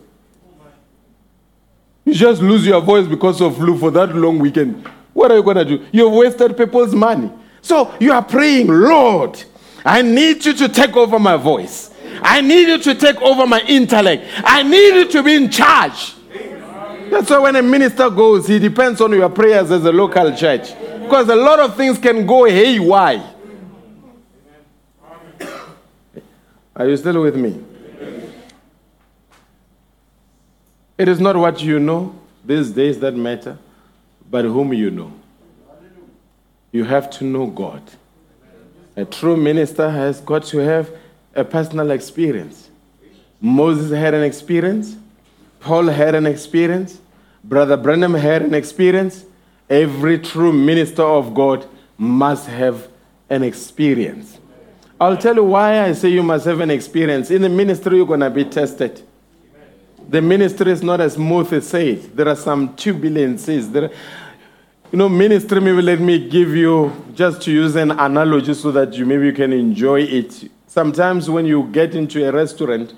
You 2.04 2.14
just 2.14 2.40
lose 2.40 2.64
your 2.64 2.80
voice 2.80 3.06
because 3.08 3.40
of 3.40 3.56
flu 3.56 3.76
for 3.76 3.90
that 3.90 4.14
long 4.14 4.38
weekend. 4.38 4.86
What 5.12 5.32
are 5.32 5.36
you 5.36 5.42
going 5.42 5.56
to 5.56 5.64
do? 5.64 5.86
You've 5.90 6.12
wasted 6.12 6.56
people's 6.56 6.94
money. 6.94 7.30
So 7.66 7.92
you 7.98 8.12
are 8.12 8.22
praying, 8.22 8.68
Lord, 8.68 9.42
I 9.84 10.00
need 10.00 10.44
you 10.46 10.52
to 10.52 10.68
take 10.68 10.96
over 10.96 11.18
my 11.18 11.36
voice. 11.36 11.90
I 12.22 12.40
need 12.40 12.68
you 12.68 12.78
to 12.78 12.94
take 12.94 13.20
over 13.20 13.44
my 13.44 13.60
intellect. 13.62 14.24
I 14.44 14.62
need 14.62 14.94
you 14.94 15.08
to 15.08 15.22
be 15.24 15.34
in 15.34 15.50
charge. 15.50 16.14
That's 17.10 17.28
why 17.28 17.40
when 17.40 17.56
a 17.56 17.62
minister 17.62 18.08
goes, 18.08 18.46
he 18.46 18.60
depends 18.60 19.00
on 19.00 19.10
your 19.10 19.28
prayers 19.30 19.72
as 19.72 19.84
a 19.84 19.90
local 19.90 20.32
church. 20.36 20.74
Because 21.02 21.28
a 21.28 21.34
lot 21.34 21.58
of 21.58 21.76
things 21.76 21.98
can 21.98 22.24
go 22.24 22.44
haywire. 22.44 23.34
Are 26.76 26.88
you 26.88 26.96
still 26.96 27.20
with 27.20 27.34
me? 27.34 27.64
It 30.96 31.08
is 31.08 31.18
not 31.18 31.34
what 31.34 31.60
you 31.60 31.80
know 31.80 32.14
these 32.44 32.70
days 32.70 33.00
that 33.00 33.16
matter, 33.16 33.58
but 34.30 34.44
whom 34.44 34.72
you 34.72 34.92
know. 34.92 35.12
You 36.72 36.84
have 36.84 37.10
to 37.10 37.24
know 37.24 37.46
God. 37.46 37.82
A 38.96 39.04
true 39.04 39.36
minister 39.36 39.90
has 39.90 40.20
got 40.20 40.44
to 40.44 40.58
have 40.58 40.90
a 41.34 41.44
personal 41.44 41.90
experience. 41.90 42.70
Moses 43.40 43.90
had 43.90 44.14
an 44.14 44.24
experience. 44.24 44.96
Paul 45.60 45.86
had 45.86 46.14
an 46.14 46.26
experience. 46.26 46.98
Brother 47.44 47.76
Branham 47.76 48.14
had 48.14 48.42
an 48.42 48.54
experience. 48.54 49.24
Every 49.68 50.18
true 50.18 50.52
minister 50.52 51.02
of 51.02 51.34
God 51.34 51.66
must 51.98 52.48
have 52.48 52.88
an 53.28 53.42
experience. 53.42 54.38
I'll 55.00 55.16
tell 55.16 55.34
you 55.34 55.44
why 55.44 55.82
I 55.82 55.92
say 55.92 56.08
you 56.08 56.22
must 56.22 56.46
have 56.46 56.60
an 56.60 56.70
experience. 56.70 57.30
In 57.30 57.42
the 57.42 57.48
ministry, 57.48 57.96
you're 57.98 58.06
going 58.06 58.20
to 58.20 58.30
be 58.30 58.44
tested. 58.44 59.02
The 60.08 60.22
ministry 60.22 60.72
is 60.72 60.82
not 60.82 61.00
as 61.00 61.14
smooth 61.14 61.52
as 61.52 61.68
said. 61.68 62.16
There 62.16 62.28
are 62.28 62.36
some 62.36 62.76
turbulences. 62.76 63.70
There, 63.70 63.90
you 64.92 64.98
know, 64.98 65.08
ministry, 65.08 65.60
maybe 65.60 65.82
let 65.82 66.00
me 66.00 66.28
give 66.28 66.54
you, 66.54 66.92
just 67.14 67.42
to 67.42 67.50
use 67.50 67.74
an 67.76 67.90
analogy 67.90 68.54
so 68.54 68.70
that 68.72 68.94
you 68.94 69.04
maybe 69.04 69.26
you 69.26 69.32
can 69.32 69.52
enjoy 69.52 70.00
it. 70.02 70.50
Sometimes 70.66 71.28
when 71.28 71.44
you 71.46 71.64
get 71.72 71.94
into 71.94 72.26
a 72.26 72.30
restaurant, 72.32 72.94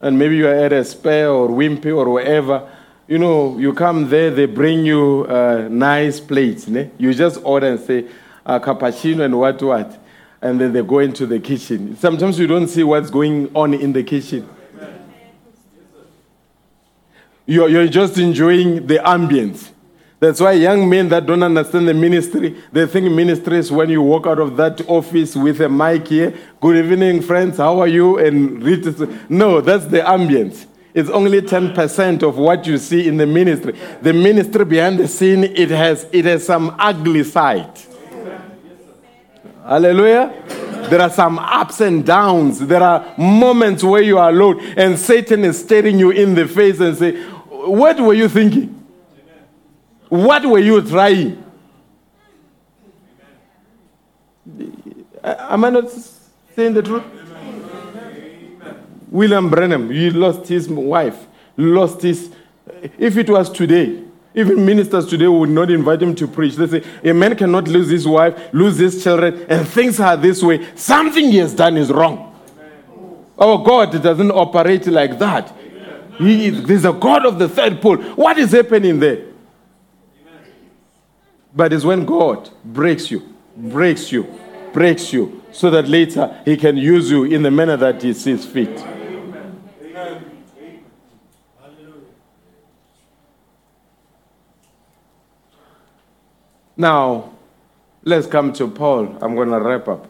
and 0.00 0.18
maybe 0.18 0.36
you 0.36 0.46
are 0.46 0.54
at 0.54 0.72
a 0.72 0.84
Spur 0.84 1.28
or 1.28 1.48
Wimpy 1.48 1.94
or 1.96 2.08
wherever, 2.10 2.70
you 3.06 3.18
know, 3.18 3.58
you 3.58 3.74
come 3.74 4.08
there, 4.08 4.30
they 4.30 4.46
bring 4.46 4.86
you 4.86 5.26
uh, 5.28 5.68
nice 5.70 6.20
plates. 6.20 6.68
Ne? 6.68 6.90
You 6.98 7.12
just 7.12 7.40
order 7.44 7.68
and 7.72 7.80
say, 7.80 8.06
uh, 8.46 8.58
cappuccino 8.58 9.24
and 9.24 9.38
what, 9.38 9.62
what. 9.62 9.98
And 10.40 10.60
then 10.60 10.72
they 10.72 10.82
go 10.82 10.98
into 11.00 11.26
the 11.26 11.38
kitchen. 11.38 11.96
Sometimes 11.96 12.38
you 12.38 12.46
don't 12.46 12.68
see 12.68 12.82
what's 12.82 13.10
going 13.10 13.50
on 13.54 13.74
in 13.74 13.92
the 13.92 14.02
kitchen. 14.02 14.48
You're, 17.46 17.68
you're 17.68 17.88
just 17.88 18.16
enjoying 18.16 18.86
the 18.86 18.96
ambience. 18.96 19.70
That's 20.24 20.40
why 20.40 20.52
young 20.52 20.88
men 20.88 21.10
that 21.10 21.26
don't 21.26 21.42
understand 21.42 21.86
the 21.86 21.92
ministry, 21.92 22.56
they 22.72 22.86
think 22.86 23.12
ministry 23.12 23.58
is 23.58 23.70
when 23.70 23.90
you 23.90 24.00
walk 24.00 24.26
out 24.26 24.38
of 24.38 24.56
that 24.56 24.80
office 24.88 25.36
with 25.36 25.60
a 25.60 25.68
mic 25.68 26.08
here. 26.08 26.32
Good 26.62 26.82
evening, 26.82 27.20
friends. 27.20 27.58
How 27.58 27.78
are 27.80 27.86
you? 27.86 28.16
And 28.16 28.62
read. 28.62 28.86
No, 29.28 29.60
that's 29.60 29.84
the 29.84 29.98
ambience. 29.98 30.64
It's 30.94 31.10
only 31.10 31.42
10% 31.42 32.22
of 32.22 32.38
what 32.38 32.66
you 32.66 32.78
see 32.78 33.06
in 33.06 33.18
the 33.18 33.26
ministry. 33.26 33.78
The 34.00 34.14
ministry 34.14 34.64
behind 34.64 34.98
the 34.98 35.08
scene, 35.08 35.44
it 35.44 35.68
has, 35.68 36.06
it 36.10 36.24
has 36.24 36.46
some 36.46 36.74
ugly 36.78 37.24
side. 37.24 37.78
Hallelujah. 39.62 40.32
There 40.88 41.02
are 41.02 41.10
some 41.10 41.38
ups 41.38 41.82
and 41.82 42.02
downs. 42.02 42.60
There 42.60 42.82
are 42.82 43.14
moments 43.18 43.84
where 43.84 44.00
you 44.00 44.16
are 44.16 44.30
alone 44.30 44.64
and 44.78 44.98
Satan 44.98 45.44
is 45.44 45.58
staring 45.58 45.98
you 45.98 46.12
in 46.12 46.34
the 46.34 46.48
face 46.48 46.80
and 46.80 46.96
say, 46.96 47.22
what 47.24 48.00
were 48.00 48.14
you 48.14 48.30
thinking? 48.30 48.83
What 50.08 50.44
were 50.44 50.58
you 50.58 50.80
trying? 50.82 51.42
Uh, 55.22 55.34
am 55.50 55.64
I 55.64 55.70
not 55.70 55.90
saying 56.54 56.74
the 56.74 56.82
truth? 56.82 57.02
William 59.10 59.48
Branham, 59.48 59.90
he 59.90 60.10
lost 60.10 60.48
his 60.48 60.68
wife, 60.68 61.26
lost 61.56 62.02
his. 62.02 62.30
Uh, 62.68 62.88
if 62.98 63.16
it 63.16 63.30
was 63.30 63.48
today, 63.50 64.02
even 64.34 64.66
ministers 64.66 65.06
today 65.06 65.28
would 65.28 65.50
not 65.50 65.70
invite 65.70 66.02
him 66.02 66.14
to 66.16 66.26
preach. 66.26 66.56
They 66.56 66.66
say, 66.66 66.84
a 67.04 67.14
man 67.14 67.36
cannot 67.36 67.68
lose 67.68 67.88
his 67.88 68.06
wife, 68.06 68.52
lose 68.52 68.78
his 68.78 69.02
children, 69.02 69.46
and 69.48 69.66
things 69.66 70.00
are 70.00 70.16
this 70.16 70.42
way. 70.42 70.66
Something 70.74 71.30
he 71.30 71.38
has 71.38 71.54
done 71.54 71.76
is 71.76 71.90
wrong. 71.90 72.32
Our 73.38 73.64
God 73.64 74.02
doesn't 74.02 74.30
operate 74.30 74.86
like 74.88 75.18
that. 75.20 75.54
He 76.18 76.46
is, 76.46 76.62
there's 76.64 76.84
a 76.84 76.92
God 76.92 77.24
of 77.26 77.38
the 77.38 77.48
third 77.48 77.80
pole. 77.80 77.96
What 77.96 78.38
is 78.38 78.52
happening 78.52 79.00
there? 79.00 79.33
But 81.54 81.72
it's 81.72 81.84
when 81.84 82.04
God 82.04 82.50
breaks 82.64 83.10
you, 83.10 83.34
breaks 83.56 84.10
you, 84.10 84.26
breaks 84.72 85.12
you, 85.12 85.42
so 85.52 85.70
that 85.70 85.88
later 85.88 86.40
He 86.44 86.56
can 86.56 86.76
use 86.76 87.10
you 87.10 87.24
in 87.24 87.42
the 87.42 87.50
manner 87.50 87.76
that 87.76 88.02
He 88.02 88.12
sees 88.12 88.44
fit. 88.44 88.84
Now, 96.76 97.32
let's 98.02 98.26
come 98.26 98.52
to 98.54 98.66
Paul. 98.66 99.16
I'm 99.22 99.36
going 99.36 99.50
to 99.50 99.60
wrap 99.60 99.86
up. 99.86 100.08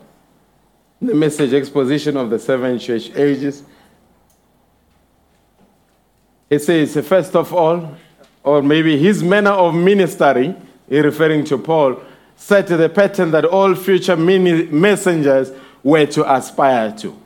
The 1.03 1.15
message 1.15 1.53
exposition 1.53 2.17
of 2.17 2.31
the 2.31 2.39
seven 2.39 2.79
church 2.79 3.11
ages. 3.15 3.63
It 6.49 6.61
says, 6.61 6.97
first 7.07 7.37
of 7.37 7.53
all, 7.53 7.95
or 8.43 8.63
maybe 8.63 8.97
his 8.97 9.23
manner 9.23 9.51
of 9.51 9.75
ministering, 9.75 10.55
he 10.55 10.64
referring 10.89 11.45
to 11.45 11.59
Paul, 11.59 12.01
set 12.37 12.67
the 12.67 12.89
pattern 12.89 13.31
that 13.33 13.45
all 13.45 13.75
future 13.75 14.17
messengers 14.17 15.53
were 15.83 16.07
to 16.07 16.33
aspire 16.33 16.93
to. 16.99 17.17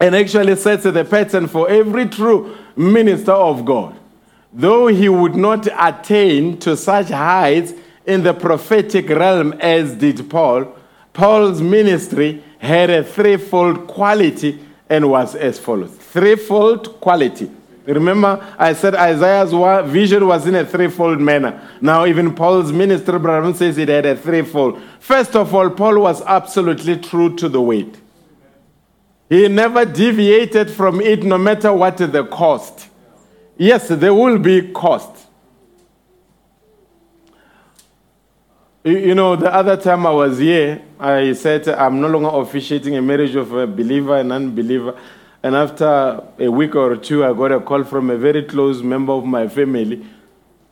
And 0.00 0.16
actually 0.16 0.56
sets 0.56 0.84
the 0.84 1.04
pattern 1.04 1.46
for 1.46 1.68
every 1.68 2.06
true 2.06 2.56
minister 2.76 3.32
of 3.32 3.64
God. 3.64 3.96
Though 4.52 4.88
he 4.88 5.08
would 5.08 5.34
not 5.36 5.68
attain 5.78 6.58
to 6.58 6.76
such 6.76 7.08
heights 7.08 7.72
in 8.04 8.22
the 8.22 8.34
prophetic 8.34 9.08
realm 9.08 9.54
as 9.54 9.94
did 9.94 10.28
Paul, 10.28 10.76
Paul's 11.12 11.62
ministry 11.62 12.42
had 12.58 12.90
a 12.90 13.04
threefold 13.04 13.86
quality 13.86 14.60
and 14.88 15.08
was 15.10 15.34
as 15.34 15.58
follows 15.58 15.94
threefold 15.96 17.00
quality. 17.00 17.50
Remember, 17.84 18.54
I 18.58 18.74
said 18.74 18.94
Isaiah's 18.94 19.50
vision 19.90 20.26
was 20.26 20.46
in 20.46 20.54
a 20.54 20.64
threefold 20.64 21.20
manner. 21.20 21.60
Now, 21.80 22.06
even 22.06 22.34
Paul's 22.34 22.72
ministry, 22.72 23.18
Branham 23.18 23.54
says 23.54 23.76
it 23.76 23.88
had 23.88 24.06
a 24.06 24.16
threefold. 24.16 24.80
First 25.00 25.34
of 25.34 25.52
all, 25.54 25.68
Paul 25.70 26.00
was 26.00 26.22
absolutely 26.22 26.98
true 26.98 27.34
to 27.36 27.48
the 27.48 27.60
word. 27.60 27.98
He 29.28 29.48
never 29.48 29.84
deviated 29.84 30.70
from 30.70 31.00
it, 31.00 31.24
no 31.24 31.38
matter 31.38 31.72
what 31.72 31.96
the 31.96 32.24
cost. 32.24 32.88
Yes, 33.56 33.88
there 33.88 34.14
will 34.14 34.38
be 34.38 34.70
cost. 34.72 35.26
You 38.84 39.14
know, 39.14 39.36
the 39.36 39.52
other 39.52 39.76
time 39.76 40.06
I 40.06 40.10
was 40.10 40.38
here, 40.38 40.82
I 40.98 41.32
said 41.34 41.68
I'm 41.68 42.00
no 42.00 42.08
longer 42.08 42.28
officiating 42.28 42.96
a 42.96 43.02
marriage 43.02 43.36
of 43.36 43.52
a 43.52 43.66
believer 43.66 44.16
and 44.18 44.32
unbeliever. 44.32 44.98
And 45.42 45.56
after 45.56 46.22
a 46.38 46.48
week 46.48 46.76
or 46.76 46.96
two, 46.96 47.24
I 47.24 47.32
got 47.32 47.50
a 47.50 47.60
call 47.60 47.82
from 47.84 48.10
a 48.10 48.16
very 48.16 48.44
close 48.44 48.82
member 48.82 49.12
of 49.12 49.24
my 49.24 49.48
family. 49.48 50.06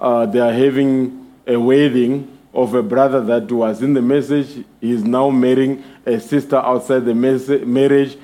Uh, 0.00 0.26
they 0.26 0.38
are 0.38 0.52
having 0.52 1.26
a 1.46 1.58
wedding 1.58 2.38
of 2.54 2.74
a 2.74 2.82
brother 2.82 3.20
that 3.20 3.50
was 3.50 3.82
in 3.82 3.94
the 3.94 4.02
message. 4.02 4.64
He 4.80 4.92
is 4.92 5.02
now 5.02 5.30
marrying 5.30 5.82
a 6.06 6.20
sister 6.20 6.56
outside 6.56 7.00
the 7.04 7.14
mes- 7.14 7.66
marriage 7.66 8.16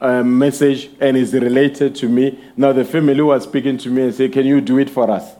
uh, 0.00 0.22
message 0.22 0.90
and 1.00 1.16
is 1.16 1.32
related 1.32 1.94
to 1.96 2.08
me. 2.08 2.38
Now, 2.56 2.72
the 2.72 2.84
family 2.84 3.22
was 3.22 3.44
speaking 3.44 3.78
to 3.78 3.88
me 3.88 4.02
and 4.02 4.14
said, 4.14 4.32
Can 4.32 4.44
you 4.44 4.60
do 4.60 4.78
it 4.78 4.90
for 4.90 5.10
us? 5.10 5.34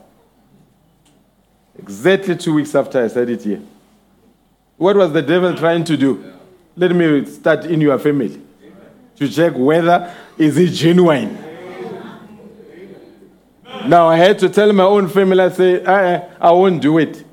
Exactly 1.77 2.35
two 2.35 2.55
weeks 2.55 2.73
after 2.73 3.03
I 3.03 3.07
said 3.07 3.29
it 3.29 3.43
here. 3.43 3.61
What 4.77 4.95
was 4.95 5.13
the 5.13 5.21
devil 5.21 5.55
trying 5.55 5.83
to 5.85 5.95
do? 5.95 6.33
Let 6.75 6.95
me 6.95 7.25
start 7.25 7.65
in 7.65 7.81
your 7.81 7.99
family 7.99 8.41
to 9.17 9.29
check 9.29 9.53
whether 9.55 10.13
is 10.37 10.57
it 10.57 10.71
genuine. 10.71 11.37
Now 13.87 14.07
I 14.07 14.17
had 14.17 14.39
to 14.39 14.49
tell 14.49 14.71
my 14.73 14.83
own 14.83 15.07
family, 15.09 15.39
I 15.39 15.49
say, 15.49 15.85
I, 15.85 16.27
I 16.39 16.51
won't 16.51 16.81
do 16.81 16.97
it. 16.97 17.23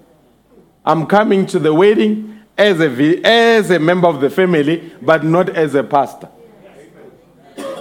I'm 0.85 1.07
coming 1.07 1.47
to 1.47 1.59
the 1.59 1.73
wedding 1.73 2.41
as 2.59 2.81
a, 2.81 3.21
as 3.25 3.71
a 3.71 3.79
member 3.79 4.09
of 4.09 4.21
the 4.21 4.29
family, 4.29 4.93
but 5.01 5.25
not 5.25 5.49
as 5.51 5.75
a 5.75 5.83
pastor. 5.83 6.29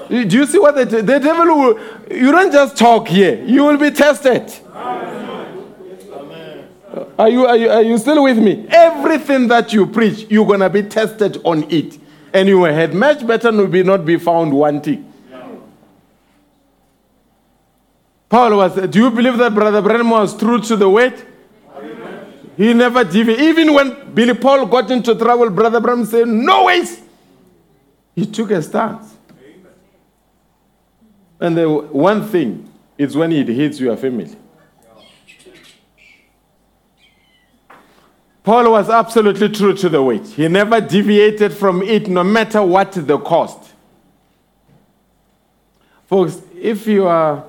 Do 0.10 0.18
you 0.18 0.46
see 0.46 0.60
what 0.60 0.76
the, 0.76 0.86
the 0.86 1.20
devil 1.20 1.46
will, 1.46 1.80
you 2.12 2.32
don't 2.32 2.52
just 2.52 2.78
talk 2.78 3.08
here, 3.08 3.44
you 3.46 3.64
will 3.64 3.78
be 3.78 3.92
tested. 3.92 4.52
Are 7.18 7.30
you, 7.30 7.46
are, 7.46 7.56
you, 7.56 7.70
are 7.70 7.82
you 7.82 7.98
still 7.98 8.24
with 8.24 8.38
me? 8.38 8.66
Everything 8.70 9.48
that 9.48 9.72
you 9.72 9.88
preach, 9.88 10.28
you're 10.30 10.46
going 10.46 10.60
to 10.60 10.70
be 10.70 10.84
tested 10.84 11.40
on 11.46 11.70
it. 11.72 11.98
You 12.34 12.64
had 12.64 12.94
much 12.94 13.26
better 13.26 13.52
not 13.52 13.72
be, 13.72 13.84
not 13.84 14.06
be 14.06 14.18
found 14.18 14.54
wanting. 14.54 15.12
Paul 18.30 18.56
was, 18.58 18.88
do 18.90 19.00
you 19.00 19.12
believe 19.12 19.38
that 19.38 19.54
Brother 19.54 19.82
Branham 19.82 20.10
was 20.10 20.38
true 20.38 20.62
to 20.62 20.76
the 20.78 20.90
word? 20.90 21.22
He 22.56 22.74
never 22.74 23.04
deviated. 23.04 23.44
Even 23.44 23.74
when 23.74 24.14
Billy 24.14 24.34
Paul 24.34 24.66
got 24.68 24.90
into 24.90 25.16
trouble, 25.16 25.50
Brother 25.50 25.82
Branham 25.82 26.06
said, 26.06 26.28
no 26.28 26.66
ways. 26.66 27.02
He 28.16 28.26
took 28.26 28.52
a 28.52 28.62
stance. 28.62 29.14
And 31.40 31.58
the 31.58 31.68
one 31.70 32.28
thing 32.28 32.72
is 32.98 33.18
when 33.18 33.32
it 33.32 33.48
hits 33.48 33.80
your 33.80 33.98
family. 33.98 34.36
Paul 38.44 38.72
was 38.72 38.90
absolutely 38.90 39.50
true 39.50 39.76
to 39.78 39.90
the 39.90 40.02
word. 40.02 40.26
He 40.26 40.48
never 40.48 40.82
deviated 40.82 41.54
from 41.54 41.84
it, 41.84 42.08
no 42.08 42.24
matter 42.24 42.64
what 42.64 42.92
the 42.94 43.20
cost. 43.20 43.72
Folks, 46.08 46.42
if 46.60 46.88
you 46.88 47.08
are 47.08 47.46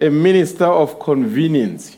a 0.00 0.08
minister 0.08 0.64
of 0.64 0.98
convenience, 0.98 1.96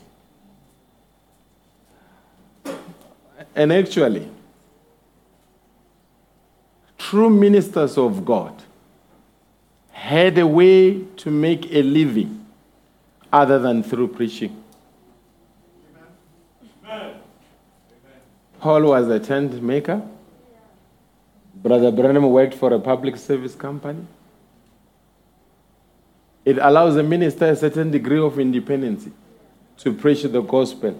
and 3.54 3.72
actually, 3.72 4.28
true 6.98 7.30
ministers 7.30 7.96
of 7.96 8.24
God 8.24 8.62
had 9.90 10.36
a 10.36 10.46
way 10.46 11.00
to 11.16 11.30
make 11.30 11.72
a 11.72 11.82
living 11.82 12.44
other 13.32 13.58
than 13.58 13.82
through 13.82 14.08
preaching. 14.08 14.62
Paul 18.66 18.82
was 18.82 19.08
a 19.08 19.20
tent 19.20 19.62
maker. 19.62 20.02
Brother 21.54 21.92
Branham 21.92 22.28
worked 22.32 22.54
for 22.54 22.74
a 22.74 22.80
public 22.80 23.16
service 23.16 23.54
company. 23.54 24.04
It 26.44 26.58
allows 26.58 26.96
a 26.96 27.04
minister 27.04 27.44
a 27.44 27.54
certain 27.54 27.92
degree 27.92 28.18
of 28.18 28.40
independence 28.40 29.06
to 29.78 29.92
preach 29.92 30.24
the 30.24 30.40
gospel. 30.40 30.98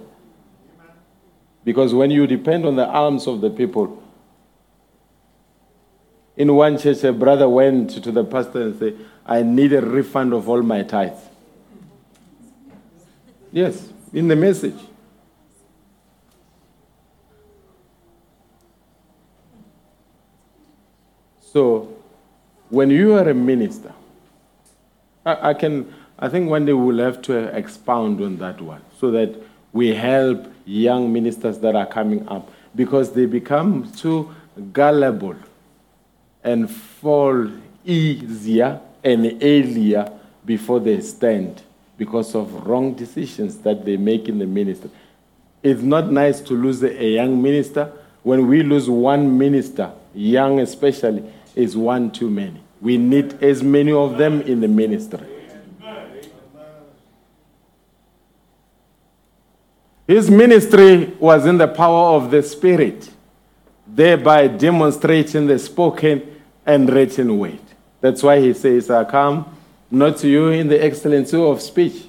Because 1.64 1.92
when 1.92 2.12
you 2.12 2.28
depend 2.28 2.66
on 2.66 2.76
the 2.76 2.86
alms 2.86 3.26
of 3.26 3.40
the 3.40 3.50
people, 3.50 4.00
in 6.36 6.54
one 6.54 6.78
church, 6.78 7.02
a 7.02 7.12
brother 7.12 7.48
went 7.48 7.90
to 8.04 8.12
the 8.12 8.22
pastor 8.22 8.62
and 8.62 8.78
said, 8.78 8.96
I 9.26 9.42
need 9.42 9.72
a 9.72 9.80
refund 9.80 10.34
of 10.34 10.48
all 10.48 10.62
my 10.62 10.84
tithes. 10.84 11.20
Yes, 13.50 13.88
in 14.12 14.28
the 14.28 14.36
message. 14.36 14.78
So, 21.56 21.88
when 22.68 22.90
you 22.90 23.14
are 23.14 23.26
a 23.26 23.32
minister, 23.32 23.94
I, 25.24 25.52
I 25.52 25.54
can, 25.54 25.90
I 26.18 26.28
think 26.28 26.50
one 26.50 26.66
day 26.66 26.74
we'll 26.74 26.98
have 26.98 27.22
to 27.22 27.44
expound 27.56 28.20
on 28.20 28.36
that 28.40 28.60
one 28.60 28.82
so 29.00 29.10
that 29.12 29.34
we 29.72 29.94
help 29.94 30.52
young 30.66 31.10
ministers 31.10 31.60
that 31.60 31.74
are 31.74 31.86
coming 31.86 32.28
up 32.28 32.52
because 32.74 33.14
they 33.14 33.24
become 33.24 33.90
too 33.92 34.34
gullible 34.74 35.36
and 36.44 36.70
fall 36.70 37.50
easier 37.86 38.78
and 39.02 39.42
earlier 39.42 40.12
before 40.44 40.78
they 40.78 41.00
stand 41.00 41.62
because 41.96 42.34
of 42.34 42.66
wrong 42.66 42.92
decisions 42.92 43.56
that 43.60 43.82
they 43.86 43.96
make 43.96 44.28
in 44.28 44.38
the 44.38 44.46
ministry. 44.46 44.90
It's 45.62 45.80
not 45.80 46.12
nice 46.12 46.42
to 46.42 46.52
lose 46.52 46.82
a 46.82 47.02
a 47.02 47.14
young 47.14 47.40
minister. 47.40 47.90
When 48.22 48.46
we 48.46 48.62
lose 48.62 48.90
one 48.90 49.38
minister, 49.38 49.90
young 50.16 50.60
especially, 50.60 51.22
is 51.56 51.76
one 51.76 52.10
too 52.12 52.30
many. 52.30 52.62
We 52.80 52.98
need 52.98 53.42
as 53.42 53.62
many 53.62 53.90
of 53.90 54.18
them 54.18 54.42
in 54.42 54.60
the 54.60 54.68
ministry. 54.68 55.26
His 60.06 60.30
ministry 60.30 61.06
was 61.18 61.46
in 61.46 61.58
the 61.58 61.66
power 61.66 62.14
of 62.14 62.30
the 62.30 62.42
Spirit, 62.42 63.10
thereby 63.88 64.46
demonstrating 64.46 65.48
the 65.48 65.58
spoken 65.58 66.42
and 66.64 66.88
written 66.88 67.38
word. 67.38 67.58
That's 68.00 68.22
why 68.22 68.40
he 68.40 68.52
says, 68.52 68.88
I 68.88 69.02
come 69.02 69.56
not 69.90 70.18
to 70.18 70.28
you 70.28 70.48
in 70.48 70.68
the 70.68 70.82
excellency 70.84 71.36
of 71.36 71.60
speech, 71.60 72.04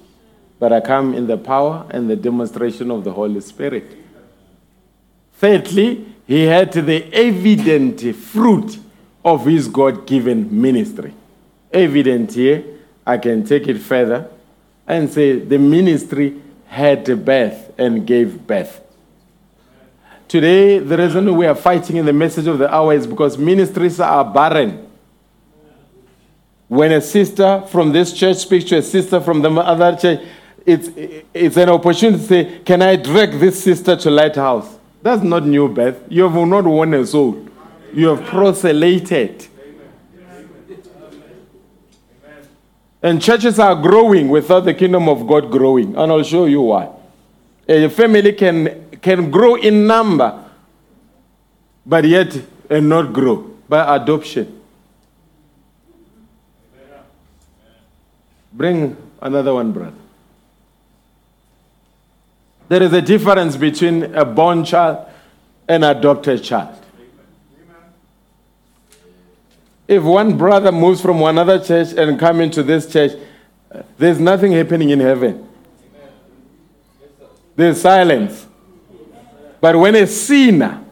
but 0.60 0.72
I 0.72 0.82
come 0.82 1.16
in 1.16 1.26
the 1.26 1.38
power 1.38 1.88
and 1.90 2.08
the 2.08 2.16
demonstration 2.16 2.92
of 2.92 3.04
the 3.04 3.14
Holy 3.14 3.42
Spirit. 3.42 3.98
Thirdly, 5.34 6.06
he 6.28 6.44
had 6.44 6.74
the 6.74 7.12
evident 7.14 8.16
fruit 8.16 8.78
of 9.28 9.46
his 9.46 9.68
God 9.68 10.08
given 10.08 10.62
ministry. 10.62 11.14
Evident 11.74 12.34
here, 12.34 12.64
I 13.06 13.18
can 13.18 13.46
take 13.46 13.68
it 13.68 13.78
further 13.78 14.30
and 14.88 15.12
say 15.12 15.38
the 15.38 15.60
ministry 15.60 16.42
had 16.68 17.08
a 17.10 17.18
birth 17.18 17.74
and 17.78 18.08
gave 18.08 18.48
birth. 18.48 18.82
Today, 20.30 20.80
the 20.80 20.98
reason 20.98 21.36
we 21.36 21.46
are 21.46 21.56
fighting 21.56 21.98
in 21.98 22.06
the 22.06 22.14
message 22.14 22.48
of 22.48 22.58
the 22.58 22.74
hour 22.74 22.94
is 22.94 23.06
because 23.06 23.38
ministries 23.38 24.00
are 24.00 24.24
barren. 24.24 24.90
When 26.70 26.94
a 26.94 27.02
sister 27.02 27.64
from 27.68 27.92
this 27.92 28.14
church 28.14 28.38
speaks 28.38 28.66
to 28.66 28.78
a 28.78 28.82
sister 28.82 29.20
from 29.20 29.42
the 29.42 29.50
other 29.52 29.98
church, 29.98 30.26
it's, 30.66 30.90
it's 31.34 31.58
an 31.58 31.70
opportunity 31.70 32.20
to 32.20 32.28
say, 32.28 32.60
Can 32.60 32.82
I 32.82 32.96
drag 32.96 33.32
this 33.40 33.62
sister 33.62 33.96
to 33.98 34.10
Lighthouse? 34.10 34.78
That's 35.02 35.24
not 35.24 35.46
new 35.46 35.68
birth. 35.68 36.02
You 36.10 36.30
have 36.30 36.48
not 36.48 36.66
won 36.66 36.94
a 36.94 37.06
soul, 37.06 37.47
you 37.94 38.08
have 38.08 38.26
proselyted. 38.26 39.48
And 43.02 43.22
churches 43.22 43.60
are 43.60 43.76
growing 43.76 44.30
without 44.30 44.62
the 44.62 44.74
kingdom 44.74 45.08
of 45.08 45.28
God 45.28 45.52
growing. 45.52 45.96
And 45.96 46.12
I'll 46.12 46.24
show 46.24 46.46
you 46.46 46.62
why. 46.62 46.90
A 47.68 47.90
family 47.90 48.34
can, 48.34 48.90
can 49.02 49.30
grow 49.30 49.56
in 49.56 49.86
number, 49.86 50.44
but 51.86 52.06
yet 52.06 52.42
and 52.70 52.90
not 52.90 53.14
grow 53.14 53.50
by 53.70 53.96
adoption. 53.96 54.62
Bring 58.52 58.98
another 59.22 59.54
one, 59.54 59.72
brother. 59.72 59.94
There 62.68 62.84
is 62.84 62.92
a 62.92 63.02
difference 63.02 63.56
between 63.56 64.16
a 64.16 64.26
born 64.26 64.66
child 64.66 65.08
and 65.68 65.86
adopted 65.86 66.44
child. 66.44 66.76
If 69.88 70.04
one 70.04 70.38
brother 70.38 70.72
moves 70.72 71.02
from 71.02 71.20
one 71.20 71.38
other 71.38 71.64
church 71.64 71.94
and 71.94 72.20
come 72.20 72.42
into 72.42 72.62
this 72.62 72.92
church, 72.92 73.14
there's 73.98 74.20
nothing 74.20 74.52
happening 74.52 74.90
in 74.90 75.00
heaven. 75.00 75.48
There's 77.56 77.82
silence. 77.82 78.46
But 79.62 79.78
when 79.78 79.96
a 79.96 80.06
sinner 80.06 80.84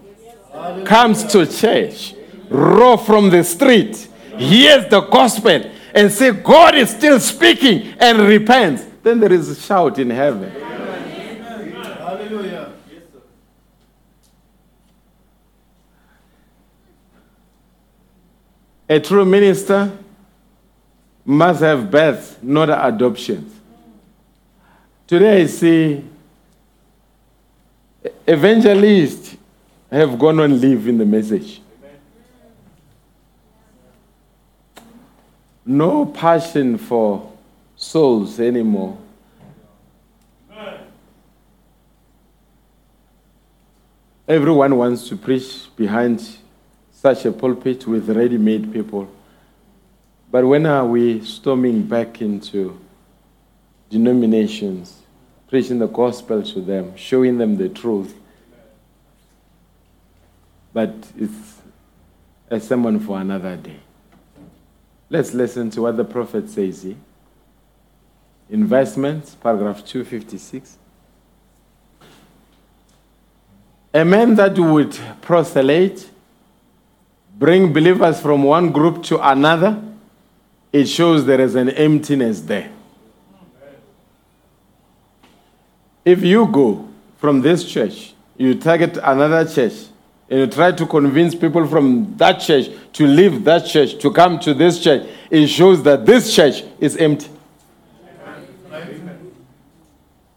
comes 0.86 1.24
to 1.26 1.46
church, 1.46 2.16
raw 2.50 2.96
from 2.96 3.30
the 3.30 3.44
street, 3.44 4.08
hears 4.38 4.90
the 4.90 5.02
gospel, 5.02 5.72
and 5.94 6.12
say 6.12 6.32
God 6.32 6.76
is 6.76 6.90
still 6.90 7.20
speaking 7.20 7.94
and 8.00 8.20
repents, 8.20 8.84
then 9.04 9.20
there 9.20 9.32
is 9.32 9.50
a 9.50 9.56
shout 9.56 10.00
in 10.00 10.10
heaven. 10.10 10.52
A 18.88 19.00
true 19.00 19.26
minister 19.26 19.92
must 21.26 21.62
have 21.62 21.90
birth, 21.90 22.42
not 22.44 22.70
adoptions. 22.70 23.52
Today 25.08 25.42
I 25.42 25.46
see 25.48 26.04
evangelists 28.28 29.36
have 29.92 30.18
gone 30.20 30.40
on 30.40 30.60
leave 30.60 30.88
in 30.88 30.98
the 30.98 31.06
message. 31.06 31.62
No 35.66 36.06
passion 36.06 36.78
for 36.78 37.32
souls 37.76 38.40
anymore. 38.40 38.98
Everyone 44.28 44.76
wants 44.78 45.08
to 45.10 45.18
preach 45.18 45.70
behind 45.76 46.38
such 47.06 47.24
a 47.26 47.32
pulpit 47.32 47.86
with 47.86 48.10
ready 48.10 48.36
made 48.36 48.74
people. 48.74 49.08
But 50.32 50.44
when 50.44 50.66
are 50.66 50.88
we 50.88 51.24
storming 51.24 51.84
back 51.84 52.20
into 52.20 52.80
denominations, 53.92 55.04
preaching 55.48 55.78
the 55.78 55.86
gospel 55.86 56.42
to 56.42 56.62
them, 56.62 56.98
showing 56.98 57.38
them 57.38 57.58
the 57.58 57.70
truth? 57.70 58.16
But 60.74 60.96
it's 61.16 61.62
a 62.50 62.60
sermon 62.60 63.00
for 63.00 63.20
another 63.20 63.56
day. 63.56 63.78
Let's 65.08 65.32
listen 65.32 65.70
to 65.70 65.84
what 65.84 65.98
the 65.98 66.06
prophet 66.06 66.50
says 66.50 66.82
here. 66.82 66.96
Investments, 68.50 69.36
paragraph 69.36 69.86
256. 69.86 70.80
A 73.94 74.04
man 74.04 74.34
that 74.34 74.58
would 74.58 74.98
proselyte, 75.22 76.10
bring 77.38 77.74
believers 77.74 78.20
from 78.20 78.44
one 78.44 78.72
group 78.72 79.04
to 79.04 79.30
another, 79.30 79.82
it 80.72 80.86
shows 80.86 81.26
there 81.26 81.42
is 81.42 81.56
an 81.56 81.70
emptiness 81.70 82.42
there. 82.42 82.72
If 86.04 86.24
you 86.24 86.48
go 86.48 86.88
from 87.18 87.42
this 87.42 87.64
church, 87.64 88.14
you 88.38 88.56
target 88.56 88.98
another 89.02 89.46
church, 89.50 89.74
and 90.30 90.40
you 90.40 90.48
try 90.48 90.72
to 90.72 90.86
convince 90.86 91.36
people 91.36 91.68
from 91.68 92.16
that 92.18 92.40
church 92.40 92.70
to 92.94 93.08
leave 93.08 93.44
that 93.44 93.66
church, 93.66 94.00
to 94.00 94.12
come 94.12 94.40
to 94.40 94.54
this 94.54 94.84
church, 94.84 95.08
it 95.30 95.48
shows 95.48 95.84
that 95.84 96.06
this 96.06 96.36
church 96.36 96.64
is 96.80 96.98
empty. 96.98 97.30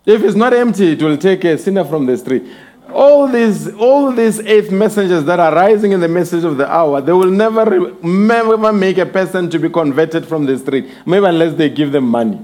If 0.07 0.23
it's 0.25 0.35
not 0.35 0.55
empty, 0.55 0.93
it 0.93 1.03
will 1.03 1.19
take 1.19 1.45
a 1.45 1.59
sinner 1.59 1.85
from 1.85 2.07
the 2.07 2.17
street. 2.17 2.45
All 2.93 3.29
these, 3.29 3.75
all 3.75 4.13
these 4.13 4.41
eighth 4.41 4.71
messengers 4.71 5.25
that 5.25 5.39
are 5.39 5.55
rising 5.55 5.93
in 5.93 6.01
the 6.01 6.09
message 6.09 6.45
of 6.45 6.57
the 6.57 6.71
hour, 6.71 7.01
they 7.01 7.13
will 7.13 7.31
never, 7.31 7.93
never 8.03 8.73
make 8.73 8.99
a 8.99 9.07
person 9.07 9.51
to 9.51 9.59
be 9.59 9.69
converted 9.69 10.27
from 10.27 10.47
the 10.47 10.59
street, 10.59 10.91
maybe 11.05 11.27
unless 11.27 11.55
they 11.55 11.69
give 11.69 11.93
them 11.93 12.05
money. 12.05 12.41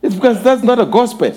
It's 0.00 0.14
because 0.14 0.42
that's 0.42 0.62
not 0.62 0.78
a 0.78 0.86
gospel. 0.86 1.34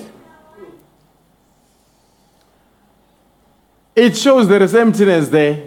It 3.96 4.16
shows 4.16 4.48
there 4.48 4.64
is 4.64 4.74
emptiness 4.74 5.28
there. 5.28 5.66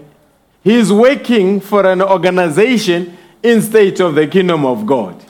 He 0.62 0.74
is 0.76 0.90
working 0.90 1.60
for 1.60 1.84
an 1.84 2.00
organization 2.00 3.18
instead 3.42 4.00
of 4.00 4.14
the 4.14 4.26
kingdom 4.26 4.64
of 4.64 4.86
God. 4.86 5.22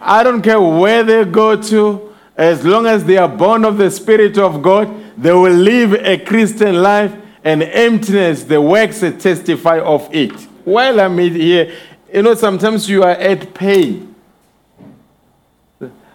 I 0.00 0.22
don't 0.22 0.40
care 0.40 0.60
where 0.60 1.02
they 1.02 1.24
go 1.26 1.60
to, 1.60 2.05
as 2.36 2.64
long 2.64 2.86
as 2.86 3.04
they 3.04 3.16
are 3.16 3.28
born 3.28 3.64
of 3.64 3.78
the 3.78 3.90
Spirit 3.90 4.36
of 4.38 4.62
God, 4.62 4.94
they 5.16 5.32
will 5.32 5.52
live 5.52 5.94
a 5.94 6.18
Christian 6.18 6.82
life 6.82 7.14
and 7.42 7.62
emptiness, 7.62 8.44
the 8.44 8.60
works 8.60 9.00
testify 9.00 9.78
of 9.78 10.12
it. 10.14 10.32
While 10.64 11.00
I'm 11.00 11.16
here, 11.16 11.72
you 12.12 12.22
know, 12.22 12.34
sometimes 12.34 12.88
you 12.88 13.02
are 13.02 13.10
at 13.10 13.54
pain. 13.54 14.14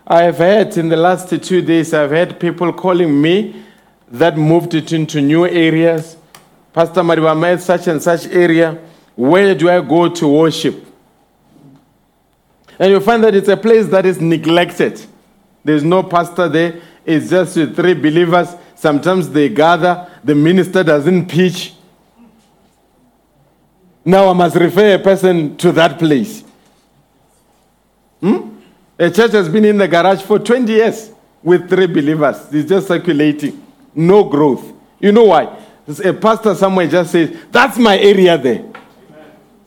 I 0.06 0.23
have 0.23 0.38
had 0.38 0.77
in 0.77 0.89
the 0.89 0.98
last 0.98 1.30
two 1.30 1.61
days, 1.61 1.93
I've 1.93 2.11
had 2.11 2.39
people 2.39 2.72
calling 2.73 3.22
me 3.22 3.64
that 4.10 4.38
moved 4.38 4.73
it 4.73 4.91
into 4.91 5.22
new 5.22 5.48
areas. 5.48 6.18
Pastor 6.73 7.02
Mariwa, 7.02 7.31
I'm 7.31 7.43
at 7.45 7.61
such 7.61 7.88
and 7.88 8.02
such 8.02 8.27
area. 8.27 8.77
Where 9.15 9.56
do 9.56 9.69
I 9.69 9.80
go 9.81 10.10
to 10.10 10.27
worship? 10.27 10.85
And 12.77 12.91
you 12.91 12.99
find 12.99 13.23
that 13.23 13.35
it's 13.35 13.48
a 13.48 13.57
place 13.57 13.88
that 13.88 14.06
is 14.06 14.19
neglected. 14.19 15.02
There's 15.63 15.83
no 15.83 16.03
pastor 16.03 16.49
there. 16.49 16.81
It's 17.05 17.29
just 17.29 17.53
three 17.53 17.93
believers. 17.93 18.55
Sometimes 18.75 19.29
they 19.29 19.49
gather. 19.49 20.09
The 20.23 20.35
minister 20.35 20.83
doesn't 20.83 21.27
preach. 21.27 21.73
Now 24.03 24.29
I 24.29 24.33
must 24.33 24.55
refer 24.55 24.95
a 24.95 24.99
person 24.99 25.55
to 25.57 25.71
that 25.73 25.99
place. 25.99 26.43
Hmm? 28.19 28.49
A 28.97 29.09
church 29.09 29.31
has 29.31 29.49
been 29.49 29.65
in 29.65 29.77
the 29.77 29.88
garage 29.88 30.21
for 30.21 30.39
20 30.39 30.71
years 30.71 31.11
with 31.43 31.69
three 31.69 31.88
believers. 31.88 32.38
It's 32.51 32.69
just 32.69 32.88
circulating. 32.88 33.65
No 33.93 34.23
growth. 34.23 34.73
You 34.99 35.11
know 35.11 35.25
why? 35.25 35.57
A 36.03 36.13
pastor 36.13 36.55
somewhere 36.55 36.88
just 36.88 37.11
says, 37.11 37.35
That's 37.51 37.77
my 37.77 37.97
area 37.97 38.38
there. 38.38 38.63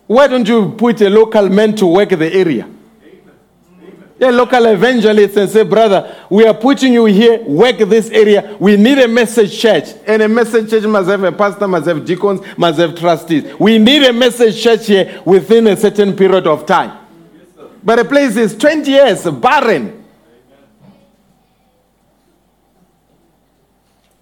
Why 0.07 0.27
don't 0.27 0.47
you 0.47 0.73
put 0.73 1.01
a 1.01 1.11
local 1.11 1.49
man 1.49 1.75
to 1.77 1.87
work 1.87 2.11
the 2.11 2.33
area? 2.33 2.69
Local 4.33 4.67
evangelists 4.67 5.37
and 5.37 5.51
say, 5.51 5.63
brother, 5.63 6.15
we 6.31 6.47
are 6.47 6.55
putting 6.55 6.93
you 6.93 7.05
here, 7.07 7.43
work 7.45 7.79
this 7.79 8.11
area. 8.11 8.57
We 8.59 8.77
need 8.77 8.99
a 8.99 9.09
message 9.09 9.59
church. 9.59 9.91
And 10.07 10.23
a 10.23 10.29
message 10.29 10.71
church 10.71 10.85
must 10.85 11.09
have 11.09 11.23
a 11.23 11.33
pastor, 11.33 11.69
must 11.69 11.87
have 11.87 12.05
deacons, 12.05 12.41
must 12.57 12.79
have 12.79 12.99
trustees. 12.99 13.55
We 13.59 13.79
need 13.79 14.03
a 14.03 14.13
message 14.13 14.63
church 14.63 14.87
here 14.87 15.23
within 15.25 15.67
a 15.67 15.77
certain 15.77 16.17
period 16.17 16.47
of 16.47 16.67
time. 16.67 16.99
But 17.83 17.99
a 17.99 18.05
place 18.05 18.37
is 18.37 18.57
20 18.57 18.91
years, 18.91 19.25
barren. 19.31 20.05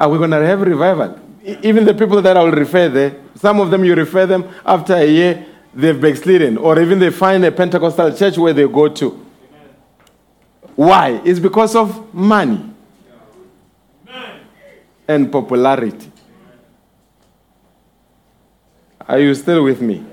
Are 0.01 0.09
we 0.09 0.19
going 0.19 0.31
to 0.31 0.45
have 0.45 0.61
revival? 0.61 1.21
Even 1.63 1.85
the 1.85 1.95
people 1.95 2.21
that 2.23 2.37
I 2.37 2.43
will 2.43 2.51
refer 2.51 2.89
there, 2.89 3.17
some 3.37 3.61
of 3.61 3.71
them 3.71 3.85
you 3.85 3.95
refer 3.95 4.27
them 4.27 4.49
after 4.65 4.95
a 4.95 5.07
year, 5.07 5.47
they've 5.73 6.01
backslidden. 6.01 6.59
Or 6.59 6.81
even 6.81 6.99
they 6.99 7.11
find 7.11 7.45
a 7.45 7.53
Pentecostal 7.53 8.13
church 8.13 8.37
where 8.37 8.53
they 8.53 8.67
go 8.67 8.89
to. 8.89 9.22
Why? 10.75 11.21
It's 11.25 11.39
because 11.39 11.77
of 11.77 12.15
money 12.15 12.71
and 15.07 15.31
popularity. 15.31 16.11
Are 19.07 19.19
you 19.19 19.35
still 19.35 19.65
with 19.65 19.81
me? 19.81 20.05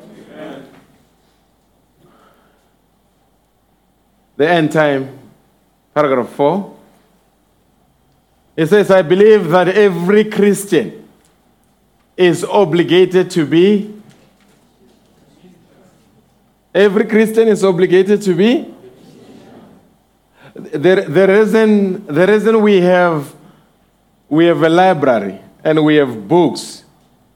The 4.36 4.50
end 4.50 4.72
time, 4.72 5.20
paragraph 5.94 6.30
4. 6.30 6.76
It 8.56 8.68
says, 8.68 8.92
I 8.92 9.02
believe 9.02 9.50
that 9.50 9.70
every 9.70 10.26
Christian 10.26 11.08
is 12.16 12.44
obligated 12.44 13.30
to 13.32 13.46
be. 13.46 13.96
Every 16.74 17.06
Christian 17.06 17.48
is 17.48 17.64
obligated 17.64 18.22
to 18.24 18.34
be. 18.34 18.74
There, 20.60 21.02
the, 21.02 21.28
reason, 21.28 22.06
the 22.06 22.28
reason 22.28 22.62
we 22.62 22.82
have, 22.82 23.34
we 24.28 24.46
have 24.46 24.62
a 24.62 24.70
library 24.70 25.40
and 25.64 25.84
we 25.86 25.96
have 25.96 26.28
books, 26.28 26.84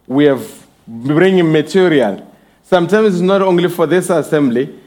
we 0.07 0.25
have 0.25 0.67
bringing 0.87 1.51
material. 1.51 2.29
Sometimes 2.63 3.15
it's 3.15 3.21
not 3.21 3.41
only 3.41 3.69
for 3.69 3.87
this 3.87 4.09
assembly, 4.09 4.77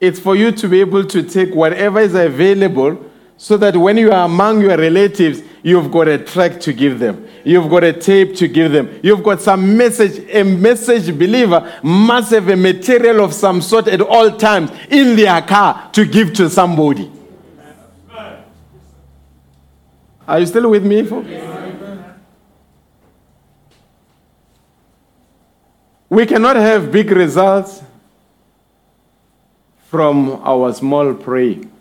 it's 0.00 0.20
for 0.20 0.36
you 0.36 0.52
to 0.52 0.68
be 0.68 0.80
able 0.80 1.04
to 1.06 1.22
take 1.22 1.54
whatever 1.54 2.00
is 2.00 2.14
available 2.14 3.10
so 3.36 3.56
that 3.56 3.76
when 3.76 3.96
you 3.96 4.12
are 4.12 4.26
among 4.26 4.60
your 4.60 4.76
relatives, 4.76 5.42
you've 5.64 5.90
got 5.90 6.06
a 6.06 6.18
track 6.18 6.60
to 6.60 6.72
give 6.72 7.00
them. 7.00 7.26
You've 7.44 7.68
got 7.68 7.82
a 7.82 7.92
tape 7.92 8.36
to 8.36 8.46
give 8.46 8.70
them. 8.70 9.00
You've 9.02 9.24
got 9.24 9.40
some 9.40 9.76
message. 9.76 10.24
A 10.30 10.44
message 10.44 11.06
believer 11.18 11.80
must 11.82 12.30
have 12.30 12.48
a 12.48 12.56
material 12.56 13.24
of 13.24 13.34
some 13.34 13.60
sort 13.60 13.88
at 13.88 14.00
all 14.00 14.36
times 14.36 14.70
in 14.90 15.16
their 15.16 15.42
car 15.42 15.90
to 15.92 16.04
give 16.04 16.32
to 16.34 16.48
somebody. 16.48 17.10
Are 20.26 20.38
you 20.38 20.46
still 20.46 20.70
with 20.70 20.84
me, 20.84 21.02
folks? 21.04 21.28
We 26.08 26.26
cannot 26.26 26.56
have 26.56 26.92
big 26.92 27.10
results 27.10 27.82
from 29.88 30.40
our 30.44 30.72
small 30.74 31.14
praying. 31.14 31.72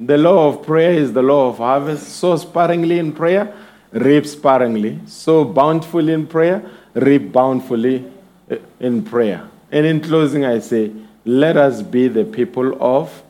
The 0.00 0.18
law 0.18 0.48
of 0.48 0.66
prayer 0.66 0.92
is 0.92 1.12
the 1.12 1.22
law 1.22 1.50
of 1.50 1.58
harvest. 1.58 2.08
Sow 2.08 2.36
sparingly 2.36 2.98
in 2.98 3.12
prayer, 3.12 3.54
reap 3.92 4.26
sparingly. 4.26 4.98
Sow 5.06 5.44
bountifully 5.44 6.12
in 6.12 6.26
prayer, 6.26 6.68
reap 6.94 7.32
bountifully 7.32 8.04
eh, 8.50 8.58
in 8.80 9.02
prayer. 9.04 9.48
And 9.70 9.86
in 9.86 10.00
closing, 10.00 10.44
I 10.44 10.58
say, 10.58 10.92
let 11.24 11.56
us 11.56 11.82
be 11.82 12.08
the 12.08 12.24
people 12.24 12.76
of. 12.82 13.22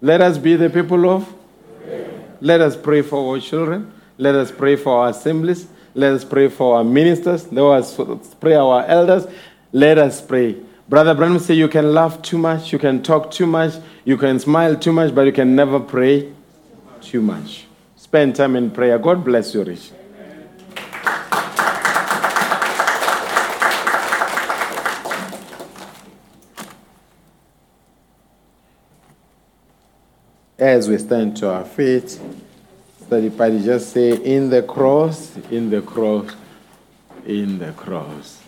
Let 0.00 0.20
us 0.20 0.38
be 0.38 0.56
the 0.56 0.70
people 0.70 1.08
of. 1.08 1.32
Let 2.40 2.60
us 2.60 2.76
pray 2.76 3.02
for 3.02 3.34
our 3.34 3.40
children. 3.40 3.92
Let 4.18 4.34
us 4.34 4.50
pray 4.50 4.76
for 4.76 4.98
our 4.98 5.10
assemblies. 5.10 5.66
Let 5.94 6.12
us 6.12 6.24
pray 6.24 6.48
for 6.48 6.76
our 6.76 6.84
ministers. 6.84 7.50
Let 7.52 7.64
us 7.64 8.34
pray 8.40 8.54
our 8.54 8.84
elders. 8.84 9.26
Let 9.72 9.98
us 9.98 10.20
pray. 10.20 10.56
Brother 10.88 11.14
Branham 11.14 11.40
said 11.40 11.56
you 11.56 11.68
can 11.68 11.92
laugh 11.92 12.22
too 12.22 12.38
much, 12.38 12.72
you 12.72 12.78
can 12.78 13.02
talk 13.02 13.32
too 13.32 13.46
much, 13.46 13.74
you 14.04 14.16
can 14.16 14.38
smile 14.38 14.76
too 14.76 14.92
much, 14.92 15.12
but 15.12 15.22
you 15.22 15.32
can 15.32 15.56
never 15.56 15.80
pray 15.80 16.32
too 17.00 17.20
much. 17.20 17.66
Spend 17.96 18.36
time 18.36 18.54
in 18.54 18.70
prayer. 18.70 18.96
God 18.98 19.24
bless 19.24 19.52
you, 19.52 19.64
Rich. 19.64 19.90
As 30.58 30.88
we 30.88 30.96
stand 30.96 31.36
to 31.36 31.50
our 31.50 31.66
feet, 31.66 32.18
study 33.06 33.28
party 33.28 33.62
just 33.62 33.90
say, 33.90 34.16
in 34.16 34.48
the 34.48 34.62
cross, 34.62 35.36
in 35.50 35.68
the 35.68 35.82
cross, 35.82 36.30
in 37.26 37.58
the 37.58 37.72
cross. 37.72 38.40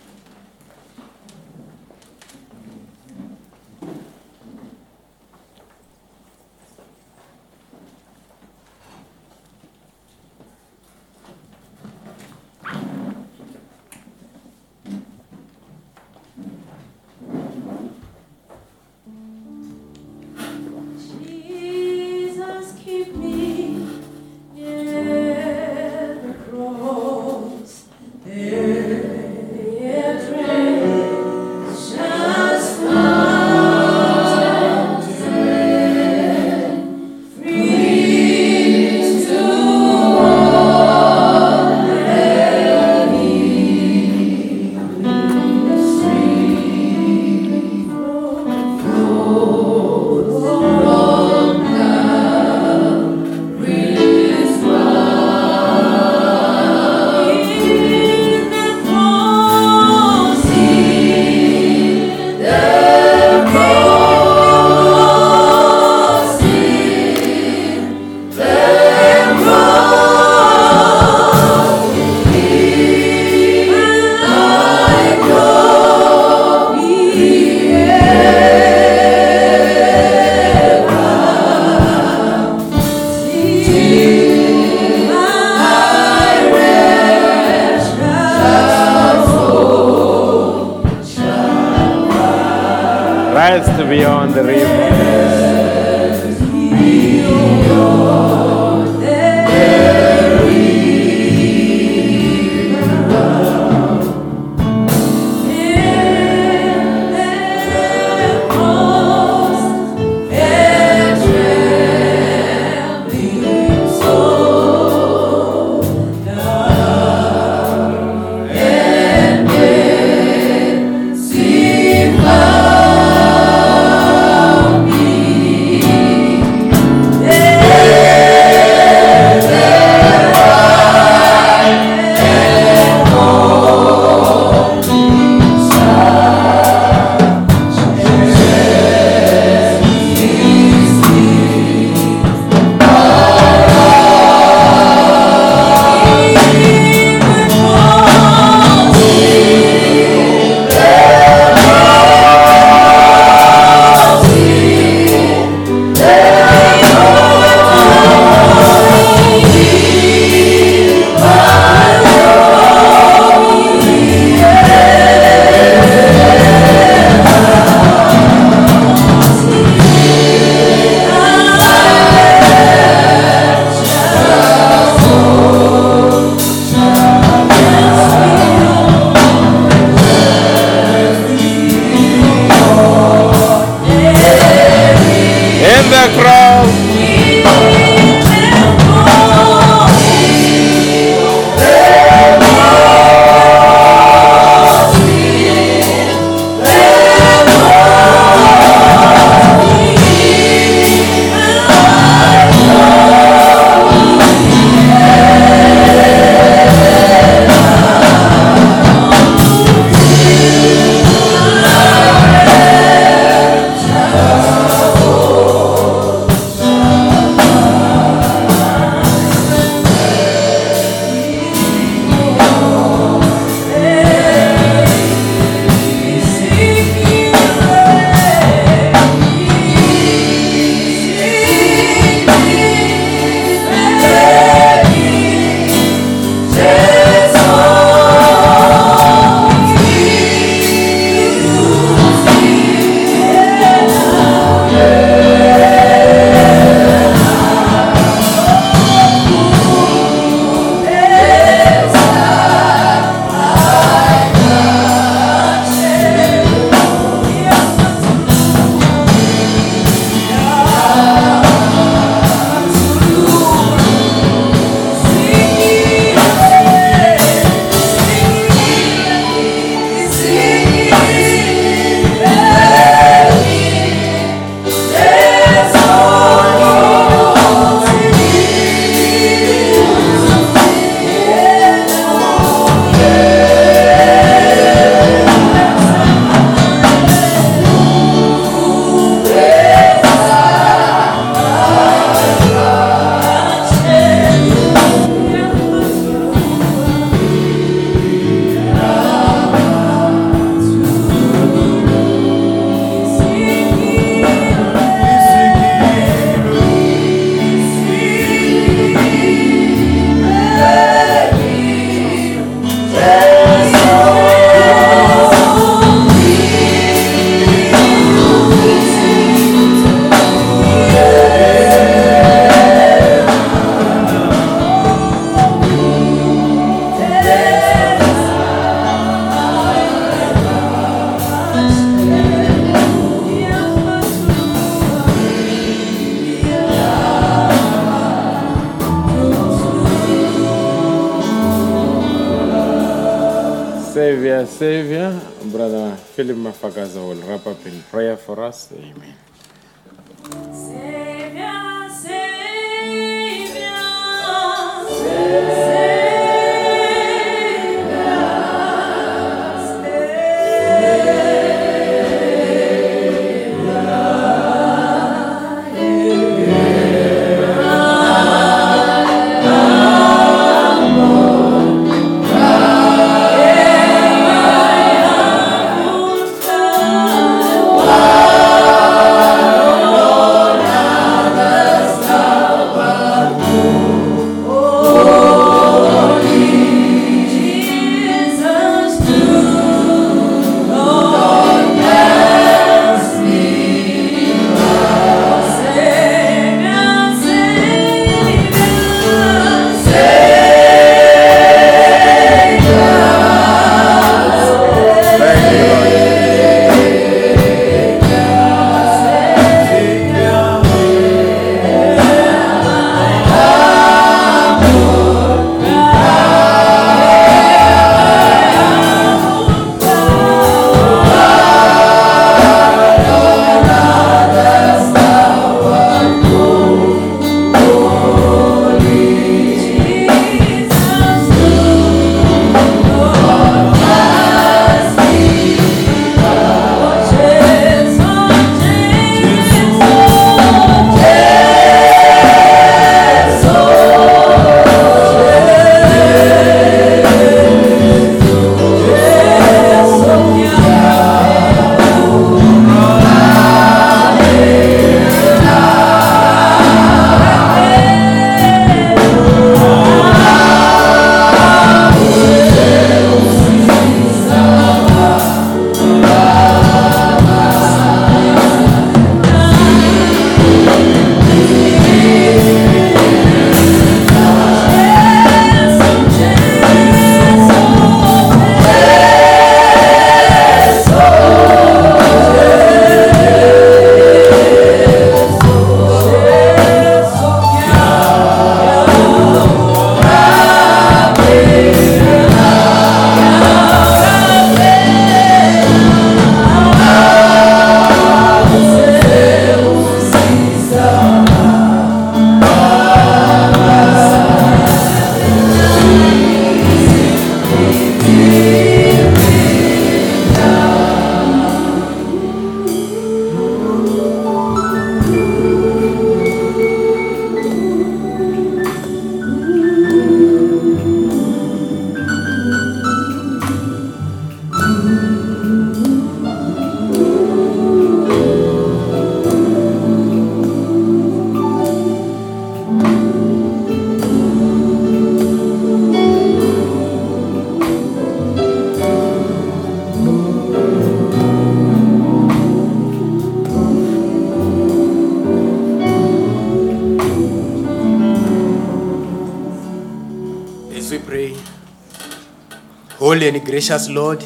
Holy 553.18 553.36
and 553.36 553.44
gracious 553.44 553.88
Lord, 553.88 554.22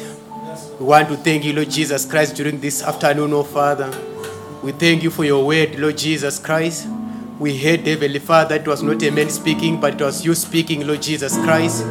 we 0.79 0.85
want 0.85 1.07
to 1.07 1.17
thank 1.17 1.43
you, 1.43 1.51
Lord 1.51 1.71
Jesus 1.71 2.05
Christ, 2.05 2.35
during 2.35 2.59
this 2.59 2.83
afternoon, 2.83 3.33
oh 3.33 3.41
Father. 3.41 3.89
We 4.61 4.71
thank 4.71 5.01
you 5.01 5.09
for 5.09 5.25
your 5.25 5.43
word, 5.43 5.79
Lord 5.79 5.97
Jesus 5.97 6.37
Christ. 6.37 6.87
We 7.39 7.57
heard, 7.57 7.79
Heavenly 7.87 8.19
Father, 8.19 8.53
it 8.53 8.67
was 8.67 8.83
not 8.83 9.01
a 9.01 9.09
man 9.09 9.31
speaking, 9.31 9.81
but 9.81 9.95
it 9.95 10.01
was 10.01 10.23
you 10.23 10.35
speaking, 10.35 10.85
Lord 10.85 11.01
Jesus 11.01 11.35
Christ. 11.39 11.83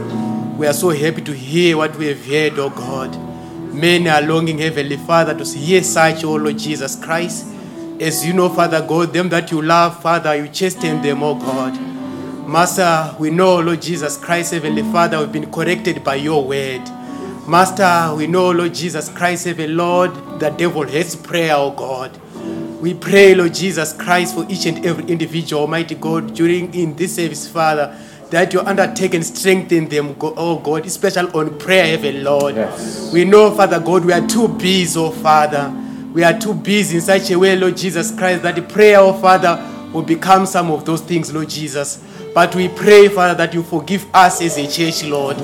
We 0.57 0.65
are 0.69 0.73
so 0.73 0.91
happy 0.91 1.23
to 1.23 1.33
hear 1.33 1.77
what 1.77 1.97
we 1.97 2.07
have 2.07 2.24
heard, 2.24 2.57
oh 2.61 2.70
God. 2.70 3.19
Men 3.74 4.07
are 4.07 4.23
longing, 4.23 4.59
Heavenly 4.59 4.99
Father, 4.99 5.37
to 5.37 5.59
hear 5.59 5.83
such, 5.83 6.23
oh 6.23 6.37
Lord 6.37 6.57
Jesus 6.57 6.95
Christ. 6.95 7.49
As 8.01 8.24
you 8.24 8.33
know, 8.33 8.49
Father 8.49 8.81
God, 8.81 9.12
them 9.12 9.29
that 9.31 9.51
you 9.51 9.61
love, 9.61 10.01
Father, 10.01 10.37
you 10.37 10.47
chasten 10.47 11.03
them, 11.03 11.24
oh 11.24 11.35
God. 11.35 11.81
Master, 12.53 13.16
we 13.19 13.31
know, 13.31 13.61
Lord 13.61 13.81
Jesus 13.81 14.19
Christ, 14.19 14.53
Heavenly 14.53 14.83
Father, 14.83 15.19
we've 15.19 15.33
been 15.33 15.51
corrected 15.51 16.05
by 16.05 16.16
your 16.16 16.45
word. 16.45 16.83
Master, 17.49 18.15
we 18.15 18.27
know, 18.27 18.51
Lord 18.51 18.74
Jesus 18.74 19.09
Christ, 19.09 19.47
Heavenly 19.47 19.73
Lord, 19.73 20.11
the 20.39 20.51
devil 20.51 20.83
hates 20.83 21.16
prayer, 21.16 21.55
oh 21.57 21.70
God. 21.70 22.15
We 22.83 22.93
pray, 22.93 23.35
Lord 23.35 23.55
Jesus 23.55 23.95
Christ, 23.95 24.35
for 24.35 24.45
each 24.51 24.66
and 24.66 24.85
every 24.85 25.05
individual, 25.07 25.62
Almighty 25.62 25.95
God, 25.95 26.35
during 26.35 26.74
in 26.74 26.95
this 26.95 27.16
service, 27.16 27.49
Father, 27.49 27.99
that 28.29 28.53
you 28.53 28.61
undertake 28.61 29.15
and 29.15 29.24
strengthen 29.24 29.89
them, 29.89 30.15
oh 30.20 30.59
God, 30.59 30.85
especially 30.85 31.33
on 31.33 31.59
prayer, 31.59 31.87
Heavenly 31.87 32.20
Lord. 32.20 32.57
Yes. 32.57 33.11
We 33.15 33.24
know, 33.24 33.51
Father 33.53 33.81
God, 33.81 34.05
we 34.05 34.12
are 34.12 34.27
too 34.29 34.49
busy, 34.49 35.01
oh 35.01 35.11
Father. 35.11 35.74
We 36.12 36.23
are 36.23 36.39
too 36.39 36.53
busy 36.53 36.97
in 36.97 37.01
such 37.01 37.31
a 37.31 37.39
way, 37.39 37.57
Lord 37.57 37.79
Jesus 37.79 38.15
Christ, 38.15 38.43
that 38.43 38.57
the 38.57 38.62
prayer, 38.62 38.99
oh 38.99 39.15
Father, 39.15 39.70
will 39.95 40.03
become 40.03 40.45
some 40.45 40.70
of 40.70 40.85
those 40.85 41.01
things, 41.01 41.33
Lord 41.33 41.49
Jesus. 41.49 42.03
But 42.34 42.54
we 42.54 42.68
pray, 42.68 43.09
Father, 43.09 43.34
that 43.34 43.52
you 43.52 43.62
forgive 43.62 44.06
us 44.14 44.40
as 44.40 44.56
a 44.56 44.66
church, 44.66 45.04
Lord. 45.04 45.36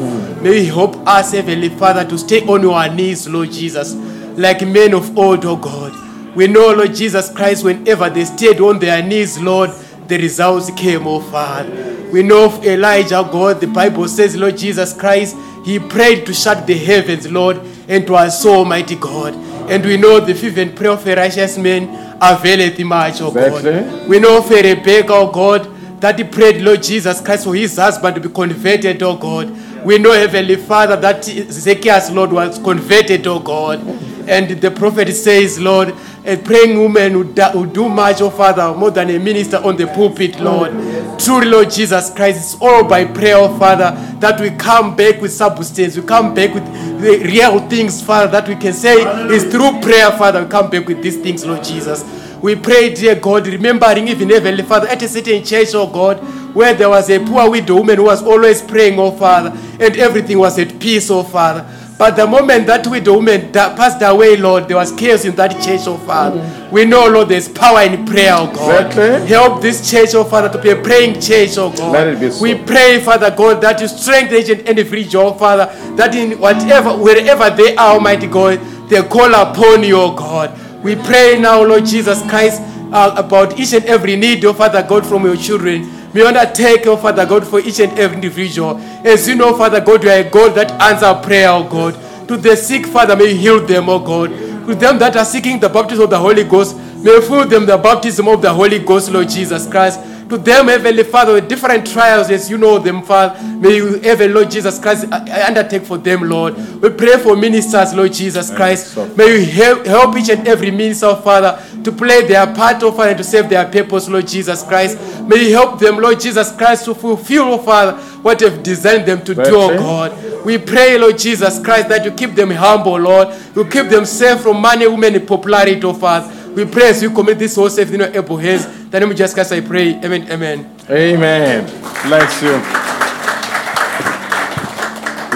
May 0.43 0.65
you 0.65 0.73
help 0.73 0.97
us, 1.07 1.33
Heavenly 1.33 1.69
Father, 1.69 2.05
to 2.07 2.17
stay 2.17 2.41
on 2.47 2.65
our 2.65 2.89
knees, 2.93 3.29
Lord 3.29 3.53
Jesus, 3.53 3.95
like 4.39 4.67
men 4.67 4.95
of 4.95 5.17
old, 5.19 5.45
oh 5.45 5.57
God. 5.57 5.93
We 6.35 6.47
know, 6.47 6.73
Lord 6.73 6.95
Jesus 6.95 7.31
Christ, 7.31 7.65
whenever 7.65 8.09
they 8.09 8.25
stayed 8.25 8.61
on 8.61 8.79
their 8.79 9.03
knees, 9.03 9.39
Lord, 9.39 9.71
the 10.07 10.17
results 10.17 10.71
came, 10.71 11.07
oh 11.07 11.21
Father. 11.21 11.97
We 12.11 12.23
know 12.23 12.47
of 12.47 12.65
Elijah, 12.65 13.29
God, 13.31 13.61
the 13.61 13.67
Bible 13.67 14.09
says, 14.09 14.35
Lord 14.35 14.57
Jesus 14.57 14.95
Christ, 14.95 15.37
he 15.67 15.79
prayed 15.79 16.25
to 16.25 16.33
shut 16.33 16.67
the 16.67 16.75
heavens, 16.79 17.31
Lord, 17.31 17.61
and 17.87 18.07
to 18.07 18.15
our 18.15 18.31
soul, 18.31 18.65
mighty 18.65 18.97
God. 18.97 19.35
And 19.71 19.85
we 19.85 19.99
know 19.99 20.21
the 20.21 20.35
fervent 20.35 20.75
prayer 20.75 20.93
of 20.93 21.07
a 21.07 21.15
righteous 21.17 21.59
man 21.59 22.17
availeth 22.23 22.79
much, 22.81 23.21
oh 23.21 23.31
God. 23.31 24.09
We 24.09 24.19
know 24.21 24.41
for 24.41 24.55
Rebecca, 24.55 25.13
oh 25.13 25.31
God, 25.31 25.69
that 26.01 26.19
he 26.19 26.25
prayed, 26.25 26.63
Lord 26.63 26.83
Jesus 26.83 27.21
Christ, 27.21 27.45
for 27.45 27.55
his 27.55 27.77
husband 27.77 28.15
to 28.17 28.21
be 28.21 28.29
converted, 28.29 29.03
oh 29.03 29.17
God. 29.17 29.51
We 29.85 29.99
know, 29.99 30.13
Heavenly 30.13 30.57
Father, 30.57 30.97
that 30.97 31.25
Zacchaeus, 31.25 32.11
Lord, 32.11 32.33
was 32.33 32.59
converted, 32.59 33.27
oh 33.27 33.39
God. 33.41 33.81
And 34.29 34.61
the 34.61 34.71
prophet 34.71 35.11
says, 35.15 35.59
Lord, 35.59 35.95
a 36.27 36.37
praying 36.37 36.79
woman 36.79 37.17
would 37.19 37.35
do 37.73 37.89
much, 37.89 38.21
oh 38.21 38.31
Father, 38.31 38.77
more 38.77 38.91
than 38.91 39.09
a 39.11 39.19
minister 39.19 39.57
on 39.57 39.77
the 39.77 39.87
pulpit, 39.87 40.39
Lord. 40.41 40.73
Truly, 41.19 41.47
Lord 41.47 41.71
Jesus 41.71 42.11
Christ, 42.11 42.39
it's 42.55 42.63
all 42.63 42.85
by 42.85 43.05
prayer, 43.05 43.37
oh 43.37 43.57
Father, 43.59 43.93
that 44.21 44.41
we 44.41 44.51
come 44.51 44.95
back 44.95 45.21
with 45.21 45.33
substance. 45.33 45.97
We 45.97 46.03
come 46.03 46.35
back 46.35 46.53
with 46.55 46.67
the 47.01 47.19
real 47.25 47.67
things, 47.69 48.03
Father, 48.03 48.31
that 48.33 48.47
we 48.49 48.57
can 48.57 48.73
say 48.73 48.97
is 49.33 49.45
through 49.45 49.81
prayer, 49.81 50.11
Father, 50.13 50.45
we 50.45 50.51
come 50.51 50.69
back 50.71 50.87
with 50.87 51.03
these 51.03 51.17
things, 51.17 51.47
Lord 51.47 51.65
Jesus. 51.65 52.05
We 52.43 52.55
pray, 52.55 52.95
dear 52.95 53.17
God, 53.17 53.47
remembering 53.47 54.09
even 54.09 54.31
Heavenly 54.31 54.63
Father, 54.63 54.89
at 54.89 55.03
a 55.03 55.09
certain 55.09 55.43
church, 55.45 55.75
oh 55.75 55.87
God, 55.89 56.19
where 56.55 56.73
there 56.75 56.89
was 56.89 57.11
a 57.11 57.19
poor 57.19 57.51
widow 57.51 57.77
woman 57.77 57.97
who 57.97 58.05
was 58.05 58.23
always 58.23 58.63
praying, 58.63 58.99
oh 58.99 59.11
Father, 59.11 59.51
and 59.81 59.97
everything 59.97 60.39
was 60.39 60.59
at 60.59 60.79
peace, 60.79 61.11
oh 61.11 61.23
Father. 61.25 61.67
But 61.99 62.15
the 62.15 62.29
moment 62.29 62.69
that 62.69 62.87
widow 62.87 63.15
woman 63.15 63.51
da- 63.51 63.75
passed 63.75 64.01
away, 64.03 64.37
Lord, 64.37 64.69
there 64.69 64.77
was 64.77 64.93
chaos 64.93 65.25
in 65.25 65.35
that 65.35 65.51
church, 65.61 65.81
oh 65.89 65.97
Father. 65.99 66.69
We 66.71 66.85
know, 66.85 67.09
Lord, 67.09 67.29
there's 67.29 67.49
power 67.49 67.83
in 67.83 68.07
prayer, 68.07 68.35
oh 68.37 68.47
God. 68.55 68.87
Exactly. 68.87 69.27
Help 69.27 69.61
this 69.61 69.91
church, 69.91 70.15
oh 70.15 70.23
Father, 70.23 70.49
to 70.49 70.63
be 70.63 70.71
a 70.71 70.77
praying 70.77 71.21
church, 71.21 71.59
oh 71.59 71.71
God. 71.71 71.93
Let 71.93 72.07
it 72.07 72.21
be 72.21 72.31
so. 72.31 72.41
We 72.41 72.55
pray, 72.55 73.01
Father 73.01 73.33
God, 73.37 73.61
that 73.63 73.81
you 73.81 73.89
strengthen 73.89 74.37
each 74.39 74.49
and 74.51 74.61
every 74.61 74.71
individual, 74.71 75.31
oh 75.31 75.35
Father, 75.35 75.67
that 75.97 76.15
in 76.15 76.39
whatever, 76.39 76.91
wherever 76.97 77.51
they 77.51 77.75
are, 77.75 77.95
Almighty 77.95 78.29
God, 78.29 78.61
they 78.89 79.03
call 79.03 79.35
upon 79.35 79.83
you, 79.83 79.97
oh 80.01 80.15
God. 80.15 80.57
We 80.89 80.97
pray 80.97 81.39
now, 81.39 81.63
Lord 81.63 81.85
Jesus 81.85 82.23
Christ, 82.31 82.63
uh, 82.91 83.13
about 83.15 83.61
each 83.61 83.75
and 83.75 83.85
every 83.85 84.17
need, 84.17 84.43
oh 84.47 84.55
Father 84.55 84.83
God, 84.83 85.05
from 85.05 85.27
your 85.27 85.37
children. 85.37 85.87
You 86.15 86.27
undertake, 86.27 86.87
oh 86.87 86.97
Father 86.97 87.27
God, 87.27 87.47
for 87.47 87.61
each 87.61 87.79
and 87.81 87.93
every 87.99 88.17
individual. 88.17 88.79
As 89.05 89.29
you 89.29 89.35
know, 89.35 89.55
Father 89.55 89.83
God, 89.83 90.03
you 90.03 90.09
are 90.09 90.21
a 90.21 90.25
God 90.25 90.55
that 90.55 90.71
answers 90.81 91.27
prayer, 91.27 91.51
oh 91.51 91.69
God. 91.69 91.93
To 92.29 92.39
the 92.39 92.57
sick, 92.57 92.87
Father, 92.87 93.15
may 93.17 93.33
you 93.33 93.37
heal 93.37 93.67
them, 93.67 93.91
oh 93.91 93.99
God. 93.99 94.31
To 94.31 94.75
them 94.75 94.99
that 95.01 95.15
are 95.15 95.27
seeking 95.27 95.61
the 95.61 95.69
baptism 95.69 96.05
of 96.05 96.09
the 96.09 96.19
Holy 96.19 96.45
Ghost, 96.45 96.75
may 97.05 97.11
you 97.11 97.21
fill 97.21 97.47
them 97.47 97.67
the 97.67 97.77
baptism 97.77 98.27
of 98.27 98.41
the 98.41 98.51
Holy 98.51 98.79
Ghost, 98.79 99.11
Lord 99.11 99.29
Jesus 99.29 99.69
Christ. 99.69 100.01
To 100.29 100.37
them, 100.37 100.69
Heavenly 100.69 101.05
Father, 101.05 101.33
with 101.33 101.49
different 101.49 101.87
trials, 101.87 102.29
as 102.29 102.51
you 102.51 102.59
know 102.59 102.79
them, 102.79 103.03
Father, 103.03 103.43
may 103.43 103.77
you, 103.77 103.99
Heavenly 104.01 104.35
Lord 104.35 104.51
Jesus 104.51 104.79
Christ, 104.79 105.07
uh, 105.11 105.17
uh, 105.27 105.45
undertake 105.47 105.85
for 105.85 105.97
them, 105.97 106.29
Lord. 106.29 106.55
We 106.83 106.91
pray 106.91 107.17
for 107.19 107.35
ministers, 107.35 107.95
Lord 107.95 108.13
Jesus 108.13 108.51
Christ. 108.55 108.95
May 109.17 109.39
you 109.41 109.47
help, 109.47 109.87
help 109.87 110.17
each 110.19 110.29
and 110.29 110.47
every 110.47 110.71
minister, 110.71 111.15
Father, 111.17 111.59
to 111.83 111.91
play 111.93 112.27
their 112.27 112.47
part, 112.55 112.83
oh 112.83 112.93
Father, 112.93 113.11
and 113.11 113.19
to 113.19 113.25
serve 113.25 113.49
their 113.49 113.65
purpose, 113.67 114.07
Lord 114.07 114.27
Jesus 114.29 114.63
Christ. 114.63 114.99
May 115.23 115.49
you 115.49 115.53
help 115.55 115.79
them, 115.79 115.97
Lord 115.97 116.21
Jesus 116.21 116.53
Christ, 116.53 116.85
to 116.85 116.95
fulfill, 116.95 117.45
oh 117.55 117.59
Father, 117.59 117.97
what 118.21 118.39
you've 118.43 118.63
designed 118.63 119.07
them 119.07 119.25
to 119.25 119.35
do, 119.35 119.43
oh 119.47 119.69
God. 119.79 120.45
We 120.45 120.59
pray, 120.59 120.99
Lord 120.99 121.17
Jesus 121.17 121.59
Christ, 121.59 121.89
that 121.89 122.05
you 122.05 122.11
keep 122.13 122.35
them 122.35 122.51
humble, 122.51 122.99
Lord. 122.99 123.29
You 123.57 123.65
keep 123.65 123.87
them 123.89 124.05
safe 124.05 124.41
from 124.43 124.61
money, 124.61 124.87
women, 124.87 125.15
and 125.15 125.27
popularity, 125.27 125.81
oh 125.85 125.95
Father. 125.95 126.35
We 126.59 126.65
pray 126.65 126.89
as 126.89 127.01
you 127.01 127.11
commit 127.13 127.39
this 127.39 127.55
whole 127.55 127.71
safety 127.71 127.95
in 127.95 128.01
your 128.01 128.17
able 128.17 128.37
hands. 128.37 128.67
The 128.91 128.99
name 128.99 129.13
of 129.13 129.17
Jesus 129.17 129.53
I 129.53 129.61
pray. 129.61 129.95
Amen. 130.03 130.29
Amen. 130.29 130.77
Amen. 130.91 131.65
Bless 132.03 132.43
you. 132.43 132.59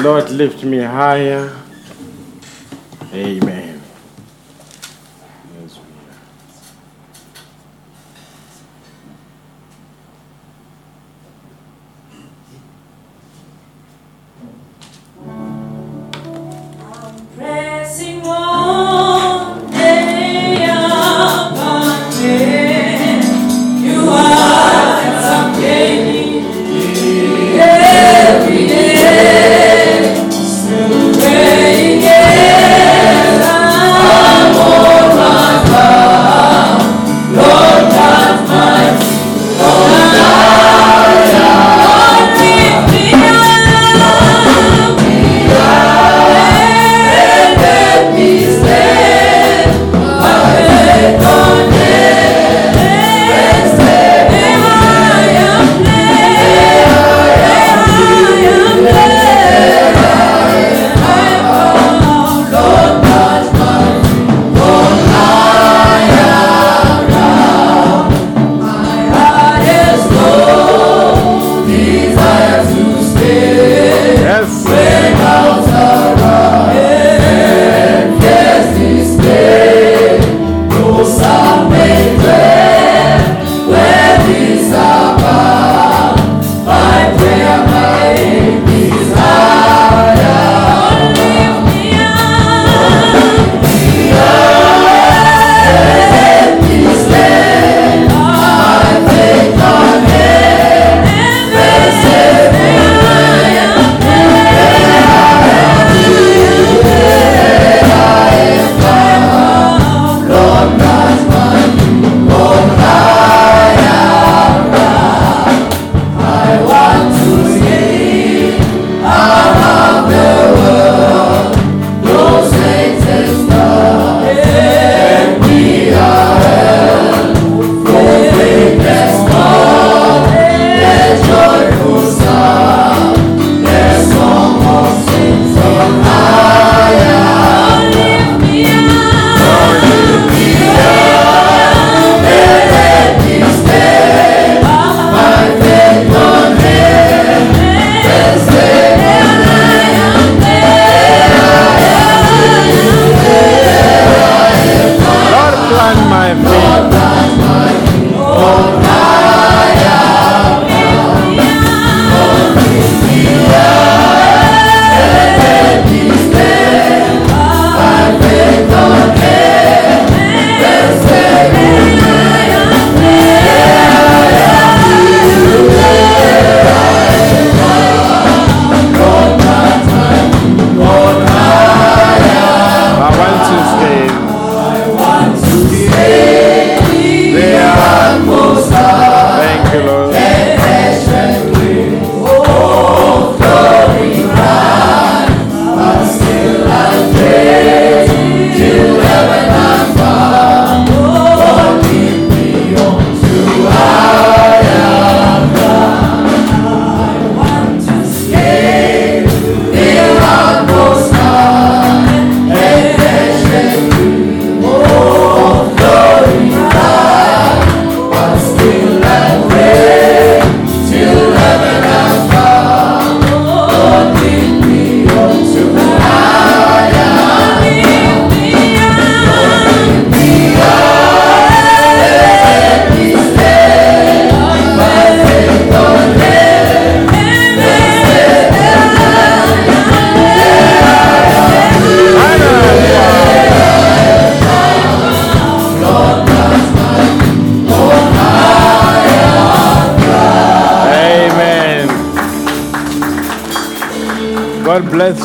Lord, 0.02 0.30
lift 0.30 0.64
me 0.64 0.78
higher. 0.78 1.56
Amen. 3.14 3.61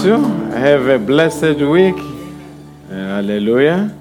You. 0.03 0.17
Have 0.51 0.87
a 0.89 0.99
blessed 0.99 1.61
week. 1.61 1.95
Uh, 1.95 2.93
hallelujah. 2.93 3.97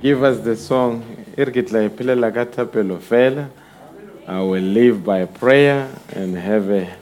Give 0.00 0.22
us 0.22 0.38
the 0.38 0.54
song. 0.54 1.02
I 4.28 4.40
will 4.40 4.62
live 4.62 5.04
by 5.04 5.24
prayer 5.24 5.90
and 6.12 6.36
have 6.36 6.70
a, 6.70 6.94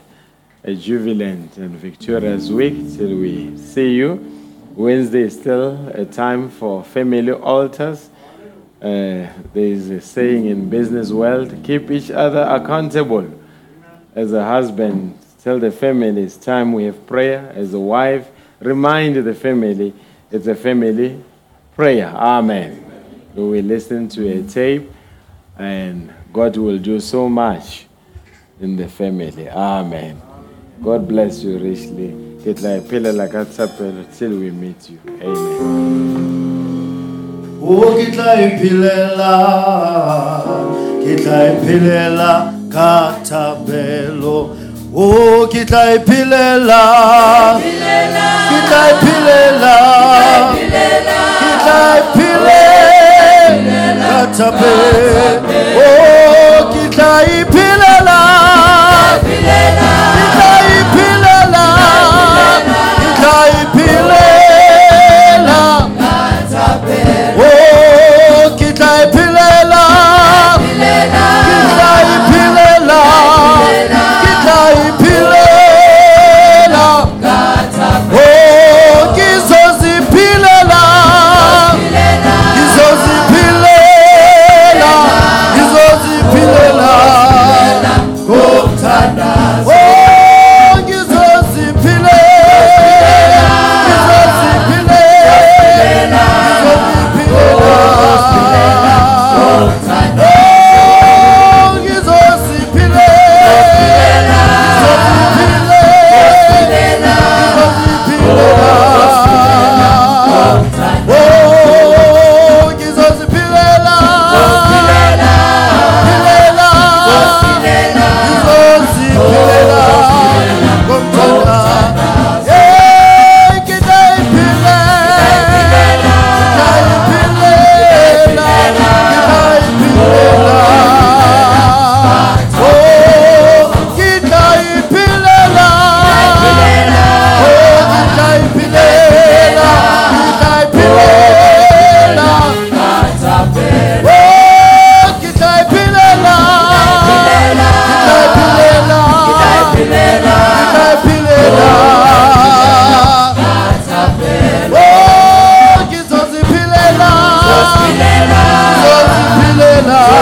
a 0.63 0.73
jubilant 0.73 1.57
and 1.57 1.77
victorious 1.77 2.49
week 2.49 2.73
till 2.97 3.15
we 3.15 3.55
see 3.59 3.93
you. 3.93 4.17
Wednesday 4.75 5.21
is 5.21 5.39
still 5.39 5.87
a 5.89 6.03
time 6.03 6.49
for 6.49 6.83
family 6.83 7.31
altars. 7.31 8.09
Uh, 8.81 8.87
there 8.87 9.31
is 9.55 9.91
a 9.91 10.01
saying 10.01 10.47
in 10.47 10.67
business 10.67 11.11
world, 11.11 11.55
keep 11.63 11.91
each 11.91 12.09
other 12.09 12.41
accountable. 12.41 13.29
As 14.15 14.33
a 14.33 14.43
husband, 14.43 15.15
tell 15.43 15.59
the 15.59 15.71
family 15.71 16.23
it's 16.23 16.37
time 16.37 16.71
we 16.71 16.85
have 16.85 17.05
prayer. 17.05 17.51
As 17.53 17.73
a 17.73 17.79
wife, 17.79 18.29
remind 18.61 19.17
the 19.17 19.35
family 19.35 19.93
it's 20.31 20.47
a 20.47 20.55
family 20.55 21.21
prayer. 21.75 22.07
Amen. 22.07 22.79
We 23.35 23.43
will 23.43 23.65
listen 23.65 24.07
to 24.09 24.39
a 24.39 24.43
tape 24.43 24.89
and 25.57 26.13
God 26.31 26.55
will 26.55 26.79
do 26.79 26.99
so 27.01 27.27
much 27.27 27.87
in 28.61 28.77
the 28.77 28.87
family. 28.87 29.49
Amen. 29.49 30.21
God 30.81 31.07
bless 31.07 31.43
you 31.43 31.57
richly. 31.57 32.09
Ke 32.43 32.55
tla 32.55 32.79
iphelela 32.79 33.29
ka 33.31 33.43
thapelo 33.43 34.05
till 34.17 34.39
we 34.39 34.51
meet 34.51 34.89
you. 34.89 34.99
Amen. 35.21 36.53
o 37.63 37.95
ke 37.95 38.11
tla 38.11 38.35
iphelela 38.47 39.33
ke 41.03 41.15
tla 41.23 41.37
iphelela 41.51 42.31
ka 42.73 43.23
Oh, 44.95 45.47
kitaipilela, 45.47 46.81
kitaipilela, 48.49 49.75
kitaipile, 51.39 52.61
katape, 54.07 54.73
oh, 55.77 56.73
kitaipilela. 56.73 57.72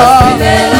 Deus. 0.02 0.71